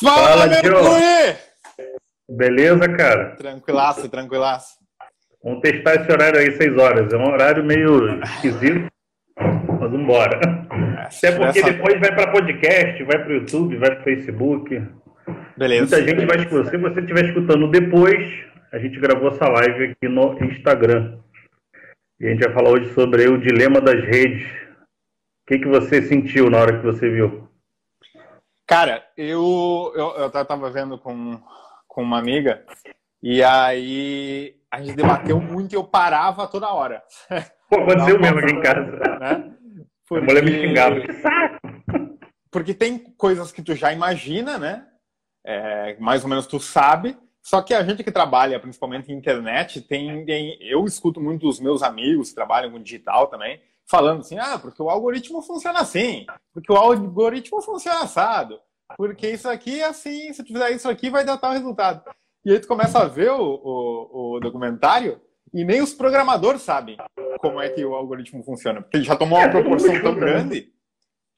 Fala, 0.00 0.28
Fala 0.28 0.46
Mercury! 0.46 1.36
Beleza, 2.28 2.88
cara? 2.88 3.36
Tranquilaço, 3.36 4.08
tranquilaço. 4.08 4.76
Vamos 5.42 5.60
testar 5.60 5.94
esse 5.96 6.12
horário 6.12 6.38
aí, 6.38 6.52
6 6.52 6.78
horas. 6.78 7.12
É 7.12 7.16
um 7.16 7.28
horário 7.28 7.64
meio 7.64 8.22
esquisito, 8.22 8.86
mas 9.36 9.90
vamos 9.90 10.00
embora. 10.00 10.38
Até 11.00 11.32
porque 11.32 11.58
essa... 11.58 11.72
depois 11.72 11.98
vai 11.98 12.14
para 12.14 12.30
podcast, 12.30 13.02
vai 13.04 13.18
para 13.18 13.28
o 13.28 13.32
YouTube, 13.32 13.76
vai 13.76 13.90
para 13.90 14.00
o 14.00 14.04
Facebook. 14.04 14.86
Beleza. 15.56 15.96
Muita 15.96 16.02
gente 16.04 16.26
vai 16.26 16.36
escutar. 16.44 16.70
Se 16.70 16.76
você 16.76 17.00
estiver 17.00 17.24
escutando 17.24 17.70
depois, 17.70 18.44
a 18.72 18.78
gente 18.78 19.00
gravou 19.00 19.30
essa 19.30 19.48
live 19.48 19.84
aqui 19.84 20.08
no 20.08 20.38
Instagram. 20.44 21.18
E 22.20 22.26
a 22.26 22.30
gente 22.30 22.44
vai 22.44 22.52
falar 22.52 22.70
hoje 22.70 22.92
sobre 22.94 23.26
o 23.26 23.38
dilema 23.38 23.80
das 23.80 24.00
redes. 24.04 24.46
O 24.46 25.48
que, 25.48 25.58
que 25.58 25.68
você 25.68 26.02
sentiu 26.02 26.50
na 26.50 26.58
hora 26.58 26.78
que 26.78 26.84
você 26.84 27.08
viu? 27.08 27.47
Cara, 28.68 29.02
eu, 29.16 29.90
eu, 29.96 30.10
eu 30.18 30.30
tava 30.30 30.70
vendo 30.70 30.98
com, 30.98 31.40
com 31.86 32.02
uma 32.02 32.18
amiga 32.18 32.66
e 33.22 33.42
aí 33.42 34.56
a 34.70 34.82
gente 34.82 34.94
debateu 34.94 35.40
muito 35.40 35.72
e 35.72 35.74
eu 35.74 35.84
parava 35.84 36.46
toda 36.46 36.70
hora. 36.70 37.02
Pô, 37.70 37.76
aconteceu 37.76 38.20
mesmo 38.20 38.38
aqui 38.40 38.52
em 38.52 38.60
casa. 38.60 38.82
Né? 39.18 39.54
Porque... 40.06 40.22
A 40.22 40.26
mulher 40.26 40.44
me 40.44 40.52
xingava. 40.52 41.00
Que 41.00 41.12
saco! 41.14 41.58
Porque 42.50 42.74
tem 42.74 42.98
coisas 42.98 43.50
que 43.50 43.62
tu 43.62 43.74
já 43.74 43.90
imagina, 43.90 44.58
né? 44.58 44.86
É, 45.46 45.96
mais 45.98 46.22
ou 46.22 46.28
menos 46.28 46.46
tu 46.46 46.60
sabe, 46.60 47.16
só 47.42 47.62
que 47.62 47.72
a 47.72 47.82
gente 47.82 48.04
que 48.04 48.12
trabalha 48.12 48.60
principalmente 48.60 49.10
em 49.10 49.16
internet, 49.16 49.80
tem, 49.80 50.26
tem, 50.26 50.58
eu 50.60 50.84
escuto 50.84 51.22
muito 51.22 51.46
dos 51.46 51.58
meus 51.58 51.82
amigos 51.82 52.28
que 52.28 52.34
trabalham 52.34 52.70
com 52.70 52.82
digital 52.82 53.28
também, 53.28 53.62
falando 53.88 54.20
assim, 54.20 54.38
ah, 54.38 54.58
porque 54.58 54.82
o 54.82 54.90
algoritmo 54.90 55.40
funciona 55.42 55.80
assim, 55.80 56.26
porque 56.52 56.72
o 56.72 56.76
algoritmo 56.76 57.62
funciona 57.62 58.02
assado, 58.02 58.60
porque 58.96 59.28
isso 59.28 59.48
aqui 59.48 59.80
é 59.80 59.86
assim, 59.86 60.32
se 60.32 60.42
tu 60.42 60.52
fizer 60.52 60.70
isso 60.70 60.88
aqui 60.88 61.10
vai 61.10 61.24
dar 61.24 61.38
tal 61.38 61.52
resultado. 61.52 62.02
E 62.44 62.52
aí 62.52 62.60
tu 62.60 62.68
começa 62.68 62.98
a 62.98 63.06
ver 63.06 63.30
o, 63.30 63.40
o, 63.40 64.36
o 64.36 64.40
documentário 64.40 65.20
e 65.52 65.64
nem 65.64 65.80
os 65.80 65.94
programadores 65.94 66.62
sabem 66.62 66.96
como 67.40 67.60
é 67.60 67.68
que 67.68 67.84
o 67.84 67.94
algoritmo 67.94 68.42
funciona, 68.44 68.82
porque 68.82 68.98
ele 68.98 69.04
já 69.04 69.16
tomou 69.16 69.38
uma 69.38 69.50
proporção 69.50 70.02
tão 70.02 70.14
grande, 70.14 70.72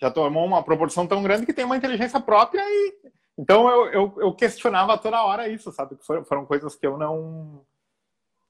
já 0.00 0.10
tomou 0.10 0.44
uma 0.44 0.62
proporção 0.62 1.06
tão 1.06 1.22
grande 1.22 1.46
que 1.46 1.52
tem 1.52 1.64
uma 1.64 1.76
inteligência 1.76 2.20
própria 2.20 2.62
e 2.62 3.10
então 3.38 3.66
eu, 3.70 3.86
eu, 3.86 4.14
eu, 4.18 4.34
questionava 4.34 4.98
toda 4.98 5.24
hora 5.24 5.48
isso, 5.48 5.72
sabe? 5.72 5.96
Foram, 6.02 6.24
foram 6.26 6.44
coisas 6.44 6.76
que 6.76 6.86
eu 6.86 6.98
não. 6.98 7.64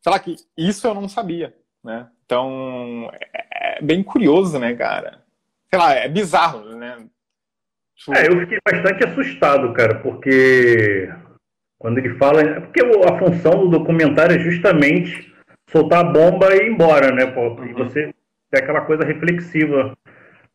Sei 0.03 0.11
lá, 0.11 0.19
que 0.19 0.35
isso 0.57 0.85
eu 0.85 0.95
não 0.95 1.09
sabia, 1.09 1.57
né? 1.85 2.09
Então 2.25 3.11
é, 3.13 3.79
é 3.79 3.83
bem 3.83 4.03
curioso, 4.03 4.59
né, 4.59 4.75
cara? 4.75 5.23
Sei 5.69 5.79
lá, 5.79 5.95
é 5.95 6.09
bizarro, 6.09 6.77
né? 6.77 6.99
Tipo... 7.97 8.17
É, 8.17 8.29
eu 8.29 8.41
fiquei 8.41 8.59
bastante 8.65 9.05
assustado, 9.05 9.73
cara, 9.73 9.97
porque 9.97 11.13
quando 11.79 11.99
ele 11.99 12.15
fala. 12.17 12.41
É 12.41 12.61
porque 12.61 12.81
a 12.81 13.19
função 13.19 13.53
do 13.53 13.79
documentário 13.79 14.37
é 14.37 14.39
justamente 14.39 15.35
soltar 15.69 16.01
a 16.01 16.09
bomba 16.09 16.55
e 16.55 16.59
ir 16.59 16.73
embora, 16.73 17.11
né? 17.11 17.27
Pô? 17.27 17.63
E 17.65 17.73
uhum. 17.73 17.75
você 17.75 18.15
ter 18.51 18.63
aquela 18.63 18.83
coisa 18.83 19.05
reflexiva 19.05 19.97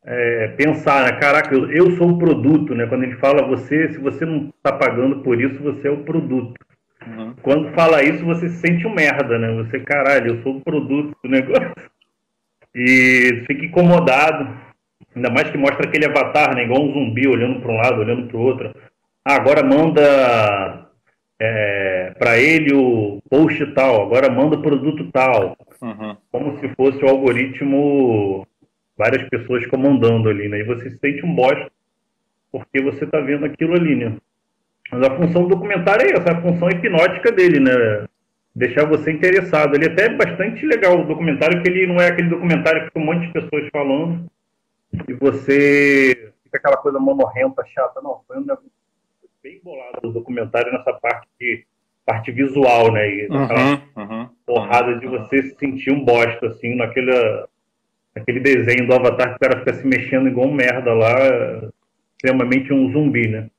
é, 0.04 0.50
pensar, 0.50 1.04
né? 1.04 1.20
Caraca, 1.20 1.54
eu, 1.54 1.72
eu, 1.72 1.92
sou 1.98 2.12
o 2.12 2.20
produto, 2.20 2.76
né? 2.76 2.86
Quando 2.86 3.04
ele 3.04 3.16
fala 3.16 3.48
você, 3.48 3.92
se 3.92 3.98
você 3.98 4.24
não 4.26 4.54
está 4.56 4.72
pagando 4.72 5.24
por 5.24 5.42
isso, 5.42 5.62
você 5.64 5.88
é 5.88 5.92
o 5.92 6.04
produto. 6.04 6.54
Uhum. 7.08 7.34
Quando 7.42 7.72
fala 7.74 8.04
isso, 8.04 8.24
você 8.26 8.50
se 8.50 8.58
sente 8.58 8.86
um 8.88 8.94
merda, 8.94 9.38
né? 9.38 9.52
Você, 9.64 9.80
caralho, 9.80 10.36
eu 10.36 10.44
sou 10.44 10.58
o 10.58 10.62
produto 10.62 11.16
do 11.24 11.30
negócio. 11.30 11.74
E 12.78 13.46
fica 13.48 13.64
incomodado. 13.64 14.54
Ainda 15.16 15.30
mais 15.30 15.50
que 15.50 15.58
mostra 15.58 15.88
aquele 15.88 16.08
avatar, 16.08 16.54
né? 16.54 16.66
Igual 16.66 16.84
um 16.84 16.92
zumbi 16.92 17.26
olhando 17.26 17.62
para 17.62 17.72
um 17.72 17.78
lado, 17.78 18.02
olhando 18.02 18.28
para 18.28 18.36
o 18.36 18.42
outro. 18.42 18.76
Ah, 19.24 19.36
agora 19.36 19.64
manda 19.64 20.86
é, 21.40 22.14
para 22.20 22.38
ele 22.38 22.74
o 22.74 23.22
post 23.30 23.66
tal, 23.68 24.04
agora 24.04 24.30
manda 24.30 24.58
o 24.58 24.62
produto 24.62 25.10
tal. 25.12 25.58
Uhum. 25.82 26.18
Como 26.30 26.60
se 26.60 26.68
fosse 26.76 27.04
o 27.04 27.08
algoritmo 27.08 28.46
várias 28.98 29.28
pessoas 29.30 29.66
comandando 29.68 30.30
ali, 30.30 30.48
né? 30.48 30.60
E 30.60 30.64
você 30.64 30.90
se 30.90 31.00
sente 31.00 31.26
um 31.26 31.34
bosta 31.34 31.72
porque 32.52 32.82
você 32.82 33.04
está 33.04 33.20
vendo 33.20 33.46
aquilo 33.46 33.74
ali, 33.74 33.96
né? 33.96 34.18
Mas 34.96 35.12
a 35.12 35.16
função 35.18 35.44
do 35.44 35.50
documentário 35.50 36.08
é 36.08 36.14
essa, 36.14 36.32
a 36.32 36.42
função 36.42 36.70
hipnótica 36.70 37.32
dele, 37.32 37.60
né? 37.60 38.06
Deixar 38.56 38.86
você 38.86 39.12
interessado. 39.12 39.76
Ele 39.76 39.88
até 39.88 40.06
é 40.06 40.16
bastante 40.16 40.66
legal 40.66 41.00
o 41.00 41.06
documentário, 41.06 41.62
que 41.62 41.70
ele 41.70 41.88
não 41.88 42.00
é 42.00 42.08
aquele 42.08 42.30
documentário 42.30 42.82
que 42.82 42.88
fica 42.88 43.00
um 43.00 43.06
monte 43.06 43.28
de 43.28 43.34
pessoas 43.34 43.68
falando 43.72 44.26
e 45.08 45.14
você 45.14 46.32
fica 46.44 46.58
aquela 46.58 46.78
coisa 46.78 46.98
monorrenta, 47.00 47.66
chata. 47.66 48.02
Não, 48.02 48.22
foi 48.26 48.38
um 48.38 48.46
bem 49.44 49.60
bolado 49.64 50.00
o 50.04 50.12
documentário 50.12 50.72
nessa 50.72 50.94
parte 50.94 51.28
de 51.40 51.66
parte 52.06 52.32
visual, 52.32 52.92
né? 52.92 53.10
E 53.10 53.28
uhum, 53.28 53.82
uhum, 53.98 54.30
porrada 54.46 54.98
de 54.98 55.08
você 55.08 55.44
se 55.44 55.56
sentir 55.56 55.92
um 55.92 56.06
bosta, 56.06 56.48
assim, 56.48 56.76
naquela 56.76 57.48
aquele 58.16 58.40
desenho 58.40 58.88
do 58.88 58.94
Avatar 58.94 59.32
que 59.32 59.36
o 59.36 59.40
cara 59.40 59.60
fica 59.60 59.74
se 59.74 59.86
mexendo 59.86 60.30
igual 60.30 60.48
um 60.48 60.54
merda 60.54 60.94
lá, 60.94 61.14
extremamente 62.14 62.72
um 62.72 62.92
zumbi, 62.92 63.28
né? 63.28 63.50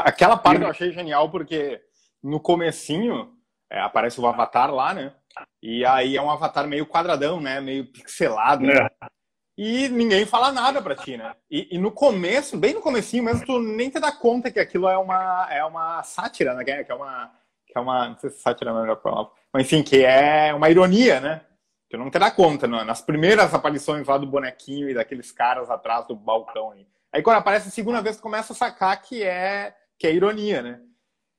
Aquela 0.00 0.36
parte 0.36 0.62
eu 0.62 0.68
achei 0.68 0.92
genial 0.92 1.30
porque 1.30 1.80
no 2.22 2.40
comecinho 2.40 3.32
é, 3.70 3.80
aparece 3.80 4.20
o 4.20 4.26
Avatar 4.26 4.72
lá, 4.72 4.94
né? 4.94 5.12
E 5.62 5.84
aí 5.84 6.16
é 6.16 6.22
um 6.22 6.30
Avatar 6.30 6.66
meio 6.66 6.86
quadradão, 6.86 7.40
né? 7.40 7.60
Meio 7.60 7.86
pixelado. 7.86 8.64
Né? 8.64 8.74
É. 8.74 9.06
E 9.58 9.88
ninguém 9.88 10.26
fala 10.26 10.52
nada 10.52 10.82
pra 10.82 10.94
ti, 10.94 11.16
né? 11.16 11.34
E, 11.50 11.76
e, 11.76 11.78
no 11.78 11.90
começo, 11.90 12.58
bem 12.58 12.74
no 12.74 12.82
comecinho 12.82 13.24
mesmo, 13.24 13.46
tu 13.46 13.58
nem 13.58 13.88
te 13.88 13.98
dá 13.98 14.12
conta 14.12 14.50
que 14.50 14.60
aquilo 14.60 14.86
é 14.86 14.98
uma, 14.98 15.48
é 15.50 15.64
uma 15.64 16.02
sátira, 16.02 16.52
né? 16.54 16.62
Que 16.62 16.92
é 16.92 16.94
uma, 16.94 17.32
que 17.66 17.76
é 17.76 17.80
uma, 17.80 18.08
não 18.08 18.18
sei 18.18 18.30
se 18.30 18.40
sátira 18.42 18.70
é 18.70 18.74
a 18.74 18.80
melhor 18.80 18.96
palavra, 18.96 19.32
mas 19.52 19.64
enfim, 19.64 19.82
que 19.82 20.04
é 20.04 20.52
uma 20.52 20.68
ironia, 20.68 21.20
né? 21.20 21.40
Tu 21.88 21.96
não 21.96 22.10
te 22.10 22.18
dá 22.18 22.30
conta, 22.30 22.66
não. 22.66 22.84
nas 22.84 23.00
primeiras 23.00 23.54
aparições 23.54 24.06
lá 24.06 24.18
do 24.18 24.26
bonequinho 24.26 24.90
e 24.90 24.94
daqueles 24.94 25.32
caras 25.32 25.70
atrás 25.70 26.06
do 26.06 26.14
balcão 26.14 26.72
aí. 26.72 26.86
Aí 27.12 27.22
quando 27.22 27.36
aparece 27.36 27.68
a 27.68 27.70
segunda 27.70 28.02
vez, 28.02 28.16
tu 28.16 28.22
começa 28.22 28.52
a 28.52 28.56
sacar 28.56 29.00
que 29.00 29.22
é, 29.22 29.74
que 29.98 30.06
é 30.06 30.14
ironia, 30.14 30.62
né? 30.62 30.80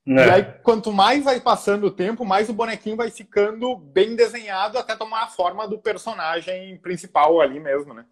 É. 0.07 0.11
E 0.11 0.31
aí, 0.31 0.43
quanto 0.63 0.91
mais 0.91 1.23
vai 1.23 1.39
passando 1.41 1.87
o 1.87 1.91
tempo, 1.91 2.23
mais 2.23 2.47
o 2.47 2.53
bonequinho 2.53 2.95
vai 2.95 3.11
ficando 3.11 3.75
bem 3.75 4.15
desenhado 4.15 4.77
até 4.77 4.95
tomar 4.95 5.23
a 5.23 5.27
forma 5.27 5.67
do 5.67 5.77
personagem 5.79 6.77
principal 6.77 7.41
ali 7.41 7.59
mesmo, 7.59 7.93
né? 7.93 8.05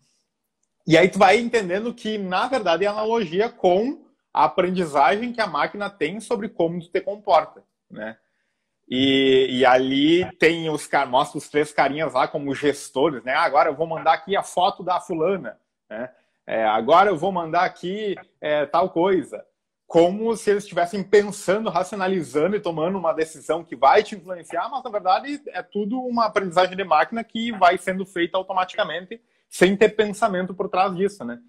E 0.86 0.98
aí 0.98 1.10
tu 1.10 1.18
vai 1.18 1.40
entendendo 1.40 1.94
que, 1.94 2.18
na 2.18 2.48
verdade, 2.48 2.84
é 2.84 2.88
analogia 2.88 3.50
com 3.50 4.06
a 4.34 4.44
aprendizagem 4.44 5.32
que 5.32 5.40
a 5.40 5.48
máquina 5.48 5.90
tem 5.90 6.20
sobre 6.20 6.50
como 6.50 6.80
tu 6.82 6.92
te 6.92 7.00
comporta, 7.00 7.64
né? 7.90 8.18
E, 8.88 9.48
e 9.50 9.66
ali 9.66 10.30
tem 10.38 10.70
os 10.70 10.88
mostra 11.08 11.38
os 11.38 11.50
três 11.50 11.72
carinhas 11.72 12.14
lá 12.14 12.28
como 12.28 12.54
gestores, 12.54 13.24
né? 13.24 13.34
Ah, 13.34 13.44
agora 13.44 13.70
eu 13.70 13.76
vou 13.76 13.88
mandar 13.88 14.14
aqui 14.14 14.36
a 14.36 14.44
foto 14.44 14.84
da 14.84 15.00
fulana, 15.00 15.58
né? 15.90 16.12
É, 16.46 16.64
agora 16.66 17.10
eu 17.10 17.18
vou 17.18 17.32
mandar 17.32 17.64
aqui 17.64 18.16
é, 18.40 18.66
tal 18.68 18.90
coisa. 18.90 19.44
Como 19.88 20.36
se 20.36 20.50
eles 20.50 20.64
estivessem 20.64 21.04
pensando, 21.04 21.70
racionalizando 21.70 22.56
e 22.56 22.60
tomando 22.60 22.98
uma 22.98 23.14
decisão 23.14 23.64
que 23.64 23.76
vai 23.76 24.02
te 24.02 24.16
influenciar, 24.16 24.70
mas 24.70 24.84
na 24.84 24.90
verdade 24.90 25.42
é 25.48 25.62
tudo 25.62 26.00
uma 26.00 26.26
aprendizagem 26.26 26.76
de 26.76 26.84
máquina 26.84 27.24
que 27.24 27.52
vai 27.52 27.78
sendo 27.78 28.06
feita 28.06 28.38
automaticamente, 28.38 29.22
sem 29.48 29.78
ter 29.78 29.90
pensamento 29.90 30.54
por 30.54 30.70
trás 30.70 30.96
disso, 30.96 31.24
né? 31.24 31.40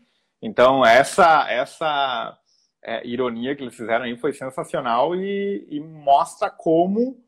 Então, 0.41 0.85
essa, 0.85 1.51
essa 1.51 2.39
é, 2.85 3.07
ironia 3.07 3.57
que 3.57 3.63
eles 3.63 3.75
fizeram 3.75 4.05
aí 4.05 4.17
foi 4.17 4.33
sensacional 4.33 5.15
e, 5.15 5.67
e 5.71 5.81
mostra 5.81 6.51
como 6.51 7.25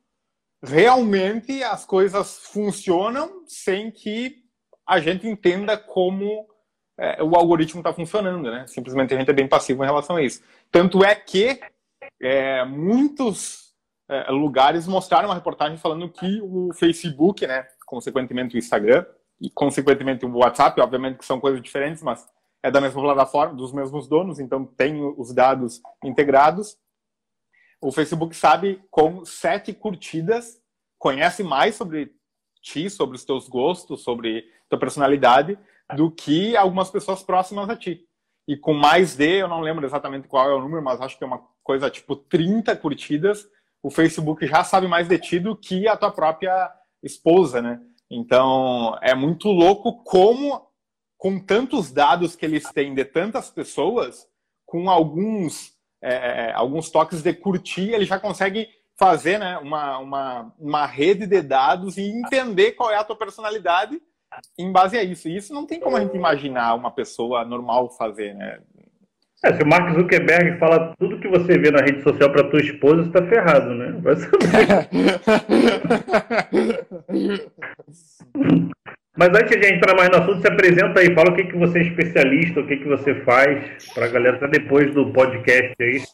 realmente 0.62 1.62
as 1.62 1.84
coisas 1.84 2.38
funcionam 2.38 3.44
sem 3.46 3.90
que 3.90 4.44
a 4.86 5.00
gente 5.00 5.26
entenda 5.26 5.76
como 5.76 6.48
é, 6.98 7.22
o 7.22 7.34
algoritmo 7.36 7.80
está 7.80 7.92
funcionando, 7.92 8.50
né? 8.50 8.66
Simplesmente 8.66 9.14
a 9.14 9.18
gente 9.18 9.30
é 9.30 9.34
bem 9.34 9.48
passivo 9.48 9.82
em 9.82 9.86
relação 9.86 10.16
a 10.16 10.22
isso. 10.22 10.42
Tanto 10.70 11.04
é 11.04 11.14
que 11.14 11.60
é, 12.20 12.64
muitos 12.64 13.72
é, 14.08 14.30
lugares 14.30 14.86
mostraram 14.86 15.28
uma 15.28 15.34
reportagem 15.34 15.78
falando 15.78 16.08
que 16.08 16.40
o 16.42 16.72
Facebook, 16.74 17.46
né, 17.46 17.66
consequentemente 17.86 18.56
o 18.56 18.58
Instagram 18.58 19.06
e 19.40 19.48
consequentemente 19.50 20.26
o 20.26 20.36
WhatsApp, 20.36 20.80
obviamente 20.80 21.18
que 21.18 21.24
são 21.24 21.38
coisas 21.40 21.62
diferentes, 21.62 22.02
mas 22.02 22.26
é 22.62 22.70
da 22.70 22.80
mesma 22.80 23.00
plataforma, 23.00 23.54
dos 23.54 23.72
mesmos 23.72 24.08
donos, 24.08 24.40
então 24.40 24.64
tem 24.64 25.00
os 25.16 25.32
dados 25.32 25.80
integrados 26.04 26.76
o 27.80 27.92
Facebook 27.92 28.34
sabe 28.34 28.82
com 28.90 29.24
sete 29.24 29.72
curtidas, 29.72 30.60
conhece 30.98 31.42
mais 31.42 31.76
sobre 31.76 32.12
ti, 32.60 32.90
sobre 32.90 33.16
os 33.16 33.24
teus 33.24 33.48
gostos, 33.48 34.02
sobre 34.02 34.44
tua 34.68 34.78
personalidade, 34.78 35.56
do 35.94 36.10
que 36.10 36.56
algumas 36.56 36.90
pessoas 36.90 37.22
próximas 37.22 37.68
a 37.68 37.76
ti. 37.76 38.04
E 38.46 38.56
com 38.56 38.72
mais 38.72 39.14
de, 39.14 39.40
eu 39.40 39.48
não 39.48 39.60
lembro 39.60 39.84
exatamente 39.84 40.28
qual 40.28 40.50
é 40.50 40.54
o 40.54 40.60
número, 40.60 40.82
mas 40.82 41.00
acho 41.00 41.18
que 41.18 41.24
é 41.24 41.26
uma 41.26 41.42
coisa 41.62 41.90
tipo 41.90 42.16
30 42.16 42.74
curtidas, 42.76 43.46
o 43.82 43.90
Facebook 43.90 44.46
já 44.46 44.64
sabe 44.64 44.88
mais 44.88 45.06
de 45.06 45.18
ti 45.18 45.38
do 45.38 45.56
que 45.56 45.86
a 45.86 45.96
tua 45.96 46.10
própria 46.10 46.72
esposa, 47.02 47.60
né? 47.60 47.80
Então, 48.10 48.98
é 49.02 49.14
muito 49.14 49.48
louco 49.48 50.02
como, 50.02 50.66
com 51.16 51.38
tantos 51.38 51.92
dados 51.92 52.34
que 52.34 52.46
eles 52.46 52.64
têm 52.72 52.94
de 52.94 53.04
tantas 53.04 53.50
pessoas, 53.50 54.26
com 54.64 54.88
alguns 54.88 55.78
é, 56.00 56.50
é, 56.50 56.52
alguns 56.52 56.90
toques 56.90 57.22
de 57.22 57.34
curtir, 57.34 57.90
ele 57.90 58.04
já 58.04 58.20
consegue 58.20 58.68
fazer 58.96 59.38
né, 59.38 59.58
uma, 59.58 59.98
uma, 59.98 60.54
uma 60.58 60.86
rede 60.86 61.26
de 61.26 61.42
dados 61.42 61.96
e 61.96 62.02
entender 62.02 62.72
qual 62.72 62.90
é 62.90 62.96
a 62.96 63.04
tua 63.04 63.16
personalidade 63.16 64.00
em 64.58 64.70
base 64.72 64.96
a 64.96 65.02
isso. 65.02 65.28
E 65.28 65.36
isso 65.36 65.52
não 65.52 65.66
tem 65.66 65.80
como 65.80 65.96
a 65.96 66.00
gente 66.00 66.16
imaginar 66.16 66.74
uma 66.74 66.90
pessoa 66.90 67.44
normal 67.44 67.90
fazer, 67.90 68.34
né? 68.34 68.58
É, 69.44 69.54
se 69.54 69.62
o 69.62 69.66
Mark 69.66 69.94
Zuckerberg 69.94 70.58
fala 70.58 70.92
tudo 70.98 71.20
que 71.20 71.28
você 71.28 71.56
vê 71.56 71.70
na 71.70 71.80
rede 71.80 72.02
social 72.02 72.30
para 72.30 72.50
tua 72.50 72.60
esposa, 72.60 73.04
você 73.04 73.10
tá 73.12 73.24
ferrado, 73.24 73.72
né? 73.72 73.96
Vai 74.02 74.16
saber. 74.16 74.38
Mas 79.18 79.30
antes 79.30 79.60
de 79.60 79.74
entrar 79.74 79.96
mais 79.96 80.10
no 80.10 80.18
assunto, 80.18 80.40
se 80.40 80.46
apresenta 80.46 81.00
aí, 81.00 81.12
fala 81.12 81.30
o 81.30 81.34
que, 81.34 81.42
que 81.44 81.56
você 81.56 81.80
é 81.80 81.82
especialista, 81.82 82.60
o 82.60 82.66
que, 82.68 82.76
que 82.76 82.86
você 82.86 83.16
faz, 83.22 83.92
para 83.92 84.06
a 84.06 84.08
galera 84.08 84.36
até 84.36 84.46
depois 84.46 84.94
do 84.94 85.12
podcast 85.12 85.74
aí 85.80 86.04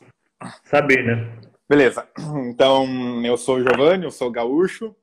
saber, 0.64 1.04
né? 1.04 1.28
Beleza. 1.68 2.08
Então, 2.46 2.86
eu 3.22 3.36
sou 3.36 3.56
o 3.56 3.62
Giovanni, 3.62 4.04
eu 4.04 4.10
sou 4.10 4.30
gaúcho, 4.30 4.96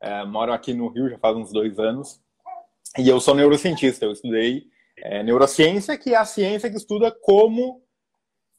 é, 0.00 0.24
moro 0.24 0.52
aqui 0.52 0.74
no 0.74 0.88
Rio 0.88 1.08
já 1.08 1.18
faz 1.18 1.36
uns 1.36 1.52
dois 1.52 1.78
anos, 1.78 2.20
e 2.98 3.08
eu 3.08 3.20
sou 3.20 3.34
neurocientista. 3.34 4.04
Eu 4.04 4.12
estudei 4.12 4.66
é, 4.98 5.22
neurociência, 5.22 5.98
que 5.98 6.14
é 6.14 6.16
a 6.16 6.24
ciência 6.24 6.70
que 6.70 6.76
estuda 6.76 7.10
como, 7.10 7.82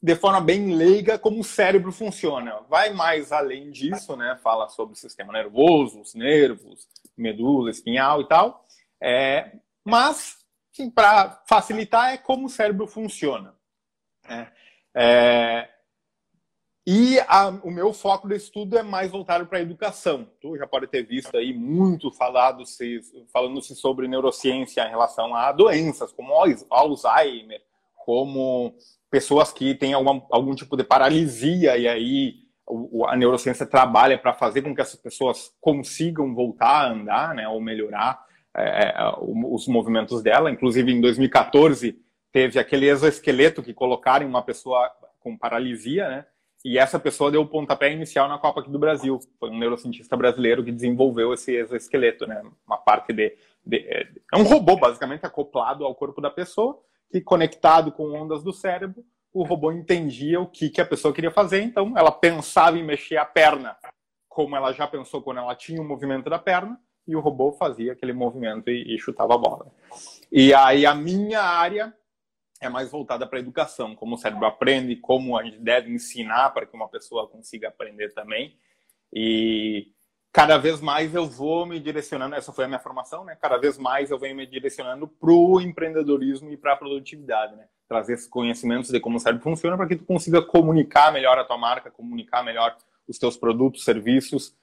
de 0.02 0.14
forma 0.14 0.40
bem 0.40 0.74
leiga, 0.74 1.18
como 1.18 1.40
o 1.40 1.44
cérebro 1.44 1.90
funciona. 1.92 2.60
Vai 2.68 2.92
mais 2.92 3.32
além 3.32 3.70
disso, 3.70 4.16
né? 4.16 4.38
Fala 4.42 4.68
sobre 4.68 4.94
o 4.94 4.98
sistema 4.98 5.32
nervoso, 5.32 6.00
os 6.00 6.14
nervos, 6.14 6.86
medula, 7.16 7.70
espinhal 7.70 8.20
e 8.20 8.28
tal. 8.28 8.66
É, 9.00 9.52
mas, 9.84 10.36
para 10.94 11.42
facilitar, 11.48 12.12
é 12.12 12.18
como 12.18 12.46
o 12.46 12.50
cérebro 12.50 12.86
funciona. 12.86 13.54
Né? 14.28 14.52
É, 14.94 15.68
e 16.86 17.18
a, 17.26 17.48
o 17.64 17.70
meu 17.70 17.92
foco 17.92 18.28
de 18.28 18.36
estudo 18.36 18.78
é 18.78 18.82
mais 18.82 19.10
voltado 19.10 19.44
para 19.46 19.58
a 19.58 19.62
educação. 19.62 20.28
Tu 20.40 20.56
já 20.56 20.68
pode 20.68 20.86
ter 20.86 21.02
visto 21.02 21.36
aí 21.36 21.52
muito 21.52 22.12
falado 22.12 22.64
se, 22.64 23.00
falando-se 23.32 23.74
sobre 23.74 24.06
neurociência 24.06 24.82
em 24.86 24.90
relação 24.90 25.34
a 25.34 25.50
doenças 25.50 26.12
como 26.12 26.32
Alzheimer, 26.70 27.60
como 27.96 28.72
pessoas 29.10 29.52
que 29.52 29.74
têm 29.74 29.94
algum, 29.94 30.22
algum 30.30 30.54
tipo 30.54 30.76
de 30.76 30.84
paralisia 30.84 31.76
e 31.76 31.88
aí 31.88 32.34
a 33.08 33.16
neurociência 33.16 33.66
trabalha 33.66 34.16
para 34.16 34.32
fazer 34.32 34.62
com 34.62 34.72
que 34.72 34.80
essas 34.80 35.00
pessoas 35.00 35.52
consigam 35.60 36.34
voltar 36.34 36.82
a 36.82 36.88
andar, 36.92 37.34
né, 37.34 37.48
ou 37.48 37.60
melhorar 37.60 38.24
é, 38.56 38.88
é 38.88 38.94
os 39.20 39.66
movimentos 39.66 40.22
dela. 40.22 40.52
Inclusive, 40.52 40.92
em 40.92 41.00
2014, 41.00 41.98
teve 42.30 42.60
aquele 42.60 42.88
exoesqueleto 42.88 43.62
que 43.62 43.74
colocaram 43.74 44.24
em 44.24 44.28
uma 44.28 44.42
pessoa 44.42 44.88
com 45.18 45.36
paralisia, 45.36 46.08
né? 46.08 46.26
E 46.66 46.78
essa 46.78 46.98
pessoa 46.98 47.30
deu 47.30 47.42
o 47.42 47.46
pontapé 47.46 47.92
inicial 47.92 48.28
na 48.28 48.38
Copa 48.38 48.58
aqui 48.58 48.68
do 48.68 48.76
Brasil. 48.76 49.20
Foi 49.38 49.48
um 49.48 49.56
neurocientista 49.56 50.16
brasileiro 50.16 50.64
que 50.64 50.72
desenvolveu 50.72 51.32
esse 51.32 51.54
exoesqueleto, 51.54 52.26
né? 52.26 52.42
Uma 52.66 52.76
parte 52.76 53.12
de, 53.12 53.36
de, 53.64 53.76
é, 53.86 54.08
é 54.34 54.36
um 54.36 54.42
robô 54.42 54.76
basicamente 54.76 55.24
acoplado 55.24 55.84
ao 55.84 55.94
corpo 55.94 56.20
da 56.20 56.28
pessoa, 56.28 56.76
que 57.08 57.20
conectado 57.20 57.92
com 57.92 58.12
ondas 58.12 58.42
do 58.42 58.52
cérebro, 58.52 59.04
o 59.32 59.44
robô 59.44 59.70
entendia 59.70 60.40
o 60.40 60.46
que, 60.48 60.68
que 60.68 60.80
a 60.80 60.84
pessoa 60.84 61.14
queria 61.14 61.30
fazer. 61.30 61.62
Então, 61.62 61.96
ela 61.96 62.10
pensava 62.10 62.76
em 62.76 62.82
mexer 62.82 63.16
a 63.16 63.24
perna, 63.24 63.76
como 64.28 64.56
ela 64.56 64.72
já 64.72 64.88
pensou 64.88 65.22
quando 65.22 65.38
ela 65.38 65.54
tinha 65.54 65.80
o 65.80 65.86
movimento 65.86 66.28
da 66.28 66.38
perna, 66.40 66.80
e 67.06 67.14
o 67.14 67.20
robô 67.20 67.52
fazia 67.52 67.92
aquele 67.92 68.12
movimento 68.12 68.68
e, 68.70 68.92
e 68.92 68.98
chutava 68.98 69.36
a 69.36 69.38
bola. 69.38 69.70
E 70.32 70.52
aí 70.52 70.84
a 70.84 70.96
minha 70.96 71.42
área 71.42 71.94
é 72.60 72.68
mais 72.68 72.90
voltada 72.90 73.26
para 73.26 73.38
a 73.38 73.40
educação, 73.40 73.94
como 73.94 74.14
o 74.14 74.18
cérebro 74.18 74.46
aprende, 74.46 74.96
como 74.96 75.36
a 75.36 75.44
gente 75.44 75.58
deve 75.58 75.92
ensinar 75.92 76.50
para 76.50 76.66
que 76.66 76.74
uma 76.74 76.88
pessoa 76.88 77.28
consiga 77.28 77.68
aprender 77.68 78.12
também. 78.14 78.56
E 79.12 79.92
cada 80.32 80.58
vez 80.58 80.80
mais 80.80 81.14
eu 81.14 81.26
vou 81.26 81.66
me 81.66 81.78
direcionando, 81.78 82.34
essa 82.34 82.52
foi 82.52 82.64
a 82.64 82.68
minha 82.68 82.80
formação, 82.80 83.24
né? 83.24 83.36
Cada 83.40 83.56
vez 83.58 83.78
mais 83.78 84.10
eu 84.10 84.18
venho 84.18 84.36
me 84.36 84.46
direcionando 84.46 85.06
para 85.06 85.30
o 85.30 85.60
empreendedorismo 85.60 86.50
e 86.50 86.56
para 86.56 86.72
a 86.72 86.76
produtividade, 86.76 87.56
né? 87.56 87.66
Trazer 87.88 88.14
esses 88.14 88.26
conhecimentos 88.26 88.90
de 88.90 89.00
como 89.00 89.16
o 89.16 89.20
cérebro 89.20 89.44
funciona 89.44 89.76
para 89.76 89.86
que 89.86 89.96
tu 89.96 90.04
consiga 90.04 90.42
comunicar 90.42 91.12
melhor 91.12 91.38
a 91.38 91.44
tua 91.44 91.58
marca, 91.58 91.90
comunicar 91.90 92.42
melhor 92.42 92.76
os 93.06 93.18
teus 93.18 93.36
produtos, 93.36 93.84
serviços. 93.84 94.54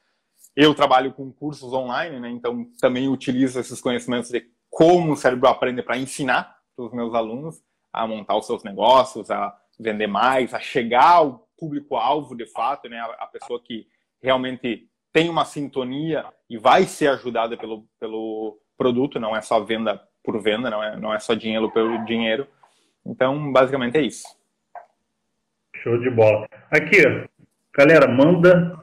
Eu 0.55 0.75
trabalho 0.75 1.13
com 1.13 1.31
cursos 1.31 1.73
online, 1.73 2.19
né? 2.19 2.29
Então 2.29 2.65
também 2.79 3.07
utilizo 3.07 3.59
esses 3.59 3.79
conhecimentos 3.79 4.29
de 4.29 4.45
como 4.69 5.13
o 5.13 5.15
cérebro 5.17 5.47
aprende 5.47 5.81
para 5.81 5.97
ensinar 5.97 6.57
para 6.75 6.85
os 6.85 6.93
meus 6.93 7.13
alunos 7.13 7.61
a 7.93 8.07
montar 8.07 8.35
os 8.35 8.47
seus 8.47 8.63
negócios, 8.63 9.29
a 9.29 9.55
vender 9.79 10.07
mais, 10.07 10.53
a 10.53 10.59
chegar 10.59 11.11
ao 11.11 11.47
público-alvo 11.57 12.35
de 12.35 12.45
fato, 12.47 12.89
né? 12.89 12.99
A, 12.99 13.27
pessoa 13.27 13.61
que 13.63 13.87
realmente 14.21 14.87
tem 15.11 15.29
uma 15.29 15.45
sintonia 15.45 16.25
e 16.49 16.57
vai 16.57 16.83
ser 16.83 17.07
ajudada 17.07 17.55
pelo, 17.55 17.85
pelo 17.99 18.59
produto, 18.77 19.19
não 19.19 19.35
é 19.35 19.41
só 19.41 19.59
venda 19.63 20.01
por 20.23 20.41
venda, 20.41 20.69
não 20.69 20.83
é, 20.83 20.97
não 20.97 21.13
é 21.13 21.19
só 21.19 21.33
dinheiro 21.33 21.71
pelo 21.71 22.03
dinheiro. 22.05 22.47
Então, 23.05 23.51
basicamente 23.51 23.97
é 23.97 24.01
isso. 24.01 24.25
Show 25.75 25.99
de 25.99 26.09
bola. 26.09 26.47
Aqui, 26.71 27.01
galera, 27.75 28.07
manda 28.07 28.79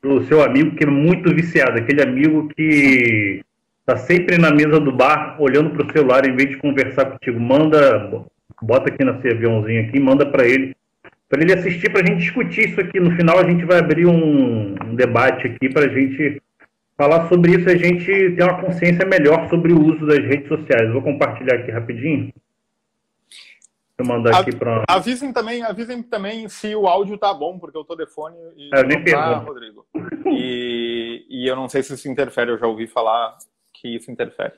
pro 0.00 0.24
seu 0.24 0.42
amigo 0.42 0.74
que 0.74 0.84
é 0.84 0.86
muito 0.86 1.34
viciado, 1.34 1.78
aquele 1.78 2.02
amigo 2.02 2.48
que 2.48 3.44
tá 3.84 3.96
sempre 3.96 4.38
na 4.38 4.50
mesa 4.50 4.80
do 4.80 4.90
bar 4.90 5.36
olhando 5.40 5.70
pro 5.70 5.92
celular 5.92 6.26
em 6.26 6.34
vez 6.34 6.50
de 6.50 6.56
conversar 6.56 7.06
contigo. 7.06 7.38
Manda 7.38 8.24
bota 8.62 8.92
aqui 8.92 9.04
nesse 9.04 9.28
aviãozinho 9.28 9.88
aqui, 9.88 9.98
manda 10.00 10.26
para 10.26 10.46
ele, 10.46 10.76
para 11.28 11.42
ele 11.42 11.52
assistir, 11.52 11.90
para 11.90 12.02
a 12.02 12.06
gente 12.06 12.20
discutir 12.20 12.70
isso 12.70 12.80
aqui. 12.80 13.00
No 13.00 13.14
final 13.16 13.38
a 13.38 13.48
gente 13.48 13.64
vai 13.64 13.78
abrir 13.78 14.06
um, 14.06 14.74
um 14.84 14.94
debate 14.94 15.46
aqui 15.46 15.68
para 15.68 15.86
a 15.86 15.88
gente 15.88 16.42
falar 16.96 17.28
sobre 17.28 17.52
isso, 17.52 17.68
a 17.68 17.76
gente 17.76 18.04
ter 18.04 18.42
uma 18.42 18.60
consciência 18.60 19.06
melhor 19.06 19.48
sobre 19.48 19.72
o 19.72 19.80
uso 19.80 20.06
das 20.06 20.18
redes 20.18 20.48
sociais. 20.48 20.92
vou 20.92 21.00
compartilhar 21.00 21.54
aqui 21.54 21.70
rapidinho. 21.70 22.32
Vou 23.98 24.06
mandar 24.06 24.40
aqui 24.40 24.54
para. 24.54 24.84
Avisem 24.88 25.32
também, 25.32 25.62
avisem 25.62 26.02
também 26.02 26.48
se 26.48 26.74
o 26.74 26.86
áudio 26.86 27.16
tá 27.16 27.32
bom, 27.32 27.58
porque 27.58 27.76
eu 27.76 27.84
tô 27.84 27.94
de 27.94 28.06
fone 28.06 28.36
e 28.56 28.70
é, 28.72 28.82
nem 28.82 29.02
tá, 29.04 29.36
Rodrigo. 29.36 29.86
E, 30.26 31.26
e 31.28 31.46
eu 31.46 31.56
não 31.56 31.68
sei 31.68 31.82
se 31.82 31.94
isso 31.94 32.08
interfere, 32.08 32.50
eu 32.50 32.58
já 32.58 32.66
ouvi 32.66 32.86
falar 32.86 33.36
que 33.72 33.96
isso 33.96 34.10
interfere. 34.10 34.54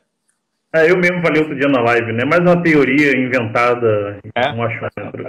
É, 0.74 0.90
eu 0.90 0.96
mesmo 0.96 1.20
falei 1.20 1.42
outro 1.42 1.54
dia 1.54 1.68
na 1.68 1.82
live, 1.82 2.12
né? 2.12 2.24
Mais 2.24 2.40
uma 2.40 2.62
teoria 2.62 3.16
inventada, 3.16 4.18
é? 4.34 4.52
um 4.52 4.62
achômetro. 4.62 5.24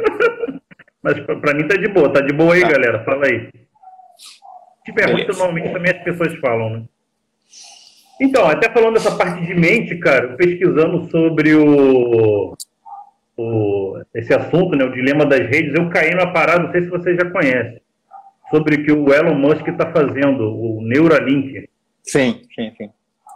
Mas 1.04 1.20
pra 1.20 1.54
mim 1.54 1.68
tá 1.68 1.76
de 1.76 1.90
boa, 1.90 2.14
tá 2.14 2.22
de 2.22 2.34
boa 2.34 2.54
aí, 2.54 2.62
tá. 2.62 2.70
galera. 2.70 3.04
Fala 3.04 3.26
aí. 3.26 3.50
Se 4.18 4.84
tiver 4.86 5.12
ruim, 5.12 5.26
normalmente 5.28 5.74
também 5.74 5.92
as 5.92 6.04
pessoas 6.04 6.34
falam, 6.40 6.70
né? 6.70 6.84
Então, 8.22 8.48
até 8.48 8.70
falando 8.70 8.94
dessa 8.94 9.18
parte 9.18 9.46
de 9.46 9.54
mente, 9.54 9.98
cara, 9.98 10.30
pesquisando 10.36 11.10
sobre 11.10 11.56
o, 11.56 12.56
o, 13.36 14.02
esse 14.14 14.34
assunto, 14.34 14.78
né, 14.78 14.86
o 14.86 14.94
dilema 14.94 15.26
das 15.26 15.42
redes, 15.42 15.74
eu 15.74 15.90
caí 15.90 16.12
numa 16.12 16.32
parada, 16.32 16.64
não 16.64 16.72
sei 16.72 16.84
se 16.84 16.90
você 16.90 17.16
já 17.16 17.30
conhece, 17.30 17.82
sobre 18.50 18.76
o 18.76 18.86
que 18.86 18.92
o 18.92 19.14
Elon 19.14 19.36
Musk 19.36 19.68
está 19.68 19.92
fazendo, 19.92 20.56
o 20.56 20.82
Neuralink. 20.82 21.68
Sim, 22.04 22.42
sim, 22.56 22.72
sim. 22.78 22.90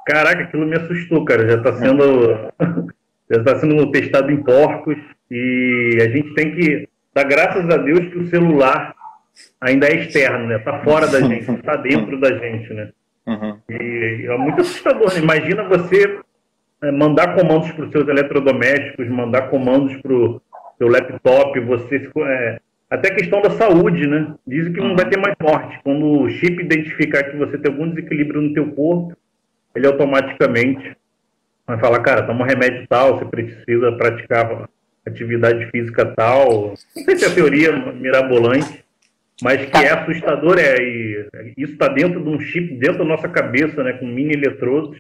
Caraca, 0.07 0.43
aquilo 0.43 0.65
me 0.65 0.77
assustou, 0.77 1.25
cara. 1.25 1.45
Já 1.45 1.57
está 1.57 1.73
sendo, 1.73 2.49
já 3.29 3.43
tá 3.43 3.59
sendo 3.59 3.91
testado 3.91 4.31
em 4.31 4.41
porcos 4.41 4.97
e 5.29 5.97
a 6.01 6.07
gente 6.09 6.33
tem 6.33 6.55
que 6.55 6.87
dar 7.13 7.25
graças 7.25 7.69
a 7.69 7.75
Deus 7.75 8.07
que 8.07 8.17
o 8.17 8.27
celular 8.27 8.95
ainda 9.59 9.85
é 9.85 9.95
externo, 9.95 10.47
né? 10.47 10.59
Tá 10.59 10.79
fora 10.79 11.07
da 11.07 11.19
gente, 11.27 11.45
não 11.49 11.57
tá 11.57 11.75
dentro 11.75 12.17
da 12.21 12.33
gente, 12.37 12.73
né? 12.73 12.89
Uhum. 13.27 13.57
E 13.69 14.25
é 14.25 14.37
muito 14.37 14.61
assustador. 14.61 15.13
Né? 15.13 15.19
Imagina 15.19 15.67
você 15.67 16.21
é, 16.83 16.89
mandar 16.89 17.35
comandos 17.35 17.69
para 17.73 17.83
os 17.83 17.91
seus 17.91 18.07
eletrodomésticos, 18.07 19.09
mandar 19.09 19.49
comandos 19.49 19.93
para 19.97 20.13
o 20.13 20.41
seu 20.77 20.87
laptop, 20.87 21.59
você 21.59 22.09
é, 22.17 22.59
até 22.89 23.11
a 23.11 23.15
questão 23.15 23.41
da 23.41 23.49
saúde, 23.49 24.07
né? 24.07 24.35
Dizem 24.47 24.71
que 24.71 24.79
não 24.79 24.95
vai 24.95 25.09
ter 25.09 25.17
mais 25.17 25.35
morte. 25.41 25.77
Quando 25.83 26.21
o 26.21 26.29
chip 26.29 26.63
identificar 26.63 27.25
que 27.25 27.35
você 27.35 27.57
tem 27.57 27.69
algum 27.69 27.89
desequilíbrio 27.89 28.41
no 28.41 28.53
teu 28.53 28.71
corpo, 28.71 29.13
ele 29.77 29.85
automaticamente 29.85 30.97
vai 31.65 31.77
falar, 31.79 31.99
cara, 31.99 32.25
toma 32.25 32.43
um 32.43 32.47
remédio 32.47 32.87
tal, 32.87 33.17
você 33.17 33.25
precisa 33.25 33.91
praticar 33.91 34.67
atividade 35.05 35.69
física 35.69 36.05
tal. 36.15 36.69
Não 36.95 37.03
sei 37.03 37.15
se 37.15 37.25
é 37.25 37.29
teoria 37.29 37.71
mirabolante, 37.93 38.83
mas 39.41 39.69
que 39.69 39.77
é 39.77 39.91
assustador, 39.91 40.57
é, 40.57 40.77
e 40.81 41.53
isso 41.55 41.73
está 41.73 41.87
dentro 41.87 42.23
de 42.23 42.27
um 42.27 42.39
chip, 42.39 42.75
dentro 42.77 42.99
da 42.99 43.05
nossa 43.05 43.29
cabeça, 43.29 43.83
né, 43.83 43.93
com 43.93 44.07
mini 44.07 44.33
eletrodos. 44.33 44.99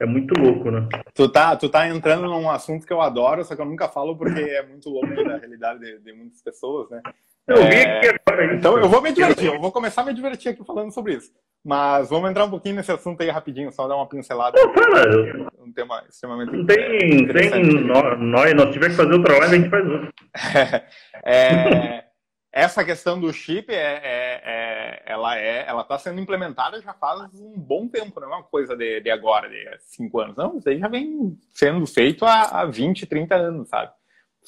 É 0.00 0.06
muito 0.06 0.32
louco, 0.40 0.70
né? 0.70 0.88
Tu 1.14 1.28
tá, 1.28 1.54
tu 1.54 1.68
tá 1.68 1.86
entrando 1.86 2.22
num 2.22 2.50
assunto 2.50 2.86
que 2.86 2.92
eu 2.92 3.02
adoro, 3.02 3.44
só 3.44 3.54
que 3.54 3.60
eu 3.60 3.66
nunca 3.66 3.86
falo 3.86 4.16
porque 4.16 4.40
é 4.40 4.66
muito 4.66 4.88
louco 4.88 5.14
da 5.22 5.36
realidade 5.36 5.80
de, 5.80 5.98
de 5.98 6.12
muitas 6.14 6.40
pessoas, 6.40 6.88
né? 6.88 7.02
Eu 7.46 7.56
vi 7.56 7.74
é... 7.74 7.98
aqui 7.98 8.18
agora. 8.26 8.54
Então 8.54 8.78
eu 8.78 8.88
vou 8.88 9.02
me 9.02 9.12
divertir, 9.12 9.46
eu 9.46 9.60
vou 9.60 9.72
começar 9.72 10.02
a 10.02 10.04
me 10.04 10.14
divertir 10.14 10.52
aqui 10.52 10.64
falando 10.64 10.92
sobre 10.92 11.14
isso. 11.14 11.30
Mas 11.64 12.08
vamos 12.08 12.30
entrar 12.30 12.44
um 12.44 12.50
pouquinho 12.50 12.76
nesse 12.76 12.90
assunto 12.90 13.20
aí 13.22 13.28
rapidinho, 13.28 13.70
só 13.70 13.86
dar 13.86 13.96
uma 13.96 14.08
pincelada. 14.08 14.58
Pô, 14.58 14.72
fala. 14.72 15.50
Um 15.58 15.72
tema 15.72 16.02
extremamente. 16.08 16.52
Não 16.52 16.64
tem. 16.64 17.26
tem 17.26 17.84
nós, 17.84 18.18
nós 18.18 18.72
tiver 18.72 18.88
que 18.88 18.96
fazer 18.96 19.12
outra 19.12 19.38
live, 19.38 19.54
a 19.54 19.58
gente 19.58 19.70
faz 19.70 19.86
outra. 19.86 20.10
é, 21.24 22.04
essa 22.52 22.84
questão 22.84 23.20
do 23.20 23.32
chip 23.32 23.72
é, 23.72 23.76
é, 23.76 24.42
é 24.44 25.02
ela 25.06 25.38
é, 25.38 25.64
ela 25.68 25.82
está 25.82 25.98
sendo 25.98 26.20
implementada 26.20 26.80
já 26.80 26.94
faz 26.94 27.32
um 27.34 27.58
bom 27.58 27.86
tempo, 27.88 28.20
não 28.20 28.32
é 28.32 28.36
uma 28.36 28.42
coisa 28.42 28.76
de, 28.76 29.00
de 29.00 29.10
agora, 29.10 29.48
de 29.48 29.64
cinco 29.80 30.20
anos, 30.20 30.36
não, 30.36 30.56
isso 30.58 30.68
aí 30.68 30.78
já 30.78 30.88
vem 30.88 31.38
sendo 31.52 31.86
feito 31.86 32.24
há, 32.24 32.60
há 32.60 32.64
20, 32.64 33.06
30 33.06 33.34
anos, 33.34 33.68
sabe? 33.68 33.92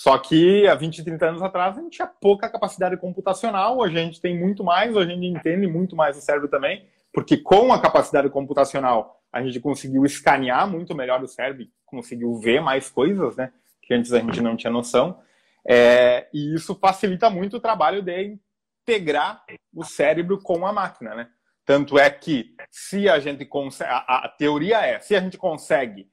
Só 0.02 0.18
que 0.18 0.66
há 0.66 0.74
20, 0.74 1.04
30 1.04 1.28
anos 1.28 1.42
atrás 1.42 1.78
a 1.78 1.80
gente 1.80 1.92
tinha 1.92 2.08
pouca 2.08 2.50
capacidade 2.50 2.96
computacional, 2.96 3.78
hoje 3.78 3.96
a 3.96 4.02
gente 4.02 4.20
tem 4.20 4.36
muito 4.36 4.64
mais, 4.64 4.96
hoje 4.96 5.12
a 5.12 5.14
gente 5.14 5.28
entende 5.28 5.64
muito 5.68 5.94
mais 5.94 6.18
o 6.18 6.20
cérebro 6.20 6.48
também, 6.48 6.84
porque 7.12 7.36
com 7.36 7.72
a 7.72 7.80
capacidade 7.80 8.28
computacional 8.28 9.22
a 9.32 9.40
gente 9.40 9.60
conseguiu 9.60 10.04
escanear 10.04 10.68
muito 10.68 10.92
melhor 10.92 11.22
o 11.22 11.28
cérebro, 11.28 11.68
conseguiu 11.86 12.34
ver 12.34 12.60
mais 12.60 12.90
coisas, 12.90 13.36
né? 13.36 13.52
Que 13.80 13.94
antes 13.94 14.12
a 14.12 14.18
gente 14.18 14.40
não 14.40 14.56
tinha 14.56 14.72
noção. 14.72 15.20
É, 15.64 16.28
e 16.34 16.52
isso 16.52 16.74
facilita 16.74 17.30
muito 17.30 17.58
o 17.58 17.60
trabalho 17.60 18.02
de 18.02 18.36
integrar 18.82 19.44
o 19.72 19.84
cérebro 19.84 20.42
com 20.42 20.66
a 20.66 20.72
máquina, 20.72 21.14
né? 21.14 21.28
Tanto 21.64 21.96
é 21.96 22.10
que 22.10 22.56
se 22.72 23.08
a 23.08 23.20
gente 23.20 23.46
consegue, 23.46 23.88
a, 23.88 24.24
a 24.24 24.28
teoria 24.30 24.84
é, 24.84 24.98
se 24.98 25.14
a 25.14 25.20
gente 25.20 25.38
consegue 25.38 26.10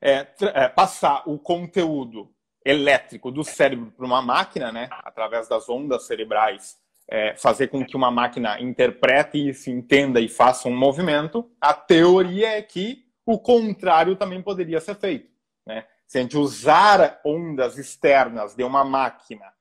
é, 0.00 0.26
é, 0.54 0.66
passar 0.66 1.24
o 1.28 1.38
conteúdo 1.38 2.34
elétrico 2.64 3.30
do 3.30 3.42
cérebro 3.42 3.92
para 3.96 4.06
uma 4.06 4.20
máquina, 4.20 4.70
né, 4.70 4.88
através 4.90 5.48
das 5.48 5.68
ondas 5.68 6.06
cerebrais, 6.06 6.78
é, 7.08 7.34
fazer 7.34 7.68
com 7.68 7.84
que 7.84 7.96
uma 7.96 8.10
máquina 8.10 8.60
interprete 8.60 9.48
isso, 9.48 9.68
entenda 9.68 10.20
e 10.20 10.28
faça 10.28 10.68
um 10.68 10.76
movimento, 10.76 11.50
a 11.60 11.74
teoria 11.74 12.56
é 12.56 12.62
que 12.62 13.04
o 13.26 13.38
contrário 13.38 14.14
também 14.14 14.40
poderia 14.40 14.80
ser 14.80 14.94
feito. 14.94 15.30
Né? 15.66 15.86
Se 16.06 16.18
a 16.18 16.22
gente 16.22 16.36
usar 16.36 17.20
ondas 17.24 17.78
externas 17.78 18.54
de 18.54 18.62
uma 18.62 18.84
máquina 18.84 19.52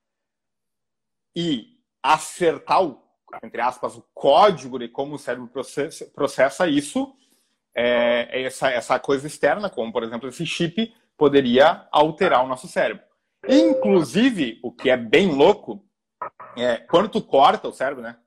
e 1.36 1.80
acertar, 2.04 2.84
o, 2.84 3.02
entre 3.44 3.62
aspas, 3.62 3.96
o 3.96 4.06
código 4.14 4.78
de 4.78 4.88
como 4.88 5.16
o 5.16 5.20
cérebro 5.20 5.48
processa, 5.48 6.06
processa 6.06 6.68
isso, 6.68 7.16
é, 7.74 8.44
essa, 8.44 8.70
essa 8.70 9.00
coisa 9.00 9.26
externa, 9.26 9.70
como 9.70 9.92
por 9.92 10.04
exemplo 10.04 10.28
esse 10.30 10.46
chip, 10.46 10.94
poderia 11.20 11.86
alterar 11.92 12.44
o 12.44 12.48
nosso 12.48 12.68
cérebro. 12.68 13.04
Inclusive, 13.48 14.58
o 14.64 14.72
que 14.72 14.90
é 14.90 14.96
bem 14.96 15.36
louco, 15.36 15.86
é 16.58 16.78
quando 16.78 17.10
tu 17.10 17.22
corta 17.22 17.68
o 17.68 17.74
cérebro, 17.74 18.02
né? 18.02 18.18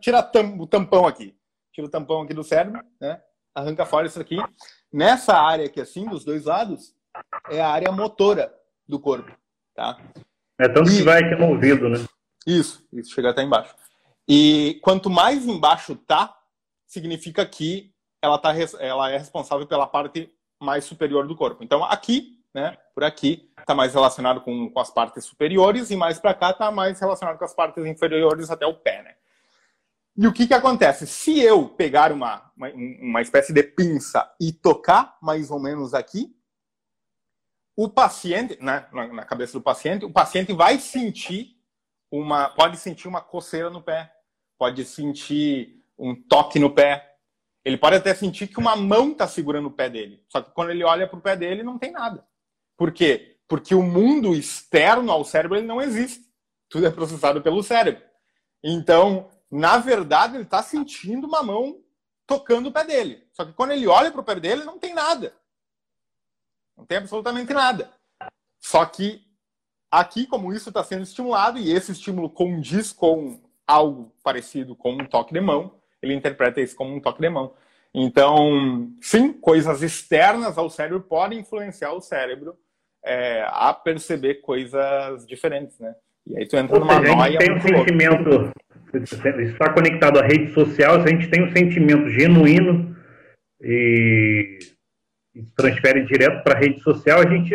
Tira 0.00 0.28
o 0.58 0.66
tampão 0.66 1.06
aqui. 1.06 1.36
Tira 1.72 1.86
o 1.86 1.90
tampão 1.90 2.22
aqui 2.22 2.32
do 2.32 2.42
cérebro, 2.42 2.82
né? 2.98 3.22
Arranca 3.54 3.84
fora 3.84 4.06
isso 4.06 4.18
aqui. 4.18 4.38
Nessa 4.90 5.34
área 5.34 5.66
aqui, 5.66 5.80
assim, 5.80 6.06
dos 6.06 6.24
dois 6.24 6.46
lados, 6.46 6.94
é 7.50 7.60
a 7.60 7.68
área 7.68 7.92
motora 7.92 8.52
do 8.88 8.98
corpo, 8.98 9.30
tá? 9.74 9.98
É 10.58 10.68
tanto 10.68 10.90
e... 10.90 10.96
que 10.96 11.02
vai 11.02 11.22
aqui 11.22 11.36
no 11.36 11.50
ouvido, 11.50 11.88
né? 11.88 11.98
Isso, 12.46 12.86
isso 12.92 13.14
chega 13.14 13.30
até 13.30 13.42
embaixo. 13.42 13.74
E 14.26 14.80
quanto 14.82 15.10
mais 15.10 15.44
embaixo 15.44 15.94
tá, 15.94 16.34
significa 16.86 17.44
que 17.44 17.92
ela, 18.22 18.38
tá, 18.38 18.54
ela 18.78 19.10
é 19.10 19.18
responsável 19.18 19.66
pela 19.66 19.86
parte 19.86 20.32
mais 20.60 20.84
superior 20.84 21.26
do 21.26 21.34
corpo. 21.34 21.64
Então, 21.64 21.82
aqui, 21.84 22.38
né, 22.54 22.76
por 22.94 23.02
aqui, 23.02 23.50
está 23.58 23.74
mais 23.74 23.94
relacionado 23.94 24.40
com, 24.40 24.70
com 24.70 24.80
as 24.80 24.90
partes 24.90 25.24
superiores 25.24 25.90
e 25.90 25.96
mais 25.96 26.18
para 26.18 26.34
cá 26.34 26.50
está 26.50 26.70
mais 26.70 27.00
relacionado 27.00 27.38
com 27.38 27.44
as 27.44 27.54
partes 27.54 27.84
inferiores 27.86 28.50
até 28.50 28.66
o 28.66 28.74
pé, 28.74 29.02
né? 29.02 29.14
E 30.16 30.26
o 30.26 30.32
que, 30.32 30.46
que 30.46 30.54
acontece? 30.54 31.06
Se 31.06 31.40
eu 31.40 31.68
pegar 31.68 32.12
uma, 32.12 32.52
uma, 32.56 32.68
uma 32.68 33.22
espécie 33.22 33.52
de 33.52 33.62
pinça 33.62 34.30
e 34.38 34.52
tocar 34.52 35.16
mais 35.22 35.50
ou 35.50 35.58
menos 35.58 35.94
aqui, 35.94 36.34
o 37.76 37.88
paciente, 37.88 38.58
né, 38.62 38.86
na, 38.92 39.06
na 39.06 39.24
cabeça 39.24 39.54
do 39.54 39.62
paciente, 39.62 40.04
o 40.04 40.12
paciente 40.12 40.52
vai 40.52 40.78
sentir 40.78 41.56
uma, 42.10 42.50
pode 42.50 42.76
sentir 42.76 43.08
uma 43.08 43.22
coceira 43.22 43.70
no 43.70 43.80
pé, 43.80 44.12
pode 44.58 44.84
sentir 44.84 45.82
um 45.98 46.14
toque 46.14 46.58
no 46.58 46.74
pé, 46.74 47.09
ele 47.64 47.76
pode 47.76 47.96
até 47.96 48.14
sentir 48.14 48.48
que 48.48 48.58
uma 48.58 48.74
mão 48.74 49.12
está 49.12 49.28
segurando 49.28 49.66
o 49.66 49.72
pé 49.72 49.90
dele. 49.90 50.24
Só 50.28 50.40
que 50.40 50.50
quando 50.52 50.70
ele 50.70 50.84
olha 50.84 51.06
para 51.06 51.18
o 51.18 51.22
pé 51.22 51.36
dele, 51.36 51.62
não 51.62 51.78
tem 51.78 51.92
nada. 51.92 52.26
Por 52.76 52.92
quê? 52.92 53.38
Porque 53.46 53.74
o 53.74 53.82
mundo 53.82 54.34
externo 54.34 55.12
ao 55.12 55.24
cérebro 55.24 55.58
ele 55.58 55.66
não 55.66 55.80
existe. 55.80 56.24
Tudo 56.68 56.86
é 56.86 56.90
processado 56.90 57.42
pelo 57.42 57.62
cérebro. 57.62 58.02
Então, 58.62 59.30
na 59.50 59.78
verdade, 59.78 60.36
ele 60.36 60.44
está 60.44 60.62
sentindo 60.62 61.26
uma 61.26 61.42
mão 61.42 61.82
tocando 62.26 62.68
o 62.68 62.72
pé 62.72 62.84
dele. 62.84 63.26
Só 63.32 63.44
que 63.44 63.52
quando 63.52 63.72
ele 63.72 63.86
olha 63.86 64.10
para 64.10 64.20
o 64.20 64.24
pé 64.24 64.36
dele, 64.36 64.64
não 64.64 64.78
tem 64.78 64.94
nada. 64.94 65.34
Não 66.76 66.86
tem 66.86 66.98
absolutamente 66.98 67.52
nada. 67.52 67.92
Só 68.60 68.86
que 68.86 69.22
aqui, 69.90 70.26
como 70.26 70.52
isso 70.52 70.68
está 70.70 70.84
sendo 70.84 71.02
estimulado, 71.02 71.58
e 71.58 71.72
esse 71.72 71.92
estímulo 71.92 72.30
condiz 72.30 72.92
com 72.92 73.42
algo 73.66 74.14
parecido 74.22 74.76
com 74.76 74.92
um 74.92 75.06
toque 75.06 75.34
de 75.34 75.40
mão, 75.40 75.79
ele 76.02 76.14
interpreta 76.14 76.60
isso 76.60 76.76
como 76.76 76.94
um 76.94 77.00
toque 77.00 77.20
de 77.20 77.28
mão. 77.28 77.52
Então, 77.94 78.90
sim, 79.00 79.32
coisas 79.32 79.82
externas 79.82 80.56
ao 80.56 80.70
cérebro 80.70 81.00
podem 81.00 81.40
influenciar 81.40 81.92
o 81.92 82.00
cérebro 82.00 82.54
é, 83.04 83.44
a 83.48 83.72
perceber 83.72 84.36
coisas 84.36 85.26
diferentes, 85.26 85.78
né? 85.78 85.94
E 86.26 86.38
aí 86.38 86.46
tu 86.46 86.56
entra 86.56 86.76
Ou 86.76 86.80
numa 86.80 87.00
seja, 87.00 87.14
noia. 87.14 87.38
A 87.38 87.42
gente 87.42 87.62
tem 87.62 87.74
um 87.74 87.78
sentimento, 87.78 88.52
está 89.42 89.72
conectado 89.72 90.18
à 90.18 90.22
rede 90.22 90.52
social, 90.52 91.00
se 91.00 91.08
a 91.08 91.10
gente 91.10 91.28
tem 91.28 91.42
um 91.42 91.52
sentimento 91.52 92.08
genuíno 92.10 92.96
e, 93.60 94.58
e 95.34 95.42
transfere 95.56 96.04
direto 96.04 96.44
para 96.44 96.54
a 96.54 96.60
rede 96.60 96.80
social, 96.82 97.20
a 97.20 97.28
gente 97.28 97.54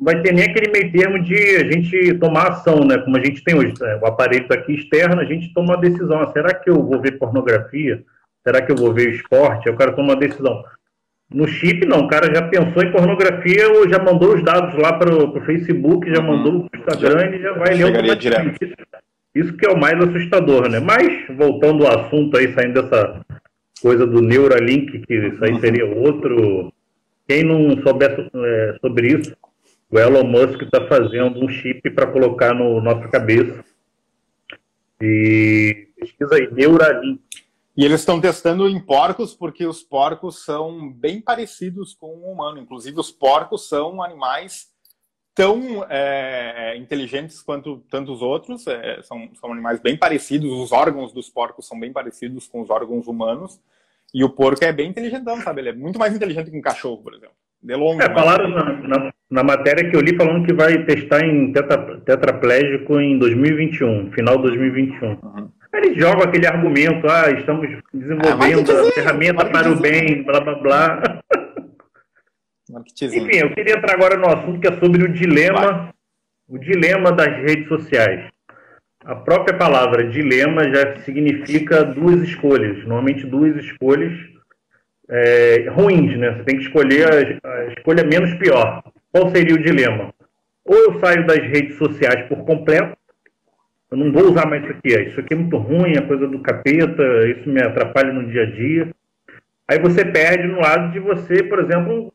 vai 0.00 0.22
ter 0.22 0.32
nem 0.32 0.44
aquele 0.44 0.72
meio 0.72 0.90
termo 0.90 1.22
de 1.22 1.56
a 1.56 1.70
gente 1.70 2.14
tomar 2.14 2.48
ação, 2.48 2.84
né? 2.84 2.96
Como 2.98 3.16
a 3.16 3.24
gente 3.24 3.44
tem 3.44 3.54
hoje, 3.54 3.74
né? 3.78 3.98
o 4.02 4.06
aparelho 4.06 4.42
está 4.42 4.54
aqui 4.54 4.72
externo, 4.72 5.20
a 5.20 5.24
gente 5.24 5.52
toma 5.52 5.74
uma 5.74 5.80
decisão. 5.80 6.20
Ah, 6.20 6.32
será 6.32 6.54
que 6.54 6.70
eu 6.70 6.82
vou 6.82 7.00
ver 7.00 7.18
pornografia? 7.18 8.02
Será 8.42 8.62
que 8.62 8.72
eu 8.72 8.76
vou 8.76 8.94
ver 8.94 9.10
esporte? 9.10 9.66
Eu 9.66 9.76
quero 9.76 9.94
tomar 9.94 10.14
uma 10.14 10.20
decisão. 10.20 10.64
No 11.32 11.46
chip, 11.46 11.84
não. 11.86 12.00
O 12.00 12.08
cara 12.08 12.34
já 12.34 12.42
pensou 12.48 12.82
em 12.82 12.90
pornografia 12.90 13.70
ou 13.70 13.88
já 13.88 13.98
mandou 13.98 14.34
os 14.34 14.42
dados 14.42 14.74
lá 14.80 14.94
para 14.94 15.14
o 15.14 15.40
Facebook, 15.42 16.10
já 16.10 16.20
uhum. 16.20 16.26
mandou 16.26 16.68
para 16.68 16.78
o 16.78 16.80
Instagram 16.80 17.36
e 17.36 17.42
já 17.42 17.52
vai 17.52 17.74
ler 17.74 17.82
automaticamente. 17.84 18.74
Isso 19.34 19.52
que 19.56 19.66
é 19.66 19.70
o 19.70 19.78
mais 19.78 20.02
assustador, 20.02 20.68
né? 20.68 20.80
Mas, 20.80 21.36
voltando 21.36 21.86
ao 21.86 22.00
assunto 22.00 22.36
aí, 22.36 22.52
saindo 22.52 22.82
dessa 22.82 23.20
coisa 23.80 24.06
do 24.06 24.20
Neuralink, 24.20 24.98
que 25.00 25.14
isso 25.14 25.44
aí 25.44 25.52
uhum. 25.52 25.60
seria 25.60 25.86
outro... 25.86 26.72
Quem 27.28 27.44
não 27.44 27.80
souber 27.82 28.28
é, 28.34 28.76
sobre 28.80 29.06
isso, 29.06 29.36
o 29.90 29.98
Elon 29.98 30.24
Musk 30.24 30.62
está 30.62 30.86
fazendo 30.86 31.44
um 31.44 31.48
chip 31.48 31.90
para 31.90 32.06
colocar 32.06 32.54
no 32.54 32.80
nossa 32.80 33.08
cabeça. 33.08 33.64
E 35.00 35.88
pesquisa 35.96 36.36
aí, 36.36 36.48
Neuralink. 36.52 37.20
E 37.76 37.84
eles 37.84 38.00
estão 38.00 38.20
testando 38.20 38.68
em 38.68 38.78
porcos 38.78 39.34
porque 39.34 39.66
os 39.66 39.82
porcos 39.82 40.44
são 40.44 40.92
bem 40.92 41.20
parecidos 41.20 41.94
com 41.94 42.08
o 42.08 42.30
humano. 42.32 42.60
Inclusive, 42.60 43.00
os 43.00 43.10
porcos 43.10 43.68
são 43.68 44.02
animais 44.02 44.68
tão 45.34 45.84
é, 45.88 46.76
inteligentes 46.76 47.40
quanto 47.40 47.78
tantos 47.90 48.22
outros. 48.22 48.66
É, 48.66 49.02
são, 49.02 49.30
são 49.34 49.52
animais 49.52 49.80
bem 49.80 49.96
parecidos. 49.96 50.52
Os 50.52 50.72
órgãos 50.72 51.12
dos 51.12 51.30
porcos 51.30 51.66
são 51.66 51.80
bem 51.80 51.92
parecidos 51.92 52.46
com 52.46 52.60
os 52.60 52.70
órgãos 52.70 53.06
humanos. 53.06 53.58
E 54.12 54.22
o 54.22 54.30
porco 54.30 54.64
é 54.64 54.72
bem 54.72 54.90
inteligentão, 54.90 55.40
sabe? 55.40 55.62
Ele 55.62 55.70
é 55.70 55.74
muito 55.74 55.98
mais 55.98 56.14
inteligente 56.14 56.50
que 56.50 56.58
um 56.58 56.62
cachorro, 56.62 56.98
por 56.98 57.14
exemplo. 57.14 57.34
De 57.62 57.74
longe. 57.74 58.02
É, 58.02 58.14
falaram 58.14 58.48
na, 58.48 58.72
na, 58.88 59.12
na, 59.30 59.44
matéria 59.44 59.88
que 59.88 59.94
eu 59.94 60.00
li 60.00 60.16
falando 60.16 60.46
que 60.46 60.54
vai 60.54 60.82
testar 60.84 61.24
em 61.24 61.52
tetra, 61.52 62.00
tetraplégico 62.00 62.98
em 62.98 63.18
2021, 63.18 64.12
final 64.12 64.36
de 64.36 64.42
2021. 64.44 65.08
Uhum. 65.10 65.50
Eles 65.74 65.96
jogam 65.96 66.22
aquele 66.22 66.46
argumento, 66.46 67.06
ah, 67.08 67.30
estamos 67.30 67.68
desenvolvendo 67.92 68.72
ah, 68.72 68.88
a 68.88 68.92
ferramenta 68.92 69.44
para 69.44 69.70
o 69.70 69.76
bem, 69.78 70.22
blá 70.22 70.40
blá 70.40 70.54
blá. 70.54 71.02
Enfim, 73.02 73.36
eu 73.36 73.54
queria 73.54 73.76
entrar 73.76 73.94
agora 73.94 74.16
no 74.16 74.28
assunto 74.28 74.60
que 74.60 74.68
é 74.68 74.78
sobre 74.78 75.04
o 75.04 75.12
dilema, 75.12 75.60
Vai. 75.60 75.92
o 76.48 76.58
dilema 76.58 77.12
das 77.12 77.36
redes 77.42 77.68
sociais. 77.68 78.30
A 79.04 79.14
própria 79.14 79.56
palavra 79.56 80.08
dilema 80.08 80.62
já 80.72 80.96
significa 81.00 81.84
duas 81.84 82.22
escolhas, 82.22 82.78
normalmente 82.84 83.26
duas 83.26 83.56
escolhas 83.56 84.12
é, 85.10 85.68
ruins, 85.70 86.16
né? 86.16 86.30
Você 86.30 86.44
tem 86.44 86.56
que 86.56 86.64
escolher 86.64 87.06
a, 87.44 87.48
a 87.48 87.66
escolha 87.66 88.04
menos 88.04 88.32
pior. 88.34 88.82
Qual 89.12 89.28
seria 89.30 89.54
o 89.54 89.62
dilema? 89.62 90.14
Ou 90.64 90.76
eu 90.76 91.00
saio 91.00 91.26
das 91.26 91.38
redes 91.38 91.76
sociais 91.76 92.28
por 92.28 92.44
completo, 92.44 92.96
eu 93.90 93.98
não 93.98 94.12
vou 94.12 94.30
usar 94.30 94.46
mais 94.46 94.62
isso 94.62 94.72
aqui, 94.72 95.02
isso 95.02 95.20
aqui 95.20 95.34
é 95.34 95.36
muito 95.36 95.56
ruim, 95.56 95.96
é 95.96 96.00
coisa 96.00 96.28
do 96.28 96.38
capeta, 96.38 97.28
isso 97.28 97.48
me 97.48 97.60
atrapalha 97.60 98.12
no 98.12 98.30
dia 98.30 98.44
a 98.44 98.46
dia. 98.46 98.90
Aí 99.66 99.80
você 99.80 100.04
perde 100.04 100.46
no 100.46 100.60
lado 100.60 100.92
de 100.92 101.00
você, 101.00 101.42
por 101.42 101.58
exemplo, 101.58 102.12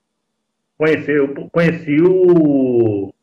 conhecer. 0.77 1.17
Eu 1.17 1.33
conheci 1.51 1.97
o, 2.01 3.13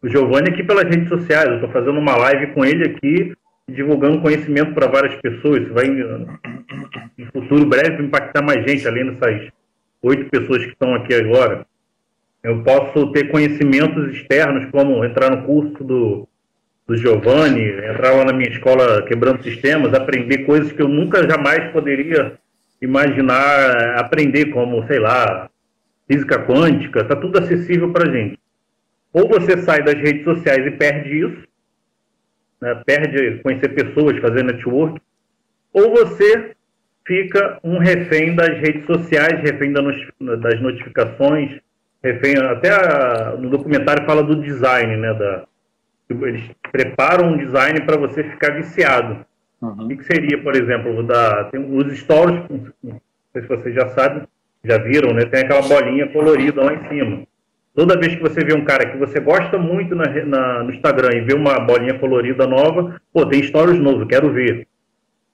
o 0.00 0.08
Giovanni 0.08 0.50
aqui 0.50 0.62
pelas 0.62 0.84
redes 0.84 1.08
sociais. 1.08 1.48
Eu 1.48 1.54
estou 1.56 1.70
fazendo 1.70 1.98
uma 1.98 2.16
live 2.16 2.52
com 2.52 2.64
ele 2.64 2.84
aqui, 2.84 3.34
divulgando 3.74 4.20
conhecimento 4.20 4.74
para 4.74 4.86
várias 4.86 5.20
pessoas. 5.20 5.62
Isso 5.62 5.74
vai, 5.74 5.86
em 5.86 7.24
futuro 7.26 7.66
breve, 7.66 8.02
impactar 8.02 8.42
mais 8.42 8.64
gente, 8.68 8.86
além 8.86 9.12
dessas 9.12 9.48
oito 10.02 10.30
pessoas 10.30 10.64
que 10.64 10.72
estão 10.72 10.94
aqui 10.94 11.14
agora. 11.14 11.66
Eu 12.42 12.62
posso 12.62 13.12
ter 13.12 13.30
conhecimentos 13.30 14.14
externos, 14.14 14.70
como 14.70 15.04
entrar 15.04 15.30
no 15.30 15.42
curso 15.42 15.84
do 15.84 16.26
do 16.90 16.96
Giovanni, 16.96 17.68
entrar 17.68 18.10
lá 18.10 18.24
na 18.24 18.32
minha 18.32 18.50
escola 18.50 19.02
quebrando 19.06 19.44
sistemas, 19.44 19.94
aprender 19.94 20.38
coisas 20.38 20.72
que 20.72 20.82
eu 20.82 20.88
nunca 20.88 21.22
jamais 21.22 21.70
poderia 21.70 22.36
imaginar 22.82 23.94
aprender, 23.96 24.46
como, 24.46 24.84
sei 24.88 24.98
lá, 24.98 25.48
física 26.08 26.44
quântica, 26.44 27.02
está 27.02 27.14
tudo 27.14 27.38
acessível 27.38 27.92
para 27.92 28.10
gente. 28.10 28.36
Ou 29.12 29.28
você 29.28 29.56
sai 29.58 29.84
das 29.84 29.94
redes 29.94 30.24
sociais 30.24 30.66
e 30.66 30.70
perde 30.72 31.16
isso, 31.16 31.46
né, 32.60 32.82
perde 32.84 33.38
conhecer 33.42 33.68
pessoas, 33.70 34.18
fazer 34.18 34.44
network, 34.44 35.00
ou 35.72 35.90
você 35.90 36.52
fica 37.06 37.58
um 37.64 37.78
refém 37.78 38.34
das 38.34 38.58
redes 38.58 38.84
sociais, 38.86 39.40
refém 39.40 39.72
das 39.72 40.60
notificações, 40.60 41.60
refém, 42.02 42.36
até 42.36 42.70
a, 42.70 43.36
no 43.38 43.50
documentário 43.50 44.04
fala 44.04 44.22
do 44.22 44.36
design, 44.42 44.96
né, 44.96 45.14
da, 45.14 45.44
eles 46.10 46.50
preparam 46.72 47.32
um 47.32 47.36
design 47.36 47.80
para 47.82 47.96
você 47.96 48.24
ficar 48.24 48.50
viciado. 48.50 49.24
Uhum. 49.62 49.86
O 49.86 49.88
que 49.88 50.04
seria, 50.04 50.42
por 50.42 50.56
exemplo, 50.56 51.02
da, 51.02 51.44
tem 51.44 51.60
os 51.60 51.98
stories, 51.98 52.42
não 52.82 53.00
sei 53.32 53.42
se 53.42 53.48
vocês 53.48 53.74
já 53.74 53.88
sabem, 53.90 54.22
já 54.64 54.78
viram, 54.78 55.12
né? 55.14 55.24
Tem 55.26 55.40
aquela 55.40 55.62
bolinha 55.62 56.08
colorida 56.08 56.62
lá 56.62 56.74
em 56.74 56.88
cima. 56.88 57.26
Toda 57.80 57.98
vez 57.98 58.14
que 58.14 58.20
você 58.20 58.44
vê 58.44 58.52
um 58.52 58.62
cara 58.62 58.90
que 58.90 58.98
você 58.98 59.18
gosta 59.20 59.56
muito 59.56 59.94
na, 59.94 60.04
na, 60.26 60.62
no 60.62 60.70
Instagram 60.70 61.16
e 61.16 61.22
vê 61.22 61.32
uma 61.32 61.58
bolinha 61.60 61.98
colorida 61.98 62.46
nova, 62.46 63.00
pô, 63.10 63.24
tem 63.24 63.42
stories 63.42 63.78
novo, 63.80 64.04
quero 64.06 64.30
ver. 64.30 64.68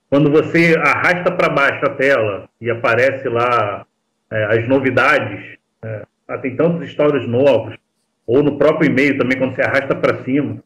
Quando 0.09 0.31
você 0.31 0.77
arrasta 0.79 1.33
para 1.33 1.49
baixo 1.49 1.85
a 1.85 1.91
tela 1.91 2.49
e 2.61 2.71
aparece 2.71 3.29
lá 3.29 3.85
é, 4.31 4.45
as 4.45 4.69
novidades, 4.69 5.59
é, 5.83 6.03
ah, 6.29 6.39
tem 6.39 6.55
tantos 6.55 6.89
stories 6.89 7.27
novos, 7.27 7.77
ou 8.25 8.45
no 8.45 8.57
próprio 8.57 8.93
e-mail 8.93 9.19
também, 9.19 9.37
quando 9.37 9.57
você 9.57 9.63
arrasta 9.63 9.97
para 9.97 10.23
cima. 10.23 10.59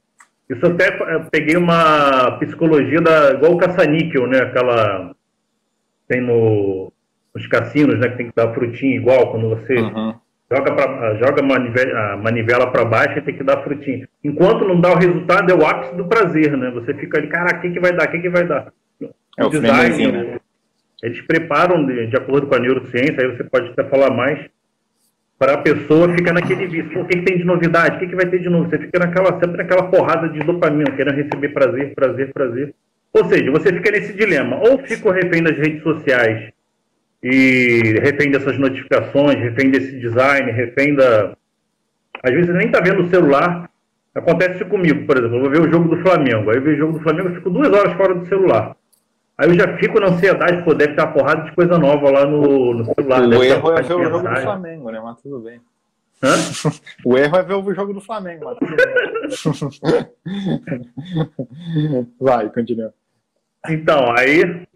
Isso 0.51 0.67
até 0.67 0.89
é, 0.89 1.19
peguei 1.31 1.57
uma 1.57 2.33
psicologia 2.41 3.01
da, 3.01 3.31
igual 3.31 3.53
o 3.55 3.57
caça-níquel, 3.57 4.27
né? 4.27 4.41
Aquela. 4.41 5.15
Tem 6.07 6.21
no, 6.21 6.93
nos 7.35 7.47
cassinos, 7.47 7.99
né? 7.99 8.11
Que 8.11 8.17
tem 8.19 8.27
que 8.27 8.37
dar 8.37 8.53
frutinha 8.53 8.97
igual, 8.97 9.31
quando 9.31 9.49
você 9.49 9.79
uhum. 9.79 10.15
Joga, 10.53 10.75
pra, 10.75 11.15
joga 11.15 11.41
a 11.41 11.47
manivela, 11.47 12.17
manivela 12.17 12.71
para 12.71 12.85
baixo 12.85 13.19
e 13.19 13.23
tem 13.23 13.37
que 13.37 13.45
dar 13.45 13.63
frutinha. 13.63 14.09
Enquanto 14.25 14.67
não 14.67 14.81
dá 14.81 14.93
o 14.93 14.99
resultado, 14.99 15.51
é 15.51 15.55
o 15.55 15.65
ápice 15.65 15.95
do 15.95 16.07
prazer, 16.07 16.57
né? 16.57 16.71
Você 16.73 16.93
fica 16.95 17.19
ali, 17.19 17.29
cara, 17.29 17.57
o 17.57 17.61
que, 17.61 17.71
que 17.71 17.81
vai 17.81 17.93
dar? 17.93 18.09
O 18.09 18.11
que, 18.11 18.19
que 18.19 18.29
vai 18.29 18.45
dar? 18.45 18.73
É 19.39 19.45
o 19.45 19.49
design, 19.49 20.13
né? 20.13 20.41
Eles 21.03 21.21
preparam 21.23 21.87
de, 21.87 22.09
de, 22.09 22.17
acordo 22.17 22.47
com 22.47 22.55
a 22.55 22.59
neurociência, 22.59 23.17
aí 23.21 23.37
você 23.37 23.45
pode 23.45 23.71
até 23.71 23.85
falar 23.85 24.11
mais, 24.11 24.39
para 25.39 25.55
a 25.55 25.59
pessoa 25.59 26.13
ficar 26.15 26.35
naquele 26.35 26.67
vício. 26.67 27.01
O 27.01 27.07
que, 27.07 27.17
que, 27.17 27.25
tem 27.25 27.39
de 27.39 27.45
novidade? 27.45 27.97
O 27.97 27.99
que, 28.01 28.09
que 28.09 28.17
vai 28.17 28.27
ter 28.27 28.41
de 28.41 28.51
novo? 28.51 28.69
Você 28.69 28.79
fica 28.79 28.99
naquela, 28.99 29.41
sempre 29.41 29.57
naquela 29.57 29.85
porrada 29.85 30.29
de 30.29 30.41
dopamina, 30.41 30.91
querendo 30.91 31.17
receber 31.17 31.49
prazer, 31.51 31.95
prazer, 31.95 32.33
prazer. 32.35 32.75
Ou 33.15 33.25
seja, 33.25 33.51
você 33.51 33.73
fica 33.73 33.91
nesse 33.91 34.13
dilema. 34.13 34.57
Ou 34.57 34.79
fica 34.81 35.11
refém 35.11 35.43
das 35.43 35.57
redes 35.57 35.83
sociais 35.83 36.53
e 37.23 37.99
refém 38.03 38.31
dessas 38.31 38.59
notificações, 38.59 39.39
refém 39.39 39.71
desse 39.71 39.99
design, 39.99 40.51
refém 40.53 40.95
da. 40.95 41.37
Às 42.23 42.33
vezes 42.33 42.47
você 42.47 42.53
nem 42.53 42.67
está 42.67 42.81
vendo 42.81 43.03
o 43.03 43.09
celular. 43.09 43.71
Acontece 44.15 44.65
comigo, 44.65 45.07
por 45.07 45.17
exemplo. 45.17 45.37
Eu 45.37 45.43
vou 45.43 45.51
ver 45.51 45.61
o 45.61 45.71
jogo 45.71 45.95
do 45.95 46.03
Flamengo. 46.03 46.51
Aí 46.51 46.57
eu 46.57 46.63
vejo 46.63 46.77
o 46.77 46.79
jogo 46.79 46.99
do 46.99 47.03
Flamengo, 47.03 47.29
eu 47.29 47.35
fico 47.35 47.51
duas 47.51 47.73
horas 47.73 47.93
fora 47.95 48.15
do 48.15 48.27
celular. 48.27 48.77
Aí 49.39 49.49
eu 49.49 49.55
já 49.55 49.79
fico 49.79 50.01
na 50.01 50.09
ansiedade, 50.09 50.63
pô, 50.65 50.75
deve 50.75 50.95
ter 50.95 51.01
uma 51.01 51.13
porrada 51.13 51.45
de 51.45 51.55
coisa 51.55 51.79
nova 51.79 52.11
lá 52.11 52.27
no, 52.27 52.75
no 52.75 52.85
celular. 52.85 53.23
O 53.23 53.43
erro 53.43 53.73
é 53.73 53.83
ver 53.83 53.95
o 53.95 54.05
jogo 54.05 54.29
do 54.29 54.41
Flamengo, 54.41 54.91
né? 54.91 55.01
Mas 55.01 55.23
tudo 55.23 55.41
bem. 55.41 55.61
Hã? 56.23 56.35
O 57.05 57.17
erro 57.17 57.37
é 57.37 57.43
ver 57.43 57.55
o 57.55 57.75
jogo 57.75 57.95
do 57.95 58.01
Flamengo, 58.01 58.45
mas 58.45 58.59
tudo 58.59 58.77
bem. 58.77 60.07
Vai, 62.21 62.51
continua. 62.51 62.93
Então, 63.69 64.15
aí 64.17 64.67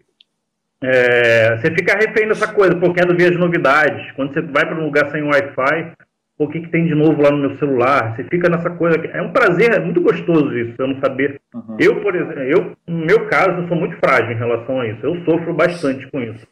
é, 0.85 1.57
você 1.57 1.71
fica 1.71 1.97
refém 1.97 2.27
dessa 2.27 2.47
coisa, 2.47 2.75
pô, 2.75 2.93
quero 2.93 3.15
ver 3.15 3.33
as 3.33 3.39
novidades. 3.39 4.11
Quando 4.11 4.33
você 4.33 4.41
vai 4.41 4.65
para 4.65 4.79
um 4.79 4.85
lugar 4.85 5.09
sem 5.11 5.23
Wi-Fi, 5.23 5.93
o 6.37 6.47
que, 6.47 6.59
que 6.59 6.69
tem 6.69 6.85
de 6.85 6.93
novo 6.93 7.21
lá 7.21 7.31
no 7.31 7.37
meu 7.37 7.57
celular? 7.57 8.15
Você 8.15 8.23
fica 8.25 8.49
nessa 8.49 8.69
coisa. 8.69 8.97
É 9.07 9.21
um 9.21 9.31
prazer, 9.31 9.73
é 9.73 9.79
muito 9.79 10.01
gostoso 10.01 10.55
isso, 10.57 10.75
eu 10.77 10.87
não 10.87 10.99
saber. 10.99 11.39
Uhum. 11.53 11.77
Eu, 11.79 12.01
por 12.01 12.13
exemplo, 12.13 12.39
eu, 12.41 12.75
no 12.87 13.05
meu 13.05 13.25
caso, 13.27 13.61
eu 13.61 13.67
sou 13.67 13.77
muito 13.77 13.95
frágil 13.97 14.31
em 14.31 14.37
relação 14.37 14.81
a 14.81 14.87
isso. 14.87 14.99
Eu 15.03 15.15
sofro 15.23 15.53
bastante 15.53 16.05
com 16.11 16.21
isso. 16.21 16.45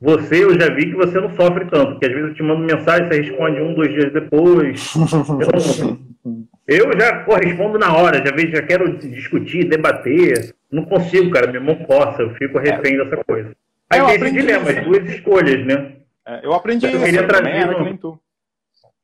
Você, 0.00 0.42
eu 0.42 0.58
já 0.58 0.68
vi 0.74 0.86
que 0.86 0.96
você 0.96 1.20
não 1.20 1.30
sofre 1.36 1.64
tanto, 1.66 1.92
porque 1.92 2.06
às 2.06 2.12
vezes 2.12 2.30
eu 2.30 2.34
te 2.34 2.42
mando 2.42 2.60
mensagem, 2.60 3.06
você 3.06 3.20
responde 3.20 3.60
um, 3.60 3.74
dois 3.74 3.92
dias 3.92 4.12
depois. 4.12 4.94
eu, 6.66 6.90
eu 6.90 7.00
já 7.00 7.20
pô, 7.20 7.36
respondo 7.36 7.78
na 7.78 7.94
hora, 7.94 8.18
já 8.18 8.34
vejo, 8.34 8.56
já 8.56 8.62
quero 8.62 8.96
discutir, 8.96 9.68
debater. 9.68 10.52
Não 10.72 10.86
consigo, 10.86 11.30
cara, 11.30 11.48
minha 11.48 11.60
mão 11.60 11.76
coça, 11.84 12.22
eu 12.22 12.34
fico 12.36 12.58
refém 12.58 12.94
é. 12.94 13.04
dessa 13.04 13.22
coisa. 13.22 13.54
Aí 13.90 14.00
é, 14.00 14.04
tem 14.06 14.14
esse 14.14 14.32
dilema, 14.32 14.70
as 14.70 14.82
duas 14.82 15.06
escolhas, 15.10 15.66
né? 15.66 15.96
É, 16.26 16.46
eu 16.46 16.54
aprendi 16.54 16.86
eu 16.86 16.92
isso, 16.92 17.04
queria 17.04 17.26
trazer, 17.26 17.66
no... 17.66 17.76
que 17.76 17.82
nem 17.82 17.96
tu. 17.98 18.18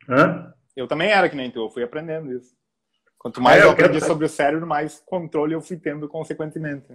Hã? 0.08 0.54
Eu 0.74 0.86
também 0.86 1.10
era 1.10 1.28
que 1.28 1.36
nem 1.36 1.50
tu, 1.50 1.58
eu 1.58 1.68
fui 1.68 1.82
aprendendo 1.82 2.32
isso. 2.32 2.56
Quanto 3.18 3.42
mais 3.42 3.58
é, 3.58 3.64
eu, 3.64 3.66
eu 3.66 3.72
aprendi 3.72 3.98
quero... 3.98 4.06
sobre 4.06 4.24
o 4.24 4.28
cérebro, 4.28 4.66
mais 4.66 5.02
controle 5.04 5.52
eu 5.52 5.60
fui 5.60 5.76
tendo 5.76 6.08
consequentemente. 6.08 6.86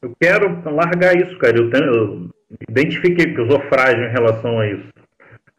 Eu 0.00 0.14
quero 0.20 0.62
largar 0.70 1.16
isso, 1.16 1.36
cara. 1.38 1.56
Eu, 1.56 1.70
tenho, 1.70 1.84
eu 1.86 2.30
identifiquei 2.68 3.34
que 3.34 3.40
eu 3.40 3.50
sou 3.50 3.60
frágil 3.62 4.04
em 4.04 4.12
relação 4.12 4.60
a 4.60 4.66
isso. 4.68 4.92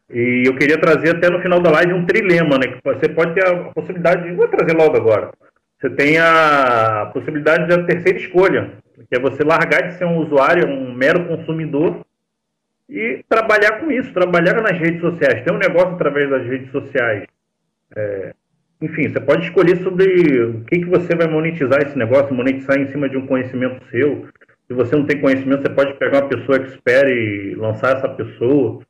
E 0.08 0.44
eu 0.46 0.56
queria 0.56 0.80
trazer 0.80 1.16
até 1.16 1.28
no 1.28 1.42
final 1.42 1.60
da 1.60 1.70
live 1.70 1.92
um 1.92 2.06
trilema, 2.06 2.56
né? 2.56 2.68
Que 2.68 2.80
você 2.82 3.08
pode 3.08 3.34
ter 3.34 3.44
a 3.44 3.64
possibilidade, 3.72 4.32
vou 4.32 4.48
trazer 4.48 4.74
logo 4.74 4.96
agora. 4.96 5.32
Você 5.78 5.90
tem 5.90 6.18
a 6.18 7.10
possibilidade 7.12 7.68
da 7.68 7.84
terceira 7.84 8.18
escolha, 8.18 8.72
que 9.08 9.16
é 9.16 9.20
você 9.20 9.44
largar 9.44 9.88
de 9.88 9.94
ser 9.94 10.06
um 10.06 10.18
usuário, 10.18 10.66
um 10.66 10.92
mero 10.92 11.26
consumidor, 11.26 12.04
e 12.88 13.24
trabalhar 13.28 13.80
com 13.80 13.90
isso, 13.90 14.12
trabalhar 14.12 14.62
nas 14.62 14.78
redes 14.78 15.00
sociais, 15.00 15.44
ter 15.44 15.52
um 15.52 15.58
negócio 15.58 15.94
através 15.94 16.30
das 16.30 16.46
redes 16.46 16.70
sociais. 16.70 17.26
É, 17.94 18.32
enfim, 18.80 19.08
você 19.08 19.20
pode 19.20 19.44
escolher 19.44 19.76
sobre 19.82 20.42
o 20.44 20.64
que, 20.64 20.78
que 20.80 20.86
você 20.86 21.14
vai 21.14 21.26
monetizar 21.26 21.82
esse 21.82 21.98
negócio, 21.98 22.34
monetizar 22.34 22.78
em 22.78 22.86
cima 22.88 23.08
de 23.08 23.16
um 23.16 23.26
conhecimento 23.26 23.84
seu. 23.90 24.28
Se 24.66 24.74
você 24.74 24.96
não 24.96 25.04
tem 25.04 25.20
conhecimento, 25.20 25.62
você 25.62 25.70
pode 25.70 25.94
pegar 25.94 26.22
uma 26.22 26.28
pessoa 26.28 26.58
que 26.58 26.68
espere 26.68 27.12
e 27.12 27.54
lançar 27.54 27.96
essa 27.96 28.08
pessoa. 28.08 28.80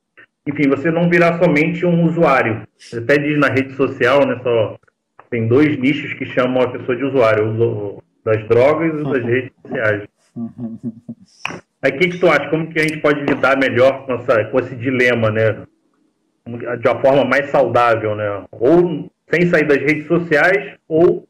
Enfim, 0.46 0.68
você 0.68 0.90
não 0.90 1.08
virar 1.08 1.38
somente 1.38 1.84
um 1.84 2.04
usuário. 2.04 2.62
Você 2.76 2.98
até 2.98 3.18
diz 3.18 3.38
na 3.38 3.48
rede 3.48 3.74
social, 3.74 4.26
né, 4.26 4.38
só 4.42 4.76
tem 5.30 5.46
dois 5.46 5.78
nichos 5.78 6.12
que 6.14 6.24
chamam 6.26 6.62
a 6.62 6.70
pessoa 6.70 6.96
de 6.96 7.04
usuário, 7.04 8.02
das 8.24 8.46
drogas 8.48 9.00
e 9.00 9.04
das 9.04 9.24
redes 9.24 9.52
sociais. 9.62 10.08
Aí 11.82 11.92
o 11.92 11.98
que, 11.98 12.08
que 12.08 12.18
tu 12.18 12.28
acha? 12.28 12.48
Como 12.50 12.68
que 12.68 12.80
a 12.80 12.82
gente 12.82 12.98
pode 12.98 13.20
lidar 13.20 13.56
melhor 13.56 14.04
com, 14.06 14.14
essa, 14.14 14.44
com 14.46 14.58
esse 14.58 14.74
dilema, 14.74 15.30
né? 15.30 15.62
De 16.80 16.88
uma 16.88 17.00
forma 17.00 17.24
mais 17.24 17.50
saudável, 17.50 18.14
né? 18.14 18.44
Ou 18.52 19.10
sem 19.28 19.46
sair 19.46 19.66
das 19.66 19.78
redes 19.78 20.06
sociais, 20.06 20.76
ou 20.88 21.26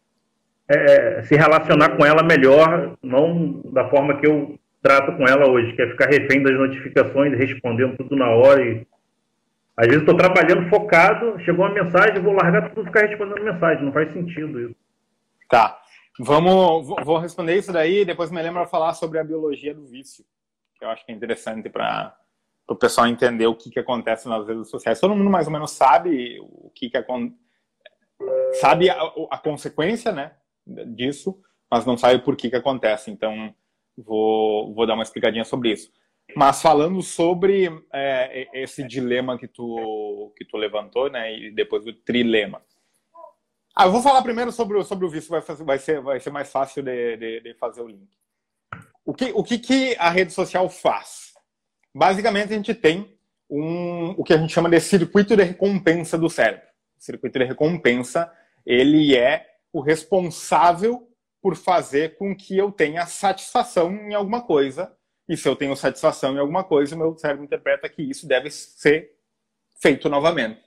é, 0.69 1.23
se 1.23 1.37
relacionar 1.37 1.97
com 1.97 2.05
ela 2.05 2.23
melhor, 2.23 2.97
não 3.03 3.63
da 3.73 3.89
forma 3.89 4.19
que 4.19 4.27
eu 4.27 4.59
trato 4.83 5.17
com 5.17 5.27
ela 5.27 5.51
hoje, 5.51 5.73
que 5.73 5.83
é 5.83 5.91
ficar 5.91 6.09
refém 6.09 6.43
das 6.43 6.55
notificações, 6.55 7.37
respondendo 7.37 7.97
tudo 7.97 8.17
na 8.17 8.31
hora 8.31 8.63
e 8.63 8.87
às 9.77 9.87
vezes 9.87 10.01
estou 10.01 10.17
trabalhando 10.17 10.69
focado, 10.71 11.39
chegou 11.41 11.67
uma 11.67 11.75
mensagem, 11.75 12.23
vou 12.23 12.33
largar 12.33 12.71
tudo 12.71 12.83
e 12.83 12.87
ficar 12.87 13.07
respondendo 13.07 13.45
mensagem. 13.45 13.85
Não 13.85 13.93
faz 13.93 14.11
sentido 14.13 14.61
isso. 14.61 14.77
Tá. 15.49 15.79
Vamos, 16.19 16.89
vou 17.05 17.19
responder 17.19 17.57
isso 17.57 17.73
daí 17.73 18.01
e 18.01 18.05
depois 18.05 18.31
me 18.31 18.41
lembra 18.41 18.67
falar 18.67 18.95
sobre 18.95 19.19
a 19.19 19.25
biologia 19.25 19.75
do 19.75 19.85
vício, 19.87 20.25
que 20.79 20.85
eu 20.85 20.89
acho 20.89 21.05
que 21.05 21.13
é 21.13 21.15
interessante 21.15 21.69
para 21.69 22.17
o 22.67 22.75
pessoal 22.75 23.07
entender 23.07 23.47
o 23.47 23.55
que, 23.55 23.69
que 23.69 23.79
acontece 23.79 24.27
nas 24.27 24.47
redes 24.47 24.71
sociais. 24.71 24.99
Todo 24.99 25.15
mundo 25.15 25.29
mais 25.29 25.47
ou 25.47 25.53
menos 25.53 25.73
sabe 25.73 26.39
o 26.41 26.71
que, 26.75 26.89
que 26.89 26.97
acontece, 26.97 27.37
sabe 28.55 28.89
a, 28.89 28.97
a, 29.31 29.37
consequência 29.37 30.11
né, 30.11 30.33
disso, 30.87 31.39
mas 31.71 31.85
não 31.85 31.99
sabe 31.99 32.25
por 32.25 32.35
que, 32.35 32.49
que 32.49 32.57
acontece. 32.57 33.11
Então, 33.11 33.55
vou, 33.95 34.75
vou 34.75 34.87
dar 34.87 34.95
uma 34.95 35.03
explicadinha 35.03 35.45
sobre 35.45 35.73
isso. 35.73 35.93
Mas 36.35 36.61
falando 36.61 37.03
sobre 37.03 37.69
é, 37.93 38.49
esse 38.63 38.83
dilema 38.83 39.39
que 39.39 39.47
tu, 39.47 40.33
que 40.37 40.45
tu 40.45 40.57
levantou, 40.57 41.11
né, 41.11 41.35
e 41.35 41.51
depois 41.51 41.87
o 41.87 41.93
trilema. 41.93 42.63
Ah, 43.75 43.85
eu 43.85 43.93
vou 43.93 44.03
falar 44.03 44.23
primeiro 44.23 44.51
sobre, 44.51 44.83
sobre 44.85 45.05
o 45.05 45.11
vício, 45.11 45.31
vai, 45.31 45.43
fazer, 45.43 45.65
vai, 45.65 45.79
ser, 45.79 46.01
vai 46.01 46.19
ser 46.19 46.31
mais 46.31 46.51
fácil 46.51 46.83
de, 46.83 47.17
de, 47.17 47.41
de 47.41 47.55
fazer 47.55 47.83
o 47.83 47.89
link. 47.89 48.09
O 49.05 49.15
que, 49.15 49.31
o 49.35 49.45
que, 49.45 49.59
que 49.59 49.97
a 49.99 50.11
rede 50.11 50.33
social 50.33 50.69
faz? 50.69 51.35
Basicamente, 51.95 52.53
a 52.53 52.57
gente 52.57 52.75
tem 52.75 53.17
um, 53.49 54.11
o 54.17 54.25
que 54.25 54.33
a 54.33 54.39
gente 54.39 54.53
chama 54.53 54.69
de 54.69 54.81
circuito 54.81 55.37
de 55.37 55.45
recompensa 55.45 56.19
do 56.19 56.29
cérebro. 56.29 56.67
O 56.99 57.03
circuito 57.03 57.39
de 57.39 57.45
recompensa, 57.45 58.33
ele 58.65 59.17
é 59.17 59.47
o 59.73 59.81
responsável 59.81 61.09
por 61.41 61.55
fazer 61.55 62.17
com 62.17 62.35
que 62.35 62.57
eu 62.57 62.73
tenha 62.73 63.07
satisfação 63.07 63.93
em 63.93 64.15
alguma 64.15 64.43
coisa. 64.43 64.96
E 65.29 65.37
se 65.37 65.49
eu 65.49 65.57
tenho 65.57 65.75
satisfação 65.77 66.35
em 66.35 66.39
alguma 66.39 66.63
coisa, 66.63 66.97
meu 66.97 67.17
cérebro 67.19 67.45
interpreta 67.45 67.89
que 67.89 68.03
isso 68.03 68.27
deve 68.27 68.51
ser 68.51 69.17
feito 69.81 70.09
novamente. 70.09 70.61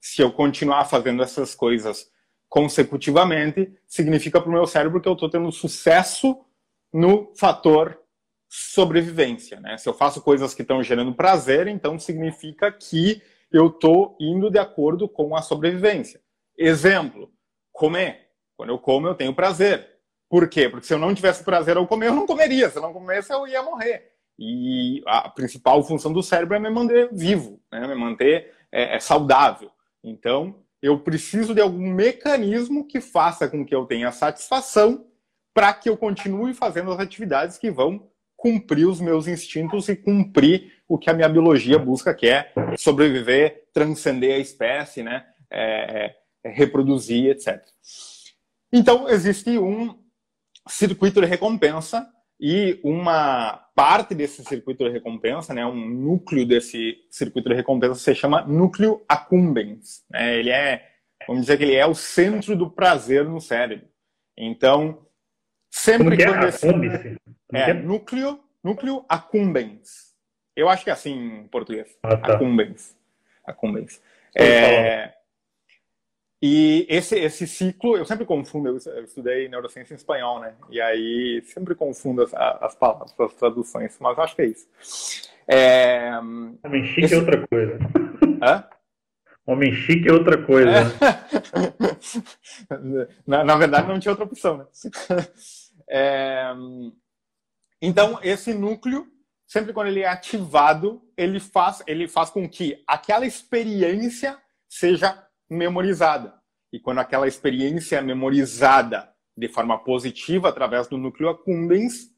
Se 0.00 0.22
eu 0.22 0.32
continuar 0.32 0.84
fazendo 0.86 1.22
essas 1.22 1.54
coisas 1.54 2.10
consecutivamente, 2.48 3.76
significa 3.86 4.40
para 4.40 4.48
o 4.48 4.52
meu 4.52 4.66
cérebro 4.66 5.00
que 5.00 5.08
eu 5.08 5.14
estou 5.14 5.28
tendo 5.28 5.50
sucesso 5.52 6.44
no 6.92 7.34
fator 7.36 8.00
sobrevivência. 8.48 9.60
Né? 9.60 9.76
Se 9.76 9.88
eu 9.88 9.94
faço 9.94 10.22
coisas 10.22 10.54
que 10.54 10.62
estão 10.62 10.82
gerando 10.82 11.14
prazer, 11.14 11.66
então 11.66 11.98
significa 11.98 12.72
que 12.72 13.20
eu 13.52 13.68
estou 13.68 14.16
indo 14.20 14.50
de 14.50 14.58
acordo 14.58 15.08
com 15.08 15.36
a 15.36 15.42
sobrevivência. 15.42 16.20
Exemplo, 16.56 17.30
comer. 17.72 18.30
Quando 18.56 18.70
eu 18.70 18.78
como, 18.78 19.06
eu 19.06 19.14
tenho 19.14 19.34
prazer. 19.34 19.95
Por 20.28 20.48
quê? 20.48 20.68
Porque 20.68 20.86
se 20.86 20.94
eu 20.94 20.98
não 20.98 21.14
tivesse 21.14 21.44
prazer 21.44 21.76
ao 21.76 21.86
comer, 21.86 22.08
eu 22.08 22.14
não 22.14 22.26
comeria. 22.26 22.68
Se 22.68 22.78
eu 22.78 22.82
não 22.82 22.92
comesse, 22.92 23.32
eu 23.32 23.46
ia 23.46 23.62
morrer. 23.62 24.12
E 24.38 25.02
a 25.06 25.28
principal 25.28 25.82
função 25.82 26.12
do 26.12 26.22
cérebro 26.22 26.56
é 26.56 26.58
me 26.58 26.68
manter 26.68 27.08
vivo, 27.12 27.60
né? 27.72 27.86
me 27.86 27.94
manter 27.94 28.52
é, 28.70 28.96
é 28.96 29.00
saudável. 29.00 29.70
Então, 30.04 30.56
eu 30.82 30.98
preciso 30.98 31.54
de 31.54 31.60
algum 31.60 31.90
mecanismo 31.90 32.86
que 32.86 33.00
faça 33.00 33.48
com 33.48 33.64
que 33.64 33.74
eu 33.74 33.86
tenha 33.86 34.12
satisfação 34.12 35.06
para 35.54 35.72
que 35.72 35.88
eu 35.88 35.96
continue 35.96 36.52
fazendo 36.52 36.92
as 36.92 37.00
atividades 37.00 37.56
que 37.56 37.70
vão 37.70 38.08
cumprir 38.36 38.86
os 38.86 39.00
meus 39.00 39.26
instintos 39.26 39.88
e 39.88 39.96
cumprir 39.96 40.74
o 40.86 40.98
que 40.98 41.08
a 41.08 41.14
minha 41.14 41.28
biologia 41.28 41.78
busca, 41.78 42.14
que 42.14 42.28
é 42.28 42.52
sobreviver, 42.76 43.64
transcender 43.72 44.36
a 44.36 44.38
espécie, 44.38 45.02
né? 45.02 45.26
É, 45.50 46.14
é, 46.44 46.50
reproduzir, 46.50 47.30
etc. 47.30 47.64
Então, 48.70 49.08
existe 49.08 49.58
um 49.58 49.98
circuito 50.68 51.20
de 51.20 51.26
recompensa 51.26 52.08
e 52.38 52.78
uma 52.84 53.66
parte 53.74 54.14
desse 54.14 54.44
circuito 54.44 54.84
de 54.84 54.90
recompensa, 54.90 55.54
né, 55.54 55.64
um 55.64 55.88
núcleo 55.88 56.46
desse 56.46 56.98
circuito 57.10 57.48
de 57.48 57.54
recompensa 57.54 57.94
se 57.94 58.14
chama 58.14 58.42
núcleo 58.42 59.02
accumbens. 59.08 60.04
Né? 60.10 60.36
Ele 60.36 60.50
é, 60.50 60.86
vamos 61.26 61.42
dizer 61.42 61.56
que 61.56 61.64
ele 61.64 61.74
é 61.74 61.86
o 61.86 61.94
centro 61.94 62.56
do 62.56 62.70
prazer 62.70 63.24
no 63.24 63.40
cérebro. 63.40 63.86
Então, 64.36 65.06
sempre 65.70 66.16
que 66.16 66.22
é? 66.24 66.48
Esse... 66.48 66.66
É, 67.52 67.72
núcleo, 67.72 68.40
núcleo 68.62 69.04
accumbens. 69.08 70.14
Eu 70.54 70.68
acho 70.68 70.84
que 70.84 70.90
é 70.90 70.92
assim 70.92 71.12
em 71.12 71.48
português. 71.48 71.96
Ah, 72.02 72.16
tá. 72.16 72.34
Accumbens. 72.34 72.96
Accumbens. 73.44 74.02
É, 74.34 75.14
e 76.40 76.86
esse, 76.88 77.18
esse 77.18 77.46
ciclo, 77.46 77.96
eu 77.96 78.04
sempre 78.04 78.26
confundo, 78.26 78.68
eu 78.68 79.04
estudei 79.04 79.48
neurociência 79.48 79.94
em 79.94 79.96
espanhol, 79.96 80.40
né? 80.40 80.54
E 80.70 80.80
aí 80.80 81.42
sempre 81.46 81.74
confundo 81.74 82.22
as, 82.22 82.34
as 82.34 82.74
palavras, 82.74 83.14
as 83.18 83.34
traduções, 83.34 83.96
mas 83.98 84.18
acho 84.18 84.36
que 84.36 84.42
é 84.42 84.46
isso. 84.46 84.66
É, 85.48 86.10
Homem 86.62 86.84
chique 86.84 87.04
esse... 87.04 87.14
é 87.14 87.18
outra 87.18 87.46
coisa. 87.46 87.78
Hã? 88.42 88.64
Homem 89.46 89.72
chique 89.72 90.08
é 90.08 90.12
outra 90.12 90.42
coisa. 90.42 90.70
É. 90.70 90.88
na, 93.26 93.44
na, 93.44 93.56
verdade, 93.56 93.88
não 93.88 93.98
tinha 93.98 94.12
outra 94.12 94.26
opção, 94.26 94.58
né? 94.58 94.66
É... 95.88 96.52
Então, 97.80 98.18
esse 98.22 98.52
núcleo, 98.52 99.06
sempre 99.46 99.72
quando 99.72 99.86
ele 99.86 100.00
é 100.00 100.08
ativado, 100.08 101.00
ele 101.16 101.38
faz, 101.38 101.82
ele 101.86 102.08
faz 102.08 102.28
com 102.28 102.48
que 102.48 102.82
aquela 102.86 103.24
experiência 103.24 104.36
seja 104.68 105.25
memorizada. 105.48 106.34
E 106.72 106.80
quando 106.80 106.98
aquela 106.98 107.28
experiência 107.28 107.96
é 107.96 108.02
memorizada 108.02 109.12
de 109.36 109.48
forma 109.48 109.78
positiva 109.78 110.48
através 110.48 110.88
do 110.88 110.98
núcleo 110.98 111.28
accumbens, 111.28 112.10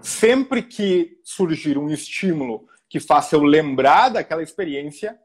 sempre 0.00 0.62
que 0.62 1.18
surgir 1.24 1.78
um 1.78 1.88
estímulo 1.88 2.66
que 2.88 3.00
faça 3.00 3.36
eu 3.36 3.42
lembrar 3.42 4.10
daquela 4.10 4.42
experiência, 4.42 5.18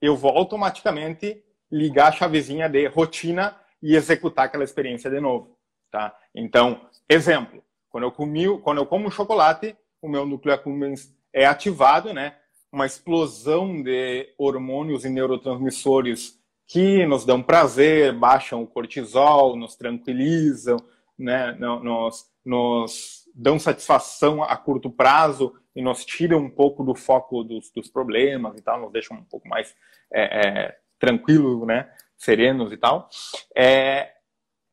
eu 0.00 0.16
vou 0.16 0.30
automaticamente 0.30 1.42
ligar 1.70 2.08
a 2.08 2.12
chavezinha 2.12 2.68
de 2.68 2.86
rotina 2.86 3.58
e 3.82 3.96
executar 3.96 4.46
aquela 4.46 4.64
experiência 4.64 5.10
de 5.10 5.20
novo, 5.20 5.58
tá? 5.90 6.16
Então, 6.34 6.88
exemplo, 7.08 7.62
quando 7.90 8.04
eu 8.04 8.12
comi, 8.12 8.46
quando 8.60 8.78
eu 8.78 8.86
como 8.86 9.10
chocolate, 9.10 9.76
o 10.00 10.08
meu 10.08 10.26
núcleo 10.26 10.54
accumbens 10.54 11.14
é 11.32 11.46
ativado, 11.46 12.12
né? 12.12 12.36
Uma 12.70 12.86
explosão 12.86 13.82
de 13.82 14.34
hormônios 14.38 15.04
e 15.04 15.08
neurotransmissores 15.08 16.38
que 16.66 17.04
nos 17.06 17.24
dão 17.24 17.42
prazer, 17.42 18.12
baixam 18.12 18.62
o 18.62 18.66
cortisol, 18.66 19.56
nos 19.56 19.76
tranquilizam, 19.76 20.76
né, 21.18 21.52
nos, 21.52 22.30
nos 22.44 23.24
dão 23.34 23.58
satisfação 23.58 24.42
a 24.42 24.56
curto 24.56 24.90
prazo 24.90 25.54
e 25.74 25.82
nos 25.82 26.04
tiram 26.04 26.38
um 26.38 26.50
pouco 26.50 26.84
do 26.84 26.94
foco 26.94 27.42
dos, 27.42 27.70
dos 27.70 27.88
problemas 27.88 28.58
e 28.58 28.62
tal, 28.62 28.80
nos 28.80 28.92
deixam 28.92 29.16
um 29.16 29.24
pouco 29.24 29.48
mais 29.48 29.74
é, 30.12 30.22
é, 30.22 30.78
tranquilos, 30.98 31.66
né, 31.66 31.92
serenos 32.16 32.72
e 32.72 32.76
tal, 32.76 33.08
é, 33.54 34.12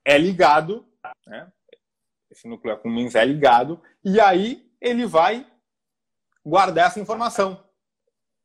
é 0.05 0.17
ligado, 0.17 0.85
né, 1.27 1.51
esse 2.29 2.47
núcleo 2.47 2.73
accumbens 2.73 3.15
é 3.15 3.25
ligado, 3.25 3.81
e 4.03 4.19
aí 4.19 4.71
ele 4.79 5.05
vai 5.05 5.45
guardar 6.45 6.87
essa 6.87 6.99
informação. 6.99 7.63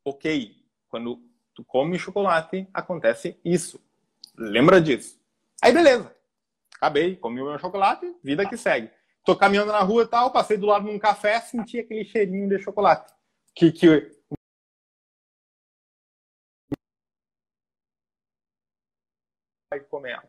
Ok, 0.04 0.54
quando 0.88 1.25
tu 1.56 1.64
come 1.64 1.98
chocolate, 1.98 2.68
acontece 2.72 3.40
isso. 3.42 3.82
Lembra 4.36 4.78
disso. 4.78 5.18
Aí 5.62 5.72
beleza. 5.72 6.14
Acabei, 6.76 7.16
comi 7.16 7.40
o 7.40 7.46
meu 7.46 7.58
chocolate, 7.58 8.14
vida 8.22 8.46
que 8.46 8.58
segue. 8.58 8.90
Tô 9.24 9.34
caminhando 9.34 9.72
na 9.72 9.80
rua 9.80 10.02
e 10.02 10.06
tal, 10.06 10.30
passei 10.30 10.58
do 10.58 10.66
lado 10.66 10.84
de 10.84 10.90
um 10.90 10.98
café, 10.98 11.40
senti 11.40 11.80
aquele 11.80 12.04
cheirinho 12.04 12.46
de 12.46 12.58
chocolate. 12.58 13.10
Que, 13.54 13.72
que 13.72 13.86
vai 19.70 19.80
comer. 19.80 20.22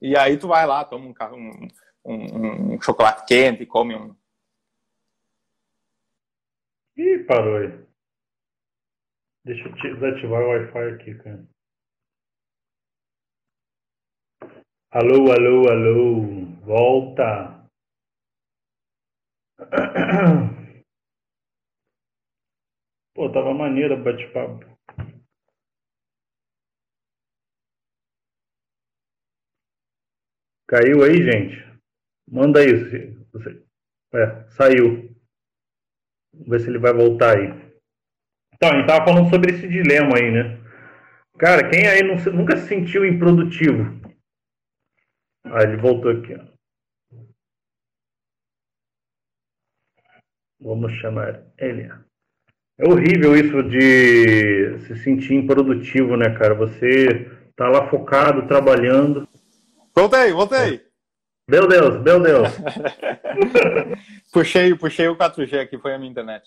E 0.00 0.16
aí 0.16 0.38
tu 0.38 0.48
vai 0.48 0.66
lá, 0.66 0.82
toma 0.82 1.06
um, 1.06 1.14
um, 1.36 2.14
um, 2.14 2.74
um 2.74 2.80
chocolate 2.80 3.26
quente, 3.26 3.66
come 3.66 3.94
um. 3.94 4.16
Ih, 6.96 7.18
parou 7.24 7.58
aí. 7.58 7.87
Deixa 9.48 9.66
eu 9.66 9.72
desativar 9.94 10.42
o 10.42 10.48
Wi-Fi 10.50 10.92
aqui, 10.92 11.14
cara. 11.14 11.42
Alô, 14.90 15.32
alô, 15.32 15.70
alô. 15.70 16.20
Volta. 16.66 17.66
Pô, 23.14 23.32
tava 23.32 23.54
maneiro 23.54 23.94
o 23.94 24.04
bate-papo. 24.04 24.66
Caiu 30.68 31.02
aí, 31.04 31.24
gente? 31.24 31.56
Manda 32.30 32.60
aí. 32.60 32.74
Você... 33.32 33.64
É, 34.12 34.46
saiu. 34.50 35.08
Vamos 36.34 36.48
ver 36.50 36.60
se 36.60 36.68
ele 36.68 36.78
vai 36.78 36.92
voltar 36.92 37.38
aí. 37.38 37.67
Então, 38.58 38.70
a 38.70 38.72
gente 38.74 38.90
estava 38.90 39.04
falando 39.04 39.30
sobre 39.30 39.54
esse 39.54 39.68
dilema 39.68 40.16
aí, 40.16 40.32
né? 40.32 40.58
Cara, 41.38 41.70
quem 41.70 41.86
aí 41.86 42.02
não, 42.02 42.16
nunca 42.32 42.56
se 42.56 42.66
sentiu 42.66 43.06
improdutivo? 43.06 44.00
Ah, 45.44 45.62
ele 45.62 45.76
voltou 45.76 46.10
aqui, 46.10 46.34
ó. 46.34 46.44
Vamos 50.60 50.92
chamar 50.94 51.40
ele. 51.56 51.88
É 52.78 52.88
horrível 52.88 53.36
isso 53.36 53.62
de 53.62 54.80
se 54.80 54.96
sentir 55.04 55.34
improdutivo, 55.34 56.16
né, 56.16 56.36
cara? 56.36 56.54
Você 56.54 57.30
tá 57.54 57.68
lá 57.68 57.88
focado, 57.88 58.48
trabalhando. 58.48 59.28
Voltei, 59.94 60.32
voltei. 60.32 60.84
Meu 61.48 61.68
Deus, 61.68 62.02
meu 62.02 62.20
Deus. 62.20 62.48
puxei, 64.32 64.74
puxei 64.74 65.06
o 65.06 65.16
4G 65.16 65.60
aqui, 65.60 65.78
foi 65.78 65.94
a 65.94 65.98
minha 65.98 66.10
internet. 66.10 66.42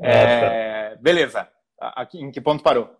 É, 0.00 0.96
beleza. 1.00 1.48
Aqui, 1.78 2.18
em 2.20 2.30
que 2.30 2.40
ponto 2.40 2.62
parou? 2.62 2.96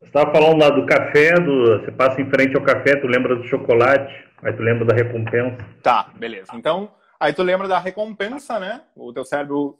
Você 0.00 0.08
estava 0.08 0.30
falando 0.30 0.60
lá 0.60 0.70
do 0.70 0.84
café, 0.86 1.34
do, 1.34 1.80
você 1.80 1.90
passa 1.90 2.20
em 2.20 2.28
frente 2.28 2.56
ao 2.56 2.62
café, 2.62 2.96
tu 2.96 3.06
lembra 3.06 3.34
do 3.34 3.44
chocolate, 3.44 4.12
aí 4.42 4.52
tu 4.52 4.62
lembra 4.62 4.84
da 4.84 4.94
recompensa. 4.94 5.56
Tá, 5.82 6.12
beleza. 6.14 6.52
Então, 6.54 6.92
aí 7.18 7.32
tu 7.32 7.42
lembra 7.42 7.66
da 7.66 7.78
recompensa, 7.78 8.60
né? 8.60 8.82
O 8.94 9.12
teu 9.12 9.24
cérebro 9.24 9.78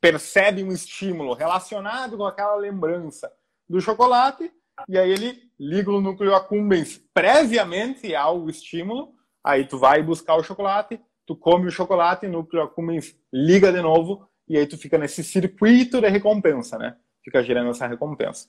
percebe 0.00 0.62
um 0.62 0.72
estímulo 0.72 1.32
relacionado 1.32 2.16
com 2.16 2.26
aquela 2.26 2.56
lembrança 2.56 3.32
do 3.68 3.80
chocolate, 3.80 4.52
e 4.88 4.98
aí 4.98 5.10
ele 5.10 5.38
liga 5.58 5.90
o 5.90 6.00
núcleo 6.00 6.34
accumbens 6.34 6.98
previamente 7.14 8.14
ao 8.14 8.48
estímulo, 8.48 9.14
aí 9.44 9.64
tu 9.64 9.78
vai 9.78 10.02
buscar 10.02 10.34
o 10.34 10.42
chocolate, 10.42 11.00
tu 11.24 11.36
come 11.36 11.68
o 11.68 11.70
chocolate, 11.70 12.26
o 12.26 12.30
núcleo 12.30 12.62
accumbens 12.62 13.16
liga 13.32 13.72
de 13.72 13.80
novo, 13.80 14.28
e 14.48 14.56
aí 14.58 14.66
tu 14.66 14.76
fica 14.76 14.98
nesse 14.98 15.22
circuito 15.22 16.00
de 16.00 16.08
recompensa, 16.08 16.78
né? 16.78 16.96
Fica 17.22 17.42
gerando 17.42 17.70
essa 17.70 17.86
recompensa. 17.86 18.48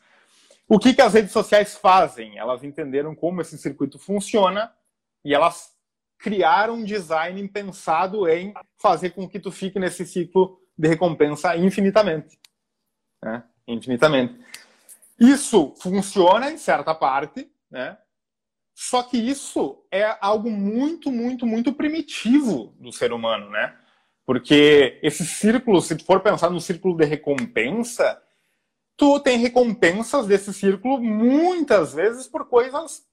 O 0.68 0.80
que, 0.80 0.94
que 0.94 1.02
as 1.02 1.14
redes 1.14 1.32
sociais 1.32 1.76
fazem? 1.76 2.38
Elas 2.38 2.64
entenderam 2.64 3.14
como 3.16 3.42
esse 3.42 3.58
circuito 3.58 4.00
funciona 4.00 4.74
e 5.24 5.34
elas 5.34 5.74
criaram 6.18 6.76
um 6.76 6.84
design 6.84 7.46
pensado 7.50 8.28
em 8.28 8.54
fazer 8.82 9.12
com 9.12 9.28
que 9.28 9.40
tu 9.40 9.52
fique 9.52 9.78
nesse 9.78 10.06
ciclo 10.06 10.60
de 10.78 10.88
recompensa 10.88 11.56
infinitamente. 11.58 12.40
Né? 13.22 13.44
Infinitamente. 13.68 14.40
Isso 15.20 15.76
funciona 15.82 16.50
em 16.50 16.58
certa 16.58 16.96
parte, 16.96 17.52
né? 17.70 17.98
Só 18.76 19.04
que 19.04 19.18
isso 19.18 19.86
é 19.92 20.18
algo 20.20 20.50
muito, 20.50 21.12
muito, 21.12 21.46
muito 21.46 21.72
primitivo 21.74 22.74
do 22.80 22.92
ser 22.92 23.14
humano, 23.14 23.50
né? 23.50 23.78
Porque 24.26 25.00
esse 25.04 25.26
círculo, 25.26 25.82
se 25.82 25.98
for 26.00 26.22
pensar 26.22 26.50
no 26.50 26.62
círculo 26.62 26.96
de 26.96 27.06
recompensa, 27.06 28.22
tu 28.96 29.20
tem 29.20 29.38
recompensas 29.38 30.28
desse 30.28 30.54
círculo 30.54 31.02
muitas 31.02 31.94
vezes 31.94 32.28
por 32.28 32.48
coisas, 32.48 33.06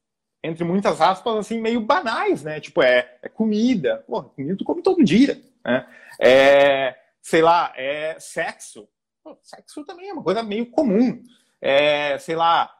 entre 0.42 0.62
muitas 0.64 1.00
aspas, 1.00 1.36
assim, 1.36 1.60
meio 1.60 1.80
banais, 1.80 2.44
né? 2.44 2.60
Tipo, 2.60 2.82
é, 2.82 3.18
é 3.22 3.28
comida. 3.28 4.04
Pô, 4.06 4.22
comida 4.22 4.56
tu 4.56 4.64
come 4.64 4.82
todo 4.82 5.04
dia, 5.04 5.42
né? 5.64 5.86
É, 6.20 6.96
sei 7.20 7.42
lá, 7.42 7.72
é 7.76 8.16
sexo. 8.20 8.88
Pô, 9.22 9.36
sexo 9.42 9.84
também 9.84 10.10
é 10.10 10.12
uma 10.12 10.22
coisa 10.22 10.42
meio 10.42 10.70
comum. 10.70 11.22
É, 11.60 12.18
sei 12.18 12.36
lá, 12.36 12.72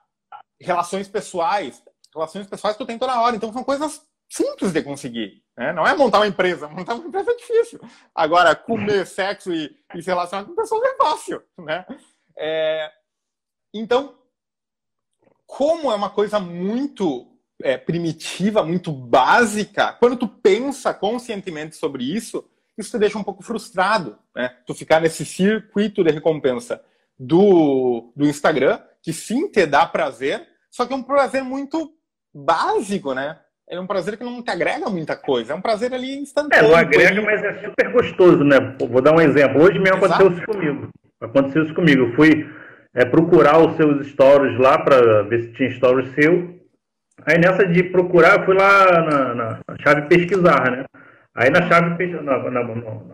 relações 0.60 1.08
pessoais. 1.08 1.82
Relações 2.14 2.46
pessoais 2.46 2.76
tu 2.76 2.86
tem 2.86 2.98
toda 2.98 3.20
hora. 3.20 3.34
Então 3.34 3.52
são 3.52 3.64
coisas 3.64 4.02
simples 4.30 4.72
de 4.72 4.82
conseguir. 4.82 5.42
Né? 5.56 5.72
Não 5.72 5.86
é 5.86 5.94
montar 5.94 6.20
uma 6.20 6.26
empresa. 6.26 6.68
Montar 6.70 6.94
uma 6.94 7.08
empresa 7.08 7.32
é 7.32 7.36
difícil. 7.36 7.80
Agora, 8.14 8.54
comer, 8.54 9.06
sexo 9.06 9.52
e, 9.52 9.76
e 9.94 10.02
se 10.02 10.08
relacionar 10.08 10.44
com 10.44 10.54
pessoas 10.54 10.82
é 10.84 10.96
fácil. 10.96 11.42
Né? 11.58 11.84
É, 12.38 12.90
então, 13.74 14.16
como 15.46 15.90
é 15.90 15.94
uma 15.94 16.10
coisa 16.10 16.38
muito 16.38 17.26
é, 17.62 17.76
primitiva, 17.76 18.64
muito 18.64 18.92
básica, 18.92 19.92
quando 19.94 20.16
tu 20.16 20.28
pensa 20.28 20.94
conscientemente 20.94 21.76
sobre 21.76 22.04
isso, 22.04 22.48
isso 22.78 22.92
te 22.92 22.98
deixa 22.98 23.18
um 23.18 23.24
pouco 23.24 23.42
frustrado, 23.42 24.18
né? 24.34 24.48
Tu 24.66 24.74
ficar 24.74 25.00
nesse 25.00 25.24
circuito 25.26 26.02
de 26.02 26.10
recompensa 26.10 26.82
do, 27.18 28.12
do 28.16 28.26
Instagram, 28.26 28.82
que 29.02 29.12
sim 29.12 29.50
te 29.50 29.66
dá 29.66 29.84
prazer, 29.84 30.48
só 30.70 30.86
que 30.86 30.92
é 30.92 30.96
um 30.96 31.02
prazer 31.02 31.44
muito 31.44 31.94
básico, 32.32 33.12
né? 33.12 33.38
É 33.70 33.78
um 33.78 33.86
prazer 33.86 34.16
que 34.16 34.24
não 34.24 34.42
te 34.42 34.50
agrega 34.50 34.90
muita 34.90 35.14
coisa. 35.14 35.52
É 35.52 35.56
um 35.56 35.60
prazer 35.60 35.94
ali 35.94 36.18
instantâneo. 36.18 36.66
É, 36.66 36.68
não 36.68 36.76
agrega, 36.76 37.22
mas 37.22 37.40
é 37.44 37.54
super 37.54 37.92
gostoso, 37.92 38.42
né? 38.42 38.56
Vou 38.80 39.00
dar 39.00 39.14
um 39.14 39.20
exemplo. 39.20 39.62
Hoje 39.62 39.78
mesmo 39.78 40.04
Exato. 40.04 40.14
aconteceu 40.14 40.38
isso 40.38 40.46
comigo. 40.46 40.88
Aconteceu 41.20 41.62
isso 41.62 41.74
comigo. 41.74 42.02
Eu 42.06 42.12
fui 42.14 42.50
é, 42.94 43.04
procurar 43.04 43.58
os 43.58 43.76
seus 43.76 44.08
stories 44.08 44.58
lá 44.58 44.76
para 44.78 45.22
ver 45.22 45.42
se 45.42 45.52
tinha 45.52 45.70
stories 45.70 46.12
seu. 46.14 46.58
Aí 47.24 47.38
nessa 47.38 47.64
de 47.64 47.84
procurar, 47.84 48.40
eu 48.40 48.44
fui 48.44 48.54
lá 48.54 49.02
na, 49.02 49.34
na, 49.34 49.60
chave 49.82 50.02
pesquisar, 50.08 50.68
né? 50.70 50.84
Aí 51.34 51.48
na 51.48 51.62
chave, 51.68 52.06
na, 52.22 52.50
na, 52.50 52.64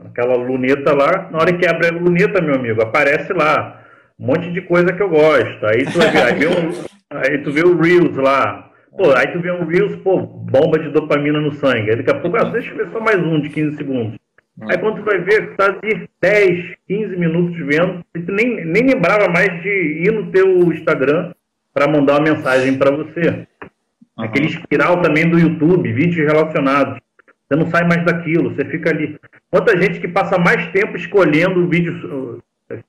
naquela 0.05 0.37
luneta 0.37 0.95
lá, 0.95 1.29
na 1.31 1.39
hora 1.39 1.53
que 1.53 1.67
abre 1.67 1.89
a 1.89 1.93
luneta, 1.93 2.41
meu 2.41 2.55
amigo, 2.55 2.81
aparece 2.83 3.33
lá 3.35 3.83
um 4.19 4.27
monte 4.29 4.51
de 4.53 4.63
coisa 4.63 4.93
que 4.93 5.03
eu 5.03 5.11
gosto. 5.11 5.67
Aí 5.67 5.85
tu, 5.85 6.01
aí, 6.01 6.87
aí 7.31 7.39
tu 7.43 7.53
vê 7.53 7.63
o 7.63 7.77
Reels 7.79 8.17
lá. 8.17 8.66
Pô, 8.97 9.13
aí 9.15 9.27
tu 9.29 9.41
vê 9.41 9.51
um 9.51 9.67
Reels, 9.67 9.97
pô, 9.97 10.21
bomba 10.21 10.79
de 10.79 10.89
dopamina 10.89 11.41
no 11.41 11.53
sangue. 11.53 11.91
Aí 11.91 11.97
daqui 11.97 12.11
a 12.11 12.19
pouco, 12.19 12.37
ah, 12.37 12.45
deixa 12.45 12.73
eu 12.73 12.77
ver 12.77 12.91
só 12.91 13.01
mais 13.01 13.19
um 13.19 13.41
de 13.41 13.51
15 13.51 13.77
segundos. 13.77 14.19
Hum. 14.59 14.67
Aí 14.71 14.79
quando 14.79 14.97
tu 14.97 15.05
vai 15.05 15.21
ver, 15.21 15.51
tu 15.51 15.57
tá 15.57 15.69
de 15.69 16.09
10, 16.21 16.77
15 16.89 17.17
minutos 17.17 17.57
vendo, 17.59 18.05
e 18.15 18.21
tu 18.21 18.33
nem, 18.33 18.65
nem 18.65 18.87
lembrava 18.87 19.29
mais 19.29 19.63
de 19.63 19.69
ir 19.69 20.13
no 20.13 20.31
teu 20.31 20.73
Instagram 20.73 21.33
para 21.75 21.87
mandar 21.87 22.15
uma 22.15 22.31
mensagem 22.31 22.79
para 22.79 22.91
você. 22.91 23.29
Uhum. 23.29 24.25
Aquele 24.25 24.47
espiral 24.47 25.03
também 25.03 25.29
do 25.29 25.39
YouTube, 25.39 25.93
vídeos 25.93 26.27
relacionados. 26.27 26.99
Você 27.47 27.57
não 27.59 27.67
sai 27.71 27.87
mais 27.87 28.03
daquilo, 28.05 28.55
você 28.55 28.65
fica 28.65 28.91
ali. 28.91 29.21
Quanta 29.51 29.79
gente 29.81 30.01
que 30.01 30.09
passa 30.09 30.39
mais 30.39 30.67
tempo 30.73 30.97
escolhendo 30.97 31.69
vídeo, 31.69 31.93
uh, 32.07 32.43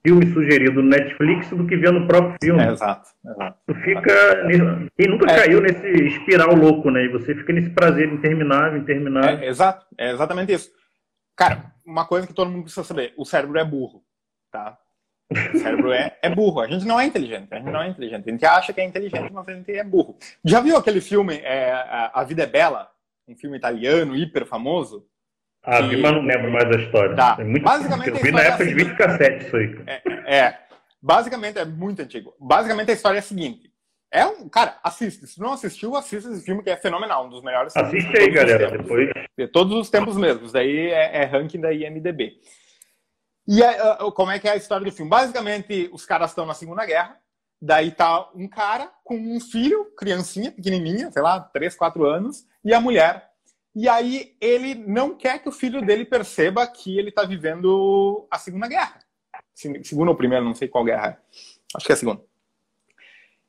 filme 0.04 0.26
sugerido 0.32 0.82
no 0.82 0.88
Netflix 0.88 1.50
do 1.50 1.66
que 1.66 1.76
vendo 1.76 2.00
o 2.00 2.06
próprio 2.06 2.36
filme. 2.42 2.62
É, 2.62 2.72
exato, 2.72 3.08
exato. 3.24 3.58
Tu 3.66 3.74
fica. 3.76 4.46
Quem 4.96 5.08
nunca 5.08 5.30
é. 5.30 5.36
caiu 5.36 5.60
nesse 5.60 5.86
espiral 5.86 6.54
louco, 6.54 6.90
né? 6.90 7.04
E 7.04 7.08
você 7.08 7.34
fica 7.34 7.52
nesse 7.52 7.70
prazer 7.70 8.12
interminável, 8.12 8.78
interminável. 8.78 9.38
É, 9.38 9.46
exato, 9.46 9.86
é 9.96 10.10
exatamente 10.10 10.52
isso. 10.52 10.70
Cara, 11.36 11.72
uma 11.86 12.04
coisa 12.06 12.26
que 12.26 12.34
todo 12.34 12.50
mundo 12.50 12.64
precisa 12.64 12.84
saber: 12.84 13.14
o 13.16 13.24
cérebro 13.24 13.58
é 13.58 13.64
burro, 13.64 14.02
tá? 14.50 14.76
O 15.30 15.58
cérebro 15.58 15.92
é, 15.92 16.16
é 16.22 16.30
burro. 16.34 16.60
A 16.60 16.66
gente 16.66 16.86
não 16.86 16.98
é 16.98 17.04
inteligente. 17.04 17.48
A 17.50 17.56
gente 17.56 17.70
não 17.70 17.82
é 17.82 17.88
inteligente. 17.88 18.28
A 18.28 18.32
gente 18.32 18.46
acha 18.46 18.72
que 18.72 18.80
é 18.80 18.84
inteligente, 18.84 19.32
mas 19.32 19.46
a 19.46 19.52
gente 19.52 19.70
é 19.70 19.84
burro. 19.84 20.16
Já 20.44 20.60
viu 20.60 20.76
aquele 20.76 21.00
filme 21.00 21.36
é, 21.36 21.70
A 22.12 22.24
Vida 22.24 22.42
é 22.42 22.46
Bela? 22.46 22.90
Um 23.28 23.36
filme 23.36 23.58
italiano, 23.58 24.16
hiper 24.16 24.46
famoso? 24.46 25.06
Ah, 25.64 25.82
que... 25.82 25.88
vi, 25.88 25.96
mas 26.02 26.12
não 26.12 26.22
lembro 26.22 26.50
mais 26.50 26.68
da 26.68 26.76
história. 26.82 27.14
Tá. 27.14 27.36
É 27.38 27.44
muito 27.44 27.62
Basicamente, 27.62 28.08
eu 28.10 28.16
vi 28.16 28.32
na 28.32 28.42
época 28.42 28.64
é 28.64 28.66
de 28.66 28.74
20 28.74 28.96
cassete 28.96 29.46
isso 29.46 29.56
aí. 29.56 29.76
É, 29.86 30.36
é, 30.38 30.58
Basicamente, 31.00 31.58
é 31.58 31.64
muito 31.64 32.02
antigo. 32.02 32.34
Basicamente, 32.40 32.90
a 32.90 32.94
história 32.94 33.18
é 33.18 33.20
a 33.20 33.22
seguinte. 33.22 33.72
É 34.10 34.26
um. 34.26 34.48
Cara, 34.48 34.78
assiste. 34.82 35.26
Se 35.26 35.38
não 35.38 35.52
assistiu, 35.52 35.94
assista 35.96 36.30
esse 36.30 36.44
filme 36.44 36.62
que 36.62 36.70
é 36.70 36.76
fenomenal, 36.76 37.26
um 37.26 37.30
dos 37.30 37.42
melhores 37.42 37.76
Assiste 37.76 38.16
aí, 38.16 38.30
galera, 38.30 38.70
depois. 38.70 39.10
De 39.36 39.46
todos 39.46 39.76
os 39.76 39.90
tempos 39.90 40.16
mesmo. 40.16 40.50
Daí 40.50 40.88
é, 40.88 41.22
é 41.22 41.24
ranking 41.24 41.60
da 41.60 41.72
IMDB. 41.72 42.40
E 43.46 43.62
é, 43.62 43.76
como 44.14 44.30
é 44.30 44.38
que 44.38 44.48
é 44.48 44.52
a 44.52 44.56
história 44.56 44.84
do 44.84 44.92
filme? 44.92 45.10
Basicamente, 45.10 45.88
os 45.92 46.04
caras 46.04 46.30
estão 46.30 46.46
na 46.46 46.54
Segunda 46.54 46.84
Guerra. 46.84 47.16
Daí 47.60 47.90
tá 47.90 48.30
um 48.34 48.48
cara 48.48 48.90
com 49.04 49.16
um 49.16 49.40
filho, 49.40 49.86
criancinha, 49.96 50.52
pequenininha, 50.52 51.10
sei 51.10 51.22
lá, 51.22 51.40
3, 51.40 51.74
4 51.74 52.06
anos, 52.06 52.44
e 52.64 52.72
a 52.72 52.80
mulher. 52.80 53.28
E 53.78 53.88
aí 53.88 54.34
ele 54.40 54.74
não 54.74 55.14
quer 55.14 55.40
que 55.40 55.48
o 55.48 55.52
filho 55.52 55.80
dele 55.80 56.04
perceba 56.04 56.66
que 56.66 56.98
ele 56.98 57.12
tá 57.12 57.22
vivendo 57.22 58.26
a 58.28 58.36
Segunda 58.36 58.66
Guerra. 58.66 58.98
Segunda 59.54 60.10
ou 60.10 60.16
primeira, 60.16 60.44
não 60.44 60.52
sei 60.52 60.66
qual 60.66 60.82
guerra 60.82 61.10
é. 61.10 61.18
Acho 61.76 61.86
que 61.86 61.92
é 61.92 61.94
a 61.94 61.98
segunda. 61.98 62.20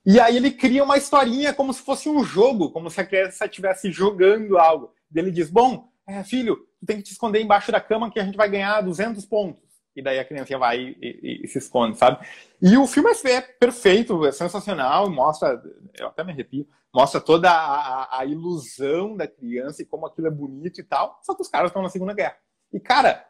E 0.06 0.20
aí 0.20 0.38
ele 0.38 0.52
cria 0.52 0.84
uma 0.84 0.98
historinha 0.98 1.52
como 1.52 1.74
se 1.74 1.82
fosse 1.82 2.08
um 2.08 2.24
jogo, 2.24 2.70
como 2.70 2.92
se 2.92 3.02
a 3.02 3.06
criança 3.08 3.46
estivesse 3.46 3.92
jogando 3.92 4.60
algo. 4.60 4.94
E 5.12 5.18
ele 5.18 5.32
diz: 5.32 5.50
Bom, 5.50 5.92
é, 6.06 6.24
filho, 6.24 6.58
tu 6.80 6.86
tem 6.86 6.98
que 6.98 7.04
te 7.04 7.12
esconder 7.12 7.42
embaixo 7.42 7.72
da 7.72 7.82
cama 7.82 8.12
que 8.12 8.20
a 8.20 8.24
gente 8.24 8.38
vai 8.38 8.52
ganhar 8.52 8.82
200 8.82 9.26
pontos. 9.26 9.68
E 9.96 10.02
daí 10.04 10.20
a 10.20 10.26
criança 10.26 10.56
vai 10.60 10.78
e, 10.80 10.98
e, 11.02 11.42
e 11.44 11.48
se 11.48 11.58
esconde, 11.58 11.98
sabe? 11.98 12.24
E 12.62 12.78
o 12.78 12.86
filme 12.86 13.10
é 13.26 13.42
perfeito, 13.42 14.24
é 14.28 14.32
sensacional, 14.32 15.10
mostra, 15.10 15.60
eu 15.98 16.06
até 16.06 16.24
me 16.24 16.32
arrepio, 16.32 16.68
mostra 16.94 17.22
toda 17.22 17.50
a, 17.50 18.04
a, 18.04 18.20
a 18.20 18.26
ilusão 18.26 19.16
da 19.16 19.28
criança 19.28 19.82
e 19.82 19.86
como 19.86 20.06
aquilo 20.06 20.28
é 20.28 20.32
bonito 20.32 20.82
e 20.82 20.84
tal. 20.84 21.20
Só 21.24 21.36
que 21.36 21.42
os 21.42 21.48
caras 21.48 21.70
estão 21.70 21.82
na 21.82 21.90
Segunda 21.90 22.14
Guerra. 22.14 22.38
E, 22.74 22.80
cara, 22.80 23.26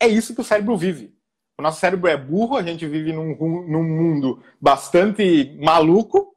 é 0.00 0.06
isso 0.06 0.34
que 0.34 0.40
o 0.40 0.44
cérebro 0.44 0.76
vive. 0.76 1.16
O 1.58 1.62
nosso 1.62 1.80
cérebro 1.80 2.08
é 2.08 2.16
burro, 2.16 2.56
a 2.56 2.62
gente 2.62 2.86
vive 2.86 3.12
num, 3.12 3.34
num 3.34 3.82
mundo 3.82 4.42
bastante 4.60 5.58
maluco. 5.62 6.34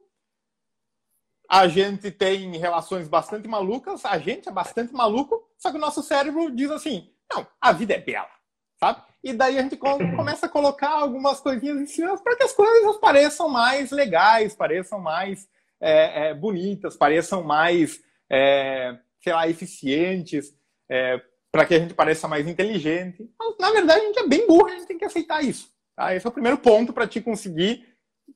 A 1.48 1.68
gente 1.68 2.10
tem 2.10 2.56
relações 2.56 3.08
bastante 3.08 3.46
malucas, 3.46 4.04
a 4.04 4.18
gente 4.18 4.48
é 4.48 4.52
bastante 4.52 4.92
maluco, 4.92 5.42
só 5.58 5.70
que 5.70 5.76
o 5.76 5.80
nosso 5.80 6.02
cérebro 6.02 6.54
diz 6.54 6.70
assim: 6.70 7.12
não, 7.30 7.46
a 7.60 7.72
vida 7.72 7.92
é 7.92 8.00
bela, 8.00 8.30
sabe? 8.78 9.02
E 9.22 9.34
daí 9.34 9.58
a 9.58 9.62
gente 9.62 9.76
começa 9.76 10.46
a 10.46 10.48
colocar 10.48 10.90
algumas 10.90 11.40
coisinhas 11.40 11.78
em 11.78 11.86
cima 11.86 12.16
para 12.16 12.36
que 12.36 12.44
as 12.44 12.52
coisas 12.52 12.96
pareçam 12.96 13.48
mais 13.48 13.90
legais, 13.90 14.54
pareçam 14.54 15.00
mais 15.00 15.46
é, 15.80 16.28
é, 16.28 16.34
bonitas, 16.34 16.96
pareçam 16.96 17.42
mais, 17.42 18.00
é, 18.30 18.96
sei 19.20 19.32
lá, 19.32 19.48
eficientes. 19.48 20.54
É, 20.88 21.20
para 21.52 21.64
que 21.64 21.74
a 21.74 21.78
gente 21.78 21.94
pareça 21.94 22.28
mais 22.28 22.46
inteligente. 22.46 23.28
Na 23.58 23.72
verdade, 23.72 24.00
a 24.00 24.04
gente 24.04 24.20
é 24.20 24.28
bem 24.28 24.46
burro, 24.46 24.66
a 24.66 24.70
gente 24.70 24.86
tem 24.86 24.98
que 24.98 25.04
aceitar 25.04 25.42
isso. 25.42 25.68
Tá? 25.96 26.14
Esse 26.14 26.26
é 26.26 26.30
o 26.30 26.32
primeiro 26.32 26.58
ponto 26.58 26.92
para 26.92 27.06
te 27.06 27.20
conseguir 27.20 27.84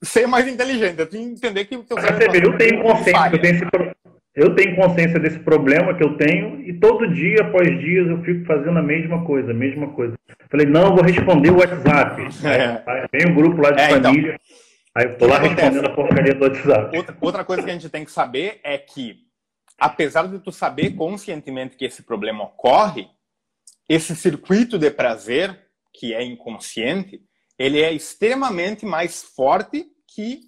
ser 0.03 0.27
mais 0.27 0.47
inteligente. 0.47 0.99
Eu 0.99 1.07
tenho 1.07 1.29
que 1.29 1.35
entender 1.35 1.65
que 1.65 1.77
o 1.77 1.83
teu 1.83 1.99
cérebro 1.99 2.51
eu 2.51 2.57
tenho 2.57 2.81
consciência, 2.81 3.29
eu 3.31 3.41
tenho, 3.41 3.55
esse, 3.55 3.65
eu 4.35 4.55
tenho 4.55 4.75
consciência 4.75 5.19
desse 5.19 5.39
problema 5.39 5.95
que 5.95 6.03
eu 6.03 6.17
tenho 6.17 6.61
e 6.61 6.73
todo 6.73 7.13
dia 7.13 7.41
após 7.41 7.67
dias 7.79 8.07
eu 8.07 8.21
fico 8.23 8.45
fazendo 8.45 8.77
a 8.77 8.83
mesma 8.83 9.23
coisa, 9.23 9.51
a 9.51 9.53
mesma 9.53 9.87
coisa. 9.93 10.13
Falei, 10.49 10.65
não, 10.65 10.95
vou 10.95 11.03
responder 11.03 11.51
o 11.51 11.57
WhatsApp. 11.57 12.21
É. 12.45 13.07
Vem 13.11 13.31
um 13.31 13.35
grupo 13.35 13.61
lá 13.61 13.71
de 13.71 13.81
é, 13.81 13.91
então. 13.91 14.11
família. 14.11 14.33
Então, 14.33 14.64
aí 14.95 15.05
eu 15.05 15.17
tô 15.17 15.27
lá 15.27 15.37
respondendo 15.39 15.85
a 15.85 15.93
porcaria 15.93 16.33
do 16.33 16.43
WhatsApp. 16.43 16.97
Outra, 16.97 17.17
outra 17.21 17.45
coisa 17.45 17.63
que 17.63 17.69
a 17.69 17.73
gente 17.73 17.89
tem 17.89 18.05
que 18.05 18.11
saber 18.11 18.59
é 18.63 18.77
que 18.77 19.25
apesar 19.77 20.27
de 20.27 20.39
tu 20.39 20.51
saber 20.51 20.95
conscientemente 20.95 21.75
que 21.75 21.85
esse 21.85 22.03
problema 22.03 22.43
ocorre, 22.45 23.09
esse 23.87 24.15
circuito 24.15 24.79
de 24.79 24.89
prazer, 24.89 25.59
que 25.93 26.13
é 26.13 26.23
inconsciente, 26.23 27.21
ele 27.57 27.81
é 27.81 27.91
extremamente 27.91 28.85
mais 28.85 29.23
forte 29.23 29.85
que 30.07 30.41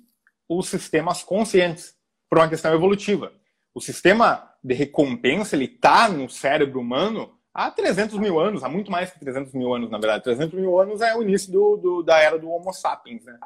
os 0.50 0.70
sistemas 0.70 1.24
conscientes, 1.24 1.96
por 2.30 2.40
uma 2.40 2.50
questão 2.50 2.74
evolutiva. 2.74 3.32
O 3.74 3.82
sistema 3.82 4.52
de 4.64 4.74
recompensa, 4.74 5.56
ele 5.56 5.66
está 5.66 6.10
no 6.10 6.30
cérebro 6.30 6.80
humano 6.80 7.38
há 7.54 7.70
300 7.72 8.18
mil 8.18 8.40
anos, 8.40 8.64
há 8.64 8.70
muito 8.70 8.92
mais 8.92 9.12
que 9.12 9.20
300 9.20 9.54
mil 9.54 9.74
anos, 9.74 9.90
na 9.90 9.98
verdade. 9.98 10.24
300 10.24 10.60
mil 10.60 10.80
anos 10.80 11.02
é 11.02 11.16
o 11.16 11.22
início 11.22 11.52
do, 11.52 11.78
do, 11.78 12.04
da 12.04 12.20
era 12.20 12.38
do 12.38 12.50
Homo 12.50 12.74
sapiens, 12.74 13.24
né? 13.24 13.38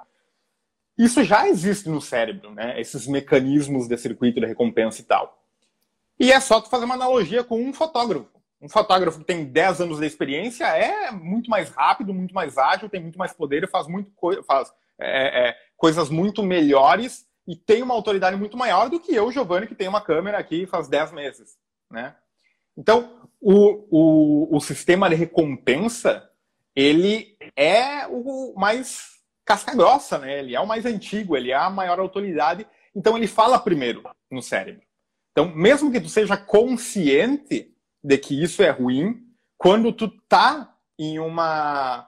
Isso 1.02 1.24
já 1.24 1.50
existe 1.50 1.90
no 1.90 2.00
cérebro, 2.00 2.52
né? 2.54 2.80
Esses 2.80 3.08
mecanismos 3.08 3.88
de 3.88 3.98
circuito 3.98 4.40
de 4.40 4.46
recompensa 4.46 5.02
e 5.02 5.04
tal. 5.04 5.44
E 6.20 6.32
é 6.32 6.40
só 6.40 6.62
tu 6.62 6.70
fazer 6.70 6.86
uma 6.86 6.94
analogia 6.94 7.44
com 7.44 7.60
um 7.60 7.74
fotógrafo. 7.74 8.30
Um 8.62 8.70
fotógrafo 8.70 9.18
que 9.18 9.26
tem 9.26 9.44
10 9.44 9.82
anos 9.82 10.00
de 10.00 10.06
experiência 10.06 10.66
é 10.66 11.10
muito 11.10 11.50
mais 11.50 11.72
rápido, 11.72 12.14
muito 12.14 12.36
mais 12.36 12.56
ágil, 12.56 12.88
tem 12.88 13.02
muito 13.02 13.18
mais 13.18 13.34
poder 13.34 13.68
faz, 13.68 13.88
muito 13.88 14.12
co 14.16 14.44
faz 14.44 14.72
é, 15.00 15.50
é, 15.50 15.58
coisas 15.76 16.12
muito 16.12 16.44
melhores 16.44 17.26
e 17.48 17.56
tem 17.56 17.82
uma 17.82 17.96
autoridade 17.96 18.38
muito 18.38 18.56
maior 18.56 18.88
do 18.88 19.00
que 19.00 19.16
eu, 19.16 19.32
Giovanni, 19.32 19.66
que 19.66 19.74
tem 19.74 19.88
uma 19.88 20.02
câmera 20.02 20.38
aqui 20.38 20.68
faz 20.68 20.88
10 20.88 21.14
meses, 21.14 21.58
né? 21.90 22.16
Então, 22.78 23.28
o, 23.42 23.88
o, 23.90 24.56
o 24.56 24.60
sistema 24.60 25.10
de 25.10 25.16
recompensa, 25.16 26.30
ele 26.76 27.36
é 27.56 28.06
o 28.08 28.54
mais 28.56 29.11
casca 29.52 29.76
grossa, 29.76 30.18
né? 30.18 30.40
Ele 30.40 30.56
é 30.56 30.60
o 30.62 30.68
mais 30.68 30.86
antigo, 30.86 31.36
ele 31.36 31.52
é 31.52 31.56
a 31.56 31.70
maior 31.70 32.00
autoridade, 32.00 32.66
então 32.96 33.18
ele 33.18 33.28
fala 33.28 33.60
primeiro 33.60 34.02
no 34.32 34.42
cérebro. 34.42 34.82
Então, 35.32 35.54
mesmo 35.54 35.92
que 35.92 36.00
tu 36.00 36.08
seja 36.08 36.38
consciente 36.38 37.76
de 38.02 38.18
que 38.18 38.42
isso 38.42 38.64
é 38.64 38.70
ruim, 38.70 39.22
quando 39.58 39.92
tu 39.92 40.08
tá 40.08 40.74
em 40.98 41.20
uma 41.20 42.08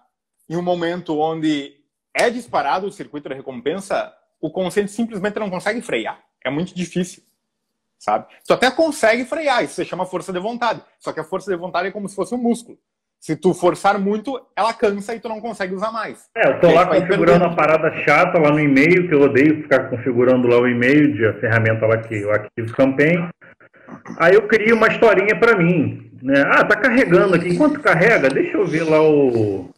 em 0.50 0.56
um 0.56 0.62
momento 0.62 1.20
onde 1.20 1.76
é 2.14 2.30
disparado 2.30 2.88
o 2.88 2.92
circuito 2.92 3.28
de 3.28 3.36
recompensa, 3.36 4.14
o 4.40 4.50
consciente 4.50 4.92
simplesmente 4.92 5.40
não 5.40 5.50
consegue 5.50 5.82
frear. 5.82 6.24
É 6.44 6.50
muito 6.50 6.74
difícil, 6.76 7.24
sabe? 7.98 8.28
Tu 8.46 8.54
até 8.54 8.70
consegue 8.72 9.26
frear, 9.26 9.64
isso 9.64 9.76
se 9.76 9.86
chama 9.86 10.06
força 10.06 10.32
de 10.32 10.40
vontade. 10.40 10.82
Só 11.00 11.12
que 11.12 11.20
a 11.20 11.24
força 11.24 11.52
de 11.52 11.58
vontade 11.58 11.90
é 11.90 11.92
como 11.92 12.08
se 12.08 12.16
fosse 12.16 12.34
um 12.36 12.38
músculo. 12.38 12.78
Se 13.24 13.38
tu 13.38 13.54
forçar 13.54 13.98
muito, 13.98 14.38
ela 14.54 14.74
cansa 14.74 15.16
e 15.16 15.20
tu 15.22 15.30
não 15.30 15.40
consegue 15.40 15.74
usar 15.74 15.94
mais. 15.94 16.30
É, 16.36 16.50
eu 16.50 16.60
tô 16.60 16.70
lá 16.70 16.86
configurando 16.86 17.46
uma 17.46 17.56
parada 17.56 17.90
chata 18.04 18.38
lá 18.38 18.52
no 18.52 18.60
e-mail, 18.60 19.08
que 19.08 19.16
eu 19.16 19.22
odeio 19.22 19.62
ficar 19.62 19.90
configurando 19.90 20.46
lá 20.46 20.60
o 20.60 20.68
e-mail 20.68 21.14
de 21.14 21.26
a 21.26 21.34
ferramenta 21.40 21.88
lá 21.88 22.00
que 22.00 22.26
o 22.26 22.32
Active 22.32 22.74
Campaign. 22.74 23.30
Aí 24.18 24.34
eu 24.34 24.46
crio 24.46 24.76
uma 24.76 24.90
historinha 24.90 25.40
para 25.40 25.56
mim. 25.56 26.12
Né? 26.22 26.44
Ah, 26.48 26.66
tá 26.66 26.76
carregando 26.76 27.36
aqui. 27.36 27.48
Enquanto 27.48 27.80
carrega, 27.80 28.28
deixa 28.28 28.58
eu 28.58 28.68
ver 28.68 28.84
lá 28.84 29.02
o, 29.02 29.70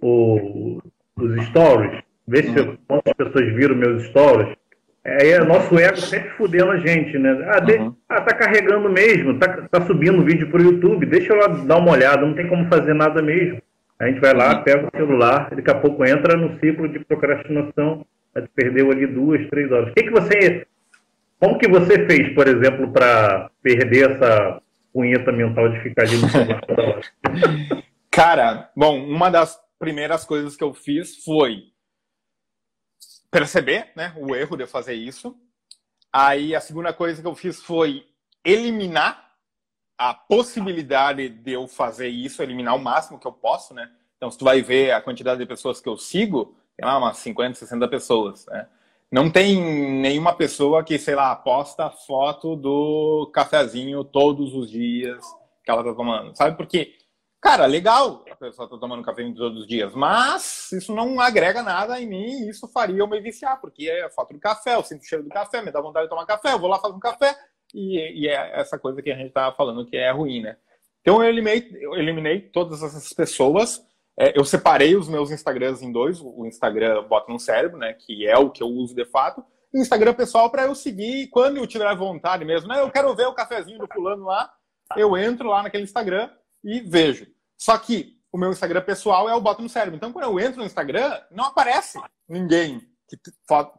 o 0.00 0.80
os 1.18 1.44
stories, 1.48 2.02
ver 2.26 2.44
se 2.44 2.58
uhum. 2.58 2.78
quantas 2.88 3.12
pessoas 3.12 3.54
viram 3.54 3.76
meus 3.76 4.02
stories. 4.06 4.56
Aí 5.04 5.32
é 5.32 5.42
nosso 5.42 5.76
ego 5.76 5.96
sempre 5.96 6.30
fudendo 6.30 6.70
a 6.70 6.78
gente, 6.78 7.18
né? 7.18 7.36
Ah, 7.48 7.58
de... 7.58 7.72
uhum. 7.72 7.94
ah 8.08 8.20
tá 8.20 8.36
carregando 8.36 8.88
mesmo, 8.88 9.36
tá, 9.38 9.66
tá 9.68 9.80
subindo 9.80 10.20
o 10.20 10.24
vídeo 10.24 10.48
pro 10.48 10.62
YouTube, 10.62 11.06
deixa 11.06 11.32
eu 11.32 11.38
lá 11.38 11.48
dar 11.48 11.78
uma 11.78 11.90
olhada, 11.90 12.24
não 12.24 12.34
tem 12.34 12.48
como 12.48 12.68
fazer 12.68 12.94
nada 12.94 13.20
mesmo. 13.20 13.60
A 13.98 14.06
gente 14.06 14.20
vai 14.20 14.32
lá, 14.32 14.56
uhum. 14.56 14.62
pega 14.62 14.86
o 14.86 14.96
celular, 14.96 15.50
daqui 15.50 15.70
a 15.70 15.74
pouco 15.74 16.04
entra 16.04 16.36
no 16.36 16.58
ciclo 16.60 16.88
de 16.88 17.00
procrastinação, 17.00 18.06
aí 18.34 18.44
perdeu 18.54 18.92
ali 18.92 19.06
duas, 19.06 19.44
três 19.48 19.72
horas. 19.72 19.90
O 19.90 19.94
que, 19.94 20.04
que 20.04 20.10
você. 20.10 20.66
Como 21.40 21.58
que 21.58 21.68
você 21.68 22.06
fez, 22.06 22.32
por 22.34 22.46
exemplo, 22.46 22.92
para 22.92 23.50
perder 23.60 24.12
essa 24.12 24.60
punheta 24.92 25.32
mental 25.32 25.68
de 25.68 25.80
ficar 25.80 26.02
ali 26.02 26.16
no 26.16 26.28
celular? 26.28 26.60
Cara, 28.08 28.70
bom, 28.76 29.04
uma 29.04 29.30
das 29.30 29.58
primeiras 29.80 30.24
coisas 30.24 30.56
que 30.56 30.62
eu 30.62 30.72
fiz 30.72 31.24
foi 31.24 31.71
perceber 33.32 33.90
né, 33.96 34.14
o 34.18 34.36
erro 34.36 34.56
de 34.56 34.64
eu 34.64 34.68
fazer 34.68 34.92
isso. 34.92 35.34
Aí 36.12 36.54
a 36.54 36.60
segunda 36.60 36.92
coisa 36.92 37.22
que 37.22 37.26
eu 37.26 37.34
fiz 37.34 37.62
foi 37.62 38.06
eliminar 38.44 39.32
a 39.96 40.12
possibilidade 40.12 41.30
de 41.30 41.52
eu 41.52 41.66
fazer 41.66 42.08
isso, 42.08 42.42
eliminar 42.42 42.76
o 42.76 42.78
máximo 42.78 43.18
que 43.18 43.26
eu 43.26 43.32
posso, 43.32 43.72
né? 43.72 43.90
Então, 44.16 44.30
se 44.30 44.36
tu 44.36 44.44
vai 44.44 44.60
ver 44.60 44.92
a 44.92 45.00
quantidade 45.00 45.40
de 45.40 45.46
pessoas 45.46 45.80
que 45.80 45.88
eu 45.88 45.96
sigo, 45.96 46.54
tem 46.76 46.84
lá 46.84 46.98
umas 46.98 47.16
50, 47.18 47.54
60 47.54 47.88
pessoas, 47.88 48.46
né? 48.46 48.68
Não 49.10 49.30
tem 49.30 49.60
nenhuma 49.60 50.34
pessoa 50.34 50.84
que, 50.84 50.98
sei 50.98 51.14
lá, 51.14 51.34
posta 51.34 51.90
foto 51.90 52.54
do 52.56 53.30
cafezinho 53.32 54.04
todos 54.04 54.54
os 54.54 54.70
dias 54.70 55.24
que 55.64 55.70
ela 55.70 55.84
tá 55.84 55.94
tomando, 55.94 56.36
sabe? 56.36 56.56
Porque 56.56 56.94
Cara, 57.42 57.66
legal, 57.66 58.24
a 58.30 58.36
pessoa 58.36 58.70
tá 58.70 58.78
tomando 58.78 59.02
café 59.02 59.24
todos 59.34 59.62
os 59.62 59.66
dias, 59.66 59.92
mas 59.96 60.70
isso 60.70 60.94
não 60.94 61.20
agrega 61.20 61.60
nada 61.60 62.00
em 62.00 62.06
mim 62.06 62.44
e 62.44 62.48
isso 62.48 62.68
faria 62.68 63.00
eu 63.00 63.08
me 63.08 63.20
viciar, 63.20 63.60
porque 63.60 63.90
é 63.90 64.04
a 64.04 64.10
foto 64.10 64.32
do 64.32 64.38
café, 64.38 64.76
eu 64.76 64.84
sinto 64.84 65.02
o 65.02 65.04
cheiro 65.04 65.24
do 65.24 65.28
café, 65.28 65.60
me 65.60 65.72
dá 65.72 65.80
vontade 65.80 66.06
de 66.06 66.10
tomar 66.10 66.24
café, 66.24 66.52
eu 66.52 66.60
vou 66.60 66.70
lá 66.70 66.78
fazer 66.78 66.94
um 66.94 67.00
café 67.00 67.36
e, 67.74 68.22
e 68.22 68.28
é 68.28 68.60
essa 68.60 68.78
coisa 68.78 69.02
que 69.02 69.10
a 69.10 69.16
gente 69.16 69.32
tá 69.32 69.50
falando 69.50 69.84
que 69.84 69.96
é 69.96 70.08
ruim, 70.12 70.40
né? 70.40 70.56
Então 71.00 71.20
eu 71.20 71.28
eliminei, 71.28 71.68
eu 71.80 71.94
eliminei 71.94 72.40
todas 72.42 72.80
essas 72.80 73.12
pessoas, 73.12 73.84
é, 74.16 74.38
eu 74.38 74.44
separei 74.44 74.94
os 74.94 75.08
meus 75.08 75.32
Instagrams 75.32 75.82
em 75.82 75.90
dois, 75.90 76.20
o 76.20 76.46
Instagram 76.46 77.02
bota 77.08 77.32
no 77.32 77.40
cérebro, 77.40 77.76
né, 77.76 77.92
que 77.94 78.24
é 78.24 78.38
o 78.38 78.50
que 78.50 78.62
eu 78.62 78.68
uso 78.68 78.94
de 78.94 79.04
fato, 79.04 79.44
e 79.74 79.80
o 79.80 79.82
Instagram 79.82 80.14
pessoal 80.14 80.48
para 80.48 80.66
eu 80.66 80.76
seguir 80.76 81.26
quando 81.26 81.56
eu 81.56 81.66
tiver 81.66 81.92
vontade 81.96 82.44
mesmo, 82.44 82.68
né? 82.68 82.80
Eu 82.80 82.90
quero 82.90 83.12
ver 83.16 83.26
o 83.26 83.34
cafezinho 83.34 83.80
do 83.80 83.88
fulano 83.92 84.26
lá, 84.26 84.48
eu 84.96 85.16
entro 85.16 85.48
lá 85.48 85.64
naquele 85.64 85.82
Instagram 85.82 86.30
e 86.62 86.80
vejo. 86.80 87.26
Só 87.58 87.76
que 87.78 88.18
o 88.32 88.38
meu 88.38 88.50
Instagram 88.50 88.82
pessoal 88.82 89.28
é 89.28 89.34
o 89.34 89.40
boto 89.40 89.62
no 89.62 89.68
cérebro. 89.68 89.96
Então, 89.96 90.12
quando 90.12 90.24
eu 90.24 90.40
entro 90.40 90.60
no 90.60 90.66
Instagram, 90.66 91.20
não 91.30 91.44
aparece 91.44 92.00
ninguém 92.28 92.80
que 93.08 93.18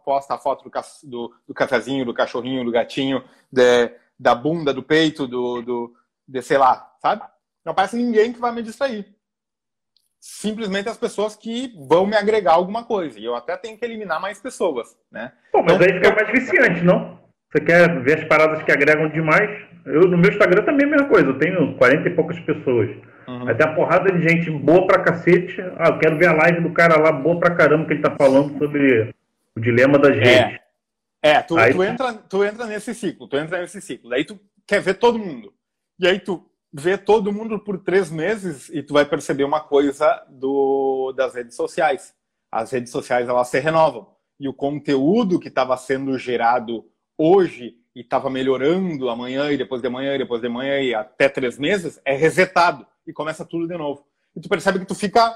posta 0.06 0.36
a 0.36 0.38
foto 0.38 0.70
do, 0.70 0.72
do, 1.10 1.36
do 1.48 1.54
cafezinho, 1.54 2.06
do 2.06 2.14
cachorrinho, 2.14 2.64
do 2.64 2.72
gatinho, 2.72 3.24
de, 3.52 3.92
da 4.20 4.36
bunda, 4.36 4.74
do 4.74 4.84
peito, 4.84 5.28
do, 5.28 5.62
do 5.62 5.96
de, 6.28 6.42
sei 6.42 6.58
lá, 6.58 6.96
sabe? 7.02 7.24
Não 7.66 7.72
aparece 7.72 7.96
ninguém 7.96 8.32
que 8.32 8.40
vai 8.40 8.52
me 8.54 8.62
distrair. 8.62 9.14
Simplesmente 10.20 10.88
as 10.88 10.98
pessoas 10.98 11.36
que 11.36 11.74
vão 11.88 12.06
me 12.06 12.16
agregar 12.16 12.54
alguma 12.54 12.86
coisa. 12.86 13.20
E 13.20 13.26
eu 13.26 13.36
até 13.36 13.58
tenho 13.58 13.78
que 13.78 13.84
eliminar 13.84 14.22
mais 14.22 14.40
pessoas, 14.40 14.96
né? 15.12 15.34
Pô, 15.52 15.62
mas 15.62 15.74
então, 15.76 15.88
aí 15.88 15.94
fica 15.94 16.16
mais 16.16 16.32
viciante, 16.32 16.82
não? 16.84 17.20
Você 17.52 17.64
quer 17.64 18.04
ver 18.04 18.20
as 18.20 18.28
paradas 18.28 18.64
que 18.64 18.72
agregam 18.72 19.10
demais? 19.10 19.73
Eu, 19.86 20.08
no 20.08 20.18
meu 20.18 20.32
Instagram 20.32 20.64
também 20.64 20.86
é 20.86 20.88
a 20.88 20.92
mesma 20.92 21.10
coisa. 21.10 21.30
Eu 21.30 21.40
tenho 21.40 21.76
40 21.76 22.08
e 22.08 22.16
poucas 22.16 22.40
pessoas. 22.40 22.90
Uhum. 23.28 23.46
Ter 23.56 23.66
uma 23.66 23.76
porrada 23.76 24.12
de 24.12 24.28
gente 24.28 24.50
boa 24.52 24.88
pra 24.88 25.04
cacete. 25.04 25.62
Ah, 25.78 25.90
eu 25.90 26.00
quero 26.00 26.18
ver 26.18 26.28
a 26.28 26.34
live 26.34 26.62
do 26.62 26.72
cara 26.72 27.00
lá, 27.00 27.12
boa 27.12 27.40
pra 27.40 27.56
caramba, 27.56 27.86
que 27.86 27.94
ele 27.94 28.02
tá 28.02 28.16
falando 28.16 28.58
sobre 28.58 29.14
o 29.56 29.60
dilema 29.60 29.98
da 29.98 30.12
gente. 30.12 30.62
É, 31.22 31.32
é 31.32 31.42
tu, 31.42 31.58
aí, 31.58 31.74
tu, 31.74 31.84
entra, 31.84 32.14
tu 32.14 32.44
entra 32.44 32.66
nesse 32.66 32.94
ciclo, 32.94 33.28
tu 33.28 33.38
entra 33.38 33.60
nesse 33.60 33.82
ciclo. 33.82 34.10
Daí 34.10 34.26
tu 34.26 34.40
quer 34.66 34.82
ver 34.82 34.96
todo 34.96 35.20
mundo. 35.20 35.54
E 36.00 36.08
aí 36.08 36.20
tu 36.20 36.46
vê 36.72 36.98
todo 36.98 37.32
mundo 37.32 37.60
por 37.60 37.78
três 37.78 38.10
meses 38.10 38.70
e 38.70 38.82
tu 38.82 38.94
vai 38.94 39.06
perceber 39.06 39.44
uma 39.44 39.62
coisa 39.62 40.24
do, 40.30 41.14
das 41.16 41.36
redes 41.36 41.56
sociais. 41.56 42.14
As 42.52 42.72
redes 42.72 42.92
sociais, 42.92 43.28
elas 43.28 43.48
se 43.48 43.60
renovam. 43.60 44.08
E 44.40 44.48
o 44.48 44.54
conteúdo 44.54 45.40
que 45.40 45.48
estava 45.48 45.78
sendo 45.78 46.18
gerado 46.18 46.86
hoje 47.18 47.76
e 47.96 48.02
estava 48.02 48.30
melhorando 48.30 49.10
amanhã 49.10 49.52
e 49.52 49.58
depois 49.58 49.82
de 49.82 49.88
amanhã 49.88 50.16
e 50.16 50.18
depois 50.18 50.42
de 50.42 50.48
amanhã 50.48 50.80
e 50.80 50.94
até 50.94 51.30
três 51.30 51.60
meses 51.60 52.02
é 52.04 52.16
resetado 52.16 52.86
e 53.06 53.14
começa 53.14 53.46
tudo 53.46 53.68
de 53.68 53.78
novo. 53.78 54.06
E 54.36 54.42
tu 54.42 54.50
percebe 54.50 54.80
que 54.80 54.86
tu 54.86 54.96
fica 54.96 55.36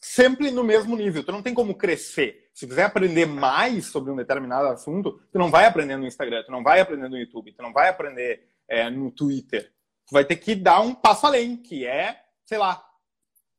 sempre 0.00 0.50
no 0.50 0.64
mesmo 0.64 0.96
nível. 0.96 1.22
Tu 1.22 1.32
não 1.32 1.42
tem 1.42 1.52
como 1.52 1.74
crescer. 1.74 2.48
Se 2.54 2.66
quiser 2.66 2.84
aprender 2.84 3.26
mais 3.26 3.86
sobre 3.86 4.10
um 4.10 4.16
determinado 4.16 4.68
assunto, 4.68 5.20
tu 5.30 5.38
não 5.38 5.50
vai 5.50 5.66
aprender 5.66 5.96
no 5.96 6.06
Instagram, 6.06 6.42
tu 6.44 6.50
não 6.50 6.62
vai 6.62 6.80
aprender 6.80 7.08
no 7.08 7.18
YouTube, 7.18 7.52
tu 7.52 7.62
não 7.62 7.72
vai 7.72 7.88
aprender 7.88 8.48
é, 8.68 8.88
no 8.88 9.10
Twitter. 9.10 9.72
Tu 10.06 10.12
vai 10.12 10.24
ter 10.24 10.36
que 10.36 10.54
dar 10.54 10.80
um 10.80 10.94
passo 10.94 11.26
além, 11.26 11.56
que 11.56 11.86
é, 11.86 12.20
sei 12.44 12.58
lá, 12.58 12.82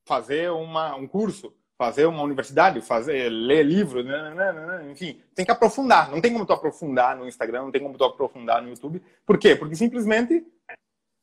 fazer 0.05 0.51
uma, 0.51 0.95
um 0.95 1.07
curso, 1.07 1.55
fazer 1.81 2.05
uma 2.05 2.21
universidade, 2.21 2.79
fazer 2.79 3.27
ler 3.27 3.63
livro, 3.63 4.03
né, 4.03 4.35
né, 4.35 4.53
né, 4.53 4.91
enfim, 4.91 5.19
tem 5.33 5.43
que 5.43 5.51
aprofundar. 5.51 6.11
Não 6.11 6.21
tem 6.21 6.31
como 6.31 6.45
tu 6.45 6.53
aprofundar 6.53 7.17
no 7.17 7.27
Instagram, 7.27 7.63
não 7.63 7.71
tem 7.71 7.81
como 7.81 7.97
tu 7.97 8.03
aprofundar 8.03 8.61
no 8.61 8.69
YouTube. 8.69 9.01
Por 9.25 9.39
quê? 9.39 9.55
Porque 9.55 9.75
simplesmente 9.75 10.45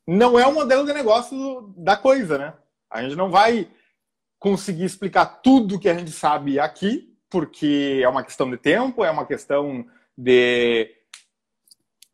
não 0.05 0.37
é 0.37 0.45
o 0.49 0.53
modelo 0.53 0.85
de 0.85 0.93
negócio 0.93 1.73
da 1.77 1.97
coisa, 1.97 2.37
né? 2.37 2.55
A 2.91 3.01
gente 3.05 3.15
não 3.15 3.31
vai 3.31 3.71
conseguir 4.41 4.83
explicar 4.83 5.27
tudo 5.27 5.79
que 5.79 5.89
a 5.89 5.95
gente 5.95 6.11
sabe 6.11 6.59
aqui, 6.59 7.17
porque 7.31 8.01
é 8.03 8.09
uma 8.09 8.25
questão 8.25 8.51
de 8.51 8.57
tempo, 8.57 9.05
é 9.05 9.11
uma 9.13 9.27
questão 9.27 9.87
de 10.17 10.93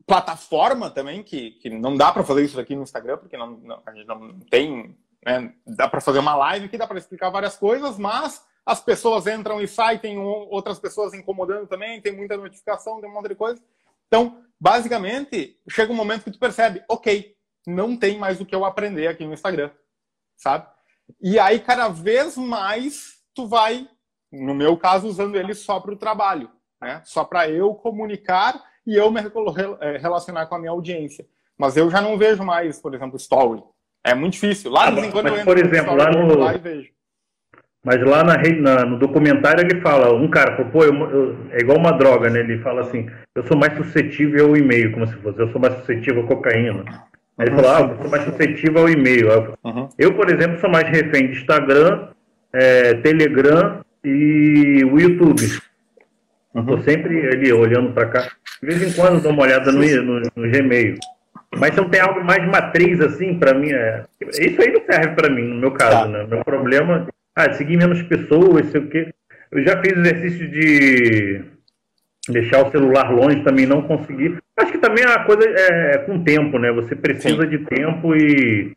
plataforma 0.06 0.90
também, 0.90 1.22
que, 1.22 1.52
que 1.52 1.70
não 1.70 1.96
dá 1.96 2.12
para 2.12 2.22
fazer 2.22 2.44
isso 2.44 2.60
aqui 2.60 2.76
no 2.76 2.82
Instagram, 2.82 3.16
porque 3.16 3.38
não, 3.38 3.52
não 3.52 3.82
a 3.86 3.94
gente 3.94 4.06
não 4.06 4.38
tem. 4.50 4.94
Né? 5.24 5.54
Dá 5.66 5.88
para 5.88 6.00
fazer 6.00 6.18
uma 6.18 6.36
live 6.36 6.66
aqui, 6.66 6.76
dá 6.76 6.86
para 6.86 6.98
explicar 6.98 7.30
várias 7.30 7.56
coisas, 7.56 7.98
mas 7.98 8.44
as 8.66 8.80
pessoas 8.80 9.26
entram 9.26 9.60
e 9.60 9.68
saem, 9.68 9.98
tem 9.98 10.18
outras 10.18 10.78
pessoas 10.78 11.14
incomodando 11.14 11.66
também, 11.66 12.00
tem 12.00 12.16
muita 12.16 12.36
notificação, 12.36 13.00
tem 13.00 13.10
um 13.10 13.12
monte 13.12 13.28
de 13.28 13.34
coisa. 13.34 13.62
Então, 14.06 14.42
basicamente, 14.58 15.58
chega 15.68 15.92
um 15.92 15.96
momento 15.96 16.24
que 16.24 16.30
tu 16.30 16.38
percebe, 16.38 16.82
ok, 16.88 17.34
não 17.66 17.96
tem 17.96 18.18
mais 18.18 18.40
o 18.40 18.46
que 18.46 18.54
eu 18.54 18.64
aprender 18.64 19.06
aqui 19.06 19.24
no 19.24 19.34
Instagram, 19.34 19.70
sabe? 20.36 20.66
E 21.20 21.38
aí, 21.38 21.60
cada 21.60 21.88
vez 21.88 22.36
mais, 22.36 23.18
tu 23.34 23.46
vai, 23.46 23.88
no 24.32 24.54
meu 24.54 24.76
caso, 24.76 25.06
usando 25.06 25.36
ele 25.36 25.54
só 25.54 25.80
para 25.80 25.92
o 25.92 25.98
trabalho, 25.98 26.50
né? 26.80 27.02
Só 27.04 27.24
para 27.24 27.48
eu 27.48 27.74
comunicar 27.74 28.62
e 28.86 28.94
eu 28.94 29.10
me 29.10 29.20
é, 29.20 29.96
relacionar 29.98 30.46
com 30.46 30.54
a 30.54 30.58
minha 30.58 30.70
audiência. 30.70 31.26
Mas 31.56 31.76
eu 31.76 31.90
já 31.90 32.00
não 32.00 32.18
vejo 32.18 32.42
mais, 32.42 32.80
por 32.80 32.94
exemplo, 32.94 33.16
story. 33.16 33.62
É 34.04 34.14
muito 34.14 34.34
difícil. 34.34 34.70
Lá, 34.70 34.90
de 34.90 34.96
vez 34.96 35.06
em 35.06 35.10
quando, 35.10 35.28
eu 35.28 35.34
entro 35.34 35.46
por 35.46 35.58
exemplo, 35.58 35.96
lá 35.96 36.10
no... 36.10 36.38
Lá 36.38 36.54
e 36.54 36.58
vejo. 36.58 36.94
Mas 37.84 38.02
lá 38.02 38.24
na, 38.24 38.36
na, 38.38 38.84
no 38.86 38.98
documentário 38.98 39.60
ele 39.60 39.80
fala, 39.82 40.14
um 40.14 40.26
cara 40.28 40.56
falou, 40.56 40.70
pô, 40.70 40.84
eu, 40.84 40.94
eu, 41.10 41.36
é 41.50 41.60
igual 41.60 41.76
uma 41.76 41.92
droga, 41.92 42.30
né? 42.30 42.40
Ele 42.40 42.58
fala 42.60 42.80
assim, 42.80 43.10
eu 43.34 43.46
sou 43.46 43.58
mais 43.58 43.76
suscetível 43.76 44.46
ao 44.46 44.56
e-mail, 44.56 44.90
como 44.92 45.06
se 45.06 45.14
fosse, 45.16 45.38
eu 45.38 45.52
sou 45.52 45.60
mais 45.60 45.74
suscetível 45.74 46.24
à 46.24 46.26
cocaína. 46.26 46.82
Aí 47.36 47.46
ele 47.46 47.54
falou, 47.54 47.70
ah, 47.70 47.80
eu 47.80 47.98
sou 48.00 48.10
mais 48.10 48.24
suscetível 48.24 48.80
ao 48.80 48.88
e-mail. 48.88 49.54
Uhum. 49.62 49.88
Eu, 49.98 50.14
por 50.14 50.30
exemplo, 50.30 50.58
sou 50.60 50.70
mais 50.70 50.88
refém 50.88 51.26
de 51.26 51.38
Instagram, 51.40 52.08
é, 52.54 52.94
Telegram 52.94 53.84
e 54.02 54.82
o 54.90 54.98
YouTube. 54.98 55.42
Estou 55.42 56.76
uhum. 56.76 56.82
sempre 56.84 57.28
ali 57.28 57.52
olhando 57.52 57.92
para 57.92 58.08
cá. 58.08 58.30
De 58.62 58.66
vez 58.66 58.82
em 58.82 58.92
quando 58.98 59.20
dou 59.20 59.32
uma 59.32 59.42
olhada 59.42 59.70
no, 59.70 59.80
no, 59.80 60.20
no 60.34 60.50
Gmail. 60.50 60.96
Mas 61.58 61.74
se 61.74 61.80
não 61.80 61.88
tem 61.88 62.00
algo 62.00 62.22
mais 62.24 62.46
matriz 62.46 63.00
assim, 63.00 63.38
para 63.38 63.54
mim, 63.54 63.72
é... 63.72 64.04
isso 64.40 64.60
aí 64.60 64.72
não 64.72 64.82
serve 64.84 65.14
para 65.14 65.30
mim, 65.30 65.42
no 65.42 65.56
meu 65.56 65.70
caso, 65.72 66.02
tá. 66.02 66.06
né? 66.08 66.26
Meu 66.28 66.44
problema 66.44 67.06
ah, 67.36 67.52
seguir 67.52 67.76
menos 67.76 68.00
pessoas, 68.02 68.70
sei 68.70 68.80
o 68.80 68.88
quê. 68.88 69.12
Eu 69.50 69.62
já 69.62 69.80
fiz 69.80 69.92
exercício 69.92 70.48
de 70.48 71.44
deixar 72.28 72.64
o 72.64 72.70
celular 72.70 73.10
longe, 73.10 73.42
também 73.42 73.66
não 73.66 73.82
consegui. 73.82 74.36
Acho 74.56 74.72
que 74.72 74.78
também 74.78 75.04
a 75.04 75.24
coisa 75.24 75.44
é, 75.44 75.94
é 75.94 75.98
com 75.98 76.22
tempo, 76.22 76.58
né? 76.58 76.70
Você 76.72 76.94
precisa 76.94 77.42
Sim. 77.42 77.48
de 77.48 77.58
tempo 77.58 78.14
e 78.14 78.72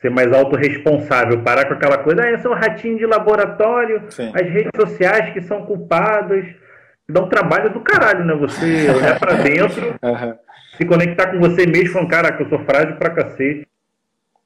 ser 0.00 0.10
mais 0.10 0.32
autorresponsável, 0.32 1.42
parar 1.42 1.66
com 1.66 1.74
aquela 1.74 1.98
coisa, 1.98 2.22
ah, 2.22 2.30
eu 2.30 2.38
sou 2.38 2.52
um 2.52 2.54
ratinho 2.54 2.98
de 2.98 3.04
laboratório, 3.04 4.04
Sim. 4.10 4.30
as 4.32 4.48
redes 4.48 4.70
sociais 4.76 5.32
que 5.32 5.42
são 5.42 5.64
culpadas. 5.64 6.44
Dá 7.10 7.22
um 7.22 7.28
trabalho 7.28 7.70
do 7.70 7.80
caralho, 7.80 8.24
né? 8.24 8.34
Você 8.34 8.90
olhar 8.90 9.18
para 9.18 9.34
dentro, 9.34 9.94
uhum. 10.02 10.34
Se 10.78 10.86
conectar 10.86 11.30
com 11.30 11.40
você 11.40 11.66
mesmo, 11.66 11.92
falando, 11.92 12.08
caraca, 12.08 12.42
eu 12.42 12.48
sou 12.48 12.64
frágil 12.64 12.96
pra 12.96 13.10
cacete. 13.10 13.66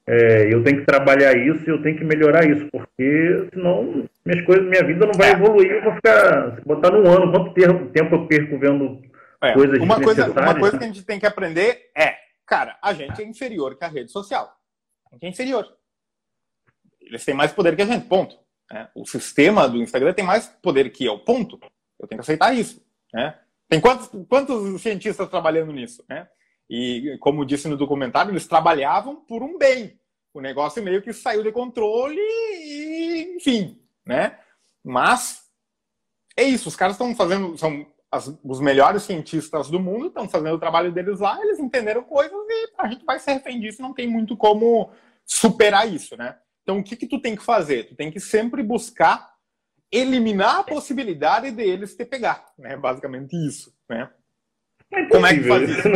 É, 0.05 0.53
eu 0.53 0.61
tenho 0.61 0.79
que 0.79 0.85
trabalhar 0.85 1.33
isso, 1.37 1.69
eu 1.69 1.81
tenho 1.81 1.97
que 1.97 2.03
melhorar 2.03 2.45
isso, 2.45 2.67
porque 2.69 3.47
senão 3.53 4.03
minhas 4.25 4.45
coisas, 4.45 4.65
minha 4.67 4.83
vida 4.83 5.05
não 5.05 5.13
vai 5.13 5.29
é. 5.29 5.31
evoluir, 5.31 5.71
eu 5.71 5.83
vou 5.83 5.93
ficar, 5.93 6.61
botar 6.65 6.91
num 6.91 7.09
ano, 7.09 7.31
quanto 7.31 7.53
tempo 7.53 8.15
eu 8.15 8.27
perco 8.27 8.59
vendo 8.59 9.01
é, 9.41 9.53
coisas 9.53 9.79
uma 9.79 10.01
coisa 10.01 10.29
Uma 10.29 10.59
coisa 10.59 10.77
que 10.77 10.83
a 10.83 10.87
gente 10.87 11.03
tem 11.03 11.19
que 11.19 11.25
aprender 11.25 11.89
é, 11.95 12.15
cara, 12.45 12.77
a 12.81 12.93
gente 12.93 13.21
é 13.21 13.25
inferior 13.25 13.77
que 13.77 13.85
a 13.85 13.87
rede 13.87 14.11
social. 14.11 14.53
A 15.09 15.15
gente 15.15 15.25
é 15.25 15.29
inferior. 15.29 15.67
Eles 17.01 17.23
têm 17.23 17.33
mais 17.33 17.53
poder 17.53 17.73
que 17.73 17.81
a 17.81 17.85
gente, 17.85 18.05
ponto. 18.05 18.35
É, 18.73 18.87
o 18.95 19.05
sistema 19.05 19.69
do 19.69 19.77
Instagram 19.77 20.13
tem 20.13 20.25
mais 20.25 20.47
poder 20.47 20.89
que 20.89 21.05
eu, 21.05 21.19
ponto. 21.19 21.59
Eu 21.99 22.07
tenho 22.07 22.19
que 22.19 22.23
aceitar 22.23 22.53
isso. 22.53 22.83
Né? 23.13 23.35
Tem 23.73 23.81
quantos, 23.81 24.07
quantos 24.29 24.81
cientistas 24.83 25.27
trabalhando 25.29 25.73
nisso? 25.73 26.05
Né? 26.07 26.27
E, 26.69 27.17
como 27.19 27.43
disse 27.43 27.67
no 27.67 27.75
documentário, 27.75 28.31
eles 28.31 28.45
trabalhavam 28.45 29.15
por 29.15 29.41
um 29.41 29.57
bem. 29.57 29.99
O 30.31 30.39
negócio 30.39 30.83
meio 30.83 31.01
que 31.01 31.11
saiu 31.11 31.41
de 31.41 31.51
controle 31.51 32.19
e, 32.19 33.35
enfim, 33.35 33.81
né? 34.05 34.37
Mas 34.83 35.45
é 36.37 36.43
isso, 36.43 36.69
os 36.69 36.75
caras 36.75 36.93
estão 36.93 37.15
fazendo, 37.15 37.57
são 37.57 37.83
as, 38.11 38.31
os 38.43 38.59
melhores 38.59 39.01
cientistas 39.01 39.71
do 39.71 39.79
mundo, 39.79 40.05
estão 40.05 40.29
fazendo 40.29 40.53
o 40.53 40.59
trabalho 40.59 40.91
deles 40.91 41.19
lá, 41.19 41.41
eles 41.41 41.57
entenderam 41.57 42.03
coisas 42.03 42.31
e 42.31 42.73
a 42.77 42.87
gente 42.87 43.03
vai 43.03 43.17
ser 43.17 43.33
refém 43.33 43.59
disso, 43.59 43.81
não 43.81 43.91
tem 43.91 44.07
muito 44.07 44.37
como 44.37 44.91
superar 45.25 45.91
isso, 45.91 46.15
né? 46.15 46.37
Então, 46.61 46.77
o 46.77 46.83
que, 46.83 46.95
que 46.95 47.07
tu 47.07 47.19
tem 47.19 47.35
que 47.35 47.43
fazer? 47.43 47.87
Tu 47.87 47.95
tem 47.95 48.11
que 48.11 48.19
sempre 48.19 48.61
buscar 48.61 49.32
eliminar 49.93 50.59
a 50.59 50.63
possibilidade 50.63 51.51
deles 51.51 51.95
te 51.95 52.03
pegar, 52.03 52.51
né? 52.57 52.75
Basicamente 52.75 53.35
isso, 53.35 53.71
né? 53.87 54.09
É 54.91 55.05
Como 55.05 55.25
é 55.25 55.33
que 55.35 55.43
faz 55.43 55.69
isso? 55.69 55.87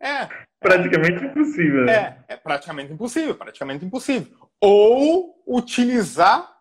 É, 0.00 0.28
praticamente 0.60 1.24
impossível. 1.24 1.84
Né? 1.84 1.92
É, 2.28 2.34
é 2.34 2.36
praticamente 2.36 2.92
impossível, 2.92 3.34
praticamente 3.34 3.84
impossível. 3.84 4.48
Ou 4.60 5.42
utilizar 5.46 6.52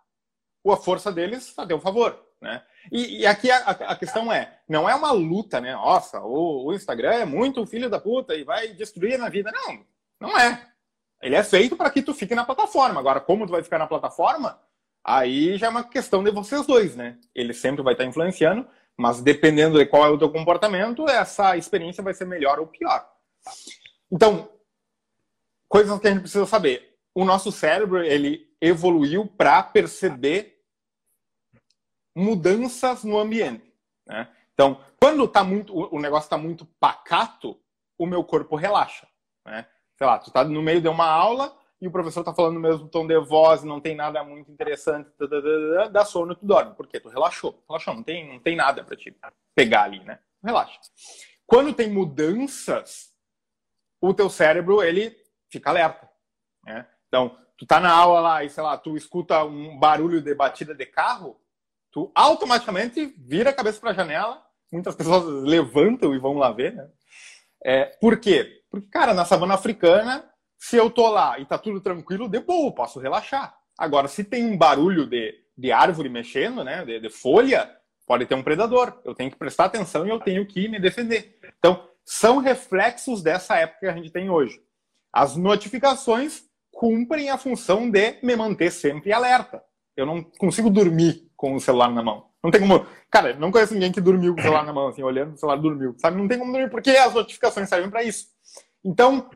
a 0.67 0.77
força 0.77 1.11
deles 1.11 1.53
a 1.57 1.65
teu 1.65 1.79
favor, 1.79 2.23
né? 2.41 2.61
E, 2.91 3.21
e 3.21 3.25
aqui 3.27 3.49
a, 3.51 3.57
a, 3.57 3.95
questão 3.95 4.31
é, 4.31 4.59
não 4.67 4.89
é 4.89 4.95
uma 4.95 5.11
luta, 5.11 5.59
né? 5.61 5.73
Nossa, 5.73 6.19
o, 6.19 6.67
o 6.67 6.73
Instagram 6.73 7.13
é 7.13 7.25
muito 7.25 7.65
filho 7.65 7.89
da 7.89 7.99
puta 7.99 8.35
e 8.35 8.43
vai 8.43 8.69
destruir 8.69 9.17
na 9.17 9.29
vida. 9.29 9.51
Não, 9.51 9.85
não 10.19 10.39
é. 10.39 10.67
Ele 11.21 11.35
é 11.35 11.43
feito 11.43 11.75
para 11.75 11.91
que 11.91 12.01
tu 12.01 12.13
fique 12.13 12.33
na 12.33 12.45
plataforma. 12.45 12.99
Agora, 12.99 13.19
como 13.19 13.45
tu 13.45 13.51
vai 13.51 13.63
ficar 13.63 13.77
na 13.77 13.87
plataforma, 13.87 14.59
aí 15.03 15.57
já 15.57 15.67
é 15.67 15.69
uma 15.69 15.83
questão 15.83 16.23
de 16.23 16.31
vocês 16.31 16.65
dois, 16.65 16.95
né? 16.95 17.17
Ele 17.33 17.53
sempre 17.53 17.83
vai 17.83 17.93
estar 17.93 18.05
influenciando, 18.05 18.67
mas 18.97 19.21
dependendo 19.21 19.77
de 19.77 19.85
qual 19.85 20.05
é 20.05 20.09
o 20.09 20.17
teu 20.17 20.31
comportamento, 20.31 21.07
essa 21.09 21.57
experiência 21.57 22.03
vai 22.03 22.13
ser 22.13 22.25
melhor 22.25 22.59
ou 22.59 22.67
pior. 22.67 23.07
Então, 24.11 24.49
coisas 25.67 25.99
que 25.99 26.07
a 26.07 26.11
gente 26.11 26.21
precisa 26.21 26.45
saber. 26.45 26.97
O 27.13 27.25
nosso 27.25 27.51
cérebro, 27.51 28.03
ele 28.03 28.49
evoluiu 28.61 29.25
para 29.25 29.63
perceber 29.63 30.61
mudanças 32.15 33.03
no 33.03 33.17
ambiente. 33.17 33.73
Né? 34.05 34.27
Então, 34.53 34.83
quando 34.99 35.27
tá 35.27 35.43
muito, 35.43 35.73
o 35.73 35.99
negócio 35.99 36.27
está 36.27 36.37
muito 36.37 36.65
pacato, 36.79 37.59
o 37.97 38.05
meu 38.05 38.23
corpo 38.23 38.55
relaxa. 38.55 39.07
Né? 39.45 39.65
Sei 39.97 40.05
lá, 40.05 40.19
tu 40.19 40.27
está 40.27 40.43
no 40.43 40.61
meio 40.61 40.81
de 40.81 40.87
uma 40.87 41.07
aula 41.07 41.57
e 41.81 41.87
o 41.87 41.91
professor 41.91 42.19
está 42.19 42.31
falando 42.31 42.53
no 42.53 42.59
mesmo 42.59 42.87
tom 42.87 43.07
de 43.07 43.19
voz, 43.19 43.63
não 43.63 43.81
tem 43.81 43.95
nada 43.95 44.23
muito 44.23 44.51
interessante, 44.51 45.09
dá 45.91 46.05
sono 46.05 46.35
tu 46.35 46.45
dorme. 46.45 46.75
Por 46.75 46.85
quê? 46.85 46.99
Tu 46.99 47.09
relaxou. 47.09 47.63
Relaxou, 47.67 47.95
não 47.95 48.03
tem, 48.03 48.31
não 48.31 48.39
tem 48.39 48.55
nada 48.55 48.83
para 48.83 48.95
te 48.95 49.15
pegar 49.55 49.83
ali, 49.83 49.99
né? 50.03 50.19
Relaxa. 50.43 50.79
Quando 51.47 51.73
tem 51.73 51.89
mudanças, 51.89 53.11
o 53.99 54.13
teu 54.13 54.29
cérebro, 54.29 54.83
ele 54.83 55.15
fica 55.49 55.71
alerta. 55.71 56.07
Né? 56.63 56.85
Então, 57.07 57.35
tu 57.57 57.65
tá 57.65 57.79
na 57.79 57.91
aula 57.91 58.19
lá 58.19 58.43
e, 58.43 58.49
sei 58.49 58.61
lá, 58.63 58.77
tu 58.77 58.95
escuta 58.95 59.43
um 59.43 59.77
barulho 59.77 60.21
de 60.21 60.35
batida 60.35 60.75
de 60.75 60.85
carro, 60.85 61.41
tu 61.91 62.11
automaticamente 62.13 63.05
vira 63.17 63.49
a 63.49 63.53
cabeça 63.53 63.79
para 63.79 63.89
a 63.89 63.95
janela, 63.95 64.45
muitas 64.71 64.95
pessoas 64.95 65.25
levantam 65.43 66.13
e 66.13 66.19
vão 66.19 66.37
lá 66.37 66.51
ver, 66.51 66.73
né? 66.73 66.87
É, 67.63 67.85
por 67.99 68.19
quê? 68.19 68.63
Porque, 68.69 68.87
cara, 68.87 69.13
na 69.13 69.25
savana 69.25 69.55
africana, 69.55 70.30
se 70.61 70.77
eu 70.77 70.91
tô 70.91 71.09
lá 71.09 71.39
e 71.39 71.45
tá 71.45 71.57
tudo 71.57 71.81
tranquilo, 71.81 72.29
de 72.29 72.39
boa, 72.39 72.71
posso 72.71 72.99
relaxar. 72.99 73.57
Agora, 73.79 74.07
se 74.07 74.23
tem 74.23 74.45
um 74.45 74.55
barulho 74.55 75.07
de, 75.07 75.33
de 75.57 75.71
árvore 75.71 76.07
mexendo, 76.07 76.63
né, 76.63 76.85
de, 76.85 76.99
de 76.99 77.09
folha, 77.09 77.67
pode 78.05 78.27
ter 78.27 78.35
um 78.35 78.43
predador. 78.43 79.01
Eu 79.03 79.15
tenho 79.15 79.31
que 79.31 79.37
prestar 79.37 79.65
atenção 79.65 80.05
e 80.05 80.11
eu 80.11 80.19
tenho 80.19 80.45
que 80.45 80.69
me 80.69 80.79
defender. 80.79 81.35
Então, 81.57 81.83
são 82.05 82.37
reflexos 82.37 83.23
dessa 83.23 83.55
época 83.55 83.79
que 83.79 83.85
a 83.87 83.93
gente 83.93 84.11
tem 84.11 84.29
hoje. 84.29 84.61
As 85.11 85.35
notificações 85.35 86.43
cumprem 86.71 87.31
a 87.31 87.39
função 87.39 87.89
de 87.89 88.19
me 88.21 88.35
manter 88.35 88.71
sempre 88.71 89.11
alerta. 89.11 89.63
Eu 89.97 90.05
não 90.05 90.23
consigo 90.23 90.69
dormir 90.69 91.27
com 91.35 91.55
o 91.55 91.59
celular 91.59 91.89
na 91.89 92.03
mão. 92.03 92.27
Não 92.43 92.51
tem 92.51 92.61
como. 92.61 92.85
Cara, 93.09 93.33
não 93.33 93.51
conheço 93.51 93.73
ninguém 93.73 93.91
que 93.91 93.99
dormiu 93.99 94.35
com 94.35 94.41
o 94.41 94.43
celular 94.43 94.63
na 94.63 94.73
mão, 94.73 94.89
assim, 94.89 95.01
olhando 95.01 95.33
o 95.33 95.37
celular 95.37 95.59
dormiu. 95.59 95.95
Sabe? 95.97 96.17
Não 96.17 96.27
tem 96.27 96.37
como 96.37 96.51
dormir, 96.51 96.69
porque 96.69 96.91
as 96.91 97.15
notificações 97.15 97.67
servem 97.67 97.89
para 97.89 98.03
isso. 98.03 98.27
Então, 98.85 99.27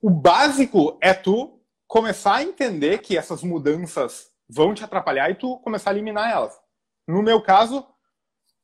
o 0.00 0.10
básico 0.10 0.98
é 1.02 1.12
tu 1.12 1.60
começar 1.86 2.36
a 2.36 2.42
entender 2.42 2.98
que 2.98 3.16
essas 3.16 3.42
mudanças 3.42 4.30
vão 4.48 4.74
te 4.74 4.84
atrapalhar 4.84 5.30
e 5.30 5.34
tu 5.34 5.58
começar 5.58 5.90
a 5.90 5.92
eliminar 5.94 6.30
elas. 6.30 6.58
No 7.06 7.22
meu 7.22 7.40
caso, 7.40 7.86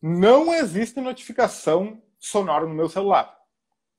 não 0.00 0.54
existe 0.54 1.00
notificação 1.00 2.02
sonora 2.18 2.66
no 2.66 2.74
meu 2.74 2.88
celular. 2.88 3.34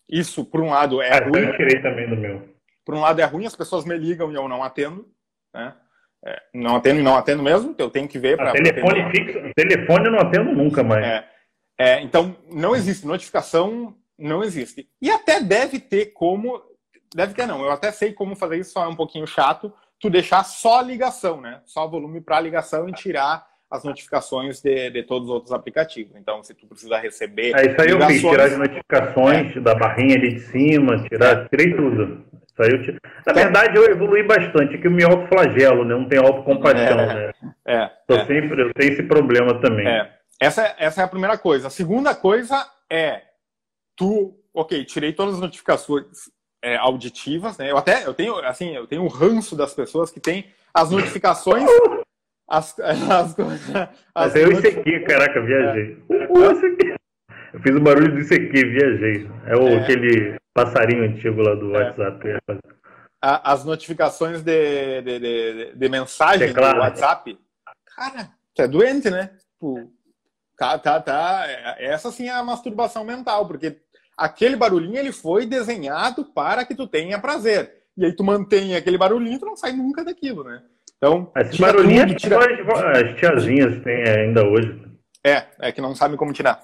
Isso, 0.07 0.45
por 0.45 0.61
um 0.61 0.69
lado, 0.69 1.01
é, 1.01 1.09
é 1.09 1.19
ruim. 1.23 1.41
Eu 1.41 1.57
tirei 1.57 1.81
também 1.81 2.07
do 2.07 2.15
meu. 2.15 2.47
Por 2.85 2.93
um 2.93 3.01
lado, 3.01 3.19
é 3.19 3.25
ruim, 3.25 3.45
as 3.45 3.55
pessoas 3.55 3.85
me 3.85 3.97
ligam 3.97 4.31
e 4.31 4.35
eu 4.35 4.47
não 4.47 4.63
atendo. 4.63 5.07
Né? 5.53 5.75
É, 6.23 6.41
não 6.53 6.75
atendo 6.75 6.99
e 6.99 7.03
não 7.03 7.15
atendo 7.15 7.41
mesmo, 7.41 7.73
eu 7.77 7.89
tenho 7.89 8.07
que 8.07 8.19
ver 8.19 8.37
para. 8.37 8.51
Telefone 8.51 9.11
fixo, 9.11 9.39
telefone 9.55 10.05
eu 10.05 10.11
não 10.11 10.19
atendo 10.19 10.51
nunca 10.53 10.83
mais. 10.83 11.05
É, 11.05 11.29
é, 11.77 12.01
então, 12.01 12.35
não 12.51 12.75
existe 12.75 13.05
notificação, 13.05 13.95
não 14.17 14.43
existe. 14.43 14.87
E 15.01 15.09
até 15.09 15.41
deve 15.41 15.79
ter 15.79 16.13
como 16.13 16.61
Deve 17.15 17.33
ter, 17.33 17.47
não. 17.47 17.63
Eu 17.63 17.71
até 17.71 17.93
sei 17.93 18.11
como 18.11 18.35
fazer 18.35 18.57
isso, 18.57 18.73
só 18.73 18.83
é 18.83 18.87
um 18.89 18.95
pouquinho 18.95 19.25
chato. 19.25 19.71
Tu 20.01 20.09
deixar 20.09 20.43
só 20.43 20.79
a 20.79 20.83
ligação, 20.83 21.39
né? 21.39 21.61
Só 21.65 21.87
volume 21.87 22.19
para 22.19 22.41
ligação 22.41 22.89
e 22.89 22.91
tirar 22.91 23.47
as 23.71 23.85
notificações 23.85 24.61
de, 24.61 24.89
de, 24.89 25.01
todos 25.01 25.29
os 25.29 25.33
outros 25.33 25.53
aplicativos. 25.53 26.13
Então, 26.17 26.43
se 26.43 26.53
tu 26.53 26.67
precisa 26.67 26.97
receber. 26.97 27.55
É, 27.55 27.71
isso 27.71 27.81
aí 27.81 27.87
ligações... 27.87 28.01
eu 28.01 28.07
fiz, 28.07 28.21
tirar 28.29 28.43
as 28.43 28.57
notificações 28.57 29.55
é. 29.55 29.59
da 29.61 29.75
barrinha 29.75 30.15
ali 30.17 30.33
de 30.33 30.41
cima, 30.41 31.01
tirar, 31.07 31.37
é. 31.37 31.47
tirei 31.47 31.73
tudo. 31.73 32.25
Isso 32.33 32.61
aí 32.61 32.69
eu 32.71 32.83
tir... 32.83 32.91
Na 32.93 33.21
então, 33.21 33.33
verdade, 33.33 33.77
eu 33.77 33.85
evolui 33.85 34.23
bastante, 34.23 34.77
que 34.77 34.85
eu 34.85 34.91
me 34.91 35.05
autoflagelo, 35.05 35.85
né? 35.85 35.95
Não 35.95 36.09
tenho 36.09 36.21
autocompaixão, 36.21 36.99
é, 36.99 37.13
né? 37.13 37.33
É, 37.65 37.91
Tô 38.05 38.15
é. 38.15 38.25
sempre, 38.25 38.61
eu 38.61 38.73
tenho 38.73 38.91
esse 38.91 39.03
problema 39.03 39.59
também. 39.61 39.87
É. 39.87 40.13
Essa, 40.37 40.75
essa 40.77 40.99
é 40.99 41.05
a 41.05 41.07
primeira 41.07 41.37
coisa. 41.37 41.67
A 41.67 41.71
segunda 41.71 42.13
coisa 42.13 42.69
é 42.91 43.21
tu, 43.95 44.37
ok, 44.53 44.83
tirei 44.83 45.13
todas 45.13 45.35
as 45.35 45.39
notificações 45.39 46.34
é, 46.65 46.75
auditivas, 46.77 47.57
né? 47.59 47.69
Eu 47.69 47.77
até 47.77 48.07
eu 48.07 48.13
tenho 48.13 48.35
assim, 48.39 48.75
eu 48.75 48.87
tenho 48.87 49.03
o 49.03 49.07
ranço 49.07 49.55
das 49.55 49.71
pessoas 49.71 50.09
que 50.09 50.19
têm 50.19 50.45
as 50.73 50.89
notificações 50.89 51.69
as, 52.47 52.75
as, 52.81 53.35
as 54.15 54.35
eu 54.35 54.51
notif... 54.51 54.77
ICQ, 54.77 54.99
caraca, 55.05 55.41
viajei. 55.41 56.03
É. 56.09 56.95
Eu 57.53 57.61
fiz 57.61 57.75
o 57.75 57.79
barulho 57.79 58.11
do 58.13 58.19
ICQ, 58.19 58.51
viajei. 58.51 59.29
É, 59.45 59.55
o, 59.55 59.67
é. 59.67 59.75
aquele 59.77 60.35
passarinho 60.53 61.03
antigo 61.03 61.41
lá 61.41 61.53
do 61.53 61.75
é. 61.75 61.83
WhatsApp. 61.83 62.37
As 63.21 63.63
notificações 63.63 64.41
de, 64.41 65.01
de, 65.01 65.19
de, 65.19 65.75
de 65.75 65.89
mensagem 65.89 66.51
do 66.51 66.61
WhatsApp. 66.61 67.37
Cara, 67.95 68.29
tu 68.53 68.61
é 68.61 68.67
doente, 68.67 69.09
né? 69.09 69.31
Tipo, 69.53 69.91
tá, 70.57 70.77
tá, 70.79 70.99
tá. 70.99 71.45
É, 71.47 71.85
essa 71.85 72.11
sim 72.11 72.27
é 72.27 72.33
a 72.33 72.43
masturbação 72.43 73.03
mental, 73.03 73.47
porque 73.47 73.77
aquele 74.17 74.55
barulhinho 74.55 74.97
ele 74.97 75.11
foi 75.11 75.45
desenhado 75.45 76.25
para 76.25 76.65
que 76.65 76.75
tu 76.75 76.87
tenha 76.87 77.19
prazer. 77.19 77.71
E 77.97 78.05
aí 78.05 78.13
tu 78.13 78.23
mantém 78.23 78.75
aquele 78.75 78.97
barulhinho, 78.97 79.39
tu 79.39 79.45
não 79.45 79.55
sai 79.55 79.71
nunca 79.71 80.03
daquilo, 80.03 80.43
né? 80.43 80.61
Então, 80.97 81.31
esse 81.37 81.59
barulhinho 81.59 82.07
tudo, 82.07 82.17
tira... 82.17 82.37
as 82.91 83.19
tiazinhas 83.19 83.83
têm 83.83 84.03
ainda 84.03 84.45
hoje. 84.45 84.81
É, 85.23 85.45
é 85.59 85.71
que 85.71 85.81
não 85.81 85.95
sabe 85.95 86.17
como 86.17 86.33
tirar. 86.33 86.63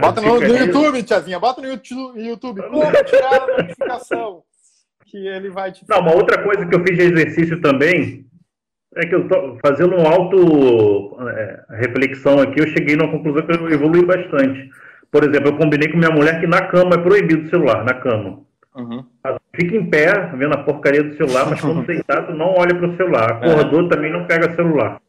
Bota 0.00 0.20
no, 0.20 0.40
no 0.40 0.56
YouTube, 0.56 1.02
tiazinha, 1.02 1.38
bota 1.38 1.62
no 1.62 1.68
YouTube. 1.68 2.62
Como 2.62 3.04
tirar 3.04 3.42
a 3.42 3.46
notificação? 3.46 4.42
Que 5.06 5.26
ele 5.26 5.50
vai 5.50 5.72
te. 5.72 5.84
Não, 5.88 6.00
uma 6.00 6.14
outra 6.14 6.42
coisa 6.42 6.66
que 6.66 6.74
eu 6.74 6.84
fiz 6.84 6.96
de 6.96 7.04
exercício 7.04 7.60
também 7.60 8.26
é 8.96 9.06
que 9.06 9.14
eu 9.14 9.28
tô 9.28 9.58
fazendo 9.64 9.96
um 9.96 10.06
auto 10.06 11.16
é, 11.28 11.64
reflexão 11.78 12.40
aqui, 12.40 12.60
eu 12.60 12.66
cheguei 12.68 12.96
numa 12.96 13.10
conclusão 13.10 13.46
que 13.46 13.52
eu 13.52 13.70
evolui 13.70 14.04
bastante. 14.04 14.68
Por 15.10 15.24
exemplo, 15.24 15.48
eu 15.48 15.56
combinei 15.56 15.88
com 15.88 15.98
minha 15.98 16.10
mulher 16.10 16.40
que 16.40 16.46
na 16.46 16.62
cama 16.62 16.94
é 16.94 16.98
proibido 16.98 17.46
o 17.46 17.50
celular, 17.50 17.84
na 17.84 17.94
cama. 17.94 18.40
Uhum. 18.76 19.04
Fica 19.54 19.76
em 19.76 19.84
pé, 19.90 20.30
vendo 20.36 20.54
a 20.54 20.62
porcaria 20.62 21.02
do 21.02 21.16
celular, 21.16 21.48
mas 21.50 21.60
quando 21.60 21.82
deitado, 21.86 22.34
não 22.34 22.54
olha 22.54 22.74
para 22.74 22.88
o 22.88 22.96
celular. 22.96 23.32
Acordou 23.32 23.86
é. 23.86 23.88
também 23.88 24.12
não 24.12 24.26
pega 24.26 24.54
celular. 24.54 25.00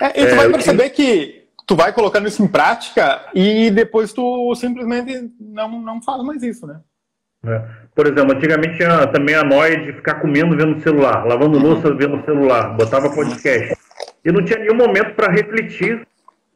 É, 0.00 0.20
e 0.20 0.26
tu 0.26 0.32
é, 0.32 0.36
vai 0.36 0.50
perceber 0.50 0.90
que 0.90 1.46
tu 1.66 1.76
vai 1.76 1.92
colocando 1.92 2.28
isso 2.28 2.42
em 2.42 2.48
prática 2.48 3.28
e 3.34 3.70
depois 3.70 4.12
tu 4.12 4.54
simplesmente 4.54 5.30
não, 5.40 5.80
não 5.80 6.02
faz 6.02 6.22
mais 6.22 6.42
isso, 6.42 6.66
né? 6.66 6.80
É. 7.46 7.62
Por 7.94 8.06
exemplo, 8.06 8.32
antigamente 8.34 8.76
tinha 8.76 9.06
também 9.06 9.34
a 9.34 9.44
noia 9.44 9.80
de 9.80 9.92
ficar 9.92 10.20
comendo 10.20 10.56
vendo 10.56 10.76
o 10.76 10.80
celular, 10.80 11.24
lavando 11.24 11.56
uhum. 11.56 11.64
louça 11.64 11.94
vendo 11.94 12.16
o 12.16 12.24
celular, 12.24 12.76
botava 12.76 13.14
podcast. 13.14 13.76
E 14.24 14.32
não 14.32 14.44
tinha 14.44 14.58
nenhum 14.58 14.74
momento 14.74 15.14
para 15.14 15.32
refletir 15.32 16.06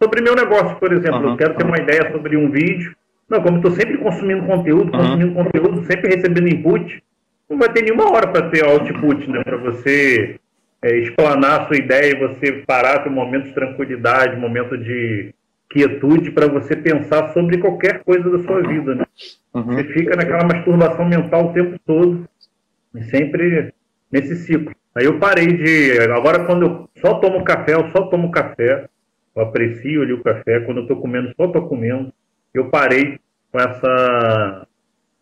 sobre 0.03 0.23
meu 0.23 0.35
negócio, 0.35 0.77
por 0.77 0.93
exemplo. 0.93 1.21
Uhum. 1.21 1.31
Eu 1.31 1.37
quero 1.37 1.55
ter 1.55 1.65
uma 1.65 1.79
ideia 1.79 2.11
sobre 2.11 2.37
um 2.37 2.51
vídeo. 2.51 2.95
Não, 3.29 3.43
como 3.43 3.59
estou 3.59 3.71
sempre 3.73 3.99
consumindo 3.99 4.47
conteúdo, 4.47 4.93
uhum. 4.93 4.99
consumindo 4.99 5.35
conteúdo, 5.35 5.85
sempre 5.85 6.15
recebendo 6.15 6.49
input, 6.49 7.03
não 7.49 7.59
vai 7.59 7.69
ter 7.73 7.83
nenhuma 7.83 8.11
hora 8.11 8.29
para 8.29 8.49
ter 8.49 8.65
output, 8.65 9.29
né? 9.29 9.43
Para 9.45 9.57
você 9.57 10.37
é, 10.83 10.97
explanar 10.99 11.61
a 11.61 11.67
sua 11.67 11.77
ideia 11.77 12.13
e 12.13 12.19
você 12.19 12.53
parar, 12.67 13.01
ter 13.01 13.09
um 13.09 13.13
momento 13.13 13.47
de 13.47 13.55
tranquilidade, 13.55 14.37
um 14.37 14.41
momento 14.41 14.77
de 14.77 15.35
quietude 15.69 16.33
para 16.33 16.49
você 16.49 16.75
pensar 16.75 17.33
sobre 17.33 17.59
qualquer 17.59 18.03
coisa 18.03 18.29
da 18.29 18.43
sua 18.43 18.63
vida, 18.63 18.95
né? 18.95 19.05
Uhum. 19.55 19.63
Você 19.63 19.85
fica 19.85 20.17
naquela 20.17 20.45
masturbação 20.45 21.05
mental 21.05 21.47
o 21.47 21.53
tempo 21.53 21.79
todo 21.87 22.29
e 22.95 23.03
sempre 23.05 23.73
nesse 24.11 24.35
ciclo. 24.37 24.75
Aí 24.95 25.05
eu 25.05 25.19
parei 25.19 25.47
de. 25.47 26.01
Agora, 26.13 26.45
quando 26.45 26.67
eu 26.67 26.89
só 27.01 27.15
tomo 27.15 27.45
café, 27.45 27.75
eu 27.75 27.89
só 27.91 28.07
tomo 28.07 28.31
café. 28.31 28.89
Eu 29.35 29.43
aprecio 29.43 30.03
ali 30.03 30.13
o 30.13 30.23
café. 30.23 30.61
Quando 30.61 30.79
eu 30.79 30.83
estou 30.83 31.01
comendo, 31.01 31.33
só 31.37 31.47
estou 31.47 31.69
comendo. 31.69 32.13
Eu 32.53 32.69
parei 32.71 33.19
com 33.53 33.59
essa. 33.59 34.67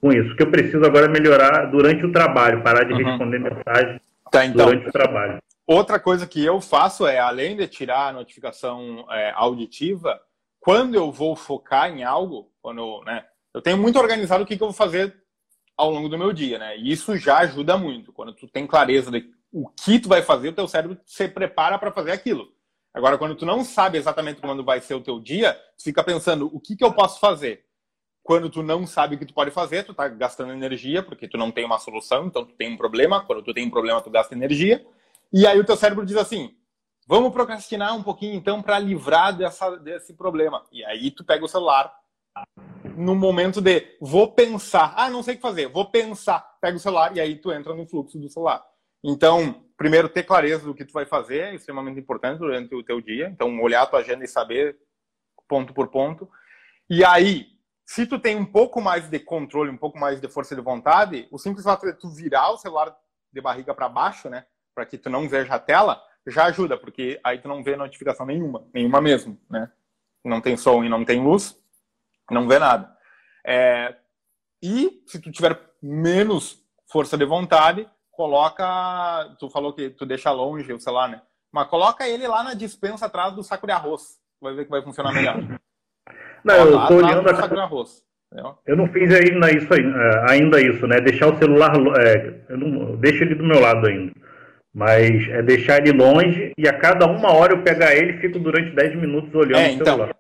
Com 0.01 0.13
isso. 0.13 0.33
O 0.33 0.37
que 0.37 0.43
eu 0.43 0.51
preciso 0.51 0.85
agora 0.85 1.07
é 1.07 1.09
melhorar 1.09 1.67
durante 1.67 2.05
o 2.05 2.13
trabalho, 2.13 2.63
parar 2.63 2.85
de 2.85 2.93
uhum. 2.93 3.05
responder 3.05 3.39
mensagem 3.39 4.01
tá, 4.31 4.45
então, 4.45 4.67
durante 4.67 4.89
o 4.89 4.93
trabalho. 4.93 5.39
Outra 5.67 5.99
coisa 5.99 6.27
que 6.27 6.45
eu 6.45 6.61
faço 6.61 7.07
é, 7.07 7.19
além 7.19 7.57
de 7.57 7.67
tirar 7.67 8.09
a 8.09 8.13
notificação 8.13 9.05
é, 9.11 9.33
auditiva, 9.35 10.19
quando 10.61 10.95
eu 10.95 11.13
vou 11.13 11.37
focar 11.37 11.91
em 11.91 12.05
algo, 12.05 12.51
quando 12.63 12.81
eu, 12.81 13.05
né, 13.05 13.25
eu 13.53 13.61
tenho 13.61 13.77
muito 13.77 13.99
organizado 13.99 14.45
o 14.45 14.47
que, 14.47 14.57
que 14.57 14.63
eu 14.63 14.69
vou 14.69 14.75
fazer 14.75 15.15
ao 15.77 15.91
longo 15.91 16.09
do 16.09 16.19
meu 16.19 16.33
dia, 16.33 16.59
né? 16.59 16.77
E 16.77 16.91
isso 16.91 17.17
já 17.17 17.39
ajuda 17.39 17.77
muito. 17.77 18.13
Quando 18.13 18.33
tu 18.33 18.49
tem 18.49 18.67
clareza 18.67 19.11
de 19.11 19.31
o 19.53 19.69
que 19.69 19.99
tu 19.99 20.09
vai 20.09 20.23
fazer, 20.23 20.49
o 20.49 20.55
teu 20.55 20.67
cérebro 20.67 20.99
se 21.07 21.29
prepara 21.29 21.79
para 21.79 21.93
fazer 21.93 22.11
aquilo. 22.11 22.49
Agora, 22.93 23.19
quando 23.19 23.35
tu 23.35 23.47
não 23.47 23.65
sabe 23.65 23.99
exatamente 23.99 24.41
quando 24.41 24.65
vai 24.65 24.81
ser 24.81 24.95
o 24.95 25.01
teu 25.01 25.21
dia, 25.21 25.55
tu 25.77 25.85
fica 25.85 26.03
pensando 26.03 26.51
o 26.53 26.59
que, 26.59 26.77
que 26.77 26.85
eu 26.85 26.93
posso 26.93 27.21
fazer. 27.21 27.65
Quando 28.23 28.51
tu 28.51 28.63
não 28.63 28.87
sabe 28.87 29.15
o 29.17 29.19
que 29.19 29.27
tu 29.27 29.33
pode 29.33 29.51
fazer, 29.51 29.85
tu 29.85 29.95
tá 29.95 30.09
gastando 30.09 30.53
energia 30.53 31.03
porque 31.03 31.29
tu 31.29 31.39
não 31.39 31.51
tem 31.51 31.65
uma 31.65 31.79
solução, 31.79 32.27
então 32.27 32.45
tu 32.45 32.55
tem 32.55 32.73
um 32.73 32.77
problema. 32.77 33.25
Quando 33.25 33.43
tu 33.43 33.55
tem 33.55 33.67
um 33.67 33.71
problema, 33.71 34.01
tu 34.01 34.11
gasta 34.11 34.35
energia. 34.35 34.85
E 35.33 35.47
aí 35.47 35.59
o 35.59 35.65
teu 35.65 35.77
cérebro 35.77 36.05
diz 36.05 36.17
assim: 36.17 36.55
vamos 37.07 37.33
procrastinar 37.33 37.95
um 37.97 38.03
pouquinho 38.03 38.35
então 38.35 38.63
para 38.63 38.79
livrar 38.79 39.37
dessa, 39.37 39.77
desse 39.77 40.13
problema. 40.15 40.65
E 40.73 40.85
aí 40.85 41.11
tu 41.11 41.25
pega 41.25 41.45
o 41.45 41.49
celular 41.49 41.95
no 42.97 43.15
momento 43.15 43.61
de 43.61 43.97
vou 44.01 44.33
pensar, 44.33 44.93
ah, 44.97 45.09
não 45.09 45.23
sei 45.23 45.35
o 45.35 45.37
que 45.37 45.43
fazer, 45.43 45.69
vou 45.69 45.91
pensar, 45.91 46.41
pega 46.61 46.77
o 46.77 46.81
celular 46.81 47.17
e 47.17 47.21
aí 47.21 47.37
tu 47.37 47.53
entra 47.53 47.75
no 47.75 47.87
fluxo 47.87 48.19
do 48.19 48.29
celular. 48.29 48.63
Então, 49.03 49.65
primeiro 49.79 50.09
ter 50.09 50.25
clareza 50.25 50.65
do 50.65 50.75
que 50.75 50.85
tu 50.85 50.93
vai 50.93 51.07
fazer 51.07 51.39
é 51.39 51.55
extremamente 51.55 52.01
importante 52.01 52.41
durante 52.41 52.75
o 52.75 52.83
teu 52.83 53.01
dia. 53.01 53.29
Então, 53.29 53.59
olhar 53.63 53.83
a 53.83 53.87
tua 53.87 54.01
agenda 54.01 54.25
e 54.25 54.29
saber 54.29 54.77
ponto 55.49 55.73
por 55.73 55.89
ponto. 55.89 56.29
E 56.91 57.05
aí, 57.05 57.47
se 57.87 58.05
tu 58.05 58.19
tem 58.19 58.37
um 58.37 58.45
pouco 58.45 58.83
mais 58.83 59.09
de 59.09 59.19
controle, 59.19 59.71
um 59.71 59.77
pouco 59.79 59.99
mais 59.99 60.21
de 60.21 60.29
força 60.29 60.55
de 60.55 60.61
vontade, 60.61 61.29
o 61.31 61.39
simples 61.39 61.65
fato 61.65 61.87
de 61.87 61.95
tu 61.95 62.11
virar 62.11 62.51
o 62.51 62.59
celular 62.59 62.95
de 63.33 63.41
barriga 63.41 63.73
para 63.73 63.89
baixo, 63.89 64.29
né, 64.29 64.45
para 64.75 64.85
que 64.85 64.99
tu 64.99 65.09
não 65.09 65.29
veja 65.29 65.55
a 65.55 65.59
tela, 65.59 66.03
já 66.27 66.47
ajuda, 66.47 66.77
porque 66.77 67.19
aí 67.25 67.39
tu 67.39 67.49
não 67.49 67.63
vê 67.63 67.77
notificação 67.77 68.27
nenhuma, 68.27 68.67
nenhuma 68.75 69.01
mesmo, 69.01 69.41
né? 69.49 69.71
Não 70.25 70.41
tem 70.41 70.57
som 70.57 70.85
e 70.85 70.89
não 70.89 71.05
tem 71.05 71.23
luz, 71.23 71.59
não 72.31 72.47
vê 72.47 72.59
nada. 72.59 72.95
É... 73.47 73.95
E 74.63 75.03
se 75.07 75.21
tu 75.21 75.31
tiver 75.31 75.59
menos 75.81 76.63
força 76.91 77.17
de 77.17 77.25
vontade, 77.25 77.89
coloca. 78.19 79.37
Tu 79.39 79.49
falou 79.49 79.73
que 79.73 79.91
tu 79.91 80.05
deixa 80.05 80.33
longe 80.33 80.73
o 80.73 80.81
celular, 80.81 81.09
né? 81.09 81.23
Mas 81.53 81.69
coloca 81.69 82.07
ele 82.07 82.27
lá 82.27 82.43
na 82.43 82.53
dispensa 82.53 83.07
atrás 83.07 83.33
do 83.33 83.45
saco 83.45 83.65
de 83.65 83.73
arroz. 83.73 84.19
Vai 84.43 84.55
ver 84.55 84.65
que 84.65 84.71
vai 84.71 84.83
funcionar 84.83 85.13
melhor. 85.13 85.37
Não, 86.45 86.55
eu 86.55 86.87
tô 86.87 86.95
olhando 86.97 87.31
a... 87.31 87.35
saco 87.37 87.55
de 87.55 87.61
arroz. 87.61 88.03
Eu 88.67 88.77
não 88.77 88.87
fiz 88.89 89.11
ainda 89.11 89.51
isso, 89.51 89.73
é, 89.73 90.31
ainda 90.31 90.61
isso, 90.61 90.87
né? 90.87 91.01
Deixar 91.01 91.33
o 91.33 91.39
celular, 91.39 91.73
é, 91.99 92.45
eu 92.51 92.59
não 92.59 92.95
deixo 92.97 93.25
ele 93.25 93.35
do 93.35 93.43
meu 93.43 93.59
lado 93.59 93.87
ainda. 93.87 94.13
Mas 94.75 95.27
é 95.31 95.43
deixar 95.43 95.79
ele 95.79 95.97
longe 95.97 96.53
e 96.57 96.69
a 96.69 96.79
cada 96.79 97.07
uma 97.07 97.33
hora 97.33 97.55
eu 97.55 97.63
pegar 97.63 97.97
ele 97.97 98.13
e 98.13 98.21
fico 98.21 98.39
durante 98.39 98.75
10 98.75 98.97
minutos 98.97 99.35
olhando 99.35 99.63
é, 99.63 99.69
o 99.69 99.73
então, 99.73 99.87
celular. 99.87 100.17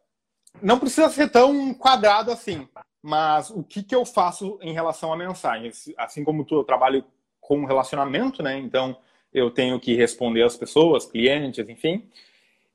Não 0.63 0.79
precisa 0.79 1.11
ser 1.11 1.29
tão 1.29 1.75
quadrado 1.75 2.33
assim. 2.33 2.67
Mas 3.03 3.51
o 3.51 3.63
que, 3.63 3.83
que 3.83 3.95
eu 3.95 4.07
faço 4.07 4.59
em 4.63 4.73
relação 4.73 5.13
à 5.13 5.17
mensagem? 5.17 5.71
Assim 5.99 6.25
como 6.25 6.47
tu, 6.47 6.57
eu 6.57 6.65
trabalho 6.65 7.05
com 7.49 7.65
relacionamento, 7.65 8.43
né? 8.43 8.59
Então 8.59 8.95
eu 9.33 9.51
tenho 9.51 9.81
que 9.81 9.95
responder 9.95 10.43
às 10.43 10.55
pessoas, 10.55 11.07
clientes, 11.07 11.67
enfim. 11.67 12.07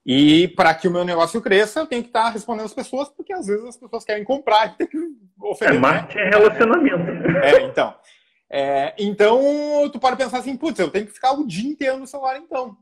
E 0.04 0.48
para 0.50 0.74
que 0.74 0.88
o 0.88 0.92
meu 0.92 1.06
negócio 1.06 1.40
cresça, 1.40 1.80
eu 1.80 1.86
tenho 1.86 2.02
que 2.02 2.10
estar 2.10 2.32
respondendo 2.32 2.66
às 2.66 2.74
pessoas, 2.74 3.08
porque 3.08 3.32
às 3.32 3.46
vezes 3.46 3.64
as 3.66 3.78
pessoas 3.78 4.04
querem 4.04 4.24
comprar 4.24 4.66
e 4.68 4.78
tem 4.78 4.88
que 4.88 4.98
oferecer. 5.40 5.78
É, 5.78 5.80
marketing 5.80 6.20
é 6.20 6.30
relacionamento. 6.30 7.28
É, 7.44 7.62
então. 7.62 7.96
É, 8.50 8.94
então, 8.98 9.40
tu 9.92 10.00
pode 10.00 10.18
pensar 10.18 10.40
assim, 10.40 10.58
putz, 10.58 10.80
eu 10.80 10.90
tenho 10.90 11.06
que 11.06 11.14
ficar 11.14 11.34
o 11.34 11.46
dia 11.46 11.70
inteiro 11.70 11.98
no 11.98 12.08
celular 12.08 12.38
então. 12.38 12.76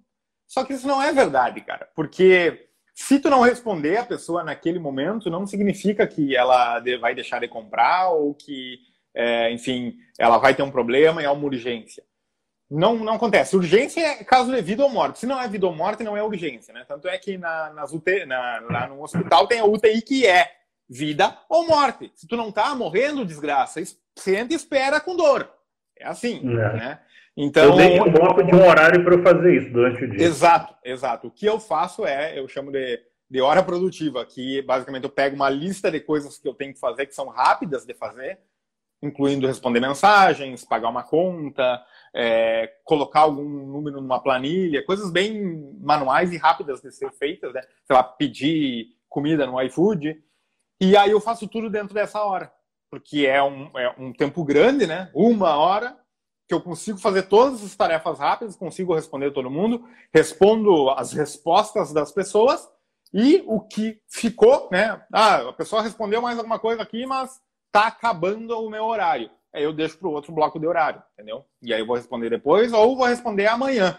Só 0.47 0.63
que 0.63 0.73
isso 0.73 0.87
não 0.87 1.01
é 1.01 1.11
verdade, 1.11 1.61
cara. 1.61 1.87
Porque 1.93 2.67
se 2.93 3.19
tu 3.19 3.29
não 3.29 3.41
responder 3.41 3.97
a 3.97 4.05
pessoa 4.05 4.43
naquele 4.43 4.79
momento, 4.79 5.29
não 5.29 5.45
significa 5.45 6.07
que 6.07 6.35
ela 6.35 6.81
vai 6.99 7.13
deixar 7.13 7.39
de 7.39 7.47
comprar 7.47 8.09
ou 8.09 8.33
que, 8.33 8.79
é, 9.15 9.51
enfim, 9.51 9.95
ela 10.17 10.37
vai 10.37 10.53
ter 10.53 10.63
um 10.63 10.71
problema 10.71 11.21
e 11.21 11.25
é 11.25 11.29
uma 11.29 11.45
urgência. 11.45 12.03
Não, 12.69 12.95
não 12.95 13.15
acontece. 13.15 13.55
Urgência 13.55 13.99
é 13.99 14.23
caso 14.23 14.53
de 14.55 14.61
vida 14.61 14.83
ou 14.83 14.89
morte. 14.89 15.19
Se 15.19 15.25
não 15.25 15.41
é 15.41 15.47
vida 15.47 15.67
ou 15.67 15.75
morte, 15.75 16.03
não 16.03 16.15
é 16.15 16.23
urgência, 16.23 16.73
né? 16.73 16.85
Tanto 16.87 17.07
é 17.07 17.17
que 17.17 17.37
na, 17.37 17.69
nas 17.71 17.91
UTI, 17.91 18.25
na, 18.25 18.61
lá 18.61 18.87
no 18.87 19.03
hospital 19.03 19.45
tem 19.45 19.59
a 19.59 19.65
UTI 19.65 20.01
que 20.01 20.25
é 20.25 20.49
vida 20.89 21.37
ou 21.49 21.67
morte. 21.67 22.11
Se 22.15 22.25
tu 22.25 22.37
não 22.37 22.49
tá 22.49 22.73
morrendo, 22.73 23.25
desgraça, 23.25 23.81
sente 24.17 24.53
e 24.53 24.55
espera 24.55 25.01
com 25.01 25.17
dor. 25.17 25.51
É 25.99 26.07
assim, 26.07 26.39
é. 26.39 26.73
né? 26.73 26.99
Então, 27.35 27.65
eu 27.65 27.75
dei 27.75 27.99
um 27.99 28.11
bloco 28.11 28.43
de 28.43 28.53
um 28.53 28.67
horário 28.67 29.03
para 29.03 29.15
eu 29.15 29.23
fazer 29.23 29.55
isso 29.55 29.71
durante 29.71 30.03
o 30.03 30.09
dia. 30.09 30.25
Exato, 30.25 30.75
exato. 30.83 31.27
O 31.27 31.31
que 31.31 31.45
eu 31.45 31.59
faço 31.59 32.05
é, 32.05 32.37
eu 32.37 32.47
chamo 32.47 32.71
de, 32.71 32.99
de 33.29 33.41
hora 33.41 33.63
produtiva, 33.63 34.25
que 34.25 34.61
basicamente 34.61 35.05
eu 35.05 35.09
pego 35.09 35.35
uma 35.35 35.49
lista 35.49 35.89
de 35.89 35.99
coisas 35.99 36.37
que 36.37 36.47
eu 36.47 36.53
tenho 36.53 36.73
que 36.73 36.79
fazer 36.79 37.05
que 37.05 37.15
são 37.15 37.29
rápidas 37.29 37.85
de 37.85 37.93
fazer, 37.93 38.39
incluindo 39.01 39.47
responder 39.47 39.79
mensagens, 39.79 40.63
pagar 40.63 40.89
uma 40.89 41.03
conta, 41.03 41.83
é, 42.13 42.71
colocar 42.83 43.21
algum 43.21 43.43
número 43.43 44.01
numa 44.01 44.21
planilha, 44.21 44.85
coisas 44.85 45.11
bem 45.11 45.75
manuais 45.79 46.31
e 46.31 46.37
rápidas 46.37 46.81
de 46.81 46.91
ser 46.91 47.11
feitas, 47.13 47.53
né? 47.53 47.61
Sei 47.85 47.95
lá, 47.95 48.03
pedir 48.03 48.87
comida 49.09 49.45
no 49.45 49.61
iFood. 49.61 50.21
E 50.79 50.95
aí 50.97 51.11
eu 51.11 51.21
faço 51.21 51.47
tudo 51.47 51.69
dentro 51.69 51.93
dessa 51.93 52.23
hora 52.23 52.51
porque 52.91 53.25
é 53.25 53.41
um, 53.41 53.71
é 53.79 53.95
um 53.97 54.11
tempo 54.11 54.43
grande, 54.43 54.85
né? 54.85 55.09
Uma 55.15 55.55
hora 55.55 55.97
que 56.45 56.53
eu 56.53 56.59
consigo 56.59 56.97
fazer 56.97 57.23
todas 57.23 57.63
as 57.63 57.73
tarefas 57.73 58.19
rápidas, 58.19 58.57
consigo 58.57 58.93
responder 58.93 59.31
todo 59.31 59.49
mundo, 59.49 59.87
respondo 60.13 60.89
as 60.89 61.13
respostas 61.13 61.93
das 61.93 62.11
pessoas 62.11 62.67
e 63.13 63.41
o 63.47 63.61
que 63.61 64.01
ficou, 64.09 64.67
né? 64.69 65.01
Ah, 65.13 65.49
a 65.49 65.53
pessoa 65.53 65.81
respondeu 65.81 66.21
mais 66.21 66.37
alguma 66.37 66.59
coisa 66.59 66.81
aqui, 66.81 67.05
mas 67.05 67.39
tá 67.71 67.87
acabando 67.87 68.57
o 68.59 68.69
meu 68.69 68.83
horário. 68.83 69.29
Aí 69.53 69.63
eu 69.63 69.73
deixo 69.73 69.97
para 69.97 70.07
o 70.07 70.11
outro 70.11 70.31
bloco 70.31 70.59
de 70.59 70.67
horário, 70.67 71.01
entendeu? 71.13 71.45
E 71.61 71.73
aí 71.73 71.79
eu 71.79 71.85
vou 71.85 71.95
responder 71.95 72.29
depois 72.29 72.71
ou 72.71 72.95
vou 72.95 73.07
responder 73.07 73.47
amanhã. 73.47 73.97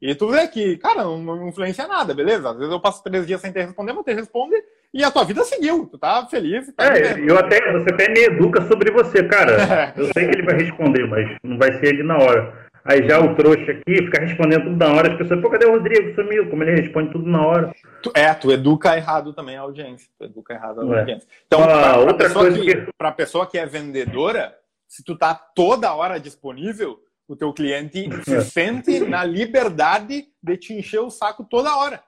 E 0.00 0.14
tu 0.14 0.28
vê 0.28 0.46
que, 0.46 0.76
cara, 0.76 1.02
não, 1.02 1.18
não 1.18 1.48
influencia 1.48 1.86
nada, 1.86 2.14
beleza? 2.14 2.50
Às 2.50 2.56
vezes 2.56 2.72
eu 2.72 2.80
passo 2.80 3.02
três 3.02 3.26
dias 3.26 3.40
sem 3.40 3.52
ter 3.52 3.64
responder, 3.64 3.92
mas 3.92 4.04
te 4.04 4.14
responde 4.14 4.54
e 4.92 5.04
a 5.04 5.10
tua 5.10 5.24
vida 5.24 5.44
seguiu. 5.44 5.86
Tu 5.86 5.98
tá 5.98 6.26
feliz. 6.26 6.72
Tá 6.74 6.96
é, 6.96 7.18
eu 7.18 7.36
até, 7.38 7.60
você 7.72 7.92
até 7.92 8.08
me 8.08 8.20
educa 8.20 8.62
sobre 8.66 8.90
você, 8.90 9.22
cara. 9.24 9.92
Eu 9.96 10.06
sei 10.12 10.28
que 10.28 10.38
ele 10.38 10.42
vai 10.44 10.56
responder, 10.56 11.06
mas 11.06 11.36
não 11.42 11.58
vai 11.58 11.72
ser 11.78 11.86
ele 11.86 12.02
na 12.02 12.16
hora. 12.16 12.67
Aí 12.88 13.06
já 13.06 13.20
o 13.20 13.34
trouxa 13.34 13.72
aqui 13.72 13.96
fica 13.96 14.18
respondendo 14.18 14.64
tudo 14.64 14.76
na 14.76 14.90
hora, 14.90 15.12
as 15.12 15.18
pessoas, 15.18 15.42
pô, 15.42 15.50
cadê 15.50 15.66
o 15.66 15.72
Rodrigo? 15.72 16.14
Sumiu, 16.14 16.48
como 16.48 16.62
ele 16.64 16.80
responde 16.80 17.12
tudo 17.12 17.28
na 17.28 17.46
hora. 17.46 17.74
Tu, 18.02 18.10
é, 18.14 18.32
tu 18.32 18.50
educa 18.50 18.96
errado 18.96 19.34
também 19.34 19.58
a 19.58 19.60
audiência. 19.60 20.08
Tu 20.18 20.24
educa 20.24 20.54
errado 20.54 20.80
a 20.80 20.96
é. 20.96 21.00
audiência. 21.00 21.28
Então, 21.46 21.62
ah, 21.62 21.66
pra, 21.66 21.98
outra 21.98 22.16
pessoa 22.16 22.44
coisa 22.44 22.58
que, 22.58 22.74
que... 22.74 22.92
pra 22.96 23.12
pessoa 23.12 23.46
que 23.46 23.58
é 23.58 23.66
vendedora, 23.66 24.56
se 24.86 25.04
tu 25.04 25.18
tá 25.18 25.34
toda 25.34 25.94
hora 25.94 26.18
disponível, 26.18 26.98
o 27.28 27.36
teu 27.36 27.52
cliente 27.52 28.08
se 28.24 28.36
é. 28.36 28.40
sente 28.40 29.00
na 29.00 29.22
liberdade 29.22 30.24
de 30.42 30.56
te 30.56 30.72
encher 30.72 31.00
o 31.00 31.10
saco 31.10 31.44
toda 31.44 31.76
hora. 31.76 32.02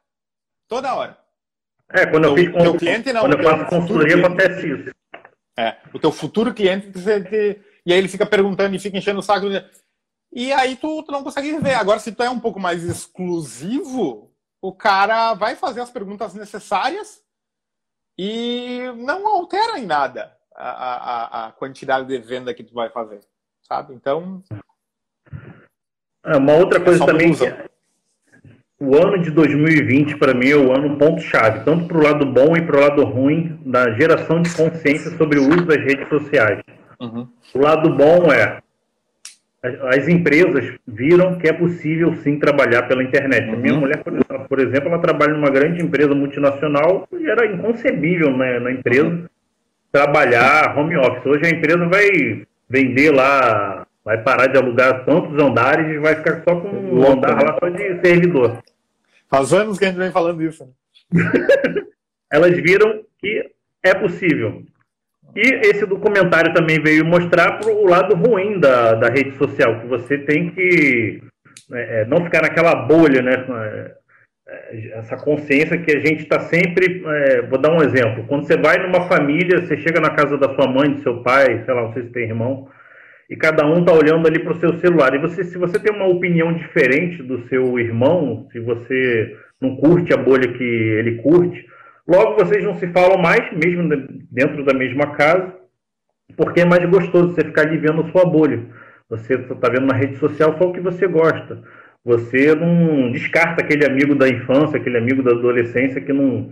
Toda 0.67 0.95
hora. 0.95 1.19
É, 1.93 2.07
quando 2.07 2.25
eu, 2.25 2.35
fiz, 2.35 2.53
teu 2.53 2.75
cliente 2.77 3.13
não, 3.13 3.21
quando 3.21 3.39
eu 3.39 3.43
faço 3.43 3.67
consultoria 3.67 4.17
acontece 4.17 4.67
isso. 4.67 4.91
É, 5.59 5.77
o 5.93 5.99
teu 5.99 6.11
futuro 6.11 6.55
cliente, 6.55 6.91
e 7.85 7.93
aí 7.93 7.99
ele 7.99 8.09
fica 8.09 8.25
perguntando 8.25 8.75
e 8.75 8.79
fica 8.79 8.97
enchendo 8.97 9.19
o 9.19 9.23
saco. 9.23 9.47
E 10.33 10.53
aí 10.53 10.77
tu, 10.77 11.03
tu 11.03 11.11
não 11.11 11.25
consegue 11.25 11.59
ver. 11.59 11.75
Agora, 11.75 11.99
se 11.99 12.13
tu 12.13 12.23
é 12.23 12.31
um 12.31 12.39
pouco 12.39 12.61
mais 12.61 12.85
exclusivo, 12.85 14.31
o 14.63 14.73
cara 14.73 15.35
vai 15.35 15.57
fazer 15.57 15.81
as 15.81 15.91
perguntas 15.91 16.35
necessárias 16.35 17.23
e 18.17 18.81
não 18.97 19.27
altera 19.27 19.79
em 19.79 19.87
nada 19.87 20.37
a, 20.55 20.69
a, 20.71 21.47
a 21.47 21.53
quantidade 21.53 22.07
de 22.07 22.19
venda 22.19 22.55
que 22.55 22.63
tu 22.63 22.75
vai 22.75 22.91
fazer, 22.91 23.21
sabe? 23.63 23.95
Então... 23.95 24.43
É, 26.25 26.37
uma 26.37 26.53
outra 26.55 26.79
é 26.79 26.85
coisa 26.85 27.05
também 27.07 27.35
que 27.35 27.45
o 28.79 28.97
ano 28.97 29.23
de 29.23 29.31
2020 29.31 30.17
para 30.17 30.35
mim 30.35 30.51
é 30.51 30.57
o 30.57 30.73
ano 30.73 30.97
ponto-chave, 30.99 31.65
tanto 31.65 31.87
para 31.87 31.99
o 31.99 32.03
lado 32.03 32.27
bom 32.27 32.57
e 32.57 32.65
para 32.65 32.77
o 32.77 32.81
lado 32.81 33.05
ruim 33.05 33.61
da 33.65 33.91
geração 33.93 34.43
de 34.43 34.55
consciência 34.55 35.17
sobre 35.17 35.39
o 35.39 35.49
uso 35.49 35.67
das 35.67 35.79
redes 35.79 36.09
sociais. 36.09 36.63
Uhum. 37.01 37.29
O 37.55 37.59
lado 37.59 37.95
bom 37.97 38.33
é 38.33 38.63
as 39.63 40.09
empresas 40.09 40.75
viram 40.87 41.39
que 41.39 41.47
é 41.47 41.53
possível 41.53 42.15
sim 42.17 42.39
trabalhar 42.39 42.83
pela 42.85 43.03
internet. 43.03 43.51
Uhum. 43.51 43.59
Minha 43.59 43.75
mulher, 43.75 44.03
por 44.49 44.59
exemplo, 44.59 44.89
ela 44.89 44.99
trabalha 44.99 45.35
numa 45.35 45.51
grande 45.51 45.83
empresa 45.83 46.15
multinacional 46.15 47.07
e 47.13 47.29
era 47.29 47.47
inconcebível 47.47 48.35
né, 48.37 48.59
na 48.59 48.73
empresa 48.73 49.09
uhum. 49.09 49.27
trabalhar 49.93 50.79
home 50.79 50.97
office. 50.97 51.27
Hoje 51.27 51.47
a 51.47 51.51
empresa 51.51 51.87
vai 51.87 52.47
vender 52.69 53.11
lá, 53.11 53.87
vai 54.03 54.23
parar 54.23 54.47
de 54.47 54.57
alugar 54.57 55.05
tantos 55.05 55.39
andares 55.39 55.95
e 55.95 55.99
vai 55.99 56.15
ficar 56.17 56.43
só 56.43 56.59
com 56.59 56.69
um 56.69 57.13
andar 57.13 57.43
lá 57.43 57.59
só 57.61 57.69
de 57.69 58.01
servidor. 58.01 58.63
Faz 59.29 59.53
anos 59.53 59.79
que 59.79 59.85
a 59.85 59.89
gente 59.89 59.99
vem 59.99 60.11
falando 60.11 60.43
isso. 60.43 60.67
Elas 62.33 62.57
viram 62.57 63.03
que 63.19 63.51
é 63.83 63.95
possível. 63.95 64.63
E 65.35 65.69
esse 65.69 65.87
documentário 65.87 66.53
também 66.53 66.81
veio 66.83 67.05
mostrar 67.05 67.61
o 67.65 67.87
lado 67.87 68.15
ruim 68.15 68.59
da, 68.59 68.95
da 68.95 69.09
rede 69.09 69.37
social, 69.37 69.81
que 69.81 69.87
você 69.87 70.19
tem 70.19 70.51
que 70.51 71.23
é, 71.73 72.01
é 72.01 72.05
não 72.07 72.25
ficar 72.25 72.43
naquela 72.43 72.75
bolha, 72.75 73.23
né? 73.23 73.45
É, 73.47 74.01
essa 74.95 75.17
consciência 75.17 75.79
que 75.79 75.97
a 75.97 76.01
gente 76.01 76.23
está 76.23 76.41
sempre. 76.41 77.03
É, 77.07 77.43
vou 77.43 77.59
dar 77.59 77.73
um 77.73 77.83
exemplo. 77.83 78.25
Quando 78.27 78.47
você 78.47 78.57
vai 78.57 78.79
numa 78.79 79.07
família, 79.09 79.61
você 79.61 79.77
chega 79.77 80.01
na 80.01 80.11
casa 80.11 80.37
da 80.37 80.53
sua 80.55 80.67
mãe, 80.67 80.93
do 80.93 81.03
seu 81.03 81.23
pai, 81.23 81.63
sei 81.65 81.75
lá, 81.75 81.83
não 81.83 81.93
sei 81.93 82.03
se 82.03 82.11
tem 82.11 82.25
irmão, 82.25 82.69
e 83.29 83.37
cada 83.37 83.65
um 83.65 83.79
está 83.81 83.93
olhando 83.93 84.27
ali 84.27 84.41
para 84.41 84.53
o 84.53 84.59
seu 84.59 84.77
celular. 84.81 85.15
E 85.15 85.19
você, 85.19 85.45
se 85.45 85.57
você 85.57 85.79
tem 85.79 85.95
uma 85.95 86.09
opinião 86.09 86.53
diferente 86.53 87.23
do 87.23 87.47
seu 87.47 87.79
irmão, 87.79 88.49
se 88.51 88.59
você 88.59 89.37
não 89.61 89.77
curte 89.77 90.13
a 90.13 90.17
bolha 90.17 90.53
que 90.53 90.65
ele 90.65 91.23
curte, 91.23 91.65
Logo, 92.07 92.35
vocês 92.35 92.65
não 92.65 92.75
se 92.75 92.87
falam 92.89 93.19
mais, 93.19 93.53
mesmo 93.53 93.89
dentro 94.31 94.65
da 94.65 94.75
mesma 94.75 95.15
casa, 95.15 95.55
porque 96.37 96.61
é 96.61 96.65
mais 96.65 96.85
gostoso 96.89 97.35
você 97.35 97.45
ficar 97.45 97.63
ali 97.63 97.79
vendo 97.79 98.03
a 98.03 98.11
sua 98.11 98.25
bolha. 98.25 98.65
Você 99.09 99.35
está 99.35 99.69
vendo 99.69 99.87
na 99.87 99.95
rede 99.95 100.17
social 100.17 100.57
só 100.57 100.69
o 100.69 100.73
que 100.73 100.81
você 100.81 101.07
gosta. 101.07 101.63
Você 102.05 102.55
não 102.55 103.11
descarta 103.13 103.63
aquele 103.63 103.85
amigo 103.85 104.15
da 104.15 104.29
infância, 104.29 104.79
aquele 104.79 104.97
amigo 104.97 105.23
da 105.23 105.33
adolescência 105.33 106.01
que 106.01 106.13
não, 106.13 106.51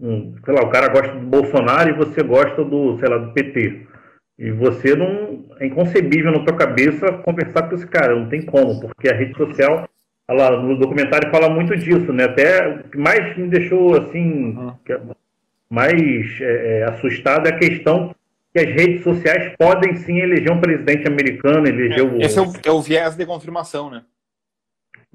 sei 0.00 0.54
lá, 0.54 0.62
o 0.62 0.70
cara 0.70 0.88
gosta 0.88 1.14
do 1.14 1.26
Bolsonaro 1.26 1.90
e 1.90 1.94
você 1.94 2.22
gosta 2.22 2.62
do, 2.64 2.98
sei 2.98 3.08
lá, 3.08 3.18
do 3.18 3.32
PT. 3.32 3.86
E 4.38 4.50
você 4.50 4.94
não 4.94 5.46
é 5.60 5.66
inconcebível 5.66 6.32
na 6.32 6.44
tua 6.44 6.56
cabeça 6.56 7.12
conversar 7.24 7.68
com 7.68 7.74
esse 7.74 7.86
cara, 7.86 8.14
não 8.14 8.28
tem 8.28 8.42
como, 8.42 8.80
porque 8.80 9.08
a 9.08 9.16
rede 9.16 9.36
social 9.36 9.88
ela, 10.28 10.60
no 10.60 10.78
documentário 10.78 11.30
fala 11.30 11.48
muito 11.50 11.76
disso, 11.76 12.12
né? 12.12 12.24
Até 12.24 12.68
o 12.68 12.84
que 12.84 12.98
mais 12.98 13.36
me 13.36 13.48
deixou 13.48 13.96
assim, 13.96 14.56
uhum. 14.56 15.14
mais 15.68 16.40
é, 16.40 16.78
é, 16.78 16.84
assustado 16.84 17.46
é 17.46 17.50
a 17.50 17.58
questão 17.58 18.14
que 18.52 18.60
as 18.60 18.66
redes 18.66 19.02
sociais 19.02 19.52
podem 19.58 19.96
sim 19.96 20.18
eleger 20.18 20.52
um 20.52 20.60
presidente 20.60 21.06
americano, 21.06 21.66
eleger 21.66 21.98
é, 21.98 22.24
Esse 22.24 22.38
é 22.38 22.42
o, 22.42 22.52
é 22.64 22.70
o 22.70 22.80
viés 22.80 23.16
de 23.16 23.26
confirmação, 23.26 23.90
né? 23.90 24.02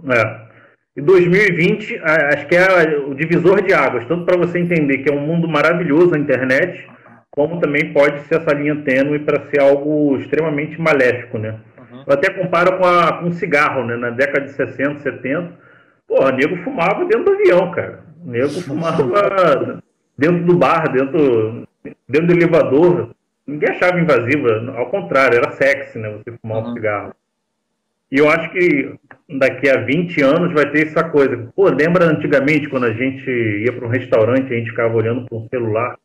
É. 0.10 0.50
E 0.96 1.02
2020, 1.02 2.00
acho 2.04 2.48
que 2.48 2.56
é 2.56 2.98
o 2.98 3.14
divisor 3.14 3.62
de 3.62 3.74
águas, 3.74 4.06
tanto 4.08 4.26
para 4.26 4.38
você 4.38 4.60
entender 4.60 5.00
que 5.00 5.10
é 5.10 5.14
um 5.14 5.26
mundo 5.26 5.48
maravilhoso 5.48 6.14
a 6.14 6.20
internet, 6.20 6.86
como 7.32 7.60
também 7.60 7.94
pode 7.94 8.22
ser 8.24 8.42
essa 8.42 8.54
linha 8.54 8.76
tênue 8.84 9.20
para 9.20 9.50
ser 9.50 9.62
algo 9.62 10.18
extremamente 10.18 10.80
maléfico, 10.80 11.38
né? 11.38 11.58
Eu 11.92 12.14
até 12.14 12.30
comparo 12.30 12.78
com, 12.78 12.86
a, 12.86 13.14
com 13.14 13.26
um 13.26 13.32
cigarro, 13.32 13.84
né? 13.86 13.96
Na 13.96 14.10
década 14.10 14.46
de 14.46 14.52
60, 14.52 15.00
70, 15.00 15.54
porra, 16.08 16.32
nego 16.32 16.58
fumava 16.58 17.06
dentro 17.06 17.26
do 17.26 17.32
avião, 17.32 17.72
cara. 17.72 18.04
O 18.26 18.30
nego 18.30 18.50
fumava 18.62 19.82
dentro 20.18 20.44
do 20.44 20.58
bar, 20.58 20.92
dentro, 20.92 21.68
dentro 22.08 22.28
do 22.28 22.34
elevador. 22.34 23.16
Ninguém 23.46 23.70
achava 23.70 24.00
invasiva, 24.00 24.74
ao 24.78 24.90
contrário, 24.90 25.38
era 25.38 25.52
sexy, 25.52 25.98
né? 25.98 26.10
Você 26.10 26.38
fumar 26.38 26.64
uhum. 26.64 26.70
um 26.70 26.74
cigarro. 26.74 27.14
E 28.12 28.18
eu 28.18 28.30
acho 28.30 28.50
que 28.52 28.96
daqui 29.38 29.70
a 29.70 29.82
20 29.82 30.22
anos 30.24 30.54
vai 30.54 30.70
ter 30.72 30.88
essa 30.88 31.04
coisa. 31.04 31.52
Pô, 31.56 31.70
lembra 31.70 32.06
antigamente 32.06 32.68
quando 32.68 32.86
a 32.86 32.94
gente 32.94 33.30
ia 33.30 33.72
para 33.72 33.86
um 33.86 33.90
restaurante, 33.90 34.52
a 34.52 34.58
gente 34.58 34.72
ficava 34.72 34.96
olhando 34.96 35.26
para 35.26 35.38
um 35.38 35.48
celular 35.48 35.96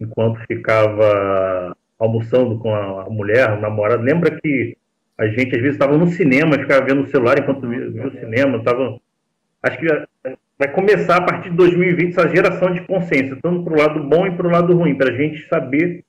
enquanto 0.00 0.44
ficava 0.46 1.76
almoçando 1.98 2.58
com 2.58 2.74
a 2.74 3.08
mulher, 3.08 3.52
o 3.52 3.60
namorado. 3.60 4.02
Lembra 4.02 4.38
que 4.40 4.76
a 5.18 5.26
gente 5.26 5.54
às 5.54 5.62
vezes 5.62 5.74
estava 5.74 5.96
no 5.96 6.06
cinema, 6.08 6.58
ficava 6.58 6.84
vendo 6.84 7.02
o 7.02 7.06
celular 7.08 7.38
enquanto 7.38 7.68
via 7.68 8.06
o 8.06 8.12
cinema. 8.12 8.62
Tava... 8.62 9.00
Acho 9.62 9.78
que 9.78 9.86
eh, 10.24 10.36
vai 10.58 10.70
começar 10.70 11.16
a 11.16 11.22
partir 11.22 11.50
de 11.50 11.56
2020 11.56 12.10
essa 12.10 12.28
geração 12.28 12.72
de 12.72 12.82
consciência, 12.82 13.38
tanto 13.42 13.64
para 13.64 13.72
o 13.72 13.78
lado 13.78 14.02
bom 14.04 14.26
e 14.26 14.36
para 14.36 14.46
o 14.46 14.50
lado 14.50 14.76
ruim, 14.76 14.94
para 14.94 15.10
a 15.10 15.16
gente 15.16 15.46
saber 15.48 16.04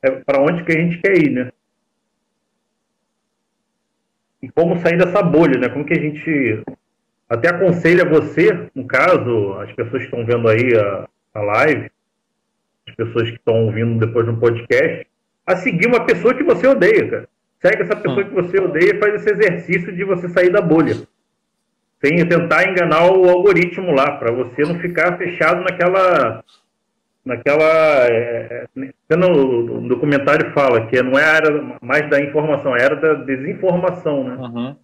é, 0.00 0.10
para 0.10 0.40
onde 0.40 0.64
que 0.64 0.72
a 0.72 0.80
gente 0.80 0.98
quer 0.98 1.16
ir, 1.16 1.30
né? 1.30 1.52
E 4.40 4.48
como 4.48 4.78
sair 4.78 4.98
dessa 4.98 5.22
bolha, 5.22 5.58
né? 5.58 5.68
Como 5.68 5.84
que 5.84 5.94
a 5.94 6.00
gente 6.00 6.62
até 7.28 7.48
aconselha 7.48 8.04
você, 8.04 8.68
no 8.74 8.86
caso, 8.86 9.54
as 9.54 9.72
pessoas 9.72 10.02
que 10.02 10.08
estão 10.08 10.26
vendo 10.26 10.48
aí 10.48 10.76
a, 10.76 11.08
a 11.34 11.40
live, 11.40 11.90
as 12.88 12.94
pessoas 12.94 13.30
que 13.30 13.36
estão 13.36 13.64
ouvindo 13.66 14.04
depois 14.04 14.26
no 14.26 14.36
podcast, 14.36 15.06
a 15.46 15.56
seguir 15.56 15.86
uma 15.86 16.04
pessoa 16.04 16.34
que 16.34 16.42
você 16.42 16.66
odeia, 16.66 17.08
cara. 17.08 17.28
Segue 17.64 17.82
essa 17.82 17.94
pessoa 17.94 18.24
que 18.24 18.34
você 18.34 18.60
odeia 18.60 18.92
e 18.92 18.98
faz 18.98 19.14
esse 19.14 19.30
exercício 19.30 19.94
de 19.94 20.02
você 20.02 20.28
sair 20.28 20.50
da 20.50 20.60
bolha. 20.60 20.96
Sem 22.04 22.16
tentar 22.26 22.68
enganar 22.68 23.06
o 23.06 23.30
algoritmo 23.30 23.92
lá, 23.92 24.16
para 24.16 24.32
você 24.32 24.62
não 24.62 24.80
ficar 24.80 25.16
fechado 25.16 25.62
naquela. 25.62 26.42
naquela. 27.24 28.08
É, 28.08 28.66
é, 29.08 29.16
no, 29.16 29.88
documentário 29.88 30.50
fala 30.50 30.86
que 30.86 31.00
não 31.00 31.16
é 31.16 31.24
a 31.24 31.36
era 31.36 31.78
mais 31.80 32.10
da 32.10 32.20
informação, 32.20 32.74
é 32.74 32.82
a 32.82 32.84
era 32.84 32.96
da 32.96 33.14
desinformação, 33.14 34.24
né? 34.24 34.34
Uhum. 34.34 34.76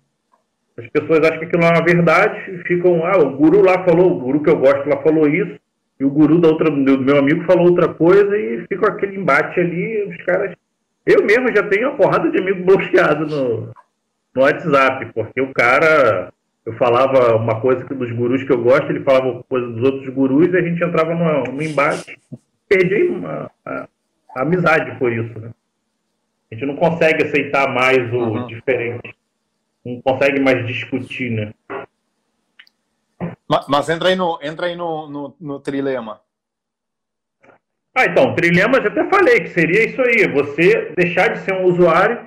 As 0.78 0.86
pessoas 0.90 1.18
acham 1.24 1.40
que 1.40 1.46
aquilo 1.46 1.64
é 1.64 1.70
uma 1.70 1.84
verdade, 1.84 2.62
ficam, 2.68 3.04
ah, 3.04 3.18
o 3.18 3.36
guru 3.36 3.60
lá 3.60 3.84
falou, 3.84 4.12
o 4.12 4.20
guru 4.20 4.40
que 4.40 4.50
eu 4.50 4.56
gosto 4.56 4.88
lá 4.88 5.02
falou 5.02 5.26
isso, 5.26 5.58
e 5.98 6.04
o 6.04 6.10
guru 6.10 6.40
da 6.40 6.46
outra, 6.46 6.70
do 6.70 7.00
meu 7.00 7.18
amigo 7.18 7.42
falou 7.42 7.66
outra 7.66 7.92
coisa, 7.92 8.38
e 8.38 8.64
fica 8.68 8.86
aquele 8.86 9.16
embate 9.16 9.58
ali, 9.58 10.04
os 10.04 10.16
caras 10.24 10.54
eu 11.08 11.24
mesmo 11.24 11.50
já 11.54 11.62
tenho 11.62 11.88
uma 11.88 11.96
porrada 11.96 12.30
de 12.30 12.38
amigo 12.38 12.62
bloqueado 12.64 13.26
no, 13.26 13.72
no 14.34 14.42
WhatsApp, 14.42 15.10
porque 15.14 15.40
o 15.40 15.54
cara, 15.54 16.30
eu 16.66 16.74
falava 16.74 17.34
uma 17.36 17.58
coisa 17.62 17.82
dos 17.86 18.12
gurus 18.12 18.44
que 18.44 18.52
eu 18.52 18.62
gosto, 18.62 18.90
ele 18.90 19.02
falava 19.02 19.42
coisa 19.48 19.66
dos 19.68 19.82
outros 19.82 20.14
gurus 20.14 20.52
e 20.52 20.56
a 20.58 20.60
gente 20.60 20.84
entrava 20.84 21.14
num, 21.14 21.62
embate. 21.62 22.18
Perdi 22.68 23.04
uma, 23.04 23.50
a, 23.64 23.88
a, 24.36 24.42
amizade 24.42 24.98
por 24.98 25.10
isso, 25.10 25.38
né? 25.38 25.50
A 26.50 26.54
gente 26.54 26.66
não 26.66 26.76
consegue 26.76 27.24
aceitar 27.24 27.72
mais 27.72 28.12
o 28.12 28.16
uhum. 28.16 28.46
diferente. 28.46 29.16
Não 29.84 30.02
consegue 30.02 30.40
mais 30.40 30.66
discutir, 30.66 31.30
né? 31.30 31.54
Mas, 33.48 33.66
mas 33.66 33.88
entra 33.88 34.10
aí 34.10 34.16
no, 34.16 34.38
entra 34.42 34.66
aí 34.66 34.76
no, 34.76 35.08
no, 35.08 35.36
no 35.40 35.60
trilema. 35.60 36.20
Ah, 37.98 38.06
então, 38.06 38.32
trilemas 38.32 38.84
eu 38.84 38.92
até 38.92 39.04
falei 39.08 39.40
que 39.40 39.48
seria 39.48 39.84
isso 39.84 40.00
aí, 40.00 40.28
você 40.28 40.92
deixar 40.96 41.32
de 41.32 41.40
ser 41.40 41.52
um 41.54 41.64
usuário, 41.64 42.20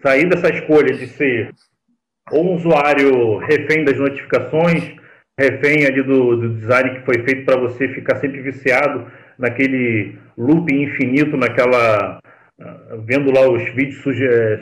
sair 0.00 0.28
dessa 0.28 0.48
escolha 0.50 0.94
de 0.94 1.08
ser 1.08 1.50
ou 2.30 2.44
um 2.44 2.54
usuário 2.54 3.38
refém 3.38 3.84
das 3.84 3.98
notificações, 3.98 4.94
refém 5.36 5.84
ali 5.84 6.00
do, 6.00 6.36
do 6.36 6.48
design 6.60 6.90
que 6.90 7.04
foi 7.04 7.24
feito 7.24 7.44
para 7.44 7.58
você 7.58 7.88
ficar 7.88 8.16
sempre 8.16 8.40
viciado 8.40 9.10
naquele 9.36 10.16
loop 10.38 10.72
infinito, 10.72 11.36
naquela 11.36 12.20
vendo 13.04 13.32
lá 13.32 13.50
os 13.50 13.64
vídeos 13.74 14.00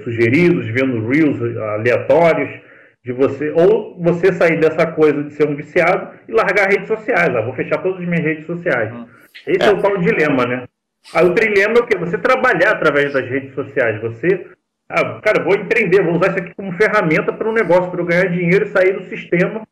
sugeridos, 0.03 0.67
vendo 0.69 1.07
reels 1.07 1.39
aleatórios, 1.59 2.59
de 3.05 3.13
você, 3.13 3.51
ou 3.51 4.03
você 4.03 4.33
sair 4.33 4.59
dessa 4.59 4.87
coisa 4.87 5.25
de 5.25 5.35
ser 5.35 5.47
um 5.47 5.55
viciado 5.55 6.19
e 6.27 6.33
largar 6.33 6.71
redes 6.71 6.89
sociais. 6.89 7.37
Ah, 7.37 7.43
vou 7.43 7.53
fechar 7.53 7.83
todas 7.83 8.01
as 8.01 8.09
minhas 8.09 8.25
redes 8.25 8.47
sociais. 8.47 8.91
Uhum. 8.91 9.07
Esse 9.47 9.63
é, 9.63 9.71
é 9.71 9.73
o 9.73 9.81
tal 9.81 9.97
dilema, 9.99 10.47
né? 10.47 10.65
Aí 11.13 11.25
o 11.27 11.35
trilema 11.35 11.75
é 11.79 11.81
o 11.81 11.87
quê? 11.87 11.97
Você 11.99 12.17
trabalhar 12.17 12.73
através 12.73 13.13
das 13.13 13.29
redes 13.29 13.55
sociais. 13.55 14.01
Você, 14.01 14.47
ah, 14.89 15.21
cara, 15.21 15.43
vou 15.43 15.55
empreender, 15.55 16.03
vou 16.03 16.15
usar 16.15 16.29
isso 16.29 16.39
aqui 16.39 16.55
como 16.55 16.73
ferramenta 16.73 17.33
para 17.33 17.49
um 17.49 17.53
negócio, 17.53 17.91
para 17.91 18.01
eu 18.01 18.07
ganhar 18.07 18.27
dinheiro 18.27 18.65
e 18.65 18.69
sair 18.69 18.95
do 18.95 19.05
sistema 19.05 19.67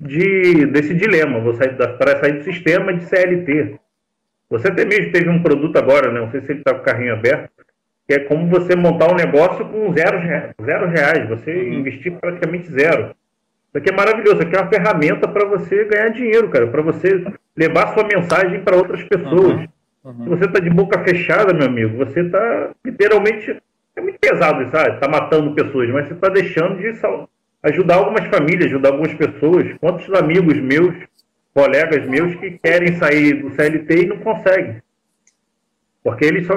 de, 0.00 0.66
desse 0.66 0.94
dilema. 0.94 1.40
Vou 1.40 1.54
sair 1.54 1.74
para 1.76 2.20
sair 2.20 2.38
do 2.38 2.44
sistema 2.44 2.94
de 2.94 3.04
CLT. 3.04 3.78
Você 4.50 4.68
até 4.68 4.84
mesmo 4.84 5.12
teve 5.12 5.28
um 5.28 5.42
produto 5.42 5.76
agora, 5.76 6.10
né? 6.10 6.20
Não 6.20 6.30
sei 6.30 6.40
se 6.40 6.52
ele 6.52 6.60
está 6.60 6.72
com 6.72 6.80
o 6.80 6.84
carrinho 6.84 7.12
aberto, 7.12 7.50
que 8.06 8.14
é 8.14 8.20
como 8.20 8.48
você 8.48 8.74
montar 8.74 9.12
um 9.12 9.16
negócio 9.16 9.66
com 9.66 9.92
zero, 9.92 10.18
zero 10.64 10.88
reais, 10.88 11.28
você 11.28 11.52
uhum. 11.52 11.74
investir 11.74 12.12
praticamente 12.12 12.72
zero. 12.72 13.14
Isso 13.68 13.78
aqui 13.78 13.90
é 13.90 13.96
maravilhoso, 13.96 14.36
isso 14.36 14.46
aqui 14.46 14.56
é 14.56 14.60
uma 14.60 14.70
ferramenta 14.70 15.28
para 15.28 15.44
você 15.44 15.84
ganhar 15.84 16.08
dinheiro, 16.08 16.48
cara, 16.48 16.66
para 16.68 16.80
você 16.80 17.22
levar 17.54 17.92
sua 17.92 18.04
mensagem 18.04 18.62
para 18.62 18.76
outras 18.76 19.02
pessoas. 19.04 19.60
Uhum. 19.60 19.68
Uhum. 20.04 20.24
Se 20.24 20.28
você 20.30 20.44
está 20.46 20.58
de 20.58 20.70
boca 20.70 21.04
fechada, 21.04 21.52
meu 21.52 21.66
amigo, 21.66 21.96
você 21.98 22.20
está 22.20 22.70
literalmente. 22.84 23.60
É 23.94 24.00
muito 24.00 24.18
pesado 24.18 24.62
isso, 24.62 24.70
sabe? 24.70 24.94
Está 24.94 25.08
matando 25.08 25.54
pessoas, 25.54 25.90
mas 25.90 26.06
você 26.06 26.14
está 26.14 26.28
deixando 26.28 26.78
de 26.78 26.98
ajudar 27.64 27.96
algumas 27.96 28.24
famílias, 28.28 28.66
ajudar 28.66 28.90
algumas 28.90 29.12
pessoas. 29.14 29.76
Quantos 29.80 30.10
amigos 30.14 30.58
meus, 30.60 30.94
colegas 31.52 32.08
meus 32.08 32.34
que 32.36 32.52
querem 32.62 32.94
sair 32.96 33.34
do 33.34 33.50
CLT 33.50 33.94
e 33.94 34.06
não 34.06 34.18
conseguem? 34.18 34.80
Porque 36.02 36.24
eles 36.24 36.46
só, 36.46 36.54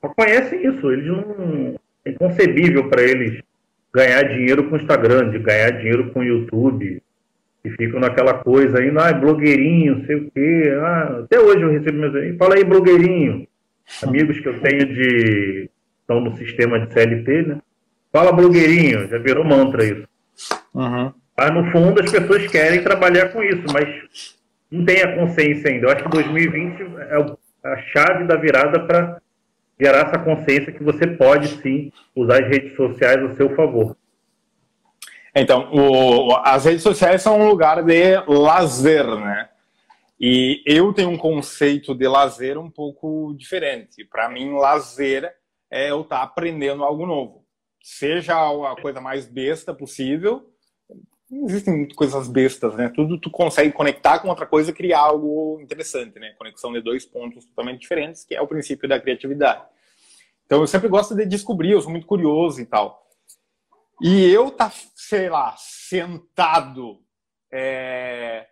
só 0.00 0.08
conhecem 0.08 0.64
isso. 0.66 0.90
Eles 0.90 1.06
não. 1.06 1.74
É 2.04 2.10
inconcebível 2.10 2.88
para 2.88 3.02
eles 3.02 3.42
ganhar 3.94 4.22
dinheiro 4.22 4.64
com 4.64 4.76
o 4.76 4.78
Instagram, 4.78 5.30
de 5.30 5.38
ganhar 5.38 5.70
dinheiro 5.70 6.10
com 6.10 6.20
o 6.20 6.24
YouTube, 6.24 7.02
e 7.64 7.70
ficam 7.70 8.00
naquela 8.00 8.34
coisa 8.34 8.78
aí, 8.78 8.90
ah, 8.96 9.12
blogueirinho, 9.12 10.04
sei 10.06 10.16
o 10.16 10.30
quê. 10.30 10.72
Ah, 10.80 11.20
até 11.24 11.40
hoje 11.40 11.62
eu 11.62 11.70
recebo 11.70 11.98
meus 11.98 12.38
fala 12.38 12.54
aí, 12.54 12.64
blogueirinho. 12.64 13.46
Amigos 14.02 14.38
que 14.38 14.48
eu 14.48 14.60
tenho 14.60 14.86
de. 14.86 15.70
estão 16.00 16.20
no 16.20 16.36
sistema 16.36 16.78
de 16.80 16.92
CLT, 16.92 17.42
né? 17.42 17.58
Fala 18.12 18.32
blogueirinho, 18.32 19.08
já 19.08 19.18
virou 19.18 19.44
mantra 19.44 19.84
isso. 19.84 20.08
Uhum. 20.74 21.12
Mas 21.36 21.50
no 21.52 21.70
fundo 21.70 22.02
as 22.02 22.10
pessoas 22.10 22.46
querem 22.48 22.82
trabalhar 22.82 23.28
com 23.30 23.42
isso, 23.42 23.62
mas 23.72 23.88
não 24.70 24.84
tem 24.84 25.02
a 25.02 25.14
consciência 25.14 25.70
ainda. 25.70 25.86
Eu 25.86 25.90
acho 25.90 26.04
que 26.04 26.10
2020 26.10 26.82
é 26.82 27.36
a 27.64 27.76
chave 27.92 28.24
da 28.24 28.36
virada 28.36 28.80
para 28.80 29.20
gerar 29.80 30.08
essa 30.08 30.18
consciência 30.18 30.72
que 30.72 30.82
você 30.82 31.06
pode 31.06 31.48
sim 31.62 31.92
usar 32.14 32.42
as 32.42 32.48
redes 32.48 32.76
sociais 32.76 33.22
a 33.22 33.34
seu 33.36 33.54
favor. 33.54 33.96
Então, 35.34 35.70
o, 35.72 36.34
as 36.36 36.64
redes 36.64 36.82
sociais 36.82 37.22
são 37.22 37.40
um 37.40 37.48
lugar 37.48 37.82
de 37.84 38.16
lazer, 38.26 39.06
né? 39.06 39.48
E 40.20 40.62
eu 40.66 40.92
tenho 40.92 41.10
um 41.10 41.16
conceito 41.16 41.94
de 41.94 42.08
lazer 42.08 42.58
um 42.58 42.68
pouco 42.68 43.34
diferente. 43.38 44.04
Para 44.04 44.28
mim, 44.28 44.54
lazer 44.54 45.32
é 45.70 45.90
eu 45.90 46.00
estar 46.00 46.18
tá 46.18 46.22
aprendendo 46.24 46.82
algo 46.82 47.06
novo. 47.06 47.44
Seja 47.80 48.34
a 48.34 48.80
coisa 48.80 49.00
mais 49.00 49.26
besta 49.26 49.72
possível. 49.72 50.50
Existem 51.30 51.86
coisas 51.88 52.26
bestas, 52.26 52.74
né? 52.74 52.88
Tudo 52.88 53.20
tu 53.20 53.30
consegue 53.30 53.72
conectar 53.72 54.18
com 54.18 54.28
outra 54.28 54.46
coisa 54.46 54.70
e 54.70 54.74
criar 54.74 55.00
algo 55.00 55.60
interessante, 55.60 56.18
né? 56.18 56.32
Conexão 56.38 56.72
de 56.72 56.80
dois 56.80 57.04
pontos 57.04 57.44
totalmente 57.44 57.80
diferentes, 57.80 58.24
que 58.24 58.34
é 58.34 58.40
o 58.40 58.46
princípio 58.46 58.88
da 58.88 58.98
criatividade. 58.98 59.62
Então, 60.46 60.60
eu 60.60 60.66
sempre 60.66 60.88
gosto 60.88 61.14
de 61.14 61.26
descobrir, 61.26 61.72
eu 61.72 61.82
sou 61.82 61.90
muito 61.90 62.06
curioso 62.06 62.60
e 62.60 62.64
tal. 62.64 63.06
E 64.00 64.24
eu 64.30 64.50
tá, 64.50 64.72
sei 64.94 65.28
lá, 65.28 65.54
sentado, 65.58 67.02
é, 67.50 68.46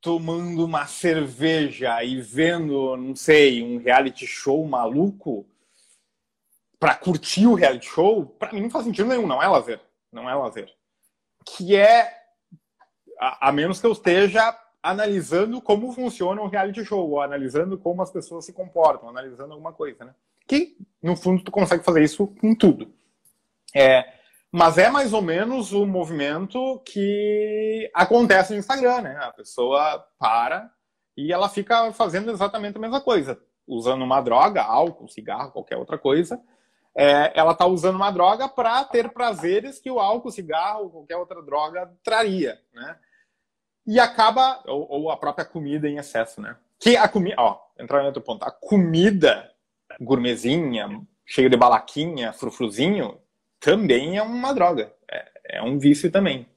tomando 0.00 0.64
uma 0.64 0.86
cerveja 0.86 2.04
e 2.04 2.20
vendo, 2.20 2.96
não 2.96 3.16
sei, 3.16 3.64
um 3.64 3.78
reality 3.78 4.26
show 4.26 4.64
maluco 4.64 5.44
para 6.78 6.94
curtir 6.94 7.46
o 7.46 7.54
reality 7.54 7.86
show, 7.86 8.24
para 8.24 8.52
mim 8.52 8.60
não 8.60 8.70
faz 8.70 8.84
sentido 8.84 9.08
nenhum, 9.08 9.26
não 9.26 9.42
é 9.42 9.48
lazer, 9.48 9.80
não 10.12 10.30
é 10.30 10.34
lazer. 10.34 10.75
Que 11.46 11.76
é 11.76 12.10
a, 13.18 13.48
a 13.48 13.52
menos 13.52 13.80
que 13.80 13.86
eu 13.86 13.92
esteja 13.92 14.56
analisando 14.82 15.60
como 15.60 15.92
funciona 15.92 16.40
um 16.40 16.48
reality 16.48 16.84
show, 16.84 17.10
ou 17.10 17.20
analisando 17.20 17.76
como 17.76 18.02
as 18.02 18.10
pessoas 18.10 18.44
se 18.44 18.52
comportam, 18.52 19.08
analisando 19.08 19.52
alguma 19.52 19.72
coisa, 19.72 20.04
né? 20.04 20.14
Que 20.46 20.76
no 21.02 21.16
fundo 21.16 21.42
tu 21.42 21.50
consegue 21.50 21.82
fazer 21.82 22.04
isso 22.04 22.28
com 22.40 22.54
tudo. 22.54 22.92
É, 23.74 24.04
mas 24.50 24.78
é 24.78 24.88
mais 24.88 25.12
ou 25.12 25.20
menos 25.20 25.72
o 25.72 25.84
movimento 25.84 26.80
que 26.84 27.90
acontece 27.92 28.52
no 28.52 28.58
Instagram, 28.58 29.02
né? 29.02 29.18
A 29.20 29.32
pessoa 29.32 30.06
para 30.18 30.70
e 31.16 31.32
ela 31.32 31.48
fica 31.48 31.92
fazendo 31.92 32.30
exatamente 32.30 32.76
a 32.76 32.80
mesma 32.80 33.00
coisa, 33.00 33.40
usando 33.66 34.02
uma 34.02 34.20
droga, 34.20 34.62
álcool, 34.62 35.08
cigarro, 35.08 35.50
qualquer 35.50 35.76
outra 35.76 35.98
coisa. 35.98 36.40
É, 36.98 37.38
ela 37.38 37.52
está 37.52 37.66
usando 37.66 37.96
uma 37.96 38.10
droga 38.10 38.48
para 38.48 38.82
ter 38.84 39.10
prazeres 39.10 39.78
que 39.78 39.90
o 39.90 40.00
álcool, 40.00 40.30
cigarro, 40.30 40.88
qualquer 40.88 41.16
outra 41.16 41.42
droga 41.42 41.92
traria, 42.02 42.58
né? 42.72 42.96
E 43.86 44.00
acaba 44.00 44.62
ou, 44.66 44.86
ou 44.90 45.10
a 45.10 45.16
própria 45.16 45.44
comida 45.44 45.88
em 45.88 45.98
excesso, 45.98 46.40
né? 46.40 46.56
Que 46.80 46.96
a 46.96 47.06
comida, 47.06 47.36
ó, 47.38 47.60
entrar 47.78 48.02
em 48.02 48.06
outro 48.06 48.22
ponto, 48.22 48.42
a 48.44 48.50
comida 48.50 49.52
gourmetzinha, 50.00 51.02
cheia 51.24 51.50
de 51.50 51.56
balaquinha, 51.56 52.32
frufruzinho, 52.32 53.20
também 53.60 54.16
é 54.16 54.22
uma 54.22 54.52
droga. 54.52 54.92
É, 55.10 55.58
é 55.58 55.62
um 55.62 55.78
vício 55.78 56.10
também. 56.10 56.48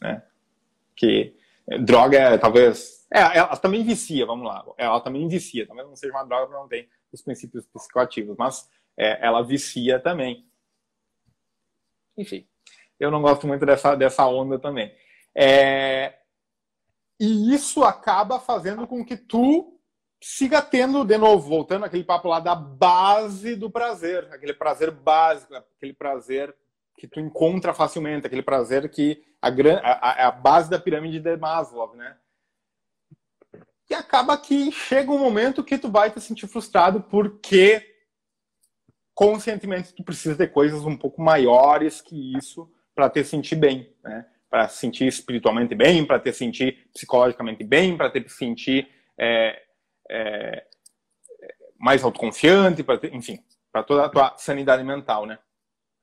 Né? 0.00 0.22
Que 0.94 1.36
droga, 1.80 2.38
talvez. 2.38 3.06
É, 3.12 3.38
ela 3.38 3.56
também 3.56 3.84
vicia, 3.84 4.26
vamos 4.26 4.46
lá. 4.46 4.64
Ela 4.76 5.00
também 5.00 5.28
vicia. 5.28 5.66
Talvez 5.66 5.88
não 5.88 5.96
seja 5.96 6.12
uma 6.12 6.24
droga 6.24 6.46
porque 6.46 6.60
não 6.60 6.68
tem 6.68 6.88
os 7.12 7.22
princípios 7.22 7.66
psicoativos, 7.66 8.36
mas 8.36 8.68
é, 8.96 9.24
ela 9.26 9.42
vicia 9.42 10.00
também. 10.00 10.46
Enfim, 12.16 12.46
eu 12.98 13.10
não 13.10 13.20
gosto 13.20 13.46
muito 13.46 13.66
dessa, 13.66 13.94
dessa 13.94 14.26
onda 14.26 14.58
também. 14.58 14.94
É, 15.34 16.14
e 17.20 17.54
isso 17.54 17.84
acaba 17.84 18.38
fazendo 18.38 18.86
com 18.86 19.04
que 19.04 19.16
tu 19.16 19.78
siga 20.22 20.62
tendo, 20.62 21.04
de 21.04 21.18
novo, 21.18 21.48
voltando 21.48 21.84
aquele 21.84 22.04
papo 22.04 22.28
lá 22.28 22.40
da 22.40 22.54
base 22.54 23.54
do 23.54 23.70
prazer, 23.70 24.28
aquele 24.32 24.54
prazer 24.54 24.90
básico, 24.90 25.54
aquele 25.54 25.92
prazer 25.92 26.54
que 26.96 27.06
tu 27.06 27.20
encontra 27.20 27.74
facilmente, 27.74 28.26
aquele 28.26 28.42
prazer 28.42 28.88
que 28.90 29.22
a, 29.40 29.48
a, 29.48 30.28
a 30.28 30.30
base 30.30 30.70
da 30.70 30.78
pirâmide 30.78 31.20
de 31.20 31.36
Maslow, 31.36 31.94
né? 31.94 32.16
E 33.88 33.94
acaba 33.94 34.36
que 34.36 34.72
chega 34.72 35.12
um 35.12 35.18
momento 35.18 35.62
que 35.62 35.78
tu 35.78 35.90
vai 35.90 36.10
te 36.10 36.20
sentir 36.20 36.48
frustrado 36.48 37.02
porque 37.02 37.95
conscientemente 39.16 39.94
tu 39.94 40.04
precisa 40.04 40.36
de 40.36 40.46
coisas 40.46 40.84
um 40.84 40.94
pouco 40.94 41.22
maiores 41.22 42.02
que 42.02 42.36
isso 42.36 42.70
para 42.94 43.08
te 43.08 43.24
sentir 43.24 43.56
bem, 43.56 43.90
né? 44.04 44.26
Para 44.50 44.68
sentir 44.68 45.06
espiritualmente 45.06 45.74
bem, 45.74 46.04
para 46.04 46.20
te 46.20 46.30
sentir 46.34 46.86
psicologicamente 46.92 47.64
bem, 47.64 47.96
para 47.96 48.10
te 48.10 48.28
sentir 48.28 48.86
é, 49.18 49.58
é, 50.10 50.66
mais 51.78 52.04
autoconfiante, 52.04 52.84
ter, 52.84 53.14
enfim, 53.14 53.42
para 53.72 53.82
toda 53.82 54.04
a 54.04 54.08
tua 54.10 54.36
sanidade 54.36 54.84
mental, 54.84 55.24
né? 55.24 55.38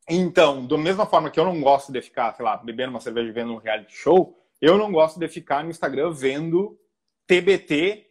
Então, 0.10 0.66
da 0.66 0.78
mesma 0.78 1.06
forma 1.06 1.30
que 1.30 1.40
eu 1.40 1.46
não 1.46 1.62
gosto 1.62 1.92
de 1.92 2.02
ficar, 2.02 2.34
sei 2.34 2.44
lá, 2.44 2.58
bebendo 2.58 2.90
uma 2.90 3.00
cerveja 3.00 3.30
e 3.30 3.32
vendo 3.32 3.54
um 3.54 3.58
reality 3.58 3.96
show, 3.96 4.36
eu 4.60 4.76
não 4.76 4.92
gosto 4.92 5.20
de 5.20 5.28
ficar 5.28 5.64
no 5.64 5.70
Instagram 5.70 6.12
vendo 6.12 6.80
TBT 7.28 8.08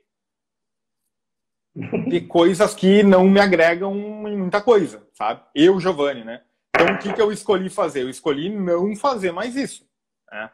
de 1.74 2.20
coisas 2.20 2.74
que 2.74 3.02
não 3.02 3.26
me 3.28 3.40
agregam 3.40 3.96
em 4.28 4.36
muita 4.36 4.60
coisa, 4.60 5.02
sabe? 5.14 5.40
Eu, 5.54 5.80
Giovanni, 5.80 6.24
né? 6.24 6.42
Então, 6.74 6.94
o 6.94 6.98
que, 6.98 7.12
que 7.12 7.22
eu 7.22 7.32
escolhi 7.32 7.70
fazer? 7.70 8.02
Eu 8.02 8.10
escolhi 8.10 8.48
não 8.48 8.94
fazer 8.96 9.32
mais 9.32 9.56
isso. 9.56 9.86
Né? 10.30 10.50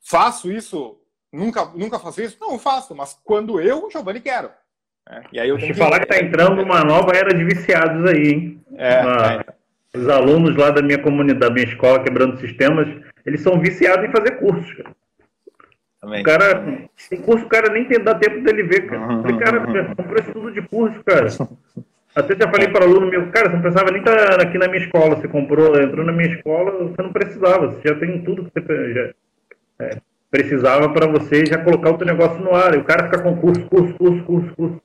Faço 0.00 0.50
isso? 0.50 0.98
Nunca, 1.32 1.64
nunca 1.74 1.98
faço 1.98 2.20
isso? 2.22 2.36
Não, 2.40 2.58
faço, 2.58 2.94
mas 2.94 3.18
quando 3.24 3.60
eu, 3.60 3.88
Giovanni, 3.90 4.20
quero. 4.20 4.50
É, 5.08 5.22
e 5.32 5.40
aí 5.40 5.48
eu 5.48 5.58
tenho 5.58 5.72
que 5.72 5.78
falar 5.78 5.98
que 5.98 6.04
está 6.04 6.24
entrando 6.24 6.62
uma 6.62 6.84
nova 6.84 7.10
era 7.12 7.34
de 7.34 7.44
viciados 7.44 8.08
aí, 8.08 8.28
hein? 8.28 8.64
É, 8.76 9.00
uma... 9.00 9.32
é. 9.32 9.44
Os 9.94 10.08
alunos 10.08 10.56
lá 10.56 10.70
da 10.70 10.80
minha 10.80 10.98
comunidade, 10.98 11.40
da 11.40 11.50
minha 11.50 11.66
escola, 11.66 12.02
quebrando 12.02 12.38
sistemas, 12.38 12.88
eles 13.26 13.42
são 13.42 13.60
viciados 13.60 14.08
em 14.08 14.12
fazer 14.12 14.38
cursos, 14.38 14.72
cara. 14.74 14.94
Também. 16.02 16.20
O 16.20 16.24
cara, 16.24 16.88
tem 17.08 17.20
curso, 17.22 17.46
o 17.46 17.48
cara 17.48 17.72
nem 17.72 17.84
tem 17.84 18.02
dá 18.02 18.14
tempo 18.16 18.42
dele 18.42 18.64
ver, 18.64 18.86
cara. 18.86 19.06
Falei, 19.22 19.38
cara, 19.38 19.60
comprou 19.94 20.18
esse 20.18 20.32
tudo 20.32 20.52
de 20.52 20.60
curso, 20.62 21.02
cara. 21.04 21.28
Até 22.14 22.36
já 22.36 22.50
falei 22.50 22.68
para 22.68 22.84
aluno 22.84 23.06
meu, 23.06 23.30
cara, 23.30 23.48
você 23.48 23.54
não 23.54 23.62
precisava 23.62 23.90
nem 23.90 24.00
estar 24.00 24.42
aqui 24.42 24.58
na 24.58 24.68
minha 24.68 24.84
escola. 24.84 25.16
Você 25.16 25.28
comprou, 25.28 25.80
entrou 25.80 26.04
na 26.04 26.12
minha 26.12 26.34
escola, 26.34 26.72
você 26.72 27.00
não 27.00 27.12
precisava. 27.12 27.68
Você 27.68 27.88
já 27.88 27.94
tem 27.94 28.20
tudo 28.22 28.44
que 28.44 28.60
você 28.60 28.92
já, 28.92 29.10
é, 29.86 29.96
precisava 30.30 30.90
para 30.90 31.06
você 31.06 31.46
já 31.46 31.56
colocar 31.56 31.90
o 31.90 31.96
teu 31.96 32.06
negócio 32.06 32.38
no 32.42 32.54
ar. 32.54 32.74
E 32.74 32.78
o 32.78 32.84
cara 32.84 33.04
fica 33.04 33.22
com 33.22 33.36
curso, 33.36 33.62
curso, 33.62 33.94
curso, 33.94 34.24
curso, 34.24 34.54
curso 34.54 34.82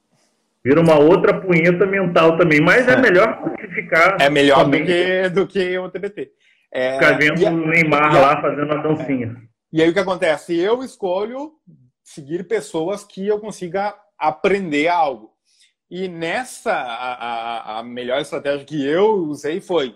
Vira 0.68 0.82
uma 0.82 1.00
outra 1.00 1.34
punheta 1.34 1.86
mental 1.86 2.38
também, 2.38 2.60
mas 2.60 2.88
é, 2.90 2.94
é 2.94 2.98
melhor 2.98 3.54
ficar. 3.74 4.18
É 4.20 4.30
melhor 4.30 4.66
do 4.66 4.78
que, 4.78 5.30
do 5.30 5.48
que 5.48 5.78
o 5.78 5.90
TBT. 5.90 6.30
É, 6.74 6.94
ficar 6.94 7.18
vendo 7.18 7.46
o 7.46 7.68
Neymar 7.68 8.14
lá 8.14 8.42
fazendo 8.42 8.74
a 8.74 8.78
dancinha. 8.78 9.38
E 9.78 9.84
aí 9.84 9.90
o 9.90 9.94
que 9.94 10.00
acontece? 10.00 10.58
Eu 10.58 10.84
escolho 10.84 11.52
seguir 12.04 12.48
pessoas 12.48 13.04
que 13.04 13.28
eu 13.28 13.40
consiga 13.40 13.96
aprender 14.18 14.88
algo. 14.88 15.32
E 15.88 16.08
nessa, 16.08 16.74
a, 16.74 17.14
a, 17.14 17.80
a 17.80 17.84
melhor 17.84 18.20
estratégia 18.20 18.66
que 18.66 18.84
eu 18.84 19.18
usei 19.18 19.62
foi, 19.62 19.96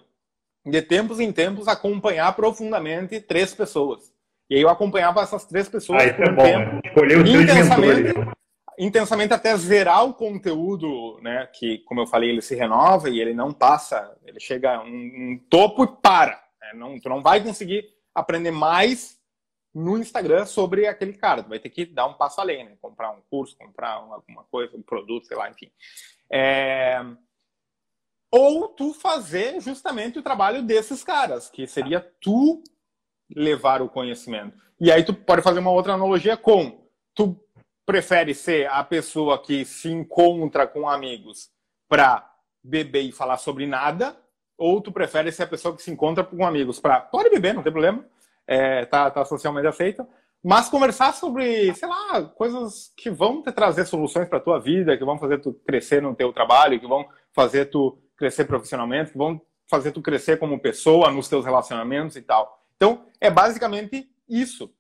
de 0.63 0.83
tempos 0.83 1.19
em 1.19 1.31
tempos, 1.31 1.67
acompanhar 1.67 2.31
profundamente 2.35 3.19
três 3.21 3.55
pessoas. 3.55 4.13
E 4.51 4.55
aí 4.55 4.61
eu 4.61 4.69
acompanhava 4.69 5.19
essas 5.19 5.45
três 5.45 5.67
pessoas 5.67 6.03
ah, 6.03 6.05
isso 6.05 6.21
é 6.21 6.31
bom, 6.31 6.43
tempo, 6.43 6.75
né? 6.75 6.81
Escolher 6.85 7.17
os 7.17 7.29
intensamente, 7.31 8.13
intensamente 8.77 9.33
até 9.33 9.57
zerar 9.57 10.05
o 10.05 10.13
conteúdo, 10.13 11.19
né? 11.23 11.49
Que, 11.55 11.79
como 11.79 12.01
eu 12.01 12.05
falei, 12.05 12.29
ele 12.29 12.43
se 12.43 12.53
renova 12.53 13.09
e 13.09 13.19
ele 13.19 13.33
não 13.33 13.51
passa, 13.51 14.15
ele 14.27 14.39
chega 14.39 14.79
um, 14.83 14.85
um 14.85 15.41
topo 15.49 15.85
e 15.85 15.87
para. 16.03 16.39
Né? 16.61 16.73
Não, 16.75 16.99
tu 16.99 17.09
não 17.09 17.23
vai 17.23 17.41
conseguir 17.41 17.83
aprender 18.13 18.51
mais 18.51 19.19
no 19.73 19.97
Instagram 19.97 20.45
sobre 20.45 20.87
aquele 20.87 21.13
cara. 21.13 21.41
Vai 21.41 21.59
ter 21.59 21.69
que 21.69 21.85
dar 21.85 22.07
um 22.07 22.13
passo 22.13 22.41
além, 22.41 22.65
né? 22.65 22.77
Comprar 22.81 23.11
um 23.11 23.21
curso, 23.29 23.57
comprar 23.57 23.93
alguma 23.93 24.43
coisa, 24.45 24.75
um 24.75 24.81
produto, 24.81 25.27
sei 25.27 25.37
lá, 25.37 25.49
enfim. 25.49 25.71
É... 26.31 27.03
Ou 28.31 28.69
tu 28.69 28.93
fazer 28.93 29.59
justamente 29.59 30.19
o 30.19 30.23
trabalho 30.23 30.63
desses 30.63 31.03
caras, 31.03 31.49
que 31.49 31.67
seria 31.67 31.99
tu 32.21 32.63
levar 33.33 33.81
o 33.81 33.89
conhecimento. 33.89 34.57
E 34.79 34.91
aí 34.91 35.03
tu 35.03 35.13
pode 35.13 35.41
fazer 35.41 35.59
uma 35.59 35.71
outra 35.71 35.93
analogia 35.93 36.37
com 36.37 36.81
tu 37.13 37.37
prefere 37.85 38.33
ser 38.33 38.69
a 38.69 38.83
pessoa 38.83 39.41
que 39.41 39.65
se 39.65 39.89
encontra 39.89 40.65
com 40.65 40.87
amigos 40.87 41.49
para 41.89 42.29
beber 42.63 43.01
e 43.01 43.11
falar 43.11 43.37
sobre 43.37 43.65
nada, 43.65 44.15
ou 44.57 44.79
tu 44.79 44.91
prefere 44.91 45.31
ser 45.31 45.43
a 45.43 45.47
pessoa 45.47 45.75
que 45.75 45.81
se 45.81 45.91
encontra 45.91 46.23
com 46.23 46.45
amigos 46.45 46.79
para 46.79 47.01
pode 47.01 47.29
beber, 47.29 47.53
não 47.53 47.63
tem 47.63 47.71
problema, 47.71 48.05
é, 48.47 48.85
tá, 48.85 49.09
tá 49.09 49.23
socialmente 49.25 49.67
aceita, 49.67 50.07
mas 50.43 50.69
conversar 50.69 51.13
sobre, 51.13 51.73
sei 51.75 51.87
lá, 51.87 52.23
coisas 52.23 52.91
que 52.97 53.09
vão 53.11 53.43
te 53.43 53.51
trazer 53.51 53.85
soluções 53.85 54.27
para 54.27 54.39
tua 54.39 54.59
vida, 54.59 54.97
que 54.97 55.05
vão 55.05 55.19
fazer 55.19 55.37
tu 55.39 55.53
crescer 55.65 56.01
no 56.01 56.15
teu 56.15 56.33
trabalho, 56.33 56.79
que 56.79 56.87
vão 56.87 57.05
fazer 57.31 57.65
tu 57.65 57.99
crescer 58.17 58.45
profissionalmente, 58.45 59.11
que 59.11 59.17
vão 59.17 59.39
fazer 59.69 59.91
tu 59.91 60.01
crescer 60.01 60.37
como 60.37 60.59
pessoa 60.59 61.11
nos 61.11 61.29
teus 61.29 61.45
relacionamentos 61.45 62.15
e 62.15 62.21
tal. 62.21 62.59
Então, 62.75 63.05
é 63.19 63.29
basicamente 63.29 64.09
isso. 64.27 64.73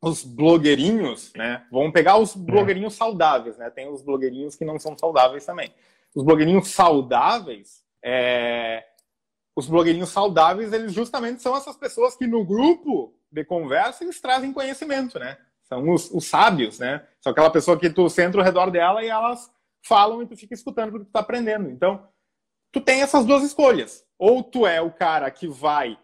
Os 0.00 0.24
blogueirinhos, 0.24 1.32
né? 1.36 1.66
Vamos 1.70 1.92
pegar 1.92 2.16
os 2.16 2.34
blogueirinhos 2.34 2.94
saudáveis, 2.94 3.58
né? 3.58 3.68
Tem 3.68 3.88
os 3.92 4.02
blogueirinhos 4.02 4.56
que 4.56 4.64
não 4.64 4.78
são 4.78 4.96
saudáveis 4.96 5.44
também. 5.44 5.74
Os 6.14 6.24
blogueirinhos 6.24 6.68
saudáveis, 6.68 7.84
é, 8.02 8.84
os 9.56 9.66
blogueirinhos 9.66 10.10
saudáveis, 10.10 10.72
eles 10.72 10.92
justamente 10.92 11.42
são 11.42 11.56
essas 11.56 11.76
pessoas 11.76 12.16
que 12.16 12.26
no 12.26 12.44
grupo 12.44 13.14
de 13.30 13.44
conversa 13.44 14.04
eles 14.04 14.20
trazem 14.20 14.52
conhecimento, 14.52 15.18
né? 15.18 15.38
São 15.64 15.88
os, 15.90 16.10
os 16.10 16.26
sábios, 16.26 16.78
né? 16.78 17.06
São 17.20 17.32
aquela 17.32 17.50
pessoa 17.50 17.78
que 17.78 17.90
tu 17.90 18.08
senta 18.08 18.38
ao 18.38 18.44
redor 18.44 18.70
dela 18.70 19.04
e 19.04 19.08
elas 19.08 19.50
falam 19.82 20.22
e 20.22 20.26
tu 20.26 20.36
fica 20.36 20.54
escutando 20.54 20.90
porque 20.90 21.06
tu 21.06 21.12
tá 21.12 21.20
aprendendo. 21.20 21.70
Então, 21.70 22.08
tu 22.72 22.80
tem 22.80 23.02
essas 23.02 23.24
duas 23.24 23.42
escolhas. 23.42 24.04
Ou 24.18 24.42
tu 24.42 24.66
é 24.66 24.80
o 24.80 24.90
cara 24.90 25.30
que 25.30 25.46
vai 25.46 25.98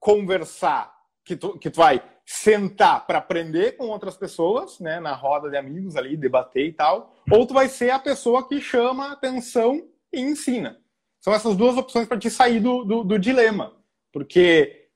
conversar, 0.00 0.92
que 1.24 1.36
tu, 1.36 1.58
que 1.58 1.70
tu 1.70 1.76
vai 1.76 2.02
sentar 2.24 3.06
para 3.06 3.18
aprender 3.18 3.76
com 3.76 3.88
outras 3.88 4.16
pessoas, 4.16 4.80
né, 4.80 4.98
na 4.98 5.14
roda 5.14 5.50
de 5.50 5.56
amigos 5.56 5.96
ali, 5.96 6.16
debater 6.16 6.66
e 6.66 6.72
tal, 6.72 7.14
ou 7.30 7.46
tu 7.46 7.54
vai 7.54 7.68
ser 7.68 7.90
a 7.90 7.98
pessoa 7.98 8.48
que 8.48 8.60
chama 8.60 9.12
atenção 9.12 9.86
e 10.12 10.20
ensina. 10.20 10.81
São 11.22 11.32
essas 11.32 11.56
duas 11.56 11.76
opções 11.76 12.08
para 12.08 12.18
te 12.18 12.28
sair 12.28 12.58
do, 12.58 12.84
do, 12.84 13.04
do, 13.04 13.18
dilema. 13.18 13.72
Porque 14.12 14.88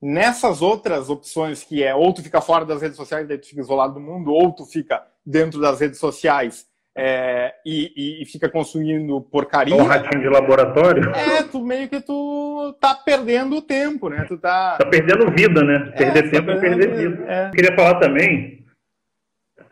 nessas 0.00 0.60
outras 0.60 1.08
opções, 1.08 1.64
que 1.64 1.82
é 1.82 1.94
ou 1.94 2.12
tu 2.12 2.22
fica 2.22 2.40
fora 2.40 2.66
das 2.66 2.82
redes 2.82 2.96
sociais, 2.96 3.26
daí 3.26 3.38
tu 3.38 3.48
fica 3.48 3.62
isolado 3.62 3.94
do 3.94 4.00
mundo, 4.00 4.30
ou 4.30 4.52
tu 4.52 4.66
fica 4.66 5.02
dentro 5.24 5.58
das 5.58 5.80
redes 5.80 5.98
sociais 5.98 6.66
é, 6.96 7.54
e, 7.64 8.22
e, 8.22 8.26
fica 8.26 8.48
consumindo 8.48 9.20
porcaria. 9.22 9.74
Um 9.74 9.84
ratinho 9.84 10.22
de 10.22 10.28
laboratório? 10.28 11.10
É, 11.14 11.42
tu 11.44 11.64
meio 11.64 11.88
que 11.88 12.00
tu 12.00 12.76
tá 12.78 12.94
perdendo 12.94 13.62
tempo, 13.62 14.10
né? 14.10 14.24
Tu 14.28 14.36
tá... 14.36 14.76
tá 14.76 14.86
perdendo 14.86 15.30
vida, 15.30 15.62
né? 15.62 15.92
Perder 15.96 16.26
é, 16.26 16.30
tempo 16.30 16.46
tá 16.48 16.52
é 16.52 16.60
perder 16.60 16.96
vida. 16.96 17.24
É. 17.26 17.50
Queria 17.52 17.74
falar 17.74 18.00
também 18.00 18.66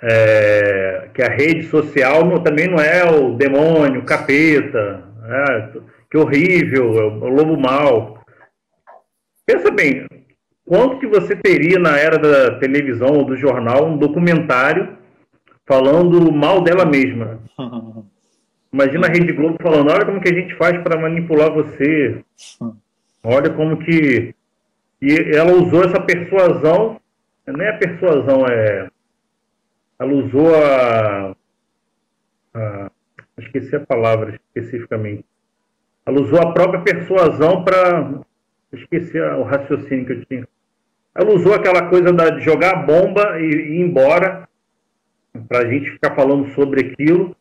é, 0.00 1.10
que 1.12 1.20
a 1.20 1.28
rede 1.28 1.68
social 1.68 2.40
também 2.42 2.68
não 2.68 2.78
é 2.78 3.04
o 3.04 3.34
demônio, 3.34 4.00
o 4.00 4.04
capeta. 4.06 5.04
É, 5.28 5.97
que 6.10 6.16
horrível, 6.16 6.98
é 6.98 7.04
o 7.04 7.28
lobo 7.28 7.56
mal. 7.58 8.24
Pensa 9.44 9.70
bem, 9.70 10.06
quanto 10.64 10.98
que 10.98 11.06
você 11.06 11.36
teria 11.36 11.78
na 11.78 11.98
era 11.98 12.18
da 12.18 12.58
televisão 12.58 13.08
ou 13.08 13.24
do 13.24 13.36
jornal 13.36 13.86
um 13.86 13.98
documentário 13.98 14.96
falando 15.66 16.32
mal 16.32 16.62
dela 16.62 16.84
mesma? 16.84 17.40
Imagina 18.72 19.06
a 19.06 19.10
Rede 19.10 19.32
Globo 19.32 19.56
falando, 19.62 19.90
olha 19.90 20.04
como 20.04 20.20
que 20.20 20.28
a 20.28 20.34
gente 20.34 20.54
faz 20.56 20.76
para 20.82 21.00
manipular 21.00 21.50
você. 21.52 22.22
Olha 23.22 23.50
como 23.50 23.78
que... 23.78 24.34
E 25.00 25.14
ela 25.34 25.52
usou 25.52 25.84
essa 25.84 26.00
persuasão, 26.00 27.00
nem 27.46 27.68
a 27.68 27.78
persuasão, 27.78 28.46
é... 28.46 28.90
Ela 29.98 30.12
usou 30.12 30.54
a... 30.54 31.34
a... 32.54 32.90
Esqueci 33.38 33.74
a 33.74 33.80
palavra 33.80 34.34
especificamente 34.34 35.24
ela 36.08 36.22
usou 36.22 36.40
a 36.40 36.52
própria 36.54 36.80
persuasão 36.80 37.62
para. 37.62 38.22
Esqueci 38.72 39.20
o 39.20 39.42
raciocínio 39.42 40.06
que 40.06 40.12
eu 40.12 40.24
tinha. 40.24 40.48
Ela 41.14 41.34
usou 41.34 41.52
aquela 41.54 41.86
coisa 41.90 42.10
de 42.12 42.40
jogar 42.40 42.72
a 42.72 42.82
bomba 42.82 43.38
e 43.38 43.44
ir 43.44 43.80
embora, 43.80 44.48
para 45.46 45.58
a 45.58 45.70
gente 45.70 45.90
ficar 45.90 46.14
falando 46.14 46.48
sobre 46.54 46.80
aquilo. 46.80 47.36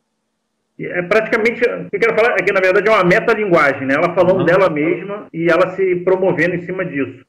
É 0.77 1.01
praticamente, 1.01 1.63
o 1.63 1.89
que 1.89 1.95
eu 1.95 1.99
quero 1.99 2.15
falar 2.15 2.33
é 2.33 2.43
que 2.43 2.51
na 2.51 2.59
verdade 2.59 2.87
é 2.87 2.91
uma 2.91 3.05
metalinguagem, 3.05 3.87
né? 3.87 3.93
Ela 3.93 4.13
falando 4.13 4.39
uhum. 4.39 4.45
dela 4.45 4.69
mesma 4.69 5.27
e 5.33 5.49
ela 5.49 5.69
se 5.69 5.95
promovendo 5.97 6.55
em 6.55 6.61
cima 6.61 6.83
disso. 6.83 7.25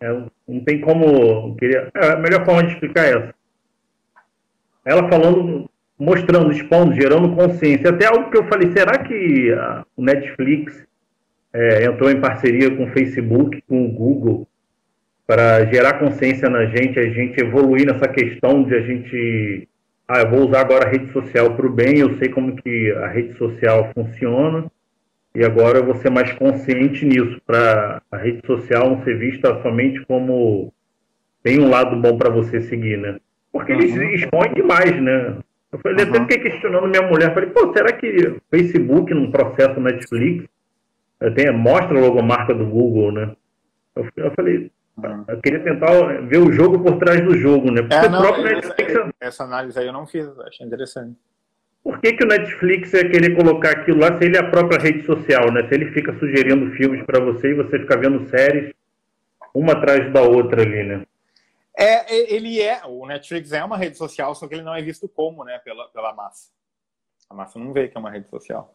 É, 0.00 0.08
não 0.48 0.60
tem 0.64 0.80
como. 0.80 1.54
Queria, 1.56 1.90
é 1.94 2.12
a 2.12 2.16
melhor 2.16 2.44
forma 2.46 2.62
de 2.62 2.72
explicar 2.72 3.04
é 3.04 3.10
essa. 3.10 3.34
Ela 4.86 5.08
falando 5.08 5.68
mostrando, 5.98 6.52
expondo, 6.52 6.94
gerando 6.94 7.34
consciência. 7.34 7.90
Até 7.90 8.06
algo 8.06 8.30
que 8.30 8.36
eu 8.36 8.44
falei, 8.44 8.70
será 8.72 8.98
que 8.98 9.50
o 9.96 10.02
Netflix 10.02 10.86
é, 11.52 11.84
entrou 11.84 12.10
em 12.10 12.20
parceria 12.20 12.70
com 12.70 12.84
o 12.84 12.90
Facebook, 12.92 13.62
com 13.66 13.86
o 13.86 13.90
Google, 13.90 14.46
para 15.26 15.64
gerar 15.66 15.98
consciência 15.98 16.48
na 16.48 16.66
gente, 16.66 16.98
a 16.98 17.08
gente 17.08 17.40
evoluir 17.40 17.86
nessa 17.86 18.06
questão 18.06 18.62
de 18.62 18.74
a 18.74 18.80
gente. 18.80 19.68
Ah, 20.06 20.20
eu 20.20 20.30
vou 20.30 20.46
usar 20.46 20.60
agora 20.60 20.86
a 20.86 20.90
rede 20.90 21.12
social 21.12 21.56
para 21.56 21.66
o 21.66 21.72
bem, 21.72 21.98
eu 21.98 22.16
sei 22.18 22.28
como 22.28 22.54
que 22.54 22.92
a 22.92 23.08
rede 23.08 23.36
social 23.36 23.90
funciona, 23.92 24.70
e 25.34 25.44
agora 25.44 25.78
eu 25.78 25.84
vou 25.84 25.96
ser 25.96 26.10
mais 26.10 26.30
consciente 26.34 27.04
nisso, 27.04 27.40
para 27.44 28.00
a 28.12 28.16
rede 28.16 28.40
social 28.46 28.88
não 28.88 29.02
ser 29.02 29.18
vista 29.18 29.60
somente 29.62 30.00
como 30.06 30.72
tem 31.42 31.58
um 31.58 31.68
lado 31.70 31.96
bom 32.00 32.16
para 32.16 32.30
você 32.30 32.60
seguir, 32.60 32.98
né? 32.98 33.16
Porque 33.50 33.72
eles 33.72 33.96
uhum. 33.96 34.10
expõem 34.10 34.52
demais, 34.52 35.02
né? 35.02 35.38
Eu 35.76 35.80
falei, 35.80 36.04
uhum. 36.04 36.10
até 36.10 36.20
fiquei 36.20 36.50
questionando 36.50 36.88
minha 36.88 37.02
mulher, 37.02 37.34
falei, 37.34 37.50
pô, 37.50 37.72
será 37.72 37.92
que 37.92 38.36
Facebook 38.50 39.12
num 39.12 39.30
processo 39.30 39.80
Netflix 39.80 40.48
tem, 41.34 41.52
mostra 41.52 41.96
a 41.96 42.00
logomarca 42.00 42.54
do 42.54 42.66
Google, 42.66 43.12
né? 43.12 43.36
Eu, 43.94 44.08
eu 44.16 44.30
falei, 44.32 44.70
uhum. 44.96 45.24
eu 45.28 45.40
queria 45.40 45.60
tentar 45.60 45.90
ver 46.22 46.38
o 46.38 46.52
jogo 46.52 46.78
por 46.78 46.98
trás 46.98 47.22
do 47.22 47.36
jogo, 47.36 47.70
né? 47.70 47.82
Porque 47.82 47.94
é, 47.94 48.08
não, 48.08 48.20
próprio 48.20 48.44
Netflix... 48.44 48.90
essa, 48.90 49.10
essa 49.20 49.44
análise 49.44 49.78
aí 49.78 49.86
eu 49.86 49.92
não 49.92 50.06
fiz, 50.06 50.26
achei 50.40 50.66
interessante. 50.66 51.16
Por 51.82 52.00
que, 52.00 52.14
que 52.14 52.24
o 52.24 52.28
Netflix 52.28 52.92
ia 52.94 53.08
querer 53.08 53.36
colocar 53.36 53.70
aquilo 53.70 54.00
lá 54.00 54.16
se 54.18 54.24
ele 54.24 54.36
é 54.36 54.40
a 54.40 54.50
própria 54.50 54.80
rede 54.80 55.04
social, 55.04 55.52
né? 55.52 55.68
Se 55.68 55.74
ele 55.74 55.92
fica 55.92 56.12
sugerindo 56.18 56.72
filmes 56.72 57.02
para 57.04 57.20
você 57.20 57.50
e 57.50 57.54
você 57.54 57.78
fica 57.78 57.96
vendo 57.96 58.28
séries 58.28 58.74
uma 59.54 59.74
atrás 59.74 60.12
da 60.12 60.20
outra 60.22 60.62
ali, 60.62 60.82
né? 60.82 61.02
É, 61.78 62.34
ele 62.34 62.60
é, 62.60 62.80
o 62.86 63.04
Netflix 63.06 63.52
é 63.52 63.62
uma 63.62 63.76
rede 63.76 63.98
social, 63.98 64.34
só 64.34 64.48
que 64.48 64.54
ele 64.54 64.62
não 64.62 64.74
é 64.74 64.80
visto 64.80 65.06
como, 65.06 65.44
né, 65.44 65.58
pela, 65.58 65.86
pela 65.88 66.14
massa. 66.14 66.48
A 67.28 67.34
massa 67.34 67.58
não 67.58 67.72
vê 67.72 67.88
que 67.88 67.96
é 67.96 68.00
uma 68.00 68.10
rede 68.10 68.28
social. 68.30 68.74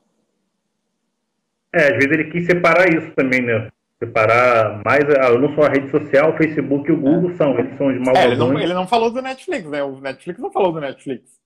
É, 1.74 1.86
às 1.86 1.94
vezes 1.94 2.12
ele 2.12 2.32
quis 2.32 2.46
separar 2.46 2.88
isso 2.94 3.12
também, 3.16 3.42
né? 3.42 3.72
Separar 3.98 4.84
mais, 4.84 5.04
ah, 5.20 5.38
não 5.38 5.56
só 5.56 5.64
a 5.64 5.70
rede 5.70 5.90
social, 5.90 6.32
o 6.32 6.38
Facebook 6.38 6.90
e 6.90 6.92
o 6.92 7.00
Google 7.00 7.36
são, 7.38 7.58
eles 7.58 7.78
são 7.78 7.88
os 7.88 7.96
malvadões. 7.96 8.18
É, 8.18 8.28
ele, 8.28 8.36
não, 8.36 8.60
ele 8.60 8.74
não 8.74 8.88
falou 8.88 9.10
do 9.10 9.22
Netflix, 9.22 9.70
né? 9.70 9.82
O 9.84 10.00
Netflix 10.00 10.40
não 10.40 10.52
falou 10.52 10.72
do 10.72 10.82
Netflix. 10.82 11.40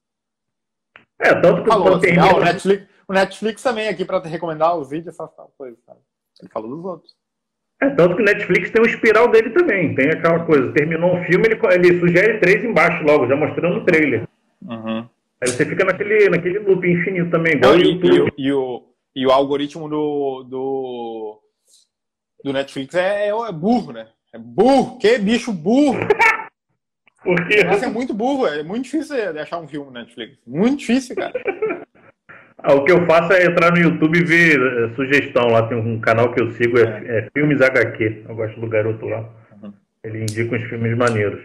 É, 1.19 1.33
tanto 1.39 1.63
que 1.63 1.69
falou, 1.69 1.95
assim, 1.95 2.17
ah, 2.17 2.35
o, 2.35 2.43
Netflix, 2.43 2.87
o 3.07 3.13
Netflix 3.13 3.63
também 3.63 3.87
aqui 3.87 4.03
para 4.03 4.21
te 4.21 4.27
recomendar 4.27 4.75
os 4.75 4.89
vídeos, 4.89 5.13
essas 5.13 5.29
coisas, 5.57 5.79
sabe? 5.85 5.99
Ele 6.41 6.51
falou 6.51 6.69
dos 6.69 6.85
outros. 6.85 7.15
É, 7.85 7.89
tanto 7.91 8.15
que 8.15 8.21
o 8.21 8.25
Netflix 8.25 8.71
tem 8.71 8.81
o 8.81 8.85
espiral 8.85 9.29
dele 9.29 9.51
também. 9.51 9.93
Tem 9.93 10.09
aquela 10.09 10.39
coisa, 10.39 10.71
terminou 10.71 11.15
um 11.15 11.23
filme, 11.25 11.45
ele, 11.47 11.59
ele 11.71 11.99
sugere 11.99 12.39
três 12.39 12.63
embaixo 12.63 13.03
logo, 13.03 13.27
já 13.27 13.35
mostrando 13.35 13.77
o 13.77 13.85
trailer. 13.85 14.27
Uhum. 14.63 15.07
Aí 15.41 15.49
você 15.49 15.65
fica 15.65 15.85
naquele, 15.85 16.29
naquele 16.29 16.59
loop 16.59 16.87
infinito 16.87 17.29
também, 17.29 17.53
igual 17.53 17.77
e, 17.77 17.93
e, 17.93 18.45
e, 18.45 18.51
o, 18.51 18.83
e 19.15 19.27
o 19.27 19.31
algoritmo 19.31 19.87
do, 19.87 20.43
do, 20.43 21.41
do 22.43 22.53
Netflix 22.53 22.95
é, 22.95 23.27
é 23.27 23.51
burro, 23.51 23.91
né? 23.91 24.07
É 24.33 24.37
burro, 24.39 24.97
que 24.97 25.17
bicho 25.19 25.51
burro! 25.51 25.99
Porque... 27.23 27.65
Você 27.65 27.85
é 27.85 27.89
muito 27.89 28.13
burro, 28.13 28.47
é 28.47 28.61
muito 28.61 28.83
difícil 28.83 29.17
achar 29.39 29.59
um 29.59 29.67
filme 29.67 29.91
na 29.91 30.01
Netflix. 30.01 30.37
Muito 30.45 30.79
difícil, 30.79 31.15
cara. 31.15 31.33
Ah, 32.67 32.73
o 32.73 32.83
que 32.83 32.91
eu 32.91 33.05
faço 33.05 33.31
é 33.31 33.45
entrar 33.45 33.69
no 33.71 33.77
YouTube 33.77 34.17
e 34.17 34.23
ver 34.23 34.59
é, 34.59 34.95
sugestão 34.95 35.49
lá. 35.49 35.67
Tem 35.67 35.77
um 35.77 35.99
canal 35.99 36.33
que 36.33 36.41
eu 36.41 36.49
sigo, 36.53 36.79
é, 36.79 36.81
é. 36.81 37.17
é 37.19 37.27
Filmes 37.31 37.61
HQ. 37.61 38.23
Eu 38.27 38.35
gosto 38.35 38.59
do 38.59 38.67
garoto 38.67 39.05
lá. 39.05 39.29
Uhum. 39.61 39.71
Ele 40.03 40.23
indica 40.23 40.55
uns 40.55 40.63
filmes 40.63 40.97
maneiros. 40.97 41.43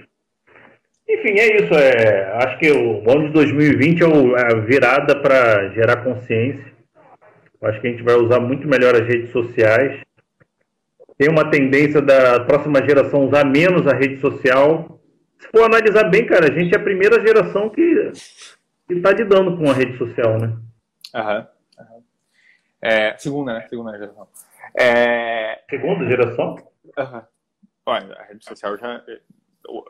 Enfim, 1.06 1.38
é 1.38 1.56
isso. 1.62 1.74
É, 1.74 2.32
acho 2.42 2.58
que 2.58 2.70
o 2.72 3.10
ano 3.10 3.26
de 3.26 3.34
2020 3.34 4.02
é 4.02 4.06
a 4.06 4.54
virada 4.60 5.14
para 5.20 5.68
gerar 5.74 5.96
consciência. 5.98 6.64
Acho 7.64 7.78
que 7.82 7.88
a 7.88 7.90
gente 7.90 8.02
vai 8.02 8.14
usar 8.14 8.40
muito 8.40 8.66
melhor 8.66 8.94
as 8.94 9.06
redes 9.06 9.30
sociais. 9.30 10.00
Tem 11.18 11.28
uma 11.28 11.50
tendência 11.50 12.00
da 12.00 12.40
próxima 12.44 12.82
geração 12.82 13.26
usar 13.26 13.44
menos 13.44 13.86
a 13.86 13.94
rede 13.94 14.18
social. 14.22 14.98
Se 15.38 15.48
for 15.48 15.64
analisar 15.64 16.04
bem, 16.04 16.24
cara, 16.24 16.50
a 16.50 16.58
gente 16.58 16.74
é 16.74 16.78
a 16.78 16.82
primeira 16.82 17.20
geração 17.20 17.68
que 17.68 18.10
está 18.88 19.12
lidando 19.12 19.58
com 19.58 19.70
a 19.70 19.74
rede 19.74 19.98
social, 19.98 20.38
né? 20.38 20.56
Aham. 21.14 21.46
É, 22.82 23.16
segunda, 23.18 23.54
né? 23.54 23.66
Segunda 23.68 23.98
geração. 23.98 24.28
É... 24.78 25.62
Segunda 25.68 26.06
geração? 26.06 26.56
Aham. 26.96 27.26
Olha, 27.86 28.14
a 28.14 28.22
rede 28.24 28.44
social 28.44 28.76
já. 28.76 29.02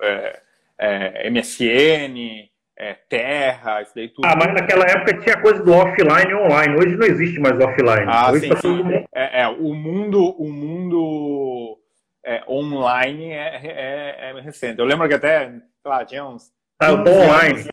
É, 0.02 0.42
é, 0.78 1.30
MSN, 1.30 2.48
é, 2.76 2.94
Terra, 2.94 3.82
isso 3.82 3.92
daí 3.94 4.08
tudo. 4.08 4.24
Ah, 4.24 4.34
mas 4.34 4.54
naquela 4.54 4.86
época 4.86 5.18
tinha 5.18 5.40
coisa 5.40 5.62
do 5.62 5.72
offline 5.72 6.30
e 6.30 6.34
online. 6.34 6.76
Hoje 6.76 6.96
não 6.96 7.06
existe 7.06 7.38
mais 7.38 7.58
offline. 7.60 8.06
Ah, 8.08 8.30
Hoje 8.32 8.40
sim, 8.40 8.48
tá 8.48 8.56
sim. 8.56 8.82
É, 9.14 9.42
é, 9.42 9.48
o 9.48 9.74
mundo, 9.74 10.34
o 10.38 10.50
mundo 10.50 11.78
é, 12.24 12.42
online 12.48 13.30
é, 13.30 13.60
é, 13.62 14.30
é, 14.30 14.40
recente. 14.40 14.78
Eu 14.78 14.86
lembro 14.86 15.06
que 15.06 15.14
até, 15.14 15.50
sei 15.50 15.60
lá, 15.84 16.04
tinha 16.04 16.24
uns. 16.24 16.50
Ah, 16.80 16.90
eu 16.90 17.04
tô 17.04 17.10
online. 17.10 17.68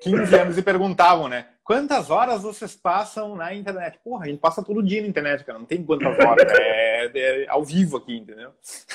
15 0.00 0.34
anos 0.36 0.58
e 0.58 0.62
perguntavam, 0.62 1.28
né? 1.28 1.46
Quantas 1.68 2.08
horas 2.08 2.44
vocês 2.44 2.74
passam 2.74 3.36
na 3.36 3.52
internet? 3.52 4.00
Porra, 4.02 4.24
a 4.24 4.28
gente 4.28 4.40
passa 4.40 4.64
todo 4.64 4.82
dia 4.82 5.02
na 5.02 5.08
internet, 5.08 5.44
cara. 5.44 5.58
Não 5.58 5.66
tem 5.66 5.84
quantas 5.84 6.18
horas. 6.18 6.50
É, 6.58 7.10
é 7.14 7.46
ao 7.46 7.62
vivo 7.62 7.98
aqui, 7.98 8.16
entendeu? 8.16 8.54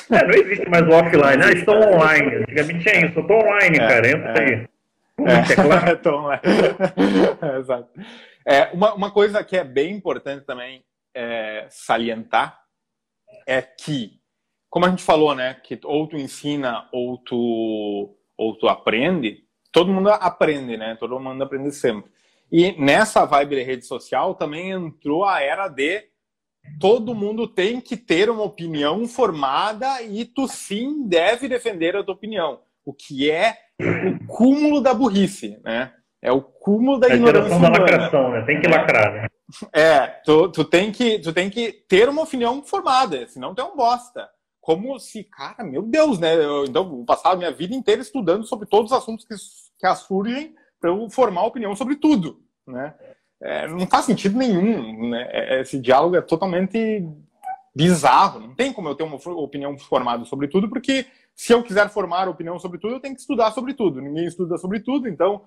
É, 0.09 0.23
não 0.23 0.33
existe 0.33 0.67
mais 0.67 0.81
o 0.81 0.89
offline. 0.89 1.43
Ah, 1.43 1.51
estou 1.51 1.75
online. 1.75 2.35
Antigamente 2.37 2.79
tinha 2.79 3.05
isso. 3.05 3.19
Estou 3.19 3.37
online, 3.37 3.77
é, 3.77 3.87
cara. 3.87 4.09
Entra 4.09 4.31
é. 4.31 4.43
aí. 4.43 4.67
É, 5.19 5.55
claro. 5.55 5.93
estou 5.93 6.13
online. 6.15 6.41
Exato. 7.59 7.89
É, 8.43 8.63
uma, 8.73 8.95
uma 8.95 9.11
coisa 9.11 9.43
que 9.43 9.55
é 9.55 9.63
bem 9.63 9.93
importante 9.93 10.43
também 10.43 10.83
é, 11.13 11.67
salientar 11.69 12.59
é 13.45 13.61
que, 13.61 14.19
como 14.67 14.87
a 14.87 14.89
gente 14.89 15.03
falou, 15.03 15.35
né? 15.35 15.53
Que 15.63 15.79
ou 15.83 16.07
tu 16.07 16.17
ensina 16.17 16.89
ou 16.91 17.19
tu, 17.19 18.17
ou 18.35 18.57
tu 18.57 18.67
aprende, 18.67 19.43
todo 19.71 19.93
mundo 19.93 20.09
aprende, 20.09 20.75
né? 20.75 20.97
Todo 20.99 21.19
mundo 21.19 21.43
aprende 21.43 21.71
sempre. 21.71 22.11
E 22.53 22.79
nessa 22.79 23.25
vibe 23.25 23.55
de 23.55 23.63
rede 23.63 23.83
social 23.87 24.35
também 24.35 24.69
entrou 24.69 25.25
a 25.25 25.41
era 25.41 25.67
de 25.67 26.03
todo 26.79 27.15
mundo 27.15 27.47
tem 27.47 27.81
que 27.81 27.97
ter 27.97 28.29
uma 28.29 28.43
opinião 28.43 29.07
formada 29.07 30.03
e 30.03 30.23
tu 30.23 30.47
sim 30.47 31.07
deve 31.07 31.47
defender 31.47 31.95
a 31.95 32.03
tua 32.03 32.13
opinião. 32.13 32.61
O 32.85 32.93
que 32.93 33.31
é 33.31 33.57
o 33.81 34.27
cúmulo 34.27 34.81
da 34.81 34.93
burrice, 34.93 35.59
né? 35.63 35.93
É 36.21 36.31
o 36.31 36.43
cúmulo 36.43 36.99
da 36.99 37.09
é 37.09 37.15
ignorância. 37.15 37.59
da 37.59 37.69
lacração, 37.69 38.29
né? 38.29 38.43
Tem 38.43 38.61
que 38.61 38.67
lacrar, 38.67 39.11
né? 39.13 39.27
É, 39.73 40.05
tu, 40.23 40.47
tu, 40.49 40.63
tem 40.63 40.91
que, 40.91 41.17
tu 41.17 41.33
tem 41.33 41.49
que 41.49 41.71
ter 41.89 42.07
uma 42.07 42.21
opinião 42.21 42.61
formada, 42.61 43.27
senão 43.29 43.55
tu 43.55 43.63
é 43.63 43.65
um 43.65 43.75
bosta. 43.75 44.29
Como 44.61 44.99
se, 44.99 45.23
cara, 45.23 45.63
meu 45.63 45.81
Deus, 45.81 46.19
né? 46.19 46.35
Eu, 46.35 46.65
então, 46.65 46.87
vou 46.87 47.03
passar 47.03 47.31
a 47.31 47.35
minha 47.35 47.51
vida 47.51 47.73
inteira 47.73 48.01
estudando 48.01 48.45
sobre 48.45 48.67
todos 48.67 48.91
os 48.91 48.97
assuntos 48.97 49.25
que, 49.25 49.33
que 49.33 49.95
surgem 49.95 50.53
para 50.83 50.91
eu 50.91 51.09
formar 51.09 51.45
opinião 51.45 51.73
sobre 51.77 51.95
tudo, 51.95 52.43
né? 52.67 52.93
É, 53.41 53.65
não 53.69 53.87
faz 53.87 54.03
sentido 54.03 54.37
nenhum, 54.37 55.11
né? 55.11 55.29
É, 55.31 55.61
esse 55.61 55.79
diálogo 55.79 56.17
é 56.17 56.21
totalmente 56.21 57.07
bizarro. 57.73 58.41
Não 58.41 58.53
tem 58.53 58.73
como 58.73 58.89
eu 58.89 58.95
ter 58.95 59.03
uma 59.03 59.15
opinião 59.15 59.77
formada 59.79 60.25
sobre 60.25 60.49
tudo, 60.49 60.67
porque 60.67 61.05
se 61.33 61.53
eu 61.53 61.63
quiser 61.63 61.89
formar 61.89 62.27
opinião 62.27 62.59
sobre 62.59 62.79
tudo, 62.79 62.95
eu 62.95 62.99
tenho 62.99 63.15
que 63.15 63.21
estudar 63.21 63.51
sobre 63.51 63.73
tudo. 63.73 64.01
Ninguém 64.01 64.25
estuda 64.25 64.57
sobre 64.57 64.81
tudo, 64.81 65.07
então 65.07 65.45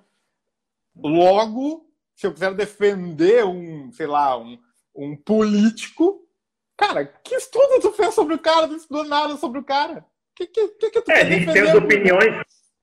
logo, 0.96 1.86
se 2.14 2.26
eu 2.26 2.32
quiser 2.32 2.54
defender 2.54 3.44
um, 3.44 3.92
sei 3.92 4.06
lá, 4.06 4.38
um, 4.38 4.58
um 4.94 5.14
político, 5.14 6.26
cara, 6.78 7.04
que 7.04 7.34
estudo 7.34 7.82
tu 7.82 7.92
fez 7.92 8.14
sobre 8.14 8.34
o 8.34 8.38
cara? 8.38 8.66
Não 8.66 8.76
estudou 8.76 9.04
nada 9.04 9.36
sobre 9.36 9.58
o 9.58 9.64
cara. 9.64 10.02
Que, 10.34 10.46
que, 10.46 10.68
que, 10.68 10.90
que 10.92 11.02
tu 11.02 11.10
é, 11.10 11.20
a 11.20 11.24
gente 11.26 11.52
tem 11.52 11.60
as 11.60 11.74
opiniões 11.74 12.42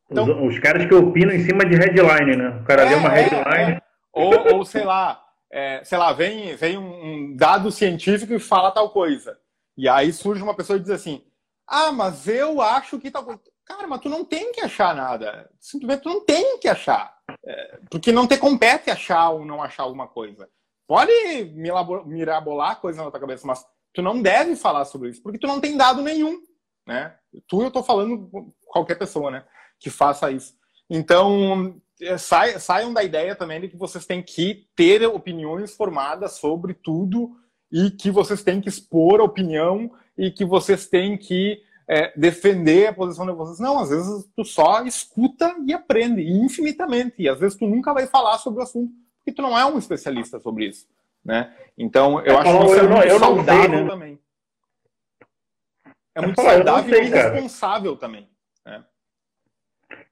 então, 0.09 0.45
os, 0.45 0.55
os, 0.55 0.59
caras 0.59 0.85
que 0.85 0.93
opinam 0.93 1.33
em 1.33 1.43
cima 1.43 1.65
de 1.65 1.75
headline, 1.75 2.35
né? 2.35 2.59
O 2.61 2.63
cara 2.65 2.83
é, 2.83 2.89
lê 2.89 2.95
uma 2.95 3.17
é, 3.17 3.21
headline. 3.21 3.73
É, 3.73 3.81
ou, 4.11 4.55
ou, 4.55 4.65
sei 4.65 4.83
lá, 4.83 5.23
é, 5.51 5.83
sei 5.83 5.97
lá, 5.97 6.13
vem, 6.13 6.55
vem 6.55 6.77
um 6.77 7.35
dado 7.35 7.71
científico 7.71 8.33
e 8.33 8.39
fala 8.39 8.71
tal 8.71 8.89
coisa. 8.89 9.37
E 9.77 9.87
aí 9.89 10.11
surge 10.13 10.41
uma 10.41 10.55
pessoa 10.55 10.77
e 10.77 10.81
diz 10.81 10.89
assim: 10.89 11.23
Ah, 11.67 11.91
mas 11.91 12.27
eu 12.27 12.61
acho 12.61 12.99
que 12.99 13.09
tal 13.09 13.23
coisa. 13.23 13.41
Cara, 13.65 13.87
mas 13.87 14.01
tu 14.01 14.09
não 14.09 14.25
tem 14.25 14.51
que 14.51 14.61
achar 14.61 14.93
nada. 14.93 15.49
Simplesmente 15.59 16.03
tu 16.03 16.09
não 16.09 16.25
tem 16.25 16.59
que 16.59 16.67
achar. 16.67 17.15
É, 17.45 17.79
porque 17.89 18.11
não 18.11 18.27
te 18.27 18.37
compete 18.37 18.91
achar 18.91 19.29
ou 19.29 19.45
não 19.45 19.63
achar 19.63 19.83
alguma 19.83 20.07
coisa. 20.07 20.49
Pode 20.85 21.11
mirabolar 22.05 22.81
coisa 22.81 23.03
na 23.03 23.09
tua 23.09 23.19
cabeça, 23.19 23.47
mas 23.47 23.65
tu 23.93 24.01
não 24.01 24.21
deve 24.21 24.55
falar 24.55 24.83
sobre 24.85 25.09
isso, 25.09 25.23
porque 25.23 25.39
tu 25.39 25.47
não 25.47 25.61
tem 25.61 25.77
dado 25.77 26.01
nenhum. 26.01 26.41
Né? 26.85 27.15
Tu 27.47 27.61
eu 27.61 27.71
tô 27.71 27.81
falando 27.81 28.29
qualquer 28.67 28.95
pessoa, 28.95 29.31
né? 29.31 29.45
Que 29.83 29.89
faça 29.89 30.31
isso. 30.31 30.55
Então, 30.89 31.75
é, 32.01 32.17
saiam 32.17 32.93
da 32.93 33.03
ideia 33.03 33.35
também 33.35 33.59
de 33.59 33.67
que 33.67 33.75
vocês 33.75 34.05
têm 34.05 34.23
que 34.23 34.65
ter 34.75 35.05
opiniões 35.05 35.75
formadas 35.75 36.33
sobre 36.33 36.73
tudo 36.73 37.35
e 37.69 37.91
que 37.91 38.09
vocês 38.09 38.41
têm 38.41 38.61
que 38.61 38.69
expor 38.69 39.19
a 39.19 39.25
opinião 39.25 39.91
e 40.17 40.31
que 40.31 40.45
vocês 40.45 40.87
têm 40.87 41.17
que 41.17 41.61
é, 41.85 42.17
defender 42.17 42.87
a 42.87 42.93
posição 42.93 43.25
de 43.25 43.33
vocês. 43.33 43.59
Não, 43.59 43.77
às 43.77 43.89
vezes 43.89 44.25
tu 44.33 44.45
só 44.45 44.85
escuta 44.85 45.53
e 45.67 45.73
aprende, 45.73 46.21
infinitamente. 46.21 47.15
E 47.21 47.27
às 47.27 47.39
vezes 47.39 47.57
tu 47.57 47.67
nunca 47.67 47.93
vai 47.93 48.07
falar 48.07 48.37
sobre 48.37 48.61
o 48.61 48.63
assunto, 48.63 48.93
porque 49.17 49.35
tu 49.35 49.41
não 49.41 49.57
é 49.57 49.65
um 49.65 49.77
especialista 49.77 50.39
sobre 50.39 50.67
isso. 50.67 50.87
Né? 51.25 51.53
Então, 51.77 52.21
eu 52.21 52.35
é, 52.35 52.37
acho 52.37 52.57
que 52.57 52.65
isso 52.65 52.79
é 52.79 52.87
muito 52.87 53.19
saudável 53.19 53.69
sei, 53.69 53.83
né? 53.83 53.89
também. 53.89 54.19
É 56.15 56.21
muito 56.21 56.41
saudável 56.41 56.95
sei, 56.95 57.03
e 57.03 57.09
responsável 57.09 57.97
também. 57.97 58.29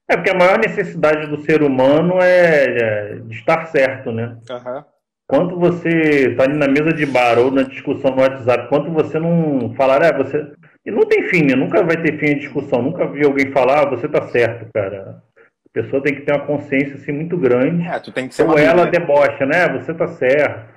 É 0.08 0.16
porque 0.16 0.30
a 0.30 0.34
maior 0.34 0.58
necessidade 0.58 1.26
do 1.26 1.40
ser 1.42 1.62
humano 1.62 2.20
é, 2.20 2.64
é 2.64 3.14
de 3.24 3.34
estar 3.34 3.66
certo, 3.66 4.12
né? 4.12 4.36
Uhum. 4.50 4.84
Quando 5.26 5.58
você 5.58 5.88
está 6.30 6.44
ali 6.44 6.58
na 6.58 6.68
mesa 6.68 6.92
de 6.92 7.06
bar 7.06 7.38
ou 7.38 7.50
na 7.50 7.62
discussão 7.62 8.10
no 8.10 8.20
WhatsApp, 8.20 8.68
quando 8.68 8.92
você 8.92 9.18
não 9.18 9.72
falar, 9.74 10.02
é, 10.02 10.12
você. 10.12 10.52
E 10.84 10.90
não 10.90 11.06
tem 11.06 11.22
fim, 11.28 11.46
né? 11.46 11.54
Nunca 11.54 11.82
vai 11.82 11.96
ter 11.96 12.18
fim 12.18 12.32
a 12.32 12.38
discussão. 12.38 12.82
Nunca 12.82 13.06
vi 13.06 13.24
alguém 13.24 13.50
falar, 13.52 13.82
ah, 13.82 13.90
você 13.90 14.06
está 14.06 14.20
certo, 14.28 14.66
cara. 14.74 15.22
A 15.38 15.72
pessoa 15.72 16.02
tem 16.02 16.14
que 16.14 16.22
ter 16.22 16.32
uma 16.32 16.44
consciência 16.44 16.96
assim 16.96 17.12
muito 17.12 17.38
grande. 17.38 17.86
É, 17.86 17.98
tu 17.98 18.12
tem 18.12 18.28
que 18.28 18.34
ser 18.34 18.42
Ou 18.42 18.58
ela 18.58 18.84
debocha, 18.84 19.46
né? 19.46 19.68
Você 19.78 19.92
está 19.92 20.08
certo. 20.08 20.72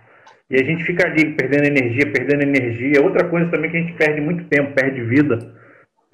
E 0.49 0.55
a 0.55 0.63
gente 0.63 0.83
fica 0.85 1.05
ali 1.05 1.33
perdendo 1.33 1.65
energia, 1.65 2.09
perdendo 2.09 2.43
energia. 2.43 3.01
Outra 3.01 3.27
coisa 3.27 3.49
também 3.49 3.69
que 3.71 3.77
a 3.77 3.81
gente 3.81 3.93
perde 3.93 4.21
muito 4.21 4.45
tempo, 4.45 4.73
perde 4.73 5.01
vida 5.01 5.39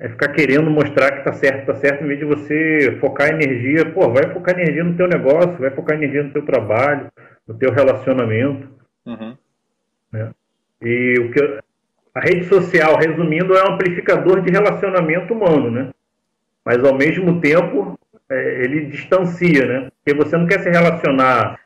é 0.01 0.09
ficar 0.09 0.29
querendo 0.29 0.67
mostrar 0.71 1.11
que 1.11 1.23
tá 1.23 1.31
certo, 1.31 1.67
tá 1.67 1.75
certo, 1.75 2.03
em 2.03 2.07
vez 2.07 2.17
de 2.17 2.25
você 2.25 2.97
focar 2.99 3.29
energia, 3.29 3.85
pô, 3.91 4.09
vai 4.09 4.33
focar 4.33 4.59
energia 4.59 4.83
no 4.83 4.97
teu 4.97 5.07
negócio, 5.07 5.59
vai 5.59 5.69
focar 5.69 5.95
energia 5.95 6.23
no 6.23 6.31
teu 6.31 6.43
trabalho, 6.43 7.11
no 7.47 7.53
teu 7.53 7.71
relacionamento. 7.71 8.67
Uhum. 9.05 9.37
Né? 10.11 10.31
E 10.81 11.19
o 11.19 11.31
que 11.31 11.59
a 12.15 12.19
rede 12.19 12.45
social, 12.45 12.97
resumindo, 12.97 13.55
é 13.55 13.63
um 13.63 13.73
amplificador 13.75 14.41
de 14.41 14.49
relacionamento 14.49 15.35
humano, 15.35 15.69
né? 15.69 15.91
Mas 16.65 16.83
ao 16.83 16.95
mesmo 16.95 17.39
tempo 17.39 17.97
é, 18.27 18.63
ele 18.63 18.87
distancia, 18.87 19.67
né? 19.67 19.91
Porque 20.03 20.17
você 20.17 20.35
não 20.35 20.47
quer 20.47 20.61
se 20.61 20.69
relacionar. 20.69 21.59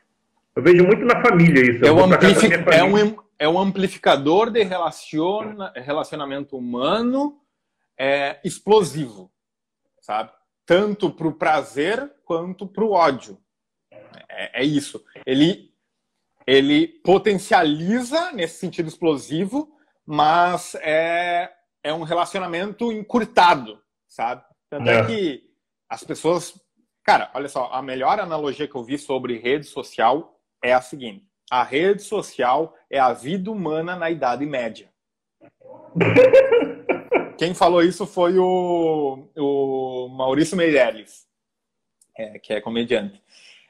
Eu 0.54 0.62
vejo 0.62 0.84
muito 0.84 1.06
na 1.06 1.22
família 1.22 1.70
isso. 1.70 1.84
É, 1.84 1.90
um, 1.90 2.04
amplific... 2.04 2.52
é, 2.70 2.84
um, 2.84 3.16
é 3.38 3.48
um 3.48 3.58
amplificador 3.58 4.50
de 4.50 4.62
relaciona... 4.62 5.72
relacionamento 5.74 6.54
humano 6.56 7.38
é 7.98 8.40
explosivo, 8.44 9.32
sabe? 10.00 10.32
Tanto 10.64 11.10
para 11.10 11.28
o 11.28 11.34
prazer 11.34 12.12
quanto 12.24 12.66
para 12.66 12.84
o 12.84 12.92
ódio. 12.92 13.38
É, 14.28 14.62
é, 14.62 14.64
isso. 14.64 15.04
Ele, 15.24 15.72
ele 16.46 16.88
potencializa 17.04 18.32
nesse 18.32 18.58
sentido 18.58 18.88
explosivo, 18.88 19.76
mas 20.04 20.74
é, 20.76 21.52
é 21.82 21.92
um 21.92 22.02
relacionamento 22.02 22.92
encurtado, 22.92 23.80
sabe? 24.08 24.44
Tanto 24.68 24.88
é. 24.90 24.98
é 24.98 25.06
que 25.06 25.50
as 25.88 26.02
pessoas 26.02 26.60
Cara, 27.06 27.30
olha 27.34 27.48
só, 27.48 27.70
a 27.72 27.80
melhor 27.80 28.18
analogia 28.18 28.66
que 28.66 28.74
eu 28.74 28.82
vi 28.82 28.98
sobre 28.98 29.38
rede 29.38 29.64
social 29.64 30.40
é 30.60 30.72
a 30.72 30.80
seguinte: 30.80 31.24
a 31.48 31.62
rede 31.62 32.02
social 32.02 32.74
é 32.90 32.98
a 32.98 33.12
vida 33.12 33.48
humana 33.48 33.94
na 33.94 34.10
Idade 34.10 34.44
Média. 34.44 34.90
Quem 37.36 37.54
falou 37.54 37.82
isso 37.82 38.06
foi 38.06 38.38
o, 38.38 39.28
o 39.36 40.08
Maurício 40.08 40.56
Meirelles, 40.56 41.26
é, 42.16 42.38
que 42.38 42.52
é 42.52 42.60
comediante. 42.60 43.22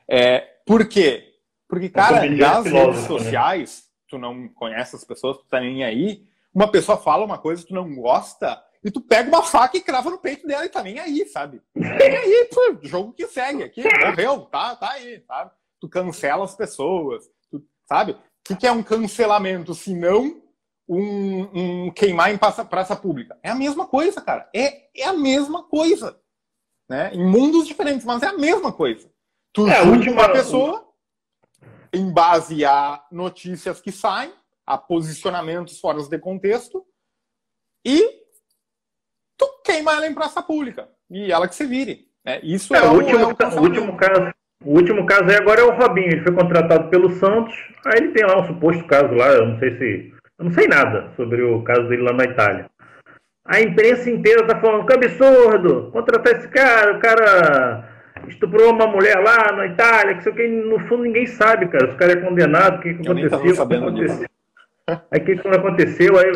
É, 0.09 0.41
por 0.64 0.89
quê? 0.89 1.35
Porque, 1.69 1.89
cara, 1.89 2.29
nas 2.31 2.64
redes 2.64 3.03
né? 3.03 3.09
sociais, 3.09 3.85
tu 4.09 4.19
não 4.19 4.49
conhece 4.49 4.95
as 4.95 5.05
pessoas, 5.05 5.39
tu 5.39 5.45
tá 5.47 5.61
nem 5.61 5.83
aí, 5.83 6.25
uma 6.55 6.71
pessoa 6.71 6.97
fala 6.97 7.25
uma 7.25 7.39
coisa 7.39 7.62
que 7.62 7.69
tu 7.69 7.75
não 7.75 7.95
gosta, 7.95 8.62
e 8.85 8.91
tu 8.91 9.01
pega 9.01 9.29
uma 9.29 9.43
faca 9.43 9.77
e 9.77 9.81
crava 9.81 10.11
no 10.11 10.19
peito 10.19 10.47
dela 10.47 10.64
e 10.64 10.69
tá 10.69 10.81
nem 10.83 10.99
aí, 11.01 11.27
sabe? 11.27 11.61
Nem 11.75 12.17
aí, 12.17 12.49
pô, 12.53 12.79
jogo 12.83 13.12
que 13.12 13.27
segue 13.27 13.64
aqui, 13.64 13.83
morreu, 13.83 14.43
tá, 14.43 14.77
tá 14.77 14.93
aí, 14.93 15.21
sabe? 15.27 15.51
Tu 15.81 15.89
cancela 15.89 16.45
as 16.45 16.55
pessoas, 16.55 17.29
tu, 17.51 17.64
sabe? 17.85 18.12
O 18.12 18.19
que, 18.45 18.55
que 18.55 18.67
é 18.67 18.71
um 18.71 18.85
cancelamento, 18.85 19.75
se 19.75 19.93
não 19.93 20.41
um, 20.89 21.87
um, 21.87 21.91
queimar 21.91 22.32
em 22.32 22.39
praça, 22.39 22.64
praça 22.64 22.97
pública? 22.97 23.39
É 23.43 23.51
a 23.51 23.55
mesma 23.55 23.87
coisa, 23.87 24.20
cara. 24.20 24.49
É, 24.55 24.89
é 24.95 25.05
a 25.05 25.12
mesma 25.12 25.64
coisa. 25.64 26.18
Né? 26.89 27.11
Em 27.14 27.24
mundos 27.24 27.66
diferentes, 27.66 28.05
mas 28.05 28.22
é 28.22 28.28
a 28.28 28.37
mesma 28.37 28.72
coisa. 28.72 29.09
Tu 29.53 29.66
é, 29.68 29.82
última... 29.82 30.22
uma 30.22 30.32
pessoa 30.32 30.87
em 31.93 32.12
base 32.12 32.64
a 32.64 33.03
notícias 33.11 33.80
que 33.80 33.91
saem, 33.91 34.32
a 34.66 34.76
posicionamentos 34.76 35.80
fora 35.80 36.03
de 36.03 36.18
contexto, 36.18 36.84
e 37.84 38.03
tu 39.37 39.47
queima 39.64 39.93
ela 39.93 40.07
em 40.07 40.14
praça 40.14 40.43
pública. 40.43 40.89
E 41.09 41.30
ela 41.30 41.49
que 41.49 41.55
se 41.55 41.64
vire. 41.66 42.09
Né? 42.24 42.41
Isso 42.43 42.74
é, 42.74 42.78
é, 42.78 42.82
o, 42.82 42.95
último, 42.95 43.18
é 43.18 43.24
o, 43.24 43.59
o 43.59 43.62
último 43.62 43.97
caso. 43.97 44.34
O 44.64 44.72
último 44.72 45.07
caso 45.07 45.24
aí 45.24 45.37
agora 45.37 45.61
é 45.61 45.64
o 45.64 45.76
Robinho. 45.76 46.09
Ele 46.09 46.22
foi 46.22 46.34
contratado 46.34 46.91
pelo 46.91 47.11
Santos. 47.12 47.55
Aí 47.87 48.03
ele 48.03 48.12
tem 48.12 48.26
lá 48.26 48.41
um 48.41 48.47
suposto 48.47 48.84
caso 48.87 49.14
lá. 49.14 49.28
Eu 49.28 49.47
não 49.47 49.59
sei 49.61 49.78
se. 49.78 50.16
Eu 50.39 50.45
não 50.45 50.53
sei 50.53 50.68
nada 50.68 51.11
sobre 51.16 51.43
o 51.43 51.62
caso 51.62 51.89
dele 51.89 52.03
lá 52.03 52.12
na 52.12 52.24
Itália. 52.24 52.66
A 53.47 53.61
imprensa 53.61 54.11
inteira 54.11 54.47
tá 54.47 54.61
falando 54.61 54.87
que 54.87 54.93
absurdo! 54.93 55.91
Contratar 55.93 56.34
esse 56.34 56.49
cara, 56.49 56.97
o 56.97 57.01
cara 57.01 57.89
estuprou 58.28 58.72
uma 58.72 58.87
mulher 58.87 59.18
lá 59.20 59.53
na 59.53 59.66
Itália, 59.66 60.16
que 60.16 60.24
sei 60.24 60.32
o 60.32 60.34
que, 60.34 60.47
no 60.49 60.78
fundo 60.89 61.05
ninguém 61.05 61.26
sabe, 61.26 61.68
cara. 61.68 61.89
Se 61.89 61.95
o 61.95 61.97
cara 61.97 62.12
é 62.12 62.16
condenado, 62.16 62.78
o 62.78 62.80
que, 62.80 62.95
que 62.95 63.09
aconteceu? 63.09 63.39
O 63.39 63.68
que 63.68 63.74
aconteceu? 63.74 64.28
Aí 65.11 65.20
o 65.20 65.24
que, 65.24 65.37
que 65.37 65.49
aconteceu? 65.49 66.18
Aí, 66.18 66.32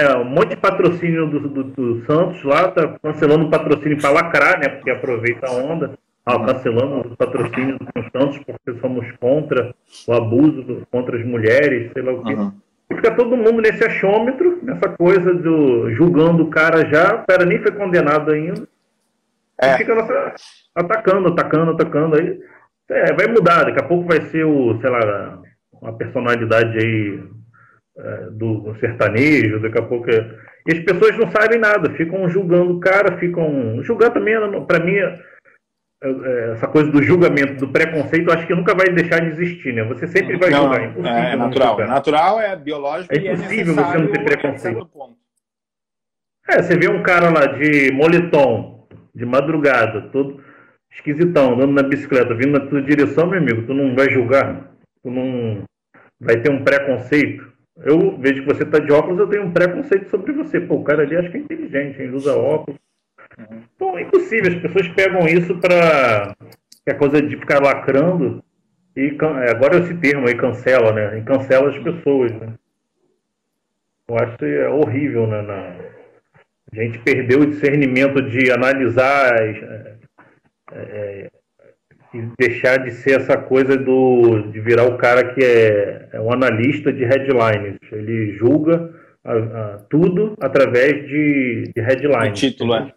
é, 0.00 0.16
um 0.16 0.24
monte 0.24 0.50
de 0.50 0.56
patrocínio 0.56 1.28
do, 1.28 1.40
do, 1.48 1.64
do 1.64 2.04
Santos 2.06 2.42
lá, 2.42 2.68
tá 2.68 2.98
cancelando 3.02 3.46
o 3.46 3.50
patrocínio 3.50 4.00
para 4.00 4.10
lacrar, 4.10 4.58
né? 4.58 4.68
Porque 4.68 4.90
aproveita 4.90 5.46
a 5.46 5.52
onda. 5.52 5.92
Ah, 6.26 6.38
cancelando 6.38 7.12
o 7.12 7.16
patrocínio 7.16 7.78
do 7.78 8.02
Santos 8.10 8.38
porque 8.38 8.80
somos 8.80 9.06
contra 9.20 9.74
o 10.08 10.12
abuso 10.12 10.86
contra 10.90 11.18
as 11.18 11.24
mulheres, 11.24 11.92
sei 11.92 12.02
lá 12.02 12.12
o 12.12 12.24
quê. 12.24 12.32
Uhum. 12.32 12.52
Fica 12.92 13.14
todo 13.14 13.36
mundo 13.36 13.60
nesse 13.62 13.84
achômetro, 13.84 14.58
nessa 14.62 14.88
coisa 14.90 15.34
do 15.34 15.90
julgando 15.92 16.44
o 16.44 16.50
cara 16.50 16.86
já, 16.86 17.14
o 17.14 17.26
cara 17.26 17.44
nem 17.44 17.60
foi 17.60 17.72
condenado 17.72 18.30
ainda. 18.30 18.66
É. 19.60 19.74
E 19.74 19.78
fica 19.78 19.94
nessa, 19.94 20.34
atacando, 20.74 21.28
atacando, 21.28 21.70
atacando. 21.70 22.16
Aí 22.16 22.40
é, 22.90 23.12
vai 23.12 23.26
mudar, 23.28 23.64
daqui 23.64 23.80
a 23.80 23.86
pouco 23.86 24.08
vai 24.08 24.20
ser 24.22 24.44
o, 24.44 24.78
sei 24.80 24.90
lá, 24.90 25.42
uma 25.80 25.96
personalidade 25.96 26.78
aí 26.78 27.22
é, 27.96 28.30
do 28.30 28.74
sertanejo, 28.80 29.60
daqui 29.60 29.78
a 29.78 29.82
pouco. 29.82 30.10
É... 30.10 30.30
E 30.66 30.72
as 30.72 30.78
pessoas 30.80 31.16
não 31.18 31.30
sabem 31.30 31.58
nada, 31.58 31.90
ficam 31.90 32.28
julgando 32.28 32.76
o 32.76 32.80
cara, 32.80 33.18
ficam. 33.18 33.82
Julgar 33.82 34.10
também, 34.10 34.34
para 34.66 34.82
mim, 34.82 34.94
essa 36.52 36.66
coisa 36.66 36.90
do 36.90 37.02
julgamento, 37.02 37.66
do 37.66 37.72
preconceito, 37.72 38.30
acho 38.30 38.46
que 38.46 38.54
nunca 38.54 38.74
vai 38.74 38.88
deixar 38.88 39.20
de 39.20 39.28
existir, 39.28 39.72
né? 39.72 39.84
Você 39.84 40.06
sempre 40.06 40.36
vai 40.36 40.50
não, 40.50 40.62
julgar. 40.62 40.82
É, 40.82 41.32
é 41.32 41.36
natural. 41.36 41.80
É 41.80 41.86
natural, 41.86 42.40
é 42.40 42.56
biológico. 42.56 43.14
É 43.14 43.18
impossível 43.18 43.74
você 43.74 43.98
não 43.98 44.06
ter 44.08 44.24
preconceito. 44.24 44.90
É, 46.48 46.62
você 46.62 46.76
vê 46.76 46.88
um 46.88 47.02
cara 47.02 47.30
lá 47.30 47.46
de 47.46 47.90
moletom, 47.92 48.86
de 49.14 49.24
madrugada, 49.24 50.02
todo 50.12 50.42
esquisitão, 50.92 51.54
andando 51.54 51.72
na 51.72 51.82
bicicleta, 51.82 52.34
vindo 52.34 52.58
na 52.58 52.66
tua 52.66 52.82
direção, 52.82 53.26
meu 53.26 53.40
amigo, 53.40 53.66
tu 53.66 53.72
não 53.72 53.94
vai 53.94 54.10
julgar, 54.10 54.70
tu 55.02 55.10
não 55.10 55.64
vai 56.20 56.36
ter 56.40 56.50
um 56.50 56.62
preconceito. 56.62 57.52
Eu 57.78 58.16
vejo 58.18 58.42
que 58.42 58.54
você 58.54 58.62
está 58.62 58.78
de 58.78 58.92
óculos, 58.92 59.18
eu 59.18 59.26
tenho 59.26 59.44
um 59.44 59.52
preconceito 59.52 60.08
sobre 60.08 60.32
você. 60.32 60.60
Pô, 60.60 60.76
o 60.76 60.84
cara 60.84 61.02
ali 61.02 61.16
acho 61.16 61.30
que 61.30 61.38
é 61.38 61.40
inteligente, 61.40 62.00
ele 62.00 62.14
usa 62.14 62.36
óculos. 62.36 62.78
Bom, 63.78 63.98
é 63.98 64.02
impossível, 64.02 64.52
as 64.52 64.60
pessoas 64.60 64.88
pegam 64.88 65.26
isso 65.26 65.56
para 65.58 66.34
é 66.86 66.94
coisa 66.94 67.20
de 67.22 67.36
ficar 67.36 67.62
lacrando 67.62 68.44
e 68.96 69.16
é, 69.42 69.50
agora 69.50 69.78
esse 69.78 69.94
termo 69.94 70.28
aí 70.28 70.36
cancela, 70.36 70.92
né? 70.92 71.18
E 71.18 71.22
cancela 71.22 71.70
as 71.70 71.78
pessoas, 71.78 72.32
né? 72.32 72.54
Eu 74.08 74.16
acho 74.18 74.36
que 74.36 74.44
é 74.44 74.68
horrível, 74.68 75.26
né? 75.26 75.42
Na... 75.42 75.76
A 76.72 76.82
gente 76.82 76.98
perdeu 76.98 77.40
o 77.40 77.46
discernimento 77.46 78.20
de 78.22 78.52
analisar 78.52 79.34
as, 79.34 79.56
é, 79.56 79.96
é 80.72 81.28
e 82.14 82.22
deixar 82.38 82.78
de 82.78 82.92
ser 82.92 83.20
essa 83.20 83.36
coisa 83.36 83.76
do 83.76 84.42
de 84.52 84.60
virar 84.60 84.84
o 84.84 84.96
cara 84.96 85.34
que 85.34 85.44
é, 85.44 86.08
é 86.12 86.20
um 86.20 86.32
analista 86.32 86.92
de 86.92 87.04
headlines. 87.04 87.76
Ele 87.90 88.32
julga 88.34 88.94
a, 89.24 89.32
a, 89.32 89.78
tudo 89.90 90.36
através 90.40 91.08
de, 91.08 91.72
de 91.74 91.82
headlines. 91.82 92.30
O 92.30 92.32
título, 92.32 92.76
é. 92.76 92.92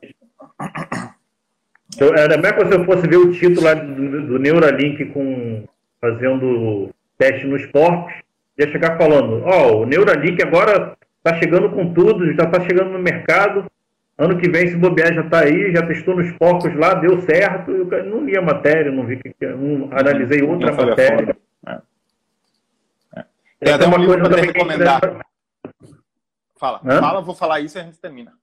Então, 1.96 2.14
era 2.16 2.38
mesmo 2.38 2.68
se 2.68 2.74
eu 2.74 2.86
fosse 2.86 3.08
ver 3.08 3.18
o 3.18 3.32
título 3.32 3.64
lá 3.64 3.74
do, 3.74 4.28
do 4.28 4.40
Neuralink 4.40 5.06
com, 5.06 5.64
fazendo 6.02 6.90
teste 7.18 7.48
nos 7.48 7.66
porcos, 7.68 8.14
ia 8.58 8.70
chegar 8.72 8.98
falando, 8.98 9.44
ó, 9.46 9.72
oh, 9.72 9.82
o 9.82 9.86
Neuralink 9.86 10.44
agora 10.44 10.98
está 11.18 11.40
chegando 11.40 11.70
com 11.70 11.94
tudo, 11.94 12.34
já 12.34 12.44
está 12.44 12.60
chegando 12.62 12.92
no 12.92 13.00
mercado, 13.00 13.66
Ano 14.18 14.40
que 14.40 14.50
vem, 14.50 14.68
se 14.68 14.76
bobear, 14.76 15.14
já 15.14 15.22
está 15.22 15.42
aí, 15.42 15.72
já 15.72 15.86
testou 15.86 16.16
nos 16.16 16.32
porcos 16.38 16.74
lá, 16.76 16.96
deu 16.96 17.22
certo. 17.22 17.70
Eu 17.70 18.06
não 18.06 18.26
li 18.26 18.36
a 18.36 18.42
matéria, 18.42 18.92
não 18.92 19.06
vi 19.06 19.18
que. 19.18 19.32
Não, 19.46 19.90
analisei 19.92 20.42
outra 20.42 20.72
não 20.72 20.86
matéria. 20.86 21.38
É. 21.68 21.82
É. 23.16 23.26
Tem 23.60 23.74
até 23.74 23.86
uma 23.86 23.98
livro 23.98 24.20
para 24.28 24.42
recomendar. 24.42 25.02
Fala, 26.56 26.82
Hã? 26.84 27.00
fala, 27.00 27.22
vou 27.22 27.36
falar 27.36 27.60
isso 27.60 27.78
e 27.78 27.82
a 27.82 27.84
gente 27.84 28.00
termina. 28.00 28.34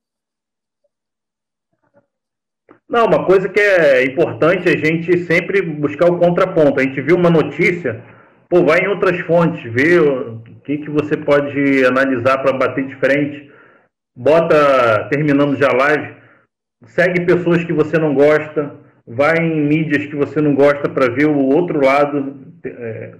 Não, 2.89 3.05
uma 3.05 3.25
coisa 3.25 3.49
que 3.49 3.59
é 3.59 4.05
importante 4.05 4.69
é 4.69 4.73
a 4.73 4.77
gente 4.77 5.17
sempre 5.19 5.61
buscar 5.61 6.11
o 6.11 6.19
contraponto. 6.19 6.79
A 6.79 6.83
gente 6.83 7.01
viu 7.01 7.15
uma 7.15 7.29
notícia, 7.29 8.03
pô, 8.47 8.63
vai 8.63 8.79
em 8.79 8.87
outras 8.87 9.19
fontes, 9.21 9.61
vê 9.73 9.99
o 9.99 10.39
que, 10.63 10.77
que 10.77 10.89
você 10.89 11.17
pode 11.17 11.85
analisar 11.85 12.37
para 12.39 12.53
bater 12.53 12.85
de 12.85 12.95
frente 12.97 13.55
bota, 14.15 15.09
terminando 15.09 15.57
já 15.57 15.67
a 15.69 15.75
live, 15.75 16.13
segue 16.85 17.25
pessoas 17.25 17.63
que 17.63 17.73
você 17.73 17.97
não 17.97 18.13
gosta, 18.13 18.75
vai 19.05 19.37
em 19.37 19.61
mídias 19.61 20.05
que 20.05 20.15
você 20.15 20.39
não 20.39 20.55
gosta 20.55 20.87
para 20.87 21.11
ver 21.11 21.25
o 21.25 21.37
outro 21.37 21.83
lado, 21.83 22.37
é, 22.65 23.15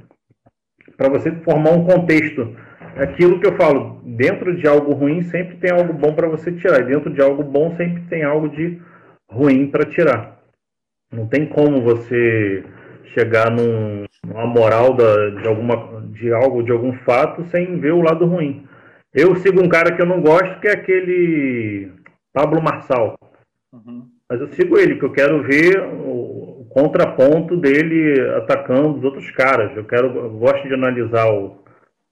para 0.95 1.09
você 1.09 1.31
formar 1.43 1.71
um 1.71 1.85
contexto. 1.85 2.55
Aquilo 2.95 3.41
que 3.41 3.47
eu 3.47 3.57
falo, 3.57 4.01
dentro 4.05 4.55
de 4.55 4.65
algo 4.65 4.93
ruim 4.93 5.21
sempre 5.23 5.57
tem 5.57 5.71
algo 5.71 5.91
bom 5.91 6.13
para 6.13 6.29
você 6.29 6.51
tirar, 6.53 6.79
e 6.79 6.85
dentro 6.85 7.11
de 7.11 7.21
algo 7.21 7.43
bom 7.43 7.75
sempre 7.75 8.01
tem 8.03 8.23
algo 8.23 8.47
de 8.47 8.81
ruim 9.29 9.67
para 9.67 9.85
tirar. 9.85 10.39
Não 11.11 11.27
tem 11.27 11.45
como 11.45 11.81
você 11.81 12.63
chegar 13.13 13.49
num, 13.49 14.05
numa 14.25 14.45
moral 14.45 14.93
da, 14.93 15.29
de, 15.29 15.47
alguma, 15.47 16.01
de 16.11 16.33
algo, 16.33 16.63
de 16.63 16.71
algum 16.71 16.93
fato, 16.99 17.45
sem 17.45 17.79
ver 17.79 17.93
o 17.93 18.01
lado 18.01 18.25
ruim. 18.25 18.67
Eu 19.13 19.35
sigo 19.37 19.61
um 19.61 19.69
cara 19.69 19.95
que 19.95 20.01
eu 20.01 20.05
não 20.05 20.21
gosto, 20.21 20.59
que 20.59 20.67
é 20.67 20.73
aquele 20.73 21.91
Pablo 22.33 22.61
Marçal. 22.61 23.17
Uhum. 23.71 24.09
Mas 24.29 24.41
eu 24.41 24.47
sigo 24.49 24.77
ele, 24.77 24.95
que 24.95 25.05
eu 25.05 25.11
quero 25.11 25.43
ver 25.43 25.79
o, 25.81 26.45
contraponto 26.75 27.55
dele 27.55 28.19
atacando 28.35 28.97
os 28.97 29.03
outros 29.05 29.31
caras. 29.31 29.75
Eu 29.77 29.85
quero, 29.85 30.07
eu 30.07 30.29
gosto 30.31 30.67
de 30.67 30.73
analisar 30.73 31.31
o 31.31 31.63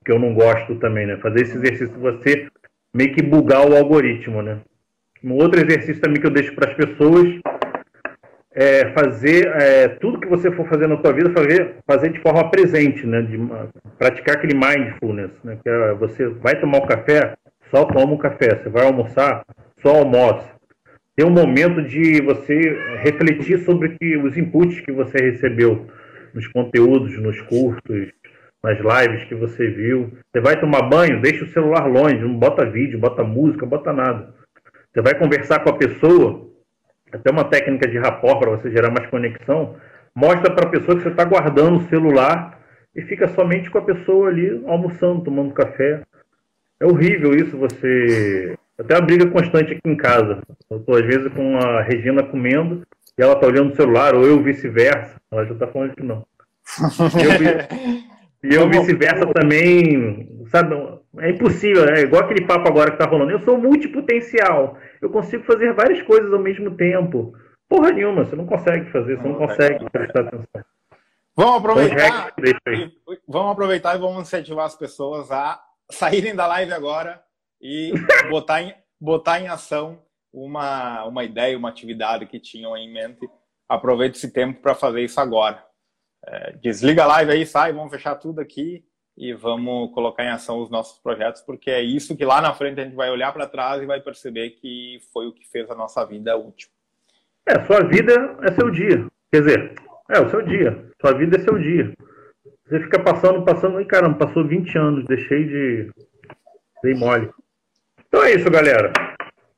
que 0.06 0.12
eu 0.12 0.18
não 0.18 0.34
gosto 0.34 0.76
também, 0.76 1.06
né? 1.06 1.18
Fazer 1.18 1.42
esse 1.42 1.58
exercício 1.58 2.00
você 2.00 2.48
meio 2.96 3.14
que 3.14 3.22
bugar 3.22 3.70
o 3.70 3.76
algoritmo, 3.76 4.42
né? 4.42 4.62
Um 5.24 5.34
outro 5.36 5.60
exercício 5.60 6.02
também 6.02 6.20
que 6.20 6.28
eu 6.28 6.32
deixo 6.32 6.54
para 6.54 6.70
as 6.70 6.76
pessoas 6.76 7.40
é, 8.54 8.92
fazer 8.92 9.48
é, 9.48 9.88
tudo 9.88 10.20
que 10.20 10.28
você 10.28 10.52
for 10.52 10.68
fazer 10.68 10.88
na 10.88 11.00
sua 11.00 11.14
vida, 11.14 11.32
fazer, 11.32 11.76
fazer 11.88 12.10
de 12.12 12.20
forma 12.20 12.52
presente, 12.52 13.06
né? 13.08 13.22
De, 13.22 13.40
praticar 13.98 14.36
aquele 14.36 14.54
mindfulness, 14.54 15.32
né? 15.44 15.58
Que 15.64 15.70
é, 15.70 15.94
você 15.94 16.28
vai 16.28 16.60
tomar 16.60 16.80
um 16.80 16.88
café, 16.88 17.36
só 17.72 17.86
toma 17.86 18.14
um 18.14 18.18
café. 18.18 18.50
Você 18.56 18.70
vai 18.70 18.86
almoçar, 18.86 19.46
só 19.82 19.96
almoça. 19.96 20.52
Tem 21.16 21.26
um 21.26 21.32
momento 21.32 21.82
de 21.84 22.22
você 22.22 22.78
refletir 23.02 23.60
sobre 23.60 23.90
que, 23.98 24.18
os 24.18 24.38
inputs 24.38 24.82
que 24.82 24.92
você 24.92 25.18
recebeu 25.18 25.88
nos 26.34 26.48
conteúdos, 26.48 27.18
nos 27.22 27.40
cursos, 27.42 28.12
nas 28.64 28.78
lives 28.80 29.24
que 29.26 29.36
você 29.36 29.68
viu. 29.70 30.12
Você 30.32 30.42
vai 30.42 30.60
tomar 30.60 30.90
banho, 30.90 31.22
deixa 31.22 31.46
o 31.46 31.50
celular 31.50 31.86
longe, 31.86 32.18
não 32.18 32.38
bota 32.38 32.66
vídeo, 32.66 33.00
bota 33.00 33.24
música, 33.24 33.66
bota 33.66 33.94
nada. 33.94 34.34
Você 34.94 35.02
vai 35.02 35.16
conversar 35.16 35.60
com 35.64 35.72
a 35.72 35.78
pessoa, 35.78 36.48
até 37.12 37.32
uma 37.32 37.46
técnica 37.46 37.88
de 37.90 37.98
rapport 37.98 38.40
para 38.40 38.52
você 38.52 38.70
gerar 38.70 38.92
mais 38.92 39.10
conexão, 39.10 39.76
mostra 40.14 40.54
para 40.54 40.68
a 40.68 40.72
pessoa 40.72 40.96
que 40.96 41.02
você 41.02 41.10
está 41.10 41.26
guardando 41.26 41.78
o 41.78 41.90
celular 41.90 42.60
e 42.96 43.02
fica 43.02 43.28
somente 43.30 43.72
com 43.72 43.80
a 43.80 43.84
pessoa 43.84 44.30
ali 44.30 44.64
almoçando, 44.68 45.24
tomando 45.24 45.54
café. 45.54 46.04
É 46.80 46.86
horrível 46.86 47.34
isso, 47.34 47.58
você. 47.58 48.56
Até 48.78 48.96
uma 48.96 49.06
briga 49.06 49.26
constante 49.28 49.74
aqui 49.74 49.82
em 49.86 49.98
casa. 49.98 50.42
Eu 50.70 50.78
estou, 50.78 50.96
às 50.96 51.06
vezes, 51.06 51.32
com 51.34 51.58
a 51.58 51.82
Regina 51.82 52.22
comendo 52.24 52.84
e 53.18 53.22
ela 53.22 53.34
está 53.34 53.48
olhando 53.48 53.72
o 53.72 53.76
celular, 53.76 54.16
ou 54.16 54.24
eu 54.24 54.44
vice-versa. 54.44 55.20
Ela 55.32 55.46
já 55.46 55.54
está 55.54 55.68
falando 55.68 55.96
que 55.96 56.04
não. 56.04 56.26
E 58.44 58.54
eu, 58.54 58.64
eu 58.64 58.70
vice-versa 58.70 59.26
também, 59.28 60.28
sabe? 60.48 60.76
É 61.20 61.30
impossível, 61.30 61.86
é 61.88 62.02
igual 62.02 62.24
aquele 62.24 62.46
papo 62.46 62.68
agora 62.68 62.92
que 62.92 62.98
tá 62.98 63.06
rolando. 63.06 63.32
Eu 63.32 63.40
sou 63.42 63.58
multipotencial. 63.58 64.78
Eu 65.00 65.12
consigo 65.12 65.44
fazer 65.44 65.74
várias 65.74 66.02
coisas 66.02 66.34
ao 66.34 66.40
mesmo 66.40 66.76
tempo. 66.76 67.34
Porra 67.70 67.92
nenhuma, 67.92 68.26
você 68.26 68.36
não 68.36 68.46
consegue 68.46 68.92
fazer, 68.92 69.18
você 69.18 69.28
não, 69.28 69.40
não 69.40 69.48
consegue 69.48 69.90
prestar 69.92 70.22
atenção. 70.22 70.66
Vamos 71.36 71.58
aproveitar, 71.58 72.34
e, 72.38 72.92
vamos 73.28 73.52
aproveitar 73.52 73.96
e 73.96 74.00
vamos 74.00 74.22
incentivar 74.22 74.66
as 74.66 74.76
pessoas 74.76 75.32
a 75.32 75.60
saírem 75.90 76.36
da 76.36 76.46
live 76.46 76.72
agora 76.74 77.24
e 77.60 77.92
botar 78.30 78.62
em, 78.62 78.74
botar 79.02 79.40
em 79.40 79.48
ação 79.48 80.00
uma, 80.32 81.04
uma 81.06 81.24
ideia, 81.24 81.58
uma 81.58 81.70
atividade 81.70 82.28
que 82.28 82.40
tinham 82.40 82.78
em 82.78 82.92
mente. 82.92 83.28
Aproveite 83.68 84.18
esse 84.18 84.32
tempo 84.32 84.62
para 84.62 84.76
fazer 84.76 85.02
isso 85.02 85.20
agora. 85.20 85.64
É, 86.26 86.54
desliga 86.54 87.04
a 87.04 87.08
live 87.08 87.32
aí, 87.32 87.46
sai, 87.46 87.74
vamos 87.74 87.92
fechar 87.92 88.16
tudo 88.16 88.40
aqui 88.40 88.84
e 89.18 89.34
vamos 89.34 89.94
colocar 89.94 90.24
em 90.24 90.30
ação 90.30 90.60
os 90.60 90.70
nossos 90.70 91.00
projetos, 91.00 91.42
porque 91.42 91.70
é 91.70 91.82
isso 91.82 92.18
que 92.18 92.26
lá 92.26 92.42
na 92.42 92.54
frente 92.54 92.80
a 92.80 92.84
gente 92.84 92.96
vai 92.96 93.10
olhar 93.10 93.32
para 93.32 93.48
trás 93.48 93.82
e 93.82 93.86
vai 93.86 94.02
perceber 94.02 94.52
que 94.52 95.00
foi 95.12 95.28
o 95.28 95.34
que 95.34 95.48
fez 95.48 95.70
a 95.70 95.76
nossa 95.76 96.04
vida 96.06 96.36
útil. 96.36 96.70
É, 97.46 97.64
sua 97.66 97.84
vida 97.84 98.38
é 98.42 98.52
seu 98.52 98.72
dia. 98.72 99.06
Quer 99.32 99.42
dizer, 99.42 99.76
é 100.10 100.20
o 100.20 100.30
seu 100.30 100.42
dia. 100.42 100.86
Sua 101.00 101.14
vida 101.14 101.38
é 101.38 101.42
seu 101.42 101.60
dia. 101.60 101.94
Você 102.66 102.80
fica 102.80 103.00
passando, 103.00 103.44
passando, 103.44 103.80
e 103.82 103.86
caramba, 103.86 104.26
passou 104.26 104.48
20 104.48 104.78
anos, 104.78 105.06
deixei 105.06 105.44
de. 105.46 105.92
Dei 106.82 106.94
mole. 106.96 107.30
Então 108.08 108.24
é 108.24 108.34
isso, 108.34 108.50
galera. 108.50 108.92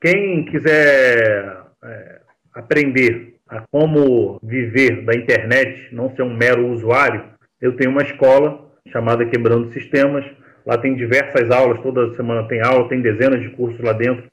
Quem 0.02 0.45
quiser 0.45 1.65
é, 1.84 2.22
aprender 2.53 3.36
a 3.48 3.61
como 3.72 4.40
viver 4.44 5.06
da 5.06 5.14
internet, 5.14 5.94
não 5.94 6.14
ser 6.15 6.23
um 6.23 6.36
mero 6.36 6.68
usuário, 6.72 7.26
eu 7.61 7.76
tenho 7.76 7.91
uma 7.91 8.02
escola 8.02 8.65
chamada 8.90 9.26
Quebrando 9.26 9.72
Sistemas. 9.72 10.26
Lá 10.66 10.78
tem 10.78 10.95
diversas 10.95 11.52
aulas, 11.52 11.82
toda 11.82 12.14
semana 12.16 12.48
tem 12.48 12.62
aula, 12.62 12.90
tem 12.90 13.02
dezenas 13.02 13.41
de 13.41 13.49
cursos 13.49 13.80
lá 13.82 13.94
dentro. 13.94 14.26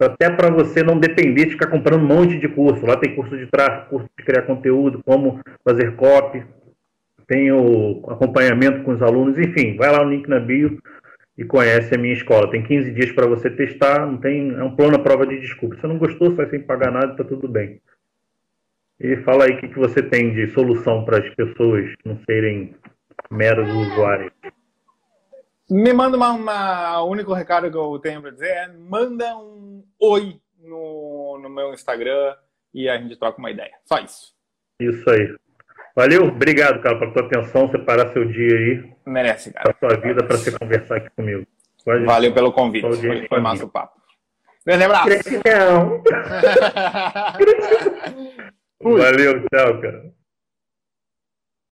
Até 0.00 0.30
para 0.30 0.50
você 0.50 0.82
não 0.82 0.98
depender 0.98 1.46
de 1.46 1.52
ficar 1.52 1.66
comprando 1.66 2.02
um 2.02 2.06
monte 2.06 2.38
de 2.38 2.48
curso. 2.48 2.86
Lá 2.86 2.96
tem 2.96 3.14
curso 3.14 3.36
de 3.36 3.46
tráfego, 3.46 3.90
curso 3.90 4.08
de 4.16 4.24
criar 4.24 4.42
conteúdo, 4.42 5.02
como 5.04 5.40
fazer 5.64 5.96
copy, 5.96 6.42
tem 7.28 7.52
o 7.52 8.02
acompanhamento 8.08 8.82
com 8.82 8.92
os 8.92 9.02
alunos, 9.02 9.38
enfim, 9.38 9.76
vai 9.76 9.92
lá 9.92 10.02
no 10.02 10.10
link 10.10 10.26
na 10.26 10.40
bio 10.40 10.80
e 11.36 11.44
conhece 11.44 11.94
a 11.94 11.98
minha 11.98 12.14
escola. 12.14 12.50
Tem 12.50 12.62
15 12.62 12.90
dias 12.92 13.12
para 13.12 13.26
você 13.26 13.50
testar, 13.50 14.06
não 14.06 14.16
tem, 14.16 14.50
é 14.54 14.64
um 14.64 14.74
plano 14.74 14.96
à 14.96 14.98
prova 14.98 15.26
de 15.26 15.38
desculpa. 15.38 15.76
Se 15.76 15.86
não 15.86 15.98
gostou, 15.98 16.34
sai 16.34 16.48
sem 16.48 16.60
pagar 16.60 16.90
nada, 16.90 17.12
está 17.12 17.22
tudo 17.22 17.46
bem. 17.46 17.80
E 18.98 19.16
fala 19.18 19.44
aí 19.44 19.52
o 19.52 19.58
que, 19.58 19.68
que 19.68 19.78
você 19.78 20.02
tem 20.02 20.32
de 20.32 20.48
solução 20.48 21.04
para 21.04 21.18
as 21.18 21.28
pessoas 21.34 21.92
não 22.04 22.18
serem 22.24 22.74
meros 23.30 23.68
usuários. 23.68 24.32
Me 25.70 25.92
manda 25.92 26.16
uma, 26.16 26.32
uma, 26.32 27.02
O 27.02 27.10
único 27.10 27.32
recado 27.32 27.70
que 27.70 27.76
eu 27.76 27.98
tenho 27.98 28.22
para 28.22 28.30
dizer 28.30 28.48
é: 28.48 28.68
manda 28.68 29.36
um 29.36 29.84
oi 30.00 30.40
no, 30.58 31.38
no 31.42 31.50
meu 31.50 31.74
Instagram 31.74 32.34
e 32.72 32.88
a 32.88 32.96
gente 32.96 33.16
troca 33.16 33.38
uma 33.38 33.50
ideia. 33.50 33.72
Só 33.84 33.98
isso. 33.98 34.34
Isso 34.80 35.10
aí. 35.10 35.34
Valeu, 35.94 36.26
obrigado, 36.26 36.80
cara, 36.80 36.98
pela 36.98 37.12
tua 37.12 37.26
atenção, 37.26 37.70
separar 37.70 38.12
seu 38.12 38.24
dia 38.24 38.56
aí. 38.56 38.92
Merece, 39.04 39.52
cara. 39.52 39.74
Pra 39.74 39.90
sua 39.90 40.00
vida, 40.00 40.24
para 40.24 40.36
você 40.36 40.56
conversar 40.56 40.96
aqui 40.96 41.10
comigo. 41.10 41.46
Valeu 42.06 42.32
pelo 42.32 42.52
convite. 42.52 42.86
Foi, 42.86 43.26
foi 43.26 43.40
massa 43.40 43.64
o 43.64 43.68
papo. 43.68 43.98
Grande 44.64 44.84
abraço. 44.84 45.08
Gratidão. 45.08 46.02
Valeu, 48.80 49.44
tchau, 49.48 49.80
cara. 49.80 50.12